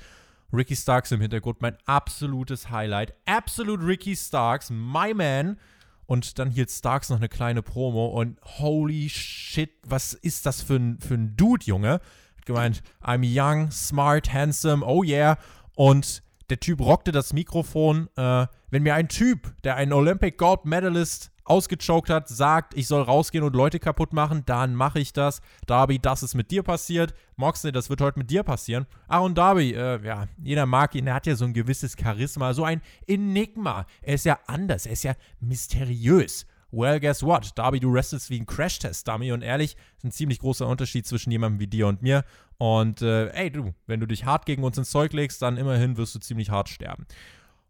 Ricky 0.50 0.74
Starks 0.74 1.12
im 1.12 1.20
Hintergrund, 1.20 1.60
mein 1.60 1.76
absolutes 1.84 2.70
Highlight. 2.70 3.12
Absolut 3.26 3.82
Ricky 3.82 4.16
Starks, 4.16 4.70
my 4.70 5.12
man. 5.12 5.58
Und 6.06 6.38
dann 6.38 6.48
hielt 6.48 6.70
Starks 6.70 7.10
noch 7.10 7.18
eine 7.18 7.28
kleine 7.28 7.60
Promo 7.60 8.06
und 8.06 8.40
holy 8.58 9.10
shit, 9.10 9.72
was 9.86 10.14
ist 10.14 10.46
das 10.46 10.62
für 10.62 10.76
ein, 10.76 10.98
für 10.98 11.12
ein 11.12 11.36
Dude, 11.36 11.66
Junge? 11.66 12.00
Hat 12.38 12.46
gemeint, 12.46 12.82
I'm 13.02 13.22
young, 13.22 13.70
smart, 13.70 14.32
handsome, 14.32 14.82
oh 14.86 15.04
yeah. 15.04 15.36
Und 15.74 16.22
der 16.48 16.60
Typ 16.60 16.80
rockte 16.80 17.12
das 17.12 17.34
Mikrofon. 17.34 18.08
Äh, 18.16 18.46
wenn 18.70 18.84
mir 18.84 18.94
ein 18.94 19.08
Typ, 19.08 19.54
der 19.64 19.76
einen 19.76 19.92
Olympic 19.92 20.38
Gold 20.38 20.64
Medalist 20.64 21.30
ausgechoked 21.50 22.10
hat, 22.10 22.28
sagt, 22.28 22.74
ich 22.76 22.86
soll 22.86 23.02
rausgehen 23.02 23.42
und 23.42 23.56
Leute 23.56 23.80
kaputt 23.80 24.12
machen, 24.12 24.44
dann 24.46 24.76
mache 24.76 25.00
ich 25.00 25.12
das. 25.12 25.42
Darby, 25.66 25.98
das 25.98 26.22
ist 26.22 26.34
mit 26.34 26.52
dir 26.52 26.62
passiert. 26.62 27.12
Moxley, 27.36 27.72
das 27.72 27.90
wird 27.90 28.00
heute 28.00 28.20
mit 28.20 28.30
dir 28.30 28.44
passieren. 28.44 28.86
Ah, 29.08 29.18
und 29.18 29.36
Darby, 29.36 29.72
äh, 29.72 30.00
ja, 30.06 30.28
jeder 30.42 30.64
mag 30.66 30.94
ihn, 30.94 31.08
er 31.08 31.14
hat 31.14 31.26
ja 31.26 31.34
so 31.34 31.44
ein 31.44 31.52
gewisses 31.52 31.96
Charisma, 32.00 32.54
so 32.54 32.62
ein 32.62 32.80
Enigma. 33.06 33.84
Er 34.00 34.14
ist 34.14 34.26
ja 34.26 34.38
anders, 34.46 34.86
er 34.86 34.92
ist 34.92 35.02
ja 35.02 35.14
mysteriös. 35.40 36.46
Well, 36.70 37.00
guess 37.00 37.20
what? 37.24 37.50
Darby, 37.56 37.80
du 37.80 37.92
wrestlest 37.92 38.30
wie 38.30 38.38
ein 38.38 38.46
Crash-Test-Dummy 38.46 39.32
und 39.32 39.42
ehrlich, 39.42 39.76
ist 39.96 40.04
ein 40.04 40.12
ziemlich 40.12 40.38
großer 40.38 40.68
Unterschied 40.68 41.04
zwischen 41.04 41.32
jemandem 41.32 41.58
wie 41.58 41.66
dir 41.66 41.88
und 41.88 42.00
mir. 42.00 42.24
Und 42.58 43.02
äh, 43.02 43.26
ey, 43.30 43.50
du, 43.50 43.74
wenn 43.88 43.98
du 43.98 44.06
dich 44.06 44.24
hart 44.24 44.46
gegen 44.46 44.62
uns 44.62 44.78
ins 44.78 44.90
Zeug 44.90 45.12
legst, 45.12 45.42
dann 45.42 45.56
immerhin 45.56 45.96
wirst 45.96 46.14
du 46.14 46.20
ziemlich 46.20 46.50
hart 46.50 46.68
sterben. 46.68 47.06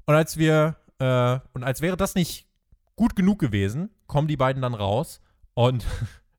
Und 0.05 0.15
als 0.15 0.37
wir, 0.37 0.77
äh, 0.99 1.39
und 1.55 1.65
als 1.65 1.81
wäre 1.81 1.97
das 1.97 2.15
nicht 2.15 2.50
gut 3.01 3.17
genug 3.17 3.39
gewesen, 3.39 3.89
kommen 4.07 4.29
die 4.29 4.37
beiden 4.37 4.61
dann 4.61 4.75
raus 4.75 5.23
und 5.55 5.87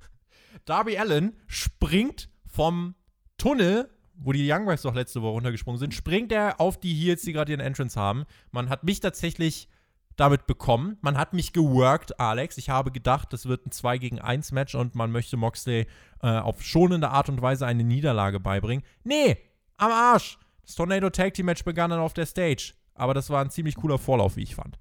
Darby 0.65 0.95
Allen 0.95 1.35
springt 1.47 2.29
vom 2.45 2.93
Tunnel, 3.39 3.89
wo 4.13 4.31
die 4.31 4.47
Young 4.47 4.67
Bucks 4.67 4.83
doch 4.83 4.93
letzte 4.93 5.23
Woche 5.23 5.31
runtergesprungen 5.31 5.79
sind, 5.79 5.95
springt 5.95 6.31
er 6.31 6.61
auf 6.61 6.79
die 6.79 6.93
Heels, 6.93 7.23
die 7.23 7.33
gerade 7.33 7.51
ihren 7.51 7.61
Entrance 7.61 7.99
haben. 7.99 8.25
Man 8.51 8.69
hat 8.69 8.83
mich 8.83 8.99
tatsächlich 8.99 9.69
damit 10.17 10.45
bekommen. 10.45 10.97
Man 11.01 11.17
hat 11.17 11.33
mich 11.33 11.51
geworkt, 11.51 12.19
Alex. 12.19 12.59
Ich 12.59 12.69
habe 12.69 12.91
gedacht, 12.91 13.33
das 13.33 13.47
wird 13.47 13.65
ein 13.65 13.71
2 13.71 13.97
gegen 13.97 14.19
1 14.19 14.51
Match 14.51 14.75
und 14.75 14.93
man 14.93 15.11
möchte 15.11 15.37
Moxley 15.37 15.87
äh, 16.21 16.27
auf 16.27 16.61
schonende 16.61 17.09
Art 17.09 17.27
und 17.27 17.41
Weise 17.41 17.65
eine 17.65 17.83
Niederlage 17.83 18.39
beibringen. 18.39 18.85
Nee, 19.03 19.35
am 19.77 19.91
Arsch. 19.91 20.37
Das 20.63 20.75
Tornado 20.75 21.09
Tag 21.09 21.33
Team 21.33 21.47
Match 21.47 21.63
begann 21.63 21.89
dann 21.89 22.01
auf 22.01 22.13
der 22.13 22.27
Stage. 22.27 22.73
Aber 22.93 23.15
das 23.15 23.31
war 23.31 23.43
ein 23.43 23.49
ziemlich 23.49 23.77
cooler 23.77 23.97
Vorlauf, 23.97 24.35
wie 24.35 24.43
ich 24.43 24.53
fand. 24.53 24.77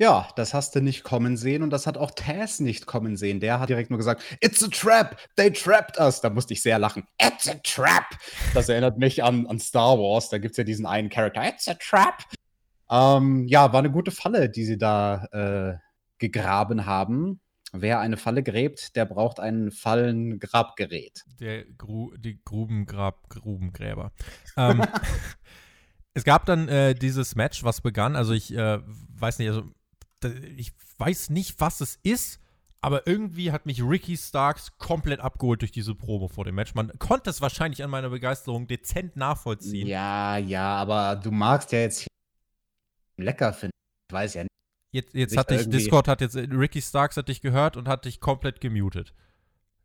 Ja, 0.00 0.30
das 0.34 0.54
hast 0.54 0.74
du 0.74 0.80
nicht 0.80 1.04
kommen 1.04 1.36
sehen 1.36 1.62
und 1.62 1.68
das 1.68 1.86
hat 1.86 1.98
auch 1.98 2.10
Taz 2.12 2.58
nicht 2.58 2.86
kommen 2.86 3.18
sehen. 3.18 3.38
Der 3.38 3.60
hat 3.60 3.68
direkt 3.68 3.90
nur 3.90 3.98
gesagt, 3.98 4.22
It's 4.40 4.64
a 4.64 4.68
trap, 4.68 5.18
they 5.36 5.52
trapped 5.52 6.00
us. 6.00 6.22
Da 6.22 6.30
musste 6.30 6.54
ich 6.54 6.62
sehr 6.62 6.78
lachen. 6.78 7.06
It's 7.20 7.46
a 7.46 7.56
trap. 7.62 8.06
Das 8.54 8.70
erinnert 8.70 8.96
mich 8.96 9.22
an, 9.22 9.46
an 9.46 9.58
Star 9.58 9.98
Wars. 9.98 10.30
Da 10.30 10.38
gibt 10.38 10.52
es 10.52 10.56
ja 10.56 10.64
diesen 10.64 10.86
einen 10.86 11.10
Charakter. 11.10 11.46
It's 11.46 11.68
a 11.68 11.74
trap. 11.74 12.24
Ähm, 12.90 13.46
ja, 13.46 13.74
war 13.74 13.80
eine 13.80 13.90
gute 13.90 14.10
Falle, 14.10 14.48
die 14.48 14.64
sie 14.64 14.78
da 14.78 15.26
äh, 15.32 15.76
gegraben 16.16 16.86
haben. 16.86 17.42
Wer 17.74 18.00
eine 18.00 18.16
Falle 18.16 18.42
gräbt, 18.42 18.96
der 18.96 19.04
braucht 19.04 19.38
ein 19.38 19.70
Fallengrabgerät. 19.70 21.24
Der 21.40 21.66
Gru 21.76 22.16
die 22.16 22.40
Grubengrab 22.42 23.28
Grubengräber. 23.28 24.12
ähm, 24.56 24.82
es 26.14 26.24
gab 26.24 26.46
dann 26.46 26.68
äh, 26.68 26.94
dieses 26.94 27.34
Match, 27.36 27.64
was 27.64 27.82
begann. 27.82 28.16
Also 28.16 28.32
ich 28.32 28.56
äh, 28.56 28.78
weiß 29.18 29.38
nicht, 29.40 29.48
also 29.48 29.64
ich 30.56 30.72
weiß 30.98 31.30
nicht, 31.30 31.60
was 31.60 31.80
es 31.80 31.98
ist, 32.02 32.40
aber 32.80 33.06
irgendwie 33.06 33.52
hat 33.52 33.66
mich 33.66 33.82
Ricky 33.82 34.16
Starks 34.16 34.76
komplett 34.78 35.20
abgeholt 35.20 35.60
durch 35.60 35.72
diese 35.72 35.94
Promo 35.94 36.28
vor 36.28 36.44
dem 36.44 36.54
Match. 36.54 36.74
Man 36.74 36.98
konnte 36.98 37.30
es 37.30 37.40
wahrscheinlich 37.40 37.84
an 37.84 37.90
meiner 37.90 38.08
Begeisterung 38.08 38.66
dezent 38.66 39.16
nachvollziehen. 39.16 39.86
Ja, 39.86 40.38
ja, 40.38 40.76
aber 40.76 41.16
du 41.16 41.30
magst 41.30 41.72
ja 41.72 41.80
jetzt 41.80 42.06
lecker 43.18 43.52
finden. 43.52 43.74
Ich 44.08 44.14
weiß 44.14 44.34
ja 44.34 44.42
nicht. 44.42 44.50
Jetzt, 44.92 45.14
jetzt 45.14 45.36
hat 45.36 45.50
dich, 45.50 45.68
Discord 45.68 46.08
hat 46.08 46.20
jetzt, 46.20 46.36
Ricky 46.36 46.82
Starks 46.82 47.16
hat 47.16 47.28
dich 47.28 47.42
gehört 47.42 47.76
und 47.76 47.86
hat 47.86 48.06
dich 48.06 48.18
komplett 48.18 48.60
gemutet. 48.60 49.14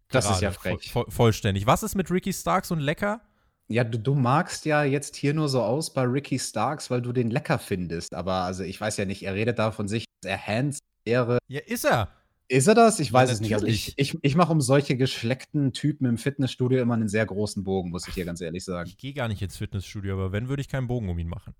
Das 0.10 0.26
Gerade, 0.26 0.36
ist 0.36 0.42
ja 0.42 0.52
frech. 0.52 0.92
Voll, 0.92 1.06
vollständig. 1.10 1.68
Was 1.68 1.84
ist 1.84 1.96
mit 1.96 2.10
Ricky 2.10 2.34
Starks 2.34 2.72
und 2.72 2.80
lecker? 2.80 3.22
Ja, 3.68 3.84
du, 3.84 3.98
du 3.98 4.14
magst 4.14 4.66
ja 4.66 4.84
jetzt 4.84 5.16
hier 5.16 5.34
nur 5.34 5.50
so 5.50 5.62
aus 5.62 5.92
bei 5.94 6.04
Ricky 6.04 6.38
Starks, 6.38 6.92
weil 6.92 7.02
du 7.02 7.12
den 7.12 7.32
lecker 7.32 7.58
findest. 7.58 8.14
Aber 8.14 8.34
also 8.44 8.64
ich 8.64 8.80
weiß 8.80 8.98
ja 8.98 9.06
nicht, 9.06 9.24
er 9.24 9.34
redet 9.34 9.58
da 9.58 9.72
von 9.72 9.88
sich, 9.88 10.06
dass 10.22 10.32
er 10.32 10.46
Hands 10.46 10.78
wäre. 11.04 11.40
Ja, 11.48 11.62
ist 11.66 11.86
er. 11.86 12.10
Ist 12.48 12.68
er 12.68 12.76
das? 12.76 13.00
Ich 13.00 13.12
weiß 13.12 13.30
ja, 13.30 13.34
es 13.34 13.42
nicht. 13.42 13.56
Also 13.56 13.66
ich, 13.66 13.94
ich, 13.98 14.18
ich 14.22 14.36
mache 14.36 14.52
um 14.52 14.62
solche 14.62 14.96
geschleckten 14.96 15.74
Typen 15.74 16.06
im 16.06 16.20
Fitnessstudio 16.20 16.80
immer 16.80 16.94
einen 16.94 17.08
sehr 17.08 17.26
großen 17.26 17.64
Bogen, 17.64 17.90
muss 17.90 18.08
ich 18.08 18.14
hier 18.14 18.26
ganz 18.26 18.40
ehrlich 18.40 18.64
sagen. 18.64 18.88
Ich 18.88 18.98
gehe 18.98 19.14
gar 19.14 19.28
nicht 19.28 19.42
ins 19.42 19.58
Fitnessstudio, 19.58 20.14
aber 20.14 20.32
wenn, 20.32 20.48
würde 20.48 20.62
ich 20.62 20.70
keinen 20.70 20.88
Bogen 20.88 21.10
um 21.10 21.18
ihn 21.18 21.28
machen. 21.28 21.56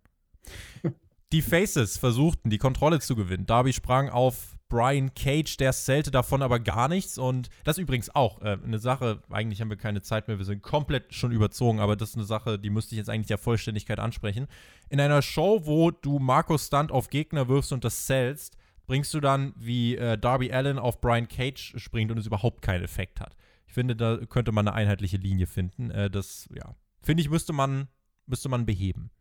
die 1.32 1.42
Faces 1.42 1.98
versuchten, 1.98 2.52
die 2.52 2.60
Kontrolle 2.60 3.00
zu 3.00 3.16
gewinnen. 3.16 3.48
Darby 3.48 3.74
sprang 3.74 4.10
auf 4.10 4.55
Brian 4.68 5.14
Cage, 5.14 5.58
der 5.58 5.74
zählte 5.74 6.12
davon 6.12 6.42
aber 6.42 6.60
gar 6.60 6.88
nichts. 6.88 7.18
Und 7.18 7.50
das 7.64 7.78
übrigens 7.78 8.14
auch 8.14 8.42
äh, 8.42 8.58
eine 8.64 8.80
Sache, 8.80 9.22
eigentlich 9.30 9.62
haben 9.62 9.70
wir 9.70 9.78
keine 9.78 10.02
Zeit 10.02 10.28
mehr, 10.28 10.38
wir 10.38 10.46
sind 10.46 10.64
komplett 10.64 11.14
schon 11.14 11.32
überzogen, 11.32 11.80
aber 11.80 11.96
das 11.96 12.10
ist 12.10 12.16
eine 12.16 12.26
Sache, 12.26 12.58
die 12.58 12.70
müsste 12.70 12.96
ich 12.96 12.98
jetzt 12.98 13.10
eigentlich 13.10 13.28
der 13.28 13.38
Vollständigkeit 13.38 14.00
ansprechen. 14.00 14.48
In 14.90 15.00
einer 15.00 15.22
Show, 15.22 15.66
wo 15.66 15.92
du 15.92 16.20
Marco 16.20 16.58
Stunt 16.58 16.92
auf 16.92 17.10
Gegner 17.10 17.48
wirfst 17.48 17.74
und 17.74 17.84
das 17.84 18.06
zählst, 18.06 18.58
bringst 18.88 19.14
du 19.14 19.20
dann, 19.20 19.54
wie 19.56 19.96
äh, 19.96 20.18
Darby 20.18 20.52
Allen 20.52 20.80
auf 20.80 21.02
Brian 21.02 21.28
Cage 21.28 21.74
springt 21.78 22.12
und 22.12 22.18
es 22.18 22.28
überhaupt 22.28 22.62
keinen 22.62 22.84
Effekt 22.84 23.20
hat. 23.20 23.36
Ich 23.68 23.74
finde, 23.74 23.96
da 23.96 24.18
könnte 24.18 24.52
man 24.52 24.68
eine 24.68 24.76
einheitliche 24.76 25.18
Linie 25.18 25.48
finden. 25.48 25.92
Äh, 25.92 26.10
das, 26.10 26.50
ja, 26.56 26.76
finde 27.02 27.22
ich, 27.22 27.30
müsste 27.30 27.54
man, 27.54 27.88
müsste 28.26 28.50
man 28.50 28.66
beheben. 28.66 29.12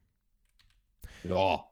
Ja. 1.23 1.65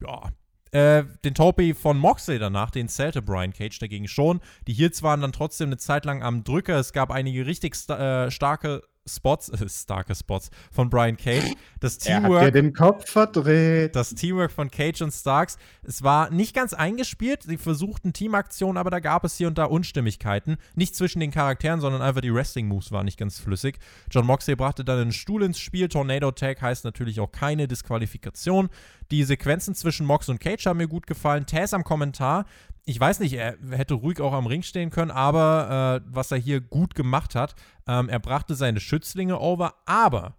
Ja, 0.00 0.32
Äh, 0.72 1.04
den 1.22 1.34
Topi 1.34 1.74
von 1.74 1.98
Moxley 1.98 2.38
danach, 2.38 2.70
den 2.70 2.88
zählte 2.88 3.20
Brian 3.20 3.52
Cage 3.52 3.78
dagegen 3.78 4.08
schon. 4.08 4.40
Die 4.66 4.72
Heels 4.72 5.02
waren 5.02 5.20
dann 5.20 5.32
trotzdem 5.32 5.68
eine 5.68 5.76
Zeit 5.76 6.06
lang 6.06 6.22
am 6.22 6.44
Drücker. 6.44 6.78
Es 6.78 6.94
gab 6.94 7.10
einige 7.10 7.44
richtig 7.44 7.74
st 7.74 7.90
äh, 7.90 8.30
starke 8.30 8.82
Spots, 9.08 9.48
äh, 9.48 9.68
starke 9.68 10.14
Spots 10.14 10.50
von 10.70 10.90
Brian 10.90 11.16
Cage. 11.16 11.54
Das 11.80 11.98
Teamwork. 11.98 12.40
Er 12.40 12.46
hat 12.48 12.54
den 12.54 12.72
Kopf 12.72 13.10
verdreht. 13.10 13.96
Das 13.96 14.14
Teamwork 14.14 14.52
von 14.52 14.70
Cage 14.70 15.02
und 15.02 15.12
Starks. 15.12 15.56
Es 15.82 16.02
war 16.02 16.30
nicht 16.30 16.54
ganz 16.54 16.72
eingespielt. 16.72 17.42
Sie 17.42 17.56
versuchten 17.56 18.12
Teamaktionen, 18.12 18.76
aber 18.76 18.90
da 18.90 19.00
gab 19.00 19.24
es 19.24 19.36
hier 19.36 19.48
und 19.48 19.58
da 19.58 19.64
Unstimmigkeiten. 19.64 20.56
Nicht 20.74 20.94
zwischen 20.94 21.20
den 21.20 21.30
Charakteren, 21.30 21.80
sondern 21.80 22.02
einfach 22.02 22.20
die 22.20 22.32
Wrestling-Moves 22.32 22.92
waren 22.92 23.04
nicht 23.04 23.18
ganz 23.18 23.38
flüssig. 23.38 23.78
John 24.10 24.26
Moxley 24.26 24.54
brachte 24.54 24.84
dann 24.84 25.00
einen 25.00 25.12
Stuhl 25.12 25.42
ins 25.42 25.58
Spiel. 25.58 25.88
Tornado 25.88 26.30
Tag 26.30 26.62
heißt 26.62 26.84
natürlich 26.84 27.20
auch 27.20 27.32
keine 27.32 27.66
Disqualifikation. 27.66 28.68
Die 29.10 29.24
Sequenzen 29.24 29.74
zwischen 29.74 30.06
Mox 30.06 30.28
und 30.28 30.40
Cage 30.40 30.66
haben 30.66 30.78
mir 30.78 30.88
gut 30.88 31.06
gefallen. 31.06 31.46
Taz 31.46 31.74
am 31.74 31.84
Kommentar 31.84 32.46
ich 32.84 32.98
weiß 32.98 33.20
nicht, 33.20 33.34
er 33.34 33.56
hätte 33.70 33.94
ruhig 33.94 34.20
auch 34.20 34.32
am 34.32 34.46
Ring 34.46 34.62
stehen 34.62 34.90
können, 34.90 35.10
aber 35.10 36.02
äh, 36.02 36.08
was 36.12 36.32
er 36.32 36.38
hier 36.38 36.60
gut 36.60 36.94
gemacht 36.94 37.34
hat, 37.34 37.54
ähm, 37.86 38.08
er 38.08 38.18
brachte 38.18 38.54
seine 38.54 38.80
Schützlinge 38.80 39.38
over, 39.38 39.74
aber 39.86 40.36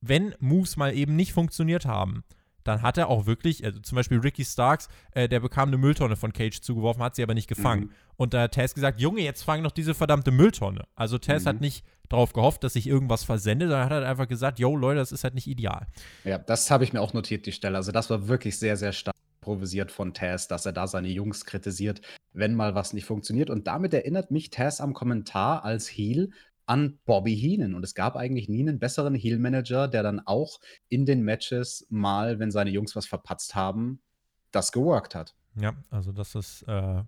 wenn 0.00 0.34
Moves 0.38 0.76
mal 0.76 0.94
eben 0.94 1.16
nicht 1.16 1.32
funktioniert 1.32 1.84
haben, 1.84 2.24
dann 2.64 2.82
hat 2.82 2.98
er 2.98 3.08
auch 3.08 3.26
wirklich, 3.26 3.64
also 3.64 3.80
zum 3.80 3.96
Beispiel 3.96 4.18
Ricky 4.18 4.44
Starks, 4.44 4.88
äh, 5.12 5.28
der 5.28 5.40
bekam 5.40 5.68
eine 5.68 5.78
Mülltonne 5.78 6.16
von 6.16 6.32
Cage 6.32 6.60
zugeworfen, 6.60 7.02
hat 7.02 7.16
sie 7.16 7.22
aber 7.22 7.34
nicht 7.34 7.48
gefangen. 7.48 7.84
Mhm. 7.84 7.90
Und 8.16 8.34
da 8.34 8.42
hat 8.42 8.54
Taz 8.54 8.74
gesagt, 8.74 9.00
Junge, 9.00 9.22
jetzt 9.22 9.42
fang 9.42 9.62
doch 9.62 9.70
diese 9.70 9.94
verdammte 9.94 10.30
Mülltonne. 10.30 10.84
Also 10.94 11.18
Taz 11.18 11.44
mhm. 11.44 11.48
hat 11.48 11.60
nicht 11.60 11.84
darauf 12.08 12.32
gehofft, 12.32 12.64
dass 12.64 12.74
sich 12.74 12.86
irgendwas 12.86 13.24
versendet, 13.24 13.68
sondern 13.68 13.86
hat 13.86 13.92
halt 13.92 14.04
einfach 14.04 14.28
gesagt, 14.28 14.58
yo 14.58 14.76
Leute, 14.76 14.98
das 14.98 15.12
ist 15.12 15.24
halt 15.24 15.34
nicht 15.34 15.46
ideal. 15.46 15.86
Ja, 16.24 16.38
das 16.38 16.70
habe 16.70 16.84
ich 16.84 16.92
mir 16.92 17.00
auch 17.00 17.14
notiert, 17.14 17.46
die 17.46 17.52
Stelle. 17.52 17.76
Also 17.76 17.92
das 17.92 18.10
war 18.10 18.28
wirklich 18.28 18.58
sehr, 18.58 18.76
sehr 18.76 18.92
stark 18.92 19.16
improvisiert 19.40 19.90
von 19.90 20.12
Taz, 20.12 20.48
dass 20.48 20.66
er 20.66 20.72
da 20.72 20.86
seine 20.86 21.08
Jungs 21.08 21.46
kritisiert, 21.46 22.02
wenn 22.32 22.54
mal 22.54 22.74
was 22.74 22.92
nicht 22.92 23.06
funktioniert. 23.06 23.50
Und 23.50 23.66
damit 23.66 23.94
erinnert 23.94 24.30
mich 24.30 24.50
Taz 24.50 24.80
am 24.80 24.92
Kommentar 24.92 25.64
als 25.64 25.88
Heel 25.88 26.30
an 26.66 26.98
Bobby 27.06 27.34
Heenan. 27.36 27.74
Und 27.74 27.82
es 27.82 27.94
gab 27.94 28.16
eigentlich 28.16 28.48
nie 28.48 28.60
einen 28.60 28.78
besseren 28.78 29.14
Heel-Manager, 29.14 29.88
der 29.88 30.02
dann 30.02 30.20
auch 30.20 30.60
in 30.88 31.06
den 31.06 31.22
Matches 31.22 31.86
mal, 31.88 32.38
wenn 32.38 32.50
seine 32.50 32.70
Jungs 32.70 32.94
was 32.94 33.06
verpatzt 33.06 33.54
haben, 33.54 34.00
das 34.52 34.72
geworkt 34.72 35.14
hat. 35.14 35.34
Ja, 35.56 35.74
also 35.90 36.12
das 36.12 36.34
ist 36.34 36.62
äh, 36.68 37.02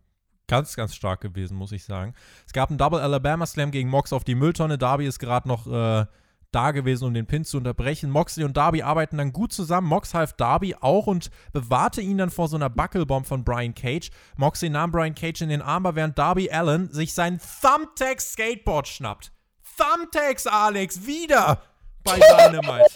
ganz, 0.49 0.75
ganz 0.75 0.95
stark 0.95 1.21
gewesen, 1.21 1.57
muss 1.57 1.71
ich 1.73 1.85
sagen. 1.85 2.15
Es 2.47 2.53
gab 2.53 2.71
einen 2.71 2.79
Double 2.79 2.99
Alabama 2.99 3.47
Slam 3.47 3.71
gegen 3.71 3.89
Mox 3.89 4.13
auf 4.13 4.25
die 4.25 4.35
Mülltonne. 4.35 4.79
Darby 4.79 5.07
ist 5.07 5.19
gerade 5.19 5.47
noch 5.47 5.67
äh, 5.67 6.07
da 6.55 6.71
gewesen, 6.71 7.07
um 7.07 7.15
den 7.15 7.27
Pin 7.27 7.45
zu 7.45 7.57
unterbrechen. 7.57 8.11
Moxley 8.11 8.45
und 8.45 8.57
Darby 8.57 8.83
arbeiten 8.83 9.19
dann 9.19 9.33
gut 9.33 9.53
zusammen. 9.53 9.89
Mox 9.89 10.15
half 10.15 10.35
Darby 10.35 10.77
auch 10.81 11.07
und 11.07 11.31
bewahrte 11.53 12.01
ihn 12.01 12.19
dann 12.19 12.31
vor 12.31 12.49
so 12.49 12.57
einer 12.57 12.71
Buckelbomb 12.71 13.27
von 13.27 13.45
Brian 13.45 13.75
Cage. 13.75 14.11
Moxley 14.37 14.71
nahm 14.71 14.93
Brian 14.93 15.15
Cage 15.15 15.41
in 15.43 15.49
den 15.49 15.63
Arm, 15.63 15.85
während 15.95 16.19
Darby 16.19 16.51
Allen 16.51 16.93
sich 16.93 17.15
sein 17.15 17.41
Thumbtack 17.61 18.21
Skateboard 18.21 18.87
schnappt. 18.87 19.33
Thumbtacks, 19.77 20.47
Alex, 20.47 21.07
wieder 21.07 21.63
bei 22.05 22.19
Dynamite. 22.49 22.91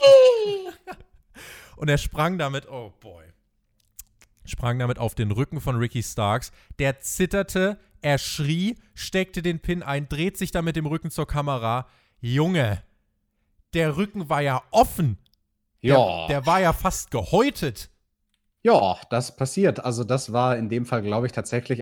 und 1.77 1.89
er 1.89 1.99
sprang 1.99 2.39
damit, 2.39 2.69
oh 2.69 2.93
boy, 3.01 3.25
sprang 4.45 4.79
damit 4.79 4.99
auf 4.99 5.15
den 5.15 5.31
Rücken 5.31 5.61
von 5.61 5.77
Ricky 5.77 6.03
Starks. 6.03 6.53
Der 6.79 7.01
zitterte, 7.01 7.79
er 8.03 8.19
schrie, 8.19 8.77
steckte 8.95 9.43
den 9.43 9.61
Pin 9.61 9.83
ein, 9.83 10.09
dreht 10.09 10.37
sich 10.37 10.51
dann 10.51 10.65
mit 10.65 10.77
dem 10.77 10.87
Rücken 10.87 11.11
zur 11.11 11.27
Kamera. 11.27 11.87
Junge, 12.21 12.83
der 13.77 13.97
Rücken 13.97 14.29
war 14.29 14.41
ja 14.41 14.63
offen. 14.71 15.19
Ja. 15.81 16.27
Der, 16.27 16.27
der 16.29 16.47
war 16.47 16.61
ja 16.61 16.73
fast 16.73 17.11
gehäutet. 17.11 17.91
Ja, 18.63 18.99
das 19.11 19.37
passiert. 19.37 19.85
Also, 19.85 20.03
das 20.03 20.33
war 20.33 20.57
in 20.57 20.69
dem 20.69 20.87
Fall, 20.87 21.03
glaube 21.03 21.27
ich, 21.27 21.33
tatsächlich 21.33 21.81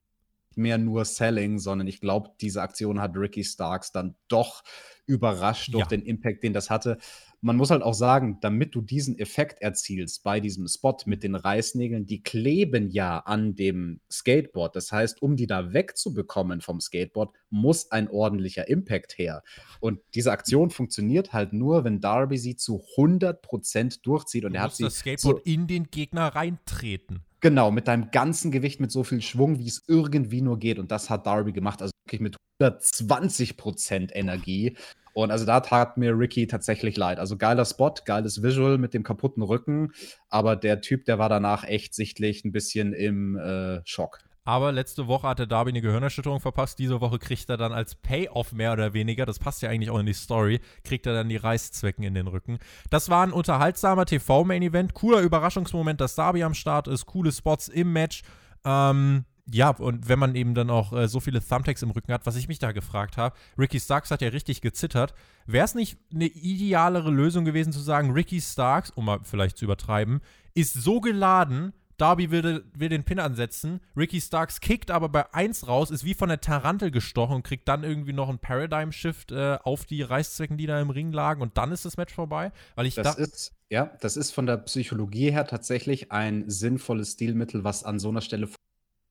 mehr 0.56 0.76
nur 0.76 1.04
Selling, 1.04 1.58
sondern 1.58 1.86
ich 1.86 2.00
glaube, 2.00 2.30
diese 2.40 2.62
Aktion 2.62 3.00
hat 3.00 3.16
Ricky 3.16 3.44
Starks 3.44 3.92
dann 3.92 4.16
doch 4.28 4.62
überrascht 5.06 5.72
durch 5.72 5.84
ja. 5.84 5.88
den 5.88 6.02
Impact, 6.02 6.42
den 6.42 6.52
das 6.52 6.68
hatte 6.68 6.98
man 7.44 7.56
muss 7.56 7.70
halt 7.70 7.82
auch 7.82 7.92
sagen, 7.92 8.38
damit 8.40 8.74
du 8.74 8.80
diesen 8.80 9.18
Effekt 9.18 9.60
erzielst 9.60 10.22
bei 10.22 10.40
diesem 10.40 10.66
Spot 10.66 10.96
mit 11.04 11.22
den 11.22 11.34
Reißnägeln, 11.34 12.06
die 12.06 12.22
kleben 12.22 12.88
ja 12.88 13.18
an 13.18 13.54
dem 13.54 14.00
Skateboard. 14.10 14.74
Das 14.74 14.90
heißt, 14.90 15.20
um 15.20 15.36
die 15.36 15.46
da 15.46 15.74
wegzubekommen 15.74 16.62
vom 16.62 16.80
Skateboard, 16.80 17.34
muss 17.50 17.90
ein 17.90 18.08
ordentlicher 18.08 18.66
Impact 18.68 19.18
her. 19.18 19.42
Und 19.80 20.00
diese 20.14 20.32
Aktion 20.32 20.70
funktioniert 20.70 21.34
halt 21.34 21.52
nur, 21.52 21.84
wenn 21.84 22.00
Darby 22.00 22.38
sie 22.38 22.56
zu 22.56 22.82
100% 22.96 24.00
durchzieht. 24.02 24.46
Und 24.46 24.54
du 24.54 24.58
er 24.58 24.62
hat 24.62 24.74
sie 24.74 24.84
das 24.84 25.00
Skateboard 25.00 25.44
so 25.44 25.52
in 25.52 25.66
den 25.66 25.90
Gegner 25.90 26.28
reintreten. 26.28 27.20
Genau, 27.40 27.70
mit 27.70 27.88
deinem 27.88 28.10
ganzen 28.10 28.52
Gewicht, 28.52 28.80
mit 28.80 28.90
so 28.90 29.04
viel 29.04 29.20
Schwung, 29.20 29.58
wie 29.58 29.68
es 29.68 29.84
irgendwie 29.86 30.40
nur 30.40 30.58
geht. 30.58 30.78
Und 30.78 30.90
das 30.90 31.10
hat 31.10 31.26
Darby 31.26 31.52
gemacht. 31.52 31.82
Also 31.82 31.92
wirklich 32.06 32.22
mit 32.22 32.36
120% 32.62 34.14
Energie. 34.14 34.78
Und 35.14 35.30
also 35.30 35.46
da 35.46 35.60
tat 35.60 35.96
mir 35.96 36.18
Ricky 36.18 36.46
tatsächlich 36.46 36.96
leid. 36.96 37.18
Also 37.18 37.36
geiler 37.36 37.64
Spot, 37.64 37.94
geiles 38.04 38.42
Visual 38.42 38.78
mit 38.78 38.92
dem 38.94 39.04
kaputten 39.04 39.42
Rücken, 39.42 39.92
aber 40.28 40.56
der 40.56 40.80
Typ, 40.80 41.04
der 41.06 41.18
war 41.18 41.28
danach 41.28 41.64
echt 41.64 41.94
sichtlich 41.94 42.44
ein 42.44 42.52
bisschen 42.52 42.92
im 42.92 43.36
äh, 43.36 43.80
Schock. 43.86 44.18
Aber 44.46 44.72
letzte 44.72 45.06
Woche 45.06 45.26
hat 45.26 45.38
der 45.38 45.46
Darby 45.46 45.70
eine 45.70 45.80
Gehirnerschütterung 45.80 46.38
verpasst. 46.38 46.78
Diese 46.78 47.00
Woche 47.00 47.18
kriegt 47.18 47.48
er 47.48 47.56
dann 47.56 47.72
als 47.72 47.94
Payoff 47.94 48.52
mehr 48.52 48.74
oder 48.74 48.92
weniger, 48.92 49.24
das 49.24 49.38
passt 49.38 49.62
ja 49.62 49.70
eigentlich 49.70 49.88
auch 49.88 49.98
in 49.98 50.04
die 50.04 50.12
Story, 50.12 50.60
kriegt 50.84 51.06
er 51.06 51.14
dann 51.14 51.30
die 51.30 51.36
Reißzwecken 51.36 52.04
in 52.04 52.12
den 52.12 52.26
Rücken. 52.26 52.58
Das 52.90 53.08
war 53.08 53.26
ein 53.26 53.32
unterhaltsamer 53.32 54.04
TV-Main-Event. 54.04 54.92
Cooler 54.92 55.20
Überraschungsmoment, 55.20 56.00
dass 56.00 56.14
Darby 56.14 56.42
am 56.42 56.52
Start 56.52 56.88
ist. 56.88 57.06
Coole 57.06 57.32
Spots 57.32 57.68
im 57.68 57.94
Match. 57.94 58.22
Ähm, 58.66 59.24
ja, 59.50 59.70
und 59.70 60.08
wenn 60.08 60.18
man 60.18 60.34
eben 60.34 60.54
dann 60.54 60.70
auch 60.70 60.92
äh, 60.92 61.06
so 61.06 61.20
viele 61.20 61.46
Thumbtacks 61.46 61.82
im 61.82 61.90
Rücken 61.90 62.12
hat, 62.12 62.24
was 62.24 62.36
ich 62.36 62.48
mich 62.48 62.58
da 62.58 62.72
gefragt 62.72 63.16
habe, 63.16 63.36
Ricky 63.58 63.78
Starks 63.78 64.10
hat 64.10 64.22
ja 64.22 64.28
richtig 64.28 64.62
gezittert. 64.62 65.14
Wäre 65.46 65.64
es 65.64 65.74
nicht 65.74 65.98
eine 66.12 66.26
idealere 66.26 67.10
Lösung 67.10 67.44
gewesen 67.44 67.72
zu 67.72 67.80
sagen, 67.80 68.12
Ricky 68.12 68.40
Starks, 68.40 68.90
um 68.90 69.04
mal 69.04 69.20
vielleicht 69.22 69.58
zu 69.58 69.66
übertreiben, 69.66 70.20
ist 70.54 70.72
so 70.74 71.00
geladen, 71.00 71.74
Darby 71.98 72.30
will, 72.30 72.64
will 72.74 72.88
den 72.88 73.04
Pin 73.04 73.20
ansetzen, 73.20 73.80
Ricky 73.96 74.20
Starks 74.20 74.60
kickt 74.60 74.90
aber 74.90 75.08
bei 75.08 75.32
1 75.32 75.68
raus, 75.68 75.90
ist 75.90 76.04
wie 76.04 76.14
von 76.14 76.28
der 76.28 76.40
Tarantel 76.40 76.90
gestochen 76.90 77.36
und 77.36 77.42
kriegt 77.44 77.68
dann 77.68 77.84
irgendwie 77.84 78.12
noch 78.12 78.28
einen 78.28 78.38
Paradigm 78.38 78.92
Shift 78.92 79.30
äh, 79.30 79.58
auf 79.62 79.84
die 79.84 80.02
Reißzwecken, 80.02 80.56
die 80.56 80.66
da 80.66 80.80
im 80.80 80.90
Ring 80.90 81.12
lagen 81.12 81.42
und 81.42 81.56
dann 81.56 81.70
ist 81.70 81.84
das 81.84 81.96
Match 81.96 82.12
vorbei. 82.12 82.50
Weil 82.74 82.86
ich 82.86 82.94
das 82.94 83.16
ist, 83.16 83.52
ja, 83.70 83.92
das 84.00 84.16
ist 84.16 84.32
von 84.32 84.46
der 84.46 84.56
Psychologie 84.56 85.30
her 85.30 85.46
tatsächlich 85.46 86.10
ein 86.10 86.48
sinnvolles 86.48 87.12
Stilmittel, 87.12 87.62
was 87.62 87.84
an 87.84 87.98
so 87.98 88.08
einer 88.08 88.22
Stelle 88.22 88.48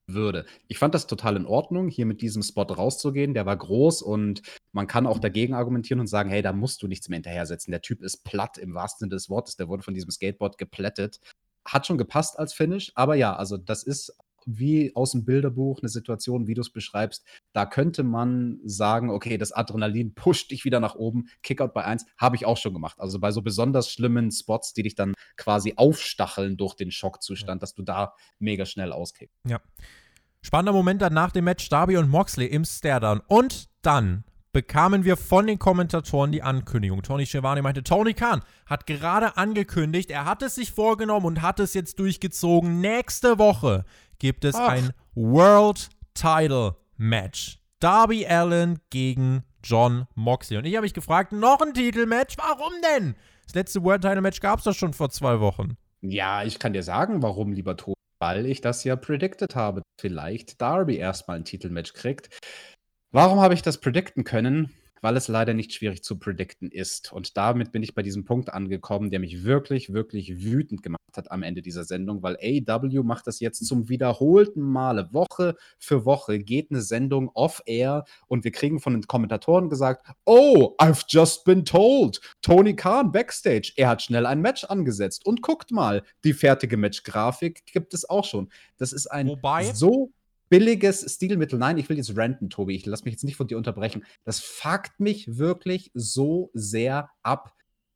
würde. 0.08 0.46
Ich 0.68 0.78
fand 0.80 0.94
das 0.94 1.08
total 1.08 1.38
in 1.38 1.46
Ordnung, 1.46 1.88
hier 1.88 2.06
mit 2.06 2.22
diesem 2.22 2.44
Spot 2.44 2.64
rauszugehen. 2.64 3.34
Der 3.34 3.46
war 3.46 3.56
groß 3.56 4.02
und 4.02 4.42
man 4.72 4.88
kann 4.88 5.08
auch 5.08 5.20
dagegen 5.20 5.54
argumentieren 5.54 6.00
und 6.00 6.08
sagen, 6.08 6.30
hey, 6.30 6.42
da 6.42 6.54
musst 6.54 6.82
du 6.82 6.88
nichts 6.88 7.10
mehr 7.10 7.18
hinterhersetzen. 7.18 7.72
Der 7.72 7.82
Typ 7.82 8.02
ist 8.02 8.24
platt 8.24 8.58
im 8.58 8.74
wahrsten 8.74 9.06
Sinne 9.06 9.16
des 9.16 9.30
Wortes. 9.30 9.56
Der 9.56 9.68
wurde 9.68 9.84
von 9.84 9.94
diesem 9.94 10.12
Skateboard 10.12 10.58
geplättet. 10.58 11.20
Hat 11.66 11.88
schon 11.88 11.98
gepasst 11.98 12.38
als 12.38 12.54
Finish, 12.54 12.92
aber 12.96 13.16
ja, 13.16 13.36
also 13.36 13.58
das 13.58 13.84
ist 13.84 14.14
wie 14.46 14.96
aus 14.96 15.12
dem 15.12 15.26
Bilderbuch 15.26 15.80
eine 15.80 15.90
Situation, 15.90 16.48
wie 16.48 16.54
du 16.54 16.62
es 16.62 16.72
beschreibst. 16.72 17.26
Da 17.54 17.66
könnte 17.66 18.04
man 18.04 18.60
sagen, 18.64 19.10
okay, 19.10 19.38
das 19.38 19.52
Adrenalin 19.52 20.14
pusht 20.16 20.52
dich 20.52 20.66
wieder 20.66 20.80
nach 20.80 20.96
oben. 20.96 21.30
Kickout 21.42 21.74
bei 21.74 21.84
1 21.86 22.06
habe 22.18 22.36
ich 22.36 22.46
auch 22.46 22.58
schon 22.58 22.74
gemacht. 22.74 23.00
Also 23.00 23.20
bei 23.20 23.32
so 23.32 23.42
besonders 23.42 23.92
schlimmen 23.92 24.32
Spots, 24.32 24.74
die 24.74 24.84
dich 24.84 24.96
dann 24.96 25.14
quasi 25.38 25.74
aufstacheln 25.76 26.58
durch 26.58 26.76
den 26.76 26.92
Schockzustand, 26.92 27.62
dass 27.62 27.74
du 27.74 27.84
da 27.84 28.14
mega 28.40 28.66
schnell 28.66 28.92
auskickst. 28.92 29.36
Ja. 29.48 29.60
Spannender 30.42 30.74
Moment 30.74 31.02
dann 31.02 31.14
nach 31.14 31.32
dem 31.32 31.46
Match 31.46 31.70
Darby 31.70 31.96
und 31.98 32.10
Moxley 32.10 32.48
im 32.48 32.66
Stairdown. 32.66 33.22
Und 33.28 33.70
dann 33.82 34.26
bekamen 34.54 35.04
wir 35.04 35.18
von 35.18 35.48
den 35.48 35.58
Kommentatoren 35.58 36.32
die 36.32 36.44
Ankündigung. 36.44 37.02
Tony 37.02 37.26
Schiavone 37.26 37.62
meinte, 37.62 37.84
Tony 37.84 38.14
Khan 38.14 38.42
hat 38.68 38.86
gerade 38.86 39.36
angekündigt, 39.36 40.12
er 40.12 40.26
hat 40.26 40.44
es 40.44 40.56
sich 40.56 40.72
vorgenommen 40.72 41.26
und 41.26 41.42
hat 41.42 41.60
es 41.60 41.74
jetzt 41.74 41.98
durchgezogen. 41.98 42.80
Nächste 42.80 43.40
Woche 43.40 43.84
gibt 44.20 44.46
es 44.46 44.56
Ach. 44.56 44.70
ein 44.70 44.92
World 45.16 45.90
Title 46.14 46.76
Match. 46.98 47.60
Darby 47.80 48.26
Allen 48.26 48.80
gegen 48.90 49.44
John 49.64 50.08
Moxley. 50.16 50.58
Und 50.58 50.66
ich 50.66 50.76
habe 50.76 50.84
mich 50.84 50.94
gefragt, 50.94 51.32
noch 51.32 51.62
ein 51.62 51.74
Titelmatch? 51.74 52.38
Warum 52.38 52.74
denn? 52.98 53.16
Das 53.46 53.56
letzte 53.56 53.84
World 53.84 54.02
Title 54.02 54.22
Match 54.22 54.40
gab 54.40 54.60
es 54.60 54.66
doch 54.66 54.74
schon 54.76 54.94
vor 54.94 55.10
zwei 55.10 55.40
Wochen. 55.40 55.78
Ja, 56.02 56.44
ich 56.44 56.60
kann 56.60 56.74
dir 56.74 56.84
sagen, 56.84 57.22
warum, 57.22 57.52
lieber 57.52 57.76
Toni 57.78 57.94
weil 58.24 58.46
ich 58.46 58.62
das 58.62 58.86
ja 58.86 58.96
predicted 58.96 59.54
habe. 59.54 59.82
Vielleicht 60.00 60.62
Darby 60.62 60.96
erstmal 60.96 61.36
ein 61.36 61.44
Titelmatch 61.44 61.92
kriegt. 61.92 62.30
Warum 63.12 63.42
habe 63.42 63.54
ich 63.54 63.62
das 63.62 63.82
predikten 63.82 64.24
können? 64.24 64.74
Weil 65.04 65.18
es 65.18 65.28
leider 65.28 65.54
nicht 65.54 65.74
schwierig 65.74 66.02
zu 66.02 66.18
predikten 66.18 66.72
ist. 66.72 67.12
Und 67.12 67.36
damit 67.36 67.74
bin 67.74 67.84
ich 67.84 67.94
bei 67.94 68.02
diesem 68.02 68.24
Punkt 68.24 68.54
angekommen, 68.54 69.12
der 69.12 69.20
mich 69.20 69.44
wirklich, 69.44 69.92
wirklich 69.92 70.42
wütend 70.42 70.82
gemacht 70.82 71.02
hat 71.18 71.30
am 71.30 71.44
Ende 71.44 71.62
dieser 71.62 71.84
Sendung, 71.84 72.24
weil 72.24 72.38
AW 72.38 73.04
macht 73.04 73.28
das 73.28 73.42
jetzt 73.42 73.66
zum 73.66 73.90
wiederholten 73.90 74.62
Male. 74.62 75.10
Woche 75.12 75.56
für 75.78 76.06
Woche 76.06 76.40
geht 76.40 76.72
eine 76.72 76.82
Sendung 76.82 77.30
off-air 77.34 78.06
und 78.28 78.46
wir 78.46 78.52
kriegen 78.52 78.80
von 78.80 78.94
den 78.94 79.04
Kommentatoren 79.04 79.70
gesagt, 79.70 80.08
oh, 80.24 80.74
I've 80.80 81.04
just 81.10 81.44
been 81.44 81.66
told. 81.66 82.22
Tony 82.42 82.74
Khan 82.74 83.12
backstage, 83.12 83.74
er 83.76 83.90
hat 83.90 84.04
schnell 84.04 84.26
ein 84.26 84.40
Match 84.40 84.64
angesetzt. 84.64 85.26
Und 85.26 85.42
guckt 85.42 85.70
mal, 85.70 86.04
die 86.24 86.34
fertige 86.34 86.78
Match-Grafik 86.78 87.66
gibt 87.66 87.94
es 87.94 88.10
auch 88.10 88.24
schon. 88.24 88.50
Das 88.78 88.94
ist 88.94 89.08
ein 89.08 89.28
Wobei, 89.28 89.74
so 89.74 90.12
billiges 90.50 91.06
Stilmittel. 91.14 91.60
Nein, 91.60 91.78
ich 91.78 91.90
will 91.90 91.98
jetzt 91.98 92.16
ranten, 92.16 92.50
Tobi. 92.50 92.76
Ich 92.76 92.86
lass 92.86 93.04
mich 93.06 93.14
jetzt 93.14 93.24
nicht 93.24 93.36
von 93.36 93.48
dir 93.48 93.58
unterbrechen. 93.58 94.06
Das 94.24 94.40
fuckt 94.40 95.00
mich 95.00 95.38
wirklich 95.38 95.92
so 95.94 96.52
sehr 96.54 97.10
ab, 97.24 97.54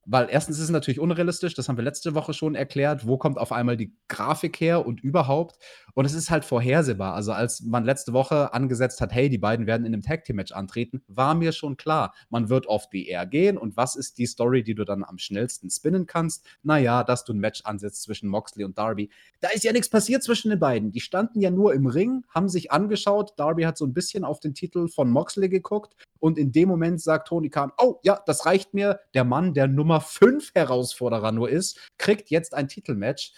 weil 0.10 0.30
erstens 0.32 0.58
ist 0.58 0.64
es 0.64 0.70
natürlich 0.70 1.02
unrealistisch, 1.02 1.54
das 1.54 1.68
haben 1.68 1.76
wir 1.76 1.84
letzte 1.84 2.16
Woche 2.16 2.34
schon 2.34 2.56
erklärt, 2.56 3.06
wo 3.06 3.18
kommt 3.18 3.38
auf 3.38 3.52
einmal 3.52 3.76
die 3.76 3.94
Grafik 4.08 4.60
her 4.62 4.86
und 4.86 5.04
überhaupt. 5.04 5.58
Und 5.96 6.06
es 6.06 6.14
ist 6.14 6.30
halt 6.30 6.46
vorhersehbar. 6.46 7.14
Also 7.14 7.34
als 7.34 7.62
man 7.62 7.84
letzte 7.84 8.14
Woche 8.14 8.54
angesetzt 8.54 9.02
hat, 9.02 9.12
hey, 9.12 9.30
die 9.30 9.38
beiden 9.38 9.68
werden 9.68 9.86
in 9.86 9.94
einem 9.94 10.02
Tag 10.02 10.24
Team 10.24 10.38
Match 10.38 10.54
antreten, 10.54 11.04
war 11.08 11.36
mir 11.36 11.52
schon 11.52 11.76
klar, 11.76 12.14
man 12.30 12.48
wird 12.48 12.70
auf 12.70 12.88
Air 12.94 13.26
gehen 13.26 13.58
und 13.58 13.76
was 13.76 13.96
ist 13.96 14.18
die 14.18 14.26
Story, 14.26 14.64
die 14.64 14.76
du 14.76 14.86
dann 14.86 15.04
am 15.04 15.18
schnellsten 15.18 15.70
spinnen 15.70 16.06
kannst? 16.08 16.46
Naja, 16.64 17.04
dass 17.04 17.26
du 17.26 17.34
ein 17.34 17.40
Match 17.40 17.62
ansetzt 17.66 18.04
zwischen 18.04 18.30
Moxley 18.30 18.64
und 18.64 18.78
Darby. 18.78 19.10
Da 19.42 19.50
ist 19.50 19.66
ja 19.66 19.74
nichts 19.74 19.90
passiert 19.90 20.24
zwischen 20.24 20.50
den 20.50 20.60
beiden. 20.60 20.92
Die 20.92 21.02
standen 21.02 21.42
ja 21.42 21.52
nur 21.52 21.74
im 21.74 21.86
Ring, 21.86 22.24
haben 22.34 22.48
sich 22.48 22.72
angeschaut. 22.72 23.34
Darby 23.38 23.64
hat 23.64 23.78
so 23.78 23.86
ein 23.86 23.94
bisschen 23.94 24.24
auf 24.24 24.40
den 24.40 24.54
Titel 24.54 24.88
von 24.88 25.10
Moxley 25.10 25.50
geguckt 25.50 25.96
und 26.20 26.38
in 26.38 26.52
dem 26.52 26.70
Moment 26.70 27.02
sagt 27.02 27.28
Tony 27.28 27.50
Khan, 27.50 27.72
oh 27.78 28.00
ja, 28.04 28.20
das 28.26 28.46
reicht 28.46 28.74
mir. 28.74 29.00
Der 29.14 29.24
Mann, 29.24 29.54
der 29.54 29.68
Nummer 29.68 30.02
5 30.02 30.52
Herausforderer 30.56 31.32
nur 31.32 31.50
ist, 31.50 31.80
kriegt 31.98 32.30
jetzt 32.30 32.54
ein 32.54 32.68
Titelmatch. 32.68 33.34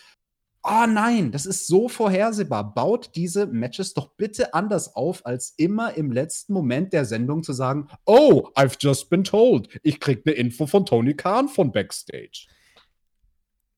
Ah 0.61 0.83
oh 0.83 0.87
nein, 0.87 1.31
das 1.31 1.45
ist 1.45 1.67
so 1.67 1.87
vorhersehbar. 1.87 2.73
Baut 2.73 3.15
diese 3.15 3.47
Matches 3.47 3.93
doch 3.93 4.15
bitte 4.17 4.53
anders 4.53 4.93
auf, 4.93 5.25
als 5.25 5.53
immer 5.55 5.93
im 5.95 6.11
letzten 6.11 6.51
Moment 6.51 6.91
der 6.91 7.05
Sendung 7.05 7.43
zu 7.43 7.53
sagen, 7.53 7.87
oh, 8.05 8.49
I've 8.55 8.75
just 8.79 9.09
been 9.09 9.23
told. 9.23 9.79
Ich 9.83 10.01
krieg 10.01 10.23
eine 10.25 10.35
Info 10.35 10.67
von 10.67 10.85
Tony 10.85 11.13
Khan 11.13 11.47
von 11.47 11.71
Backstage. 11.71 12.47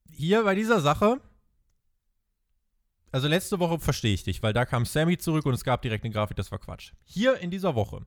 Hier 0.09 0.43
bei 0.43 0.55
dieser 0.55 0.81
Sache, 0.81 1.21
also 3.11 3.27
letzte 3.27 3.59
Woche 3.59 3.79
verstehe 3.79 4.13
ich 4.13 4.23
dich, 4.23 4.41
weil 4.41 4.53
da 4.53 4.65
kam 4.65 4.85
Sammy 4.85 5.17
zurück 5.17 5.45
und 5.45 5.53
es 5.53 5.63
gab 5.63 5.81
direkt 5.81 6.05
eine 6.05 6.13
Grafik, 6.13 6.37
das 6.37 6.51
war 6.51 6.59
Quatsch. 6.59 6.93
Hier 7.03 7.37
in 7.39 7.51
dieser 7.51 7.75
Woche 7.75 8.05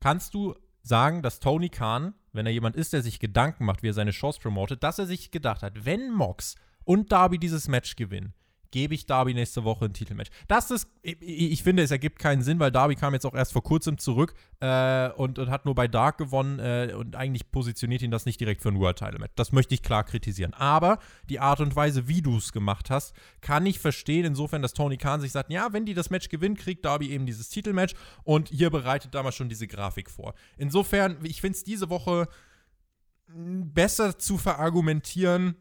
kannst 0.00 0.34
du 0.34 0.54
sagen, 0.82 1.22
dass 1.22 1.40
Tony 1.40 1.68
Khan, 1.68 2.14
wenn 2.32 2.46
er 2.46 2.52
jemand 2.52 2.76
ist, 2.76 2.92
der 2.92 3.02
sich 3.02 3.20
Gedanken 3.20 3.64
macht, 3.64 3.82
wie 3.82 3.88
er 3.88 3.94
seine 3.94 4.12
Shows 4.12 4.38
promotet, 4.38 4.82
dass 4.82 4.98
er 4.98 5.06
sich 5.06 5.30
gedacht 5.30 5.62
hat, 5.62 5.84
wenn 5.84 6.10
Mox 6.10 6.56
und 6.84 7.12
Darby 7.12 7.38
dieses 7.38 7.68
Match 7.68 7.96
gewinnen, 7.96 8.34
gebe 8.70 8.94
ich 8.94 9.06
Darby 9.06 9.34
nächste 9.34 9.64
Woche 9.64 9.86
ein 9.86 9.92
Titelmatch. 9.92 10.30
Das 10.48 10.70
ist, 10.70 10.88
ich, 11.02 11.20
ich, 11.20 11.62
finde, 11.62 11.82
es 11.82 11.90
ergibt 11.90 12.18
keinen 12.18 12.42
Sinn, 12.42 12.58
weil 12.58 12.70
Darby 12.70 12.94
kam 12.94 13.14
jetzt 13.14 13.26
auch 13.26 13.34
erst 13.34 13.52
vor 13.52 13.62
kurzem 13.62 13.98
zurück 13.98 14.34
äh, 14.60 15.10
und, 15.10 15.38
und, 15.38 15.50
hat 15.50 15.64
nur 15.64 15.74
bei 15.74 15.88
Dark 15.88 16.18
gewonnen 16.18 16.58
äh, 16.58 16.94
und 16.96 17.16
eigentlich 17.16 17.50
positioniert 17.50 18.02
ihn 18.02 18.10
das 18.10 18.26
nicht 18.26 18.40
direkt 18.40 18.62
für 18.62 18.68
ein 18.68 18.78
World 18.78 18.98
Title 18.98 19.18
Match. 19.18 19.32
Das 19.36 19.52
möchte 19.52 19.74
ich 19.74 19.82
klar 19.82 20.04
kritisieren. 20.04 20.54
Aber 20.54 20.98
die 21.28 21.40
Art 21.40 21.60
und 21.60 21.74
Weise, 21.74 22.08
wie 22.08 22.22
du 22.22 22.36
es 22.36 22.52
gemacht 22.52 22.90
hast, 22.90 23.14
kann 23.40 23.66
ich 23.66 23.78
verstehen, 23.78 24.24
insofern, 24.24 24.62
dass 24.62 24.72
Tony 24.72 24.96
Khan 24.96 25.20
sich 25.20 25.32
sagt, 25.32 25.50
ja, 25.50 25.72
wenn 25.72 25.86
die 25.86 25.94
das 25.94 26.10
Match 26.10 26.28
gewinnt, 26.28 26.58
kriegt 26.58 26.84
Darby 26.84 27.10
eben 27.10 27.26
dieses 27.26 27.48
Titelmatch 27.48 27.94
und 28.24 28.48
hier 28.48 28.70
bereitet 28.70 29.14
damals 29.14 29.34
schon 29.34 29.48
diese 29.48 29.66
Grafik 29.66 30.10
vor. 30.10 30.34
Insofern, 30.56 31.18
ich 31.22 31.40
finde 31.40 31.56
es 31.56 31.64
diese 31.64 31.90
Woche 31.90 32.28
besser 33.32 34.18
zu 34.18 34.38
verargumentieren, 34.38 35.54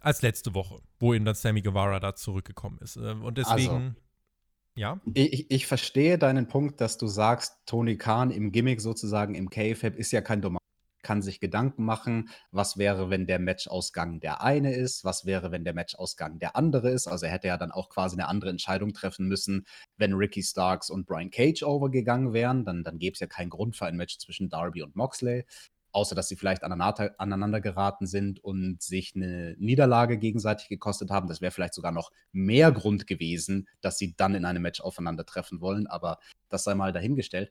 als 0.00 0.22
letzte 0.22 0.54
Woche, 0.54 0.80
wo 0.98 1.14
eben 1.14 1.24
dann 1.24 1.34
Sammy 1.34 1.62
Guevara 1.62 2.00
da 2.00 2.14
zurückgekommen 2.14 2.78
ist. 2.82 2.96
Ähm, 2.96 3.22
und 3.22 3.38
deswegen, 3.38 3.70
also, 3.70 3.94
ja. 4.74 5.00
Ich, 5.14 5.50
ich 5.50 5.66
verstehe 5.66 6.18
deinen 6.18 6.48
Punkt, 6.48 6.80
dass 6.80 6.98
du 6.98 7.06
sagst, 7.06 7.58
Tony 7.66 7.96
Khan 7.96 8.30
im 8.30 8.52
Gimmick 8.52 8.80
sozusagen 8.80 9.34
im 9.34 9.50
KFAB 9.50 9.96
ist 9.96 10.12
ja 10.12 10.20
kein 10.20 10.42
dummer 10.42 10.58
kann 11.06 11.22
sich 11.22 11.38
Gedanken 11.38 11.84
machen, 11.84 12.30
was 12.50 12.78
wäre, 12.78 13.10
wenn 13.10 13.28
der 13.28 13.38
Matchausgang 13.38 14.18
der 14.18 14.42
eine 14.42 14.74
ist, 14.74 15.04
was 15.04 15.24
wäre, 15.24 15.52
wenn 15.52 15.62
der 15.62 15.72
Matchausgang 15.72 16.40
der 16.40 16.56
andere 16.56 16.90
ist. 16.90 17.06
Also 17.06 17.26
er 17.26 17.32
hätte 17.32 17.46
ja 17.46 17.56
dann 17.56 17.70
auch 17.70 17.90
quasi 17.90 18.16
eine 18.16 18.26
andere 18.26 18.50
Entscheidung 18.50 18.92
treffen 18.92 19.28
müssen, 19.28 19.68
wenn 19.96 20.14
Ricky 20.14 20.42
Starks 20.42 20.90
und 20.90 21.06
Brian 21.06 21.30
Cage 21.30 21.62
overgegangen 21.62 22.32
wären. 22.32 22.64
Dann, 22.64 22.82
dann 22.82 22.98
gäbe 22.98 23.14
es 23.14 23.20
ja 23.20 23.28
keinen 23.28 23.50
Grund 23.50 23.76
für 23.76 23.86
ein 23.86 23.96
Match 23.96 24.18
zwischen 24.18 24.48
Darby 24.48 24.82
und 24.82 24.96
Moxley 24.96 25.44
außer 25.96 26.14
dass 26.14 26.28
sie 26.28 26.36
vielleicht 26.36 26.62
aneinander 26.62 27.60
geraten 27.62 28.06
sind 28.06 28.44
und 28.44 28.82
sich 28.82 29.16
eine 29.16 29.56
Niederlage 29.58 30.18
gegenseitig 30.18 30.68
gekostet 30.68 31.10
haben. 31.10 31.26
Das 31.26 31.40
wäre 31.40 31.52
vielleicht 31.52 31.72
sogar 31.72 31.90
noch 31.90 32.12
mehr 32.32 32.70
Grund 32.70 33.06
gewesen, 33.06 33.66
dass 33.80 33.96
sie 33.96 34.14
dann 34.14 34.34
in 34.34 34.44
einem 34.44 34.60
Match 34.60 34.82
aufeinandertreffen 34.82 35.62
wollen, 35.62 35.86
aber 35.86 36.18
das 36.50 36.64
sei 36.64 36.74
mal 36.74 36.92
dahingestellt. 36.92 37.50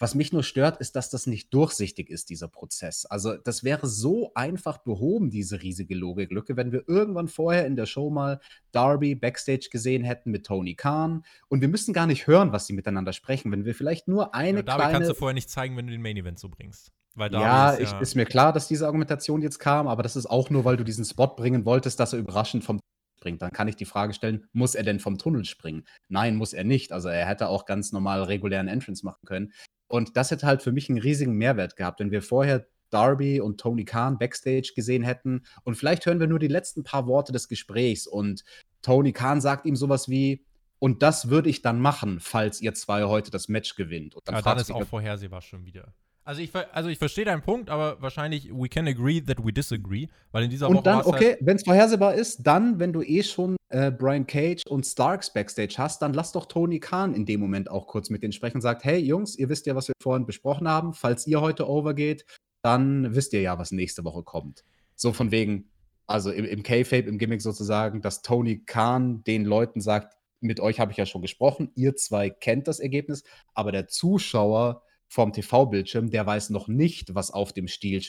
Was 0.00 0.16
mich 0.16 0.32
nur 0.32 0.42
stört, 0.42 0.78
ist, 0.78 0.96
dass 0.96 1.08
das 1.08 1.28
nicht 1.28 1.54
durchsichtig 1.54 2.10
ist, 2.10 2.30
dieser 2.30 2.48
Prozess. 2.48 3.06
Also, 3.06 3.36
das 3.36 3.62
wäre 3.62 3.86
so 3.86 4.32
einfach 4.34 4.78
behoben, 4.78 5.30
diese 5.30 5.62
riesige 5.62 5.94
Logiklücke, 5.94 6.56
wenn 6.56 6.72
wir 6.72 6.82
irgendwann 6.88 7.28
vorher 7.28 7.64
in 7.64 7.76
der 7.76 7.86
Show 7.86 8.10
mal 8.10 8.40
Darby 8.72 9.14
backstage 9.14 9.68
gesehen 9.70 10.02
hätten 10.02 10.32
mit 10.32 10.44
Tony 10.46 10.74
Khan. 10.74 11.24
Und 11.46 11.60
wir 11.60 11.68
müssen 11.68 11.94
gar 11.94 12.08
nicht 12.08 12.26
hören, 12.26 12.50
was 12.50 12.66
sie 12.66 12.72
miteinander 12.72 13.12
sprechen. 13.12 13.52
Wenn 13.52 13.64
wir 13.64 13.74
vielleicht 13.76 14.08
nur 14.08 14.34
eine 14.34 14.58
ja, 14.58 14.62
Darby 14.64 14.80
kleine. 14.80 14.92
kannst 14.94 15.10
du 15.10 15.14
vorher 15.14 15.34
nicht 15.34 15.48
zeigen, 15.48 15.76
wenn 15.76 15.86
du 15.86 15.92
den 15.92 16.02
Main 16.02 16.16
Event 16.16 16.40
so 16.40 16.48
bringst. 16.48 16.90
Ja, 17.16 17.70
ist, 17.70 17.92
ja 17.92 17.96
ich, 17.96 18.02
ist 18.02 18.14
mir 18.16 18.24
klar, 18.24 18.52
dass 18.52 18.68
diese 18.68 18.86
Argumentation 18.86 19.42
jetzt 19.42 19.58
kam, 19.58 19.86
aber 19.86 20.02
das 20.02 20.16
ist 20.16 20.26
auch 20.26 20.50
nur, 20.50 20.64
weil 20.64 20.76
du 20.76 20.84
diesen 20.84 21.04
Spot 21.04 21.28
bringen 21.28 21.64
wolltest, 21.64 22.00
dass 22.00 22.12
er 22.12 22.18
überraschend 22.18 22.64
vom 22.64 22.80
springt, 23.24 23.40
dann 23.40 23.52
kann 23.52 23.68
ich 23.68 23.76
die 23.76 23.86
Frage 23.86 24.12
stellen, 24.12 24.46
muss 24.52 24.74
er 24.74 24.82
denn 24.82 25.00
vom 25.00 25.16
Tunnel 25.16 25.46
springen? 25.46 25.84
Nein, 26.08 26.36
muss 26.36 26.52
er 26.52 26.64
nicht. 26.64 26.92
Also 26.92 27.08
er 27.08 27.26
hätte 27.26 27.48
auch 27.48 27.64
ganz 27.64 27.90
normal 27.90 28.22
regulären 28.24 28.68
Entrance 28.68 29.02
machen 29.04 29.24
können. 29.24 29.52
Und 29.86 30.18
das 30.18 30.30
hätte 30.30 30.46
halt 30.46 30.62
für 30.62 30.72
mich 30.72 30.90
einen 30.90 30.98
riesigen 30.98 31.32
Mehrwert 31.32 31.76
gehabt, 31.76 32.00
wenn 32.00 32.10
wir 32.10 32.20
vorher 32.20 32.66
Darby 32.90 33.40
und 33.40 33.58
Tony 33.58 33.86
Khan 33.86 34.18
backstage 34.18 34.72
gesehen 34.74 35.02
hätten. 35.02 35.44
Und 35.62 35.76
vielleicht 35.76 36.04
hören 36.04 36.20
wir 36.20 36.26
nur 36.26 36.38
die 36.38 36.48
letzten 36.48 36.84
paar 36.84 37.06
Worte 37.06 37.32
des 37.32 37.48
Gesprächs 37.48 38.06
und 38.06 38.44
Tony 38.82 39.12
Khan 39.12 39.40
sagt 39.40 39.64
ihm 39.64 39.76
sowas 39.76 40.08
wie, 40.10 40.44
und 40.78 41.02
das 41.02 41.30
würde 41.30 41.48
ich 41.48 41.62
dann 41.62 41.80
machen, 41.80 42.20
falls 42.20 42.60
ihr 42.60 42.74
zwei 42.74 43.04
heute 43.04 43.30
das 43.30 43.48
Match 43.48 43.74
gewinnt. 43.74 44.14
Und 44.14 44.28
dann, 44.28 44.34
ja, 44.34 44.42
dann 44.42 44.58
ist 44.58 44.70
auch 44.70 44.84
vorhersehbar 44.84 45.40
schon 45.40 45.64
wieder. 45.64 45.94
Also 46.26 46.40
ich, 46.40 46.50
also 46.72 46.88
ich 46.88 46.98
verstehe 46.98 47.26
deinen 47.26 47.42
Punkt, 47.42 47.68
aber 47.68 48.00
wahrscheinlich 48.00 48.50
we 48.50 48.68
can 48.68 48.88
agree 48.88 49.20
that 49.20 49.44
we 49.44 49.52
disagree, 49.52 50.08
weil 50.32 50.44
in 50.44 50.50
dieser 50.50 50.68
und 50.68 50.76
Woche 50.76 50.84
dann, 50.84 51.02
okay, 51.02 51.32
halt 51.32 51.38
wenn 51.42 51.56
es 51.56 51.64
vorhersehbar 51.64 52.14
ist, 52.14 52.46
dann, 52.46 52.78
wenn 52.78 52.94
du 52.94 53.02
eh 53.02 53.22
schon 53.22 53.56
äh, 53.68 53.90
Brian 53.90 54.26
Cage 54.26 54.62
und 54.66 54.86
Starks 54.86 55.32
Backstage 55.32 55.74
hast, 55.76 56.00
dann 56.00 56.14
lass 56.14 56.32
doch 56.32 56.46
Tony 56.46 56.80
Khan 56.80 57.14
in 57.14 57.26
dem 57.26 57.40
Moment 57.40 57.70
auch 57.70 57.86
kurz 57.86 58.08
mit 58.08 58.22
denen 58.22 58.32
sprechen 58.32 58.56
und 58.56 58.62
sagt, 58.62 58.84
hey 58.84 58.98
Jungs, 58.98 59.36
ihr 59.36 59.50
wisst 59.50 59.66
ja, 59.66 59.76
was 59.76 59.88
wir 59.88 59.94
vorhin 60.02 60.24
besprochen 60.24 60.66
haben. 60.66 60.94
Falls 60.94 61.26
ihr 61.26 61.42
heute 61.42 61.68
overgeht, 61.68 62.24
dann 62.62 63.14
wisst 63.14 63.34
ihr 63.34 63.42
ja, 63.42 63.58
was 63.58 63.70
nächste 63.70 64.02
Woche 64.04 64.22
kommt. 64.22 64.64
So 64.96 65.12
von 65.12 65.30
wegen, 65.30 65.68
also 66.06 66.30
im, 66.30 66.46
im 66.46 66.62
K-Fape, 66.62 67.06
im 67.06 67.18
Gimmick 67.18 67.42
sozusagen, 67.42 68.00
dass 68.00 68.22
Tony 68.22 68.64
Khan 68.64 69.22
den 69.24 69.44
Leuten 69.44 69.82
sagt, 69.82 70.16
mit 70.40 70.58
euch 70.60 70.80
habe 70.80 70.92
ich 70.92 70.96
ja 70.98 71.04
schon 71.04 71.22
gesprochen, 71.22 71.70
ihr 71.74 71.96
zwei 71.96 72.30
kennt 72.30 72.66
das 72.66 72.80
Ergebnis, 72.80 73.24
aber 73.52 73.72
der 73.72 73.88
Zuschauer 73.88 74.82
vom 75.14 75.32
TV-Bildschirm, 75.32 76.10
der 76.10 76.26
weiß 76.26 76.50
noch 76.50 76.66
nicht, 76.66 77.14
was 77.14 77.30
auf 77.30 77.52
dem 77.52 77.68
Spiel 77.68 78.02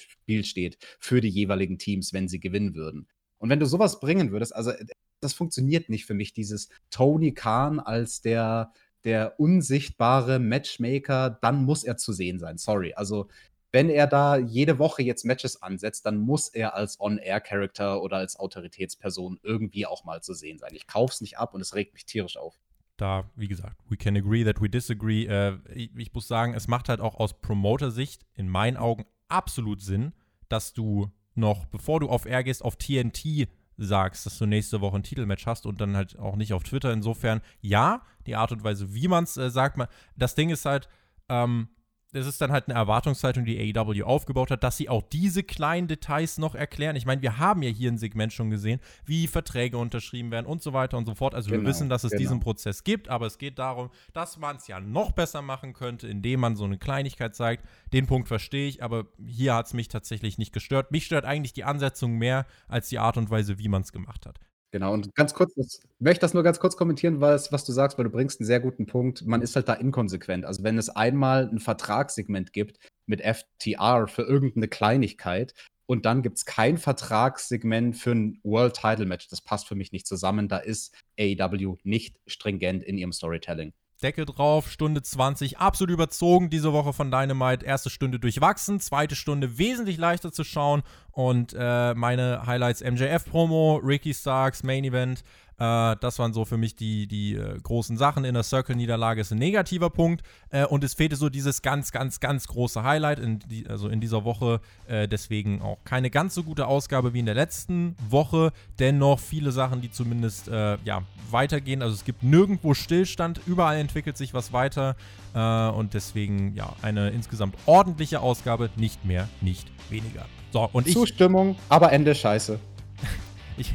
steht 0.44 0.78
für 1.00 1.22
die 1.22 1.30
jeweiligen 1.30 1.78
Teams, 1.78 2.14
wenn 2.14 2.28
sie 2.28 2.40
gewinnen 2.40 2.74
würden. 2.74 3.08
Und 3.38 3.52
wenn 3.52 3.60
du 3.60 3.68
sowas 3.68 4.00
bringen 4.00 4.32
würdest, 4.32 4.56
also 4.56 4.72
äh, 4.72 4.88
das 5.20 5.34
funktioniert 5.34 5.88
nicht 5.88 6.08
für 6.08 6.16
mich, 6.16 6.34
dieses 6.34 6.68
Tony 6.90 7.32
Khan 7.32 7.80
als 7.80 8.22
der, 8.22 8.72
der 9.04 9.40
unsichtbare 9.40 10.40
Matchmaker, 10.40 11.38
dann 11.44 11.64
muss 11.64 11.84
er 11.84 11.96
zu 11.98 12.12
sehen 12.12 12.40
sein. 12.40 12.58
Sorry. 12.58 12.96
Also, 12.96 13.28
wenn 13.72 13.90
er 13.90 14.08
da 14.08 14.38
jede 14.38 14.80
Woche 14.80 15.04
jetzt 15.04 15.26
Matches 15.26 15.62
ansetzt, 15.62 16.08
dann 16.08 16.18
muss 16.18 16.50
er 16.50 16.74
als 16.74 17.00
On-Air-Character 17.00 18.02
oder 18.02 18.18
als 18.18 18.40
Autoritätsperson 18.40 19.40
irgendwie 19.44 19.86
auch 19.86 20.06
mal 20.06 20.24
zu 20.24 20.34
sehen 20.34 20.58
sein. 20.58 20.72
Ich 20.74 20.88
kauf's 20.88 21.22
nicht 21.22 21.38
ab 21.38 21.54
und 21.54 21.62
es 21.62 21.76
regt 21.76 21.94
mich 21.94 22.06
tierisch 22.06 22.38
auf 22.38 22.60
da, 22.98 23.30
wie 23.36 23.48
gesagt, 23.48 23.82
we 23.90 23.98
can 23.98 24.16
agree 24.16 24.44
that 24.44 24.62
we 24.62 24.70
disagree. 24.70 25.26
Äh, 25.26 25.58
ich, 25.74 25.96
ich, 25.96 26.14
muss 26.14 26.28
sagen, 26.28 26.54
es 26.54 26.68
macht 26.68 26.90
halt 26.90 27.02
auch 27.02 27.16
aus 27.16 27.40
Promoter-Sicht 27.42 28.26
in 28.34 28.48
meinen 28.48 28.78
Augen 28.78 29.06
absolut 29.28 29.82
Sinn, 29.82 30.14
dass 30.50 30.74
du 30.74 31.12
noch, 31.34 31.66
bevor 31.66 32.00
du 32.00 32.10
auf 32.10 32.26
Air 32.26 32.44
gehst, 32.44 32.64
auf 32.64 32.78
TNT 32.78 33.48
sagst, 33.78 34.26
dass 34.26 34.38
du 34.38 34.46
nächste 34.46 34.80
Woche 34.80 34.96
ein 34.96 35.04
Titelmatch 35.04 35.46
hast 35.46 35.66
und 35.66 35.82
dann 35.82 35.96
halt 35.98 36.18
auch 36.18 36.38
nicht 36.38 36.54
auf 36.54 36.64
Twitter. 36.64 36.94
Insofern, 36.94 37.42
ja, 37.62 38.04
die 38.26 38.36
Art 38.36 38.52
und 38.52 38.64
Weise, 38.64 38.94
wie 38.94 39.08
man 39.08 39.26
es 39.26 39.36
äh, 39.38 39.50
sagt, 39.50 39.78
man, 39.78 39.88
das 40.16 40.36
Ding 40.36 40.50
ist 40.50 40.66
halt, 40.66 40.88
ähm, 41.28 41.70
das 42.16 42.28
ist 42.28 42.40
dann 42.40 42.52
halt 42.52 42.68
eine 42.68 42.78
Erwartungshaltung, 42.78 43.44
die 43.44 43.76
AEW 43.76 44.04
aufgebaut 44.04 44.50
hat, 44.50 44.64
dass 44.64 44.78
sie 44.78 44.88
auch 44.88 45.04
diese 45.04 45.44
kleinen 45.44 45.88
Details 45.88 46.38
noch 46.38 46.56
erklären. 46.56 46.96
Ich 46.96 47.06
meine, 47.06 47.22
wir 47.22 47.40
haben 47.40 47.62
ja 47.62 47.70
hier 47.70 47.92
ein 47.92 47.98
Segment 47.98 48.32
schon 48.32 48.50
gesehen, 48.50 48.80
wie 49.06 49.28
Verträge 49.28 49.78
unterschrieben 49.78 50.32
werden 50.32 50.46
und 50.46 50.64
so 50.64 50.72
weiter 50.72 50.98
und 50.98 51.06
so 51.06 51.14
fort. 51.14 51.36
Also 51.36 51.50
genau, 51.50 51.64
wir 51.64 51.68
wissen, 51.68 51.90
dass 51.90 52.06
es 52.06 52.12
genau. 52.12 52.22
diesen 52.22 52.40
Prozess 52.40 52.84
gibt, 52.84 53.10
aber 53.10 53.26
es 53.26 53.38
geht 53.38 53.60
darum, 53.60 53.90
dass 54.14 54.38
man 54.38 54.56
es 54.56 54.68
ja 54.68 54.80
noch 54.80 55.12
besser 55.12 55.42
machen 55.42 55.74
könnte, 55.74 56.08
indem 56.08 56.40
man 56.40 56.56
so 56.56 56.64
eine 56.64 56.78
Kleinigkeit 56.78 57.36
zeigt. 57.36 57.66
Den 57.92 58.08
Punkt 58.08 58.30
verstehe 58.30 58.68
ich, 58.68 58.82
aber 58.82 59.08
hier 59.28 59.56
hat 59.56 59.68
es 59.68 59.74
mich 59.74 59.90
tatsächlich 59.90 60.38
nicht 60.38 60.54
gestört. 60.54 60.92
Mich 60.92 61.06
stört 61.06 61.26
eigentlich 61.26 61.54
die 61.54 61.66
Ansetzung 61.66 62.18
mehr 62.18 62.46
als 62.68 62.88
die 62.88 63.00
Art 63.00 63.18
und 63.18 63.30
Weise, 63.30 63.60
wie 63.60 63.68
man 63.68 63.82
es 63.82 63.92
gemacht 63.92 64.26
hat. 64.26 64.40
Genau, 64.76 64.92
und 64.92 65.16
ganz 65.16 65.34
kurz, 65.34 65.56
ich 65.56 65.80
möchte 66.00 66.20
das 66.20 66.34
nur 66.34 66.44
ganz 66.44 66.60
kurz 66.60 66.76
kommentieren, 66.76 67.22
was, 67.22 67.50
was 67.54 67.64
du 67.64 67.72
sagst, 67.72 67.98
weil 67.98 68.04
du 68.04 68.12
bringst 68.12 68.42
einen 68.42 68.46
sehr 68.46 68.60
guten 68.60 68.86
Punkt. 68.86 69.26
Man 69.26 69.42
ist 69.42 69.56
halt 69.56 69.70
da 69.70 69.74
inkonsequent. 69.74 70.44
Also 70.44 70.64
wenn 70.64 70.78
es 70.78 70.90
einmal 70.90 71.48
ein 71.50 71.60
Vertragssegment 71.60 72.52
gibt 72.52 72.80
mit 73.06 73.22
FTR 73.22 74.10
für 74.10 74.24
irgendeine 74.24 74.68
Kleinigkeit 74.68 75.54
und 75.86 76.06
dann 76.06 76.24
gibt 76.24 76.40
es 76.40 76.44
kein 76.44 76.78
Vertragssegment 76.78 77.96
für 77.96 78.12
ein 78.12 78.42
World 78.44 78.74
Title 78.74 79.06
Match, 79.06 79.30
das 79.30 79.40
passt 79.40 79.66
für 79.66 79.76
mich 79.76 79.94
nicht 79.94 80.08
zusammen. 80.08 80.50
Da 80.50 80.58
ist 80.58 80.94
AEW 81.18 81.78
nicht 81.84 82.18
stringent 82.28 82.84
in 82.84 82.98
ihrem 82.98 83.14
Storytelling. 83.14 83.72
Deckel 84.04 84.26
drauf, 84.26 84.70
Stunde 84.70 85.02
20, 85.02 85.58
absolut 85.58 85.94
überzogen 85.94 86.50
diese 86.50 86.74
Woche 86.74 86.94
von 86.94 87.12
Dynamite. 87.12 87.66
Erste 87.66 87.90
Stunde 87.90 88.20
durchwachsen, 88.20 88.80
zweite 88.80 89.16
Stunde 89.16 89.58
wesentlich 89.58 89.98
leichter 89.98 90.32
zu 90.32 90.44
schauen. 90.44 90.84
Und 91.12 91.56
äh, 91.58 91.94
meine 91.94 92.46
Highlights: 92.46 92.84
MJF-Promo, 92.84 93.80
Ricky 93.84 94.14
Starks, 94.14 94.64
Main 94.64 94.84
Event, 94.84 95.24
äh, 95.58 95.96
das 96.00 96.20
waren 96.20 96.34
so 96.34 96.46
für 96.46 96.58
mich 96.58 96.76
die, 96.76 97.08
die 97.08 97.36
äh, 97.36 97.60
großen 97.62 97.98
Sachen. 97.98 98.26
In 98.26 98.34
der 98.34 98.44
Circle-Niederlage 98.44 99.22
ist 99.22 99.32
ein 99.32 99.38
negativer 99.38 99.90
Punkt. 99.90 100.24
Äh, 100.50 100.66
und 100.66 100.84
es 100.84 100.94
fehlte 100.94 101.16
so 101.16 101.30
dieses 101.30 101.62
ganz, 101.62 101.92
ganz, 101.92 102.20
ganz 102.20 102.48
große 102.48 102.84
Highlight, 102.84 103.20
in 103.20 103.40
die, 103.40 103.68
also 103.68 103.88
in 103.88 104.02
dieser 104.02 104.26
Woche. 104.26 104.60
Äh, 104.88 105.08
deswegen 105.08 105.62
auch 105.62 105.78
keine 105.86 106.10
ganz 106.10 106.36
so 106.36 106.44
gute 106.44 106.68
Ausgabe 106.68 107.14
wie 107.14 107.20
in 107.20 107.26
der 107.26 107.36
letzten 107.36 107.96
Woche. 108.10 108.52
Dennoch 108.80 109.20
viele 109.20 109.52
Sachen, 109.52 109.82
die 109.82 109.92
zumindest 109.92 110.48
äh, 110.50 110.78
ja, 110.84 111.04
weitergehen. 111.32 111.82
Also 111.82 111.96
es 111.96 112.04
gibt 112.04 112.24
nirgendwo 112.24 112.74
Stillstand. 112.74 113.40
Überall 113.46 113.78
entwickelt 113.78 114.18
sich 114.18 114.34
was 114.34 114.52
weiter. 114.52 114.96
Äh, 115.34 115.40
und 115.70 115.94
deswegen 115.94 116.54
ja, 116.56 116.74
eine 116.82 117.10
insgesamt 117.12 117.56
ordentliche 117.66 118.20
Ausgabe. 118.20 118.70
Nicht 118.76 119.06
mehr, 119.06 119.30
nicht 119.40 119.72
weniger. 119.90 120.26
So, 120.52 120.70
und 120.72 120.90
Zustimmung, 120.90 121.52
ich, 121.52 121.58
aber 121.70 121.92
Ende 121.92 122.16
scheiße. 122.16 122.60
ich, 123.58 123.74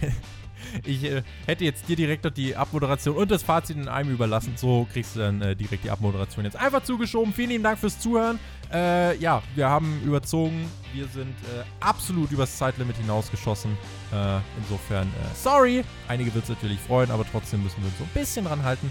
ich 0.84 1.04
äh, 1.04 1.22
hätte 1.46 1.64
jetzt 1.64 1.88
dir 1.88 1.96
direkt 1.96 2.36
die 2.36 2.56
Abmoderation 2.56 3.16
und 3.16 3.30
das 3.30 3.42
Fazit 3.42 3.76
in 3.76 3.88
einem 3.88 4.10
überlassen. 4.10 4.54
So 4.56 4.86
kriegst 4.92 5.16
du 5.16 5.20
dann 5.20 5.42
äh, 5.42 5.56
direkt 5.56 5.84
die 5.84 5.90
Abmoderation 5.90 6.44
jetzt 6.44 6.56
einfach 6.56 6.82
zugeschoben. 6.82 7.32
Vielen 7.32 7.50
lieben 7.50 7.64
Dank 7.64 7.78
fürs 7.78 7.98
Zuhören. 7.98 8.38
Äh, 8.72 9.16
ja, 9.16 9.42
wir 9.54 9.68
haben 9.68 10.00
überzogen. 10.04 10.70
Wir 10.92 11.06
sind 11.06 11.34
äh, 11.44 11.64
absolut 11.80 12.30
übers 12.30 12.56
Zeitlimit 12.56 12.96
hinausgeschossen. 12.96 13.72
Äh, 14.12 14.38
insofern, 14.58 15.08
äh, 15.08 15.34
sorry. 15.34 15.84
Einige 16.08 16.32
wird 16.34 16.44
es 16.44 16.50
natürlich 16.50 16.78
freuen, 16.80 17.10
aber 17.10 17.24
trotzdem 17.30 17.62
müssen 17.62 17.78
wir 17.82 17.86
uns 17.88 17.98
so 17.98 18.04
ein 18.04 18.10
bisschen 18.14 18.44
dran 18.44 18.62
halten. 18.62 18.90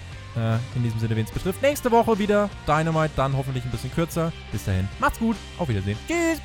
in 0.75 0.83
diesem 0.83 0.99
Sinne, 0.99 1.15
wen 1.15 1.25
es 1.25 1.31
betrifft. 1.31 1.61
Nächste 1.61 1.91
Woche 1.91 2.17
wieder 2.19 2.49
Dynamite, 2.67 3.11
dann 3.15 3.35
hoffentlich 3.35 3.65
ein 3.65 3.71
bisschen 3.71 3.91
kürzer. 3.91 4.31
Bis 4.51 4.63
dahin, 4.63 4.87
macht's 4.99 5.19
gut. 5.19 5.35
Auf 5.57 5.67
Wiedersehen. 5.67 5.97
Tschüss. 6.07 6.39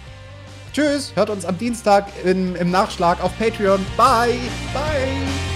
Tschüss, 0.75 1.13
hört 1.15 1.31
uns 1.31 1.45
am 1.45 1.57
Dienstag 1.57 2.09
in, 2.25 2.57
im 2.57 2.73
Nachschlag 2.73 3.23
auf 3.23 3.31
Patreon. 3.39 3.87
Bye. 3.97 4.41
Bye. 4.73 5.53